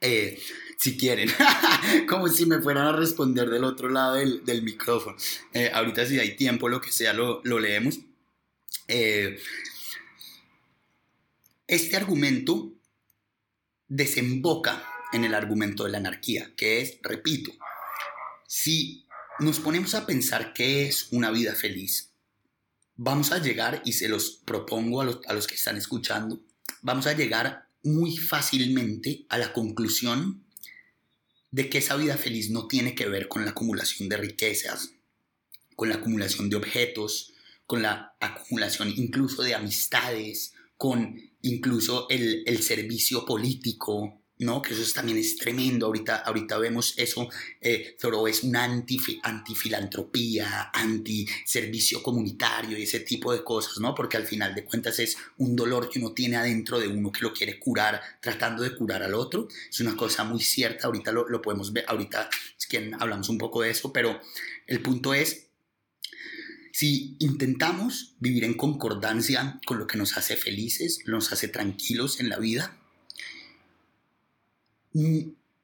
Eh, 0.00 0.38
si 0.78 0.96
quieren, 0.96 1.30
como 2.08 2.28
si 2.28 2.46
me 2.46 2.60
fueran 2.60 2.86
a 2.86 2.92
responder 2.92 3.48
del 3.48 3.64
otro 3.64 3.88
lado 3.88 4.14
del, 4.14 4.44
del 4.44 4.62
micrófono. 4.62 5.16
ahorita 5.72 6.06
si 6.06 6.18
hay 6.18 6.36
tiempo, 6.36 6.68
lo 6.68 6.80
que 6.80 6.92
sea, 6.92 7.12
lo, 7.12 7.40
lo 7.44 7.58
leemos. 7.58 8.00
Este 11.66 11.96
argumento 11.96 12.74
desemboca 13.88 14.86
en 15.14 15.24
el 15.24 15.34
argumento 15.34 15.84
de 15.84 15.92
la 15.92 15.98
anarquía, 15.98 16.52
que 16.56 16.82
es, 16.82 16.98
repito, 17.02 17.52
si 18.46 19.06
nos 19.38 19.60
ponemos 19.60 19.94
a 19.94 20.04
pensar 20.04 20.52
qué 20.52 20.86
es 20.86 21.08
una 21.10 21.30
vida 21.30 21.54
feliz, 21.54 22.10
vamos 22.96 23.32
a 23.32 23.38
llegar, 23.38 23.80
y 23.86 23.94
se 23.94 24.08
los 24.08 24.42
propongo 24.44 25.00
a 25.00 25.04
los, 25.06 25.20
a 25.26 25.32
los 25.32 25.46
que 25.46 25.54
están 25.54 25.78
escuchando, 25.78 26.42
vamos 26.82 27.06
a 27.06 27.14
llegar 27.14 27.70
muy 27.82 28.16
fácilmente 28.18 29.24
a 29.30 29.38
la 29.38 29.54
conclusión 29.54 30.44
de 31.50 31.70
que 31.70 31.78
esa 31.78 31.96
vida 31.96 32.18
feliz 32.18 32.50
no 32.50 32.68
tiene 32.68 32.94
que 32.94 33.08
ver 33.08 33.26
con 33.26 33.44
la 33.44 33.52
acumulación 33.52 34.10
de 34.10 34.18
riquezas, 34.18 34.90
con 35.76 35.88
la 35.88 35.94
acumulación 35.96 36.50
de 36.50 36.56
objetos, 36.56 37.32
con 37.66 37.80
la 37.80 38.16
acumulación 38.20 38.92
incluso 38.94 39.42
de 39.42 39.54
amistades, 39.54 40.53
con 40.84 41.18
incluso 41.40 42.06
el, 42.10 42.42
el 42.44 42.62
servicio 42.62 43.24
político, 43.24 44.20
¿no? 44.40 44.60
Que 44.60 44.74
eso 44.74 44.92
también 44.92 45.16
es 45.16 45.38
tremendo. 45.38 45.86
Ahorita, 45.86 46.16
ahorita 46.16 46.58
vemos 46.58 46.92
eso. 46.98 47.26
Eh, 47.58 47.96
es 48.28 48.42
una 48.42 48.64
anti, 48.64 48.98
antifilantropía, 49.22 50.70
anti-servicio 50.74 52.02
comunitario 52.02 52.76
y 52.76 52.82
ese 52.82 53.00
tipo 53.00 53.32
de 53.32 53.42
cosas, 53.42 53.78
¿no? 53.78 53.94
Porque 53.94 54.18
al 54.18 54.26
final 54.26 54.54
de 54.54 54.66
cuentas 54.66 54.98
es 54.98 55.16
un 55.38 55.56
dolor 55.56 55.88
que 55.88 56.00
uno 56.00 56.12
tiene 56.12 56.36
adentro 56.36 56.78
de 56.78 56.88
uno 56.88 57.10
que 57.10 57.22
lo 57.22 57.32
quiere 57.32 57.58
curar, 57.58 58.02
tratando 58.20 58.62
de 58.62 58.76
curar 58.76 59.02
al 59.02 59.14
otro. 59.14 59.48
Es 59.70 59.80
una 59.80 59.96
cosa 59.96 60.22
muy 60.24 60.42
cierta. 60.42 60.86
Ahorita 60.88 61.12
lo, 61.12 61.26
lo 61.30 61.40
podemos 61.40 61.72
ver. 61.72 61.86
Ahorita 61.88 62.28
es 62.58 62.66
que 62.66 62.92
hablamos 63.00 63.30
un 63.30 63.38
poco 63.38 63.62
de 63.62 63.70
eso, 63.70 63.90
pero 63.90 64.20
el 64.66 64.82
punto 64.82 65.14
es 65.14 65.46
si 66.74 67.14
intentamos 67.20 68.16
vivir 68.18 68.42
en 68.42 68.54
concordancia 68.54 69.60
con 69.64 69.78
lo 69.78 69.86
que 69.86 69.96
nos 69.96 70.16
hace 70.16 70.36
felices, 70.36 70.98
nos 71.06 71.32
hace 71.32 71.46
tranquilos 71.46 72.18
en 72.18 72.28
la 72.28 72.40
vida, 72.40 72.76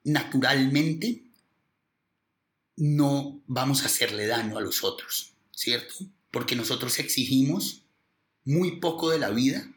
naturalmente 0.05 1.25
no 2.77 3.43
vamos 3.49 3.83
a 3.83 3.87
hacerle 3.87 4.29
daño 4.29 4.57
a 4.57 4.61
los 4.61 4.85
otros, 4.85 5.33
¿cierto? 5.51 5.97
Porque 6.31 6.55
nosotros 6.55 6.97
exigimos 7.01 7.83
muy 8.45 8.77
poco 8.77 9.11
de 9.11 9.19
la 9.19 9.31
vida 9.31 9.69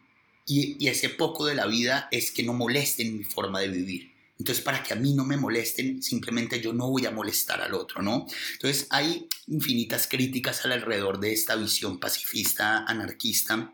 y, 0.45 0.87
ese 0.87 1.09
poco 1.09 1.47
de 1.47 1.55
la 1.55 1.65
vida 1.65 2.09
es 2.11 2.29
que 2.29 2.43
no 2.43 2.53
molesten 2.53 3.17
mi 3.17 3.23
forma 3.23 3.59
de 3.59 3.69
vivir. 3.69 4.12
Entonces, 4.39 4.63
para 4.63 4.81
que 4.81 4.93
a 4.93 4.97
mí 4.97 5.13
no 5.13 5.25
me 5.25 5.37
molesten, 5.37 6.01
simplemente 6.01 6.59
yo 6.59 6.73
no 6.73 6.89
voy 6.89 7.05
a 7.05 7.11
molestar 7.11 7.61
al 7.61 7.73
otro, 7.73 8.01
¿no? 8.01 8.25
Entonces, 8.53 8.87
hay 8.89 9.27
infinitas 9.47 10.07
críticas 10.07 10.65
alrededor 10.65 11.19
de 11.19 11.33
esta 11.33 11.55
visión 11.55 11.99
pacifista, 11.99 12.83
anarquista, 12.85 13.73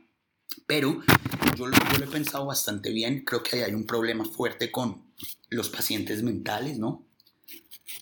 pero 0.68 1.02
yo 1.58 1.68
lo, 1.68 1.76
he 1.76 2.08
pensado 2.08 2.46
bastante 2.46 2.92
bien. 2.92 3.24
Creo 3.26 3.42
que 3.42 3.64
hay 3.64 3.74
un 3.74 3.86
problema 3.86 4.26
fuerte 4.26 4.72
con 4.72 5.14
los 5.50 5.70
pacientes 5.70 6.24
mentales, 6.24 6.78
¿no? 6.78 7.08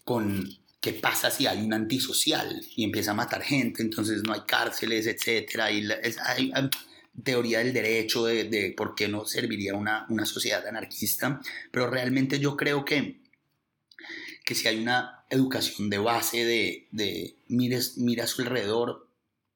Con 0.03 0.49
qué 0.81 0.93
pasa 0.93 1.31
si 1.31 1.47
hay 1.47 1.61
un 1.61 1.73
antisocial 1.73 2.61
y 2.75 2.83
empieza 2.83 3.11
a 3.11 3.15
matar 3.15 3.41
gente, 3.43 3.81
entonces 3.81 4.23
no 4.23 4.33
hay 4.33 4.41
cárceles, 4.47 5.07
etcétera. 5.07 5.71
Y 5.71 5.87
hay, 6.25 6.51
teoría 7.23 7.59
del 7.59 7.73
derecho 7.73 8.25
de, 8.25 8.73
por 8.75 8.95
qué 8.95 9.07
no 9.07 9.25
serviría 9.25 9.75
una, 9.75 10.05
una 10.09 10.25
sociedad 10.25 10.65
anarquista, 10.67 11.41
pero 11.71 11.89
realmente 11.89 12.39
yo 12.39 12.55
creo 12.55 12.85
que, 12.85 13.21
que 14.45 14.55
si 14.55 14.67
hay 14.67 14.79
una 14.79 15.25
educación 15.29 15.89
de 15.89 15.97
base 15.97 16.45
de, 16.45 16.87
de 16.91 17.35
mires, 17.47 17.97
mira 17.97 18.25
a 18.25 18.27
su 18.27 18.41
alrededor, 18.41 19.07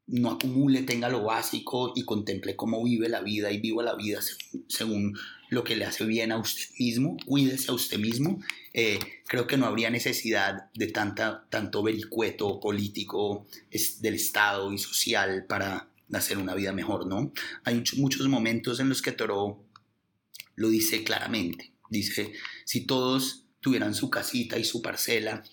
no 0.07 0.31
acumule, 0.31 0.81
tenga 0.81 1.09
lo 1.09 1.23
básico 1.23 1.93
y 1.95 2.03
contemple 2.03 2.55
cómo 2.55 2.83
vive 2.83 3.07
la 3.07 3.21
vida 3.21 3.51
y 3.51 3.59
viva 3.59 3.83
la 3.83 3.95
vida 3.95 4.19
según, 4.67 5.17
lo 5.51 5.65
que 5.65 5.75
le 5.75 5.85
hace 5.85 6.05
bien 6.05 6.31
a 6.31 6.37
usted 6.37 6.63
mismo, 6.79 7.17
cuídese 7.25 7.71
a 7.71 7.73
usted 7.73 7.99
mismo, 7.99 8.41
eh, 8.73 8.99
creo 9.27 9.47
que 9.47 9.57
no 9.57 9.65
habría 9.65 9.89
necesidad 9.89 10.71
de 10.73 10.87
tanta, 10.87 11.45
tanto 11.49 11.83
vericueto 11.83 12.59
político 12.61 13.45
del 13.99 14.15
Estado 14.15 14.71
y 14.71 14.77
social 14.77 15.45
para 15.47 15.90
hacer 16.13 16.37
una 16.37 16.55
vida 16.55 16.71
mejor, 16.71 17.07
¿no? 17.07 17.31
Hay 17.63 17.83
muchos 17.97 18.27
momentos 18.27 18.79
en 18.79 18.89
los 18.89 19.01
que 19.01 19.11
Toro 19.11 19.63
lo 20.55 20.69
dice 20.69 21.03
claramente, 21.03 21.73
dice, 21.89 22.33
si 22.65 22.85
todos 22.85 23.45
tuvieran 23.61 23.93
su 23.93 24.09
casita 24.09 24.57
y 24.57 24.63
su 24.63 24.81
parcela, 24.81 25.43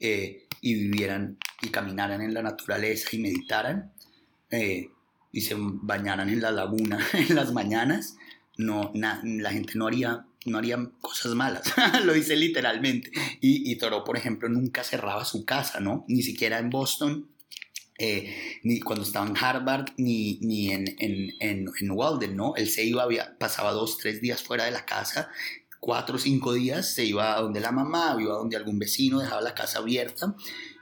eh, 0.00 0.48
y 0.60 0.74
vivieran 0.74 1.38
y 1.62 1.68
caminaran 1.68 2.20
en 2.20 2.34
la 2.34 2.42
naturaleza 2.42 3.10
y 3.12 3.18
meditaran 3.18 3.92
eh, 4.50 4.88
y 5.30 5.40
se 5.42 5.54
bañaran 5.58 6.30
en 6.30 6.40
la 6.40 6.50
laguna 6.50 6.98
en 7.12 7.34
las 7.34 7.52
mañanas, 7.52 8.16
no, 8.56 8.92
la 8.94 9.50
gente 9.50 9.72
no 9.74 9.86
haría, 9.86 10.26
no 10.46 10.58
haría 10.58 10.78
cosas 11.00 11.34
malas, 11.34 11.62
lo 12.04 12.12
dice 12.12 12.36
literalmente. 12.36 13.10
Y, 13.40 13.70
y 13.70 13.76
Thoreau, 13.76 14.04
por 14.04 14.16
ejemplo, 14.16 14.48
nunca 14.48 14.84
cerraba 14.84 15.24
su 15.24 15.44
casa, 15.44 15.80
¿no? 15.80 16.04
Ni 16.08 16.22
siquiera 16.22 16.58
en 16.58 16.70
Boston, 16.70 17.28
eh, 17.98 18.60
ni 18.62 18.80
cuando 18.80 19.04
estaba 19.04 19.26
en 19.26 19.36
Harvard, 19.36 19.90
ni, 19.96 20.38
ni 20.40 20.70
en, 20.70 20.88
en, 20.98 21.32
en, 21.40 21.66
en, 21.80 21.90
Walden, 21.90 22.36
¿no? 22.36 22.54
Él 22.56 22.68
se 22.68 22.84
iba, 22.84 23.02
había, 23.02 23.36
pasaba 23.38 23.72
dos, 23.72 23.98
tres 23.98 24.20
días 24.20 24.42
fuera 24.42 24.64
de 24.64 24.72
la 24.72 24.84
casa 24.84 25.30
cuatro 25.84 26.16
o 26.16 26.18
cinco 26.18 26.54
días 26.54 26.94
se 26.94 27.04
iba 27.04 27.36
a 27.36 27.42
donde 27.42 27.60
la 27.60 27.70
mamá, 27.70 28.16
iba 28.18 28.32
a 28.32 28.38
donde 28.38 28.56
algún 28.56 28.78
vecino, 28.78 29.20
dejaba 29.20 29.42
la 29.42 29.54
casa 29.54 29.80
abierta 29.80 30.34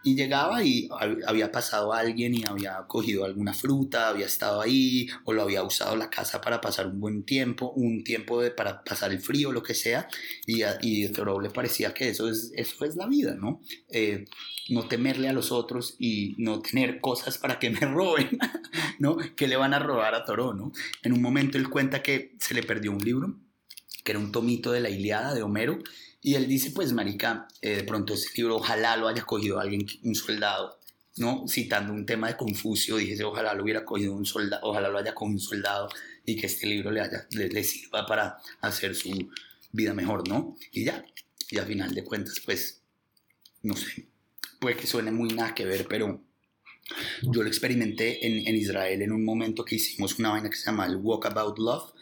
y 0.05 0.15
llegaba 0.15 0.63
y 0.63 0.89
había 1.27 1.51
pasado 1.51 1.93
alguien 1.93 2.37
y 2.37 2.45
había 2.45 2.85
cogido 2.87 3.25
alguna 3.25 3.53
fruta, 3.53 4.09
había 4.09 4.27
estado 4.27 4.61
ahí 4.61 5.09
o 5.25 5.33
lo 5.33 5.43
había 5.43 5.65
usado 5.65 5.97
la 5.97 6.09
casa 6.09 6.41
para 6.41 6.61
pasar 6.61 6.87
un 6.87 7.01
buen 7.01 7.25
tiempo, 7.25 7.73
un 7.73 8.05
tiempo 8.05 8.41
de, 8.41 8.53
para 8.53 8.85
pasar 8.85 9.11
el 9.11 9.19
frío, 9.19 9.51
lo 9.51 9.65
que 9.65 9.75
sea, 9.75 10.07
y 10.47 10.63
a, 10.63 10.79
y 10.81 11.09
le 11.09 11.51
parecía 11.51 11.93
que 11.93 12.11
eso 12.11 12.29
es, 12.29 12.53
eso 12.55 12.85
es 12.85 12.95
la 12.95 13.09
vida, 13.09 13.35
¿no? 13.35 13.61
Eh, 13.89 14.27
no 14.73 14.89
temerle 14.89 15.29
a 15.29 15.33
los 15.33 15.53
otros 15.53 15.97
y 15.99 16.35
no 16.39 16.61
tener 16.61 17.01
cosas 17.01 17.39
para 17.39 17.59
que 17.59 17.71
me 17.71 17.81
roben, 17.81 18.39
¿no? 18.99 19.17
Que 19.37 19.47
le 19.47 19.57
van 19.57 19.75
a 19.75 19.79
robar 19.79 20.15
a 20.15 20.25
Toro, 20.25 20.55
¿no? 20.55 20.73
En 21.03 21.13
un 21.13 21.23
momento 21.23 21.59
él 21.59 21.69
cuenta 21.69 22.03
que 22.03 22.35
se 22.39 22.55
le 22.55 22.63
perdió 22.63 22.93
un 22.93 22.99
libro 22.99 23.37
que 24.03 24.13
era 24.13 24.19
un 24.19 24.33
tomito 24.33 24.73
de 24.73 24.81
la 24.81 24.91
Iliada 24.91 25.35
de 25.35 25.43
Homero, 25.43 25.79
y 26.21 26.35
él 26.35 26.47
dice, 26.47 26.71
pues, 26.71 26.93
marica, 26.93 27.49
eh, 27.61 27.77
de 27.77 27.85
pronto 27.85 28.15
ese 28.15 28.29
libro 28.37 28.57
ojalá 28.57 28.97
lo 28.97 29.09
haya 29.09 29.23
cogido 29.25 29.59
alguien, 29.59 29.87
un 30.05 30.15
soldado, 30.15 30.79
¿no? 31.17 31.47
Citando 31.49 31.93
un 31.93 32.07
tema 32.07 32.29
de 32.29 32.37
Confucio, 32.37 32.97
dije, 32.97 33.23
ojalá 33.25 33.55
lo 33.55 33.65
hubiera 33.65 33.85
cogido 33.85 34.15
un 34.15 34.25
soldado, 34.25 34.63
ojalá 34.65 34.89
lo 34.89 34.99
haya 34.99 35.15
cogido 35.15 35.35
un 35.35 35.41
soldado 35.41 35.89
y 36.25 36.37
que 36.37 36.47
este 36.47 36.67
libro 36.67 36.91
le, 36.91 37.01
haya, 37.01 37.27
le, 37.31 37.65
sirva 37.65 38.07
para 38.07 38.39
hacer 38.61 38.95
su 38.95 39.31
vida 39.73 39.95
mejor, 39.95 40.29
¿no? 40.29 40.57
Y 40.71 40.85
ya, 40.85 41.05
y 41.51 41.59
al 41.59 41.67
final 41.67 41.93
de 41.93 42.05
cuentas, 42.05 42.41
pues, 42.45 42.83
no 43.63 43.75
sé, 43.77 44.07
puede 44.63 44.77
que 44.77 44.87
suene 44.87 45.11
muy 45.11 45.31
nada 45.31 45.55
que 45.55 45.67
ver, 45.67 45.87
pero 45.89 46.23
yo 47.23 47.43
lo 47.43 47.49
experimenté 47.49 48.25
en, 48.25 48.47
en 48.47 48.55
Israel 48.55 49.03
en 49.03 49.11
un 49.11 49.25
momento 49.25 49.65
que 49.65 49.75
hicimos 49.75 50.21
una 50.21 50.31
vaina 50.31 50.49
que 50.49 50.57
se 50.57 50.67
llama 50.67 50.87
el 50.87 50.97
Walkabout 50.97 51.59
Love, 51.59 51.93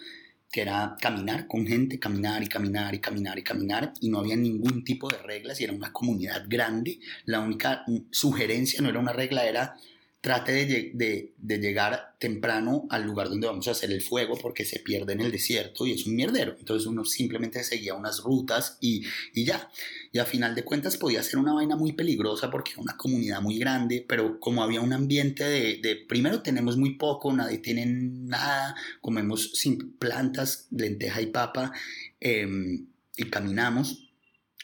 que 0.53 0.61
era 0.61 0.95
caminar 1.01 1.47
con 1.47 1.67
gente, 1.67 1.99
caminar 1.99 2.43
y 2.43 2.49
caminar 2.49 2.95
y 2.95 2.99
caminar 2.99 3.39
y 3.39 3.43
caminar, 3.43 3.93
y 4.01 4.11
no 4.11 4.19
había 4.19 4.37
ningún 4.37 4.85
tipo 4.85 5.09
de 5.09 5.17
reglas 5.19 5.59
y 5.61 5.65
era 5.65 5.73
una 5.73 5.91
comunidad 5.91 6.45
grande. 6.49 7.01
La 7.25 7.41
única 7.41 7.85
sugerencia 8.11 8.83
no 8.83 8.91
era 8.91 8.99
una 8.99 9.15
regla, 9.15 9.47
era 9.47 9.77
trate 10.21 10.67
de, 10.93 11.33
llegar 11.39 12.15
temprano 12.19 12.87
al 12.91 13.05
lugar 13.05 13.31
donde 13.31 13.47
vamos 13.47 13.67
a 13.69 13.71
hacer 13.71 13.91
el 13.91 14.03
fuego 14.03 14.37
porque 14.37 14.65
se 14.67 14.79
pierde 14.79 15.15
en 15.15 15.23
el 15.23 15.33
desierto 15.33 15.87
y 15.87 15.93
es 15.93 16.07
un 16.07 16.15
mierdero. 16.15 16.57
Entonces 16.59 16.87
uno 16.87 17.05
simplemente 17.05 17.65
seguía 17.65 17.95
unas 17.95 18.23
rutas 18.23 18.77
y, 18.81 19.05
ya. 19.35 19.71
Y 20.13 20.19
a 20.19 20.27
final 20.27 20.55
de 20.55 20.65
cuentas 20.65 20.99
podía 20.99 21.23
ser 21.23 21.39
una 21.39 21.55
vaina 21.55 21.77
muy 21.77 21.93
peligrosa 21.93 22.51
porque 22.51 22.73
era 22.73 22.83
una 22.83 22.97
comunidad 22.97 23.41
muy 23.41 23.59
grande, 23.59 24.05
pero 24.07 24.39
como 24.41 24.63
había 24.63 24.83
un 24.83 24.93
ambiente 24.93 25.45
de, 25.45 26.05
primero 26.09 26.43
tenemos 26.43 26.77
muy 26.77 26.95
poco, 26.95 27.33
nadie 27.33 27.59
tiene 27.59 27.87
nada, 27.87 28.75
comemos 29.01 29.53
sin 29.55 29.93
plantas, 29.93 30.67
lenteja 30.71 31.23
y 31.23 31.27
papa 31.27 31.73
em, 32.21 32.87
y 33.17 33.25
caminamos 33.25 34.10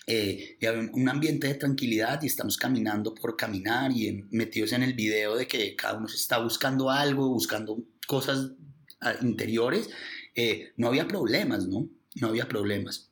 eh, 0.07 0.57
y 0.61 0.67
hay 0.67 0.89
un 0.93 1.09
ambiente 1.09 1.49
de 1.49 1.55
tranquilidad 1.55 2.23
y 2.23 2.27
estamos 2.27 2.57
caminando 2.57 3.13
por 3.13 3.37
caminar 3.37 3.91
y 3.91 4.25
metidos 4.31 4.73
en 4.73 4.85
el 4.85 4.95
video 4.95 5.35
de 5.35 5.49
que 5.49 5.75
cada 5.75 5.99
uno 5.99 6.07
se 6.07 6.17
está 6.17 6.39
buscando 6.39 6.91
algo, 6.91 7.29
buscando 7.29 7.83
cosas 8.07 8.53
ah, 9.01 9.15
interiores, 9.21 9.91
eh, 10.37 10.73
no 10.77 10.89
había 10.89 11.09
problemas, 11.09 11.67
¿no? 11.67 11.89
No 12.15 12.29
había 12.29 12.47
problemas. 12.47 13.11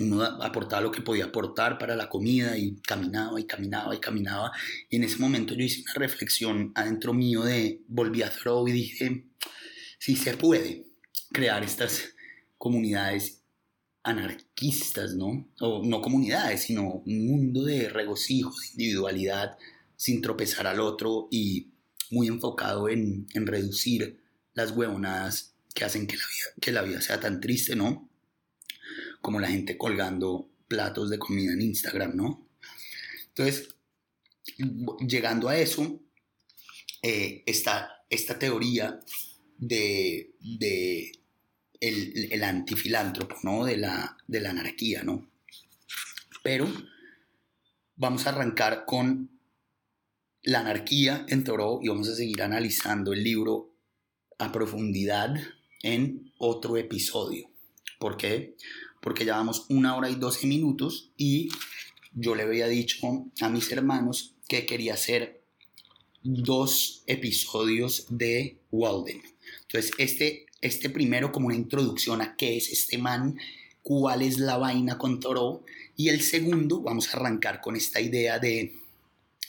Uno 0.00 0.24
aportaba 0.24 0.82
lo 0.82 0.90
que 0.90 1.02
podía 1.02 1.26
aportar 1.26 1.78
para 1.78 1.94
la 1.94 2.08
comida 2.08 2.58
y 2.58 2.80
caminaba 2.80 3.38
y 3.38 3.44
caminaba 3.44 3.94
y 3.94 4.00
caminaba. 4.00 4.50
Y 4.90 4.96
en 4.96 5.04
ese 5.04 5.18
momento 5.18 5.54
yo 5.54 5.62
hice 5.62 5.82
una 5.82 5.94
reflexión 5.94 6.72
adentro 6.74 7.14
mío 7.14 7.44
de, 7.44 7.80
volví 7.86 8.22
a 8.22 8.30
Throw 8.30 8.66
y 8.66 8.72
dije, 8.72 9.28
si 10.00 10.16
se 10.16 10.36
puede 10.36 10.86
crear 11.30 11.62
estas 11.62 12.14
comunidades 12.58 13.43
anarquistas, 14.04 15.14
¿no? 15.14 15.48
O 15.60 15.82
no 15.82 16.02
comunidades, 16.02 16.62
sino 16.62 17.02
un 17.06 17.26
mundo 17.26 17.64
de 17.64 17.88
regocijo, 17.88 18.52
de 18.60 18.66
individualidad, 18.72 19.56
sin 19.96 20.20
tropezar 20.20 20.66
al 20.66 20.80
otro 20.80 21.26
y 21.30 21.72
muy 22.10 22.28
enfocado 22.28 22.88
en, 22.88 23.26
reducir 23.34 24.22
las 24.52 24.70
huevonadas 24.70 25.54
que 25.74 25.84
hacen 25.84 26.06
que 26.06 26.16
la, 26.16 26.22
vida, 26.22 26.54
que 26.60 26.72
la 26.72 26.82
vida 26.82 27.00
sea 27.00 27.18
tan 27.18 27.40
triste, 27.40 27.74
¿no? 27.74 28.08
Como 29.22 29.40
la 29.40 29.48
gente 29.48 29.78
colgando 29.78 30.50
platos 30.68 31.08
de 31.08 31.18
comida 31.18 31.54
en 31.54 31.62
Instagram, 31.62 32.14
¿no? 32.14 32.46
Entonces, 33.28 33.74
llegando 35.00 35.48
a 35.48 35.56
eso, 35.56 36.00
eh, 37.02 37.42
está 37.46 38.04
esta 38.10 38.38
teoría 38.38 39.00
de, 39.56 40.34
de 40.40 41.23
el, 41.80 42.42
antifilántropo, 42.42 43.36
¿no? 43.42 43.64
De 43.64 43.76
la, 43.76 44.16
de 44.26 44.40
la 44.40 44.50
anarquía, 44.50 45.02
¿no? 45.02 45.28
Pero 46.42 46.70
vamos 47.96 48.26
a 48.26 48.30
arrancar 48.30 48.84
con 48.86 49.30
la 50.42 50.60
anarquía 50.60 51.24
en 51.28 51.44
Toro 51.44 51.80
y 51.82 51.88
vamos 51.88 52.08
a 52.08 52.14
seguir 52.14 52.42
analizando 52.42 53.12
el 53.12 53.24
libro 53.24 53.74
a 54.38 54.52
profundidad 54.52 55.34
en 55.82 56.32
otro 56.38 56.76
episodio. 56.76 57.50
¿Por 57.98 58.16
qué? 58.16 58.56
Porque 59.00 59.24
llevamos 59.24 59.66
una 59.68 59.96
hora 59.96 60.10
y 60.10 60.16
doce 60.16 60.46
minutos 60.46 61.12
y 61.16 61.48
yo 62.12 62.34
le 62.34 62.42
había 62.42 62.68
dicho 62.68 62.98
a 63.40 63.48
mis 63.48 63.70
hermanos 63.72 64.34
que 64.48 64.66
quería 64.66 64.94
hacer 64.94 65.42
dos 66.22 67.02
episodios 67.06 68.06
de 68.08 68.58
Walden. 68.70 69.22
Entonces, 69.62 69.92
este, 69.98 70.43
este 70.66 70.90
primero 70.90 71.32
como 71.32 71.46
una 71.46 71.56
introducción 71.56 72.22
a 72.22 72.36
qué 72.36 72.56
es 72.56 72.70
este 72.70 72.98
man, 72.98 73.38
cuál 73.82 74.22
es 74.22 74.38
la 74.38 74.56
vaina 74.56 74.98
con 74.98 75.20
Toro, 75.20 75.64
y 75.96 76.08
el 76.08 76.22
segundo 76.22 76.80
vamos 76.80 77.08
a 77.08 77.18
arrancar 77.18 77.60
con 77.60 77.76
esta 77.76 78.00
idea 78.00 78.38
de, 78.38 78.74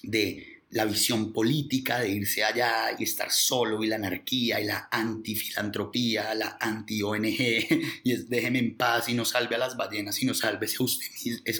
de 0.03 0.55
la 0.71 0.85
visión 0.85 1.31
política 1.31 1.99
de 1.99 2.09
irse 2.09 2.43
allá 2.43 2.95
y 2.99 3.03
estar 3.03 3.31
solo 3.31 3.81
y 3.83 3.87
la 3.87 3.95
anarquía 3.95 4.59
y 4.59 4.65
la 4.65 4.89
antifilantropía, 4.91 6.35
la 6.35 6.57
anti-ONG 6.59 7.25
y 8.03 8.11
es 8.11 8.29
déjeme 8.29 8.59
en 8.59 8.75
paz 8.75 9.07
y 9.09 9.13
no 9.13 9.23
salve 9.25 9.55
a 9.55 9.59
las 9.59 9.77
ballenas 9.77 10.21
y 10.21 10.25
no 10.25 10.33
salve 10.33 10.67
a 10.67 10.83
usted, 10.83 11.07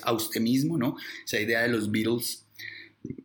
a 0.04 0.12
usted 0.12 0.42
mismo, 0.42 0.78
¿no? 0.78 0.98
Esa 1.24 1.40
idea 1.40 1.62
de 1.62 1.70
los 1.70 1.92
Beatles 1.92 2.45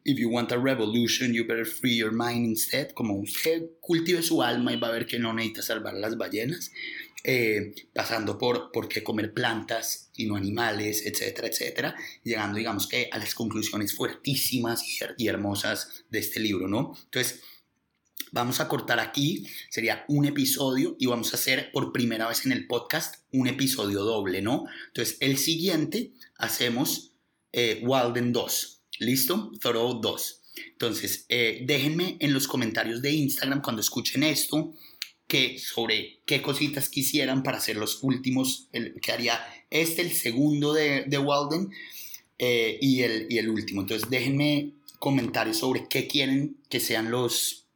if 0.04 0.18
you 0.18 0.30
want 0.30 0.52
a 0.52 0.58
revolution, 0.58 1.32
you 1.34 1.46
better 1.46 1.64
free 1.64 1.96
your 1.96 2.12
mind 2.12 2.46
instead. 2.46 2.92
Como 2.94 3.14
usted 3.14 3.70
cultive 3.80 4.22
su 4.22 4.42
alma 4.42 4.72
y 4.72 4.76
va 4.76 4.88
a 4.88 4.92
ver 4.92 5.06
que 5.06 5.18
no 5.18 5.32
necesita 5.32 5.62
salvar 5.62 5.94
a 5.94 5.98
las 5.98 6.16
ballenas. 6.16 6.70
Eh, 7.22 7.74
pasando 7.92 8.38
por 8.38 8.72
por 8.72 8.88
qué 8.88 9.02
comer 9.02 9.34
plantas 9.34 10.10
y 10.16 10.24
no 10.24 10.36
animales, 10.36 11.04
etcétera, 11.04 11.48
etcétera, 11.48 11.96
llegando, 12.24 12.56
digamos 12.56 12.86
que 12.86 13.10
a 13.12 13.18
las 13.18 13.34
conclusiones 13.34 13.92
fuertísimas 13.94 14.82
y, 15.18 15.28
hermosas 15.28 16.04
de 16.08 16.18
este 16.18 16.40
libro, 16.40 16.66
¿no? 16.66 16.96
Entonces, 17.04 17.42
vamos 18.32 18.60
a 18.60 18.68
cortar 18.68 19.00
aquí, 19.00 19.46
sería 19.68 20.06
un 20.08 20.24
episodio 20.24 20.96
y 20.98 21.06
vamos 21.06 21.34
a 21.34 21.36
hacer 21.36 21.70
por 21.72 21.92
primera 21.92 22.26
vez 22.26 22.46
en 22.46 22.52
el 22.52 22.66
podcast 22.66 23.16
un 23.32 23.48
episodio 23.48 24.02
doble, 24.02 24.40
¿no? 24.40 24.64
Entonces, 24.86 25.18
el 25.20 25.36
siguiente 25.36 26.14
hacemos 26.36 27.12
eh, 27.52 27.82
Walden 27.84 28.32
2, 28.32 28.79
¿listo? 29.00 29.50
Thoreau 29.60 30.00
2. 30.00 30.40
Entonces, 30.72 31.26
eh, 31.28 31.62
déjenme 31.64 32.16
en 32.20 32.32
los 32.32 32.46
comentarios 32.46 33.02
de 33.02 33.10
Instagram 33.12 33.62
cuando 33.62 33.80
escuchen 33.80 34.22
esto, 34.22 34.72
que 35.26 35.58
sobre 35.58 36.20
qué 36.26 36.42
cositas 36.42 36.88
quisieran 36.88 37.42
para 37.42 37.58
hacer 37.58 37.76
los 37.76 38.02
últimos, 38.02 38.68
el, 38.72 38.94
que 39.00 39.12
haría 39.12 39.40
este, 39.70 40.02
el 40.02 40.12
segundo 40.12 40.72
de, 40.72 41.04
de 41.06 41.18
Walden 41.18 41.70
eh, 42.38 42.78
y, 42.80 43.02
el, 43.02 43.26
y 43.30 43.38
el 43.38 43.48
último. 43.48 43.82
Entonces 43.82 44.10
déjenme 44.10 44.72
comentarios 44.98 45.58
sobre 45.58 45.86
qué 45.88 46.06
quieren 46.06 46.56
que 46.68 46.80
sean 46.80 47.10
los, 47.10 47.66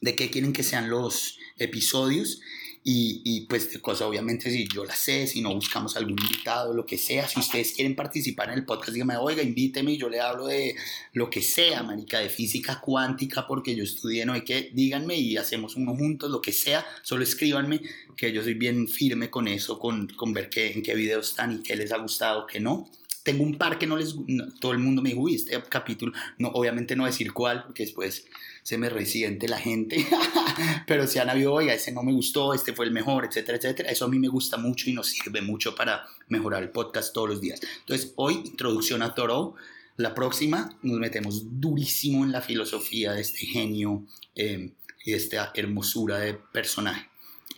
de 0.00 0.16
qué 0.16 0.30
quieren 0.30 0.52
que 0.52 0.62
sean 0.62 0.88
los 0.90 1.38
episodios 1.58 2.40
y, 2.86 3.22
y, 3.24 3.40
pues 3.46 3.72
de 3.72 3.80
cosas, 3.80 4.02
obviamente, 4.02 4.50
si 4.50 4.68
yo 4.68 4.84
la 4.84 4.94
sé, 4.94 5.26
si 5.26 5.40
no 5.40 5.54
buscamos 5.54 5.96
algún 5.96 6.18
invitado, 6.20 6.74
lo 6.74 6.84
que 6.84 6.98
sea, 6.98 7.26
si 7.26 7.40
ustedes 7.40 7.72
quieren 7.72 7.96
participar 7.96 8.50
en 8.50 8.58
el 8.58 8.66
podcast, 8.66 8.92
díganme, 8.92 9.16
oiga, 9.16 9.42
invíteme 9.42 9.92
y 9.92 9.96
yo 9.96 10.10
le 10.10 10.20
hablo 10.20 10.48
de 10.48 10.76
lo 11.14 11.30
que 11.30 11.40
sea, 11.40 11.82
manica, 11.82 12.18
de 12.18 12.28
física 12.28 12.82
cuántica, 12.82 13.46
porque 13.46 13.74
yo 13.74 13.82
estudié, 13.82 14.26
no 14.26 14.34
hay 14.34 14.42
que, 14.42 14.70
díganme 14.74 15.16
y 15.16 15.38
hacemos 15.38 15.76
uno 15.76 15.96
juntos, 15.96 16.30
lo 16.30 16.42
que 16.42 16.52
sea, 16.52 16.84
solo 17.02 17.24
escríbanme, 17.24 17.80
que 18.18 18.32
yo 18.32 18.42
soy 18.42 18.52
bien 18.52 18.86
firme 18.86 19.30
con 19.30 19.48
eso, 19.48 19.78
con, 19.78 20.06
con 20.08 20.34
ver 20.34 20.50
qué, 20.50 20.72
en 20.72 20.82
qué 20.82 20.94
videos 20.94 21.30
están 21.30 21.52
y 21.52 21.62
qué 21.62 21.76
les 21.76 21.90
ha 21.90 21.96
gustado, 21.96 22.46
qué 22.46 22.60
no. 22.60 22.86
Tengo 23.22 23.44
un 23.44 23.56
par 23.56 23.78
que 23.78 23.86
no 23.86 23.96
les 23.96 24.14
todo 24.60 24.72
el 24.72 24.78
mundo 24.78 25.00
me 25.00 25.08
dijo, 25.08 25.22
uy, 25.22 25.36
este 25.36 25.58
capítulo, 25.70 26.12
no, 26.36 26.48
obviamente 26.48 26.96
no 26.96 27.06
decir 27.06 27.32
cuál, 27.32 27.64
porque 27.64 27.84
después 27.84 28.26
se 28.64 28.78
me 28.78 28.88
resiente 28.88 29.46
la 29.46 29.58
gente, 29.58 30.06
pero 30.86 31.06
si 31.06 31.18
han 31.18 31.28
habido, 31.28 31.52
oiga, 31.52 31.74
ese 31.74 31.92
no 31.92 32.02
me 32.02 32.12
gustó, 32.12 32.54
este 32.54 32.72
fue 32.72 32.86
el 32.86 32.92
mejor, 32.92 33.26
etcétera, 33.26 33.58
etcétera, 33.58 33.90
eso 33.90 34.06
a 34.06 34.08
mí 34.08 34.18
me 34.18 34.28
gusta 34.28 34.56
mucho 34.56 34.88
y 34.88 34.94
nos 34.94 35.08
sirve 35.08 35.42
mucho 35.42 35.74
para 35.74 36.06
mejorar 36.28 36.62
el 36.62 36.70
podcast 36.70 37.12
todos 37.12 37.28
los 37.28 37.40
días. 37.42 37.60
Entonces, 37.80 38.12
hoy, 38.16 38.40
introducción 38.46 39.02
a 39.02 39.14
Toro, 39.14 39.54
la 39.98 40.14
próxima 40.14 40.76
nos 40.82 40.98
metemos 40.98 41.60
durísimo 41.60 42.24
en 42.24 42.32
la 42.32 42.40
filosofía 42.40 43.12
de 43.12 43.20
este 43.20 43.46
genio 43.46 44.02
eh, 44.34 44.72
y 45.04 45.12
esta 45.12 45.52
hermosura 45.54 46.18
de 46.18 46.32
personaje. 46.34 47.06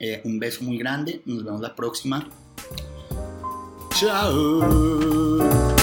Eh, 0.01 0.21
un 0.25 0.41
beso 0.41 0.65
muy 0.65 0.77
grande, 0.77 1.23
nos 1.25 1.45
vemos 1.45 1.61
la 1.61 1.77
próxima. 1.77 2.29
Chao. 3.95 5.76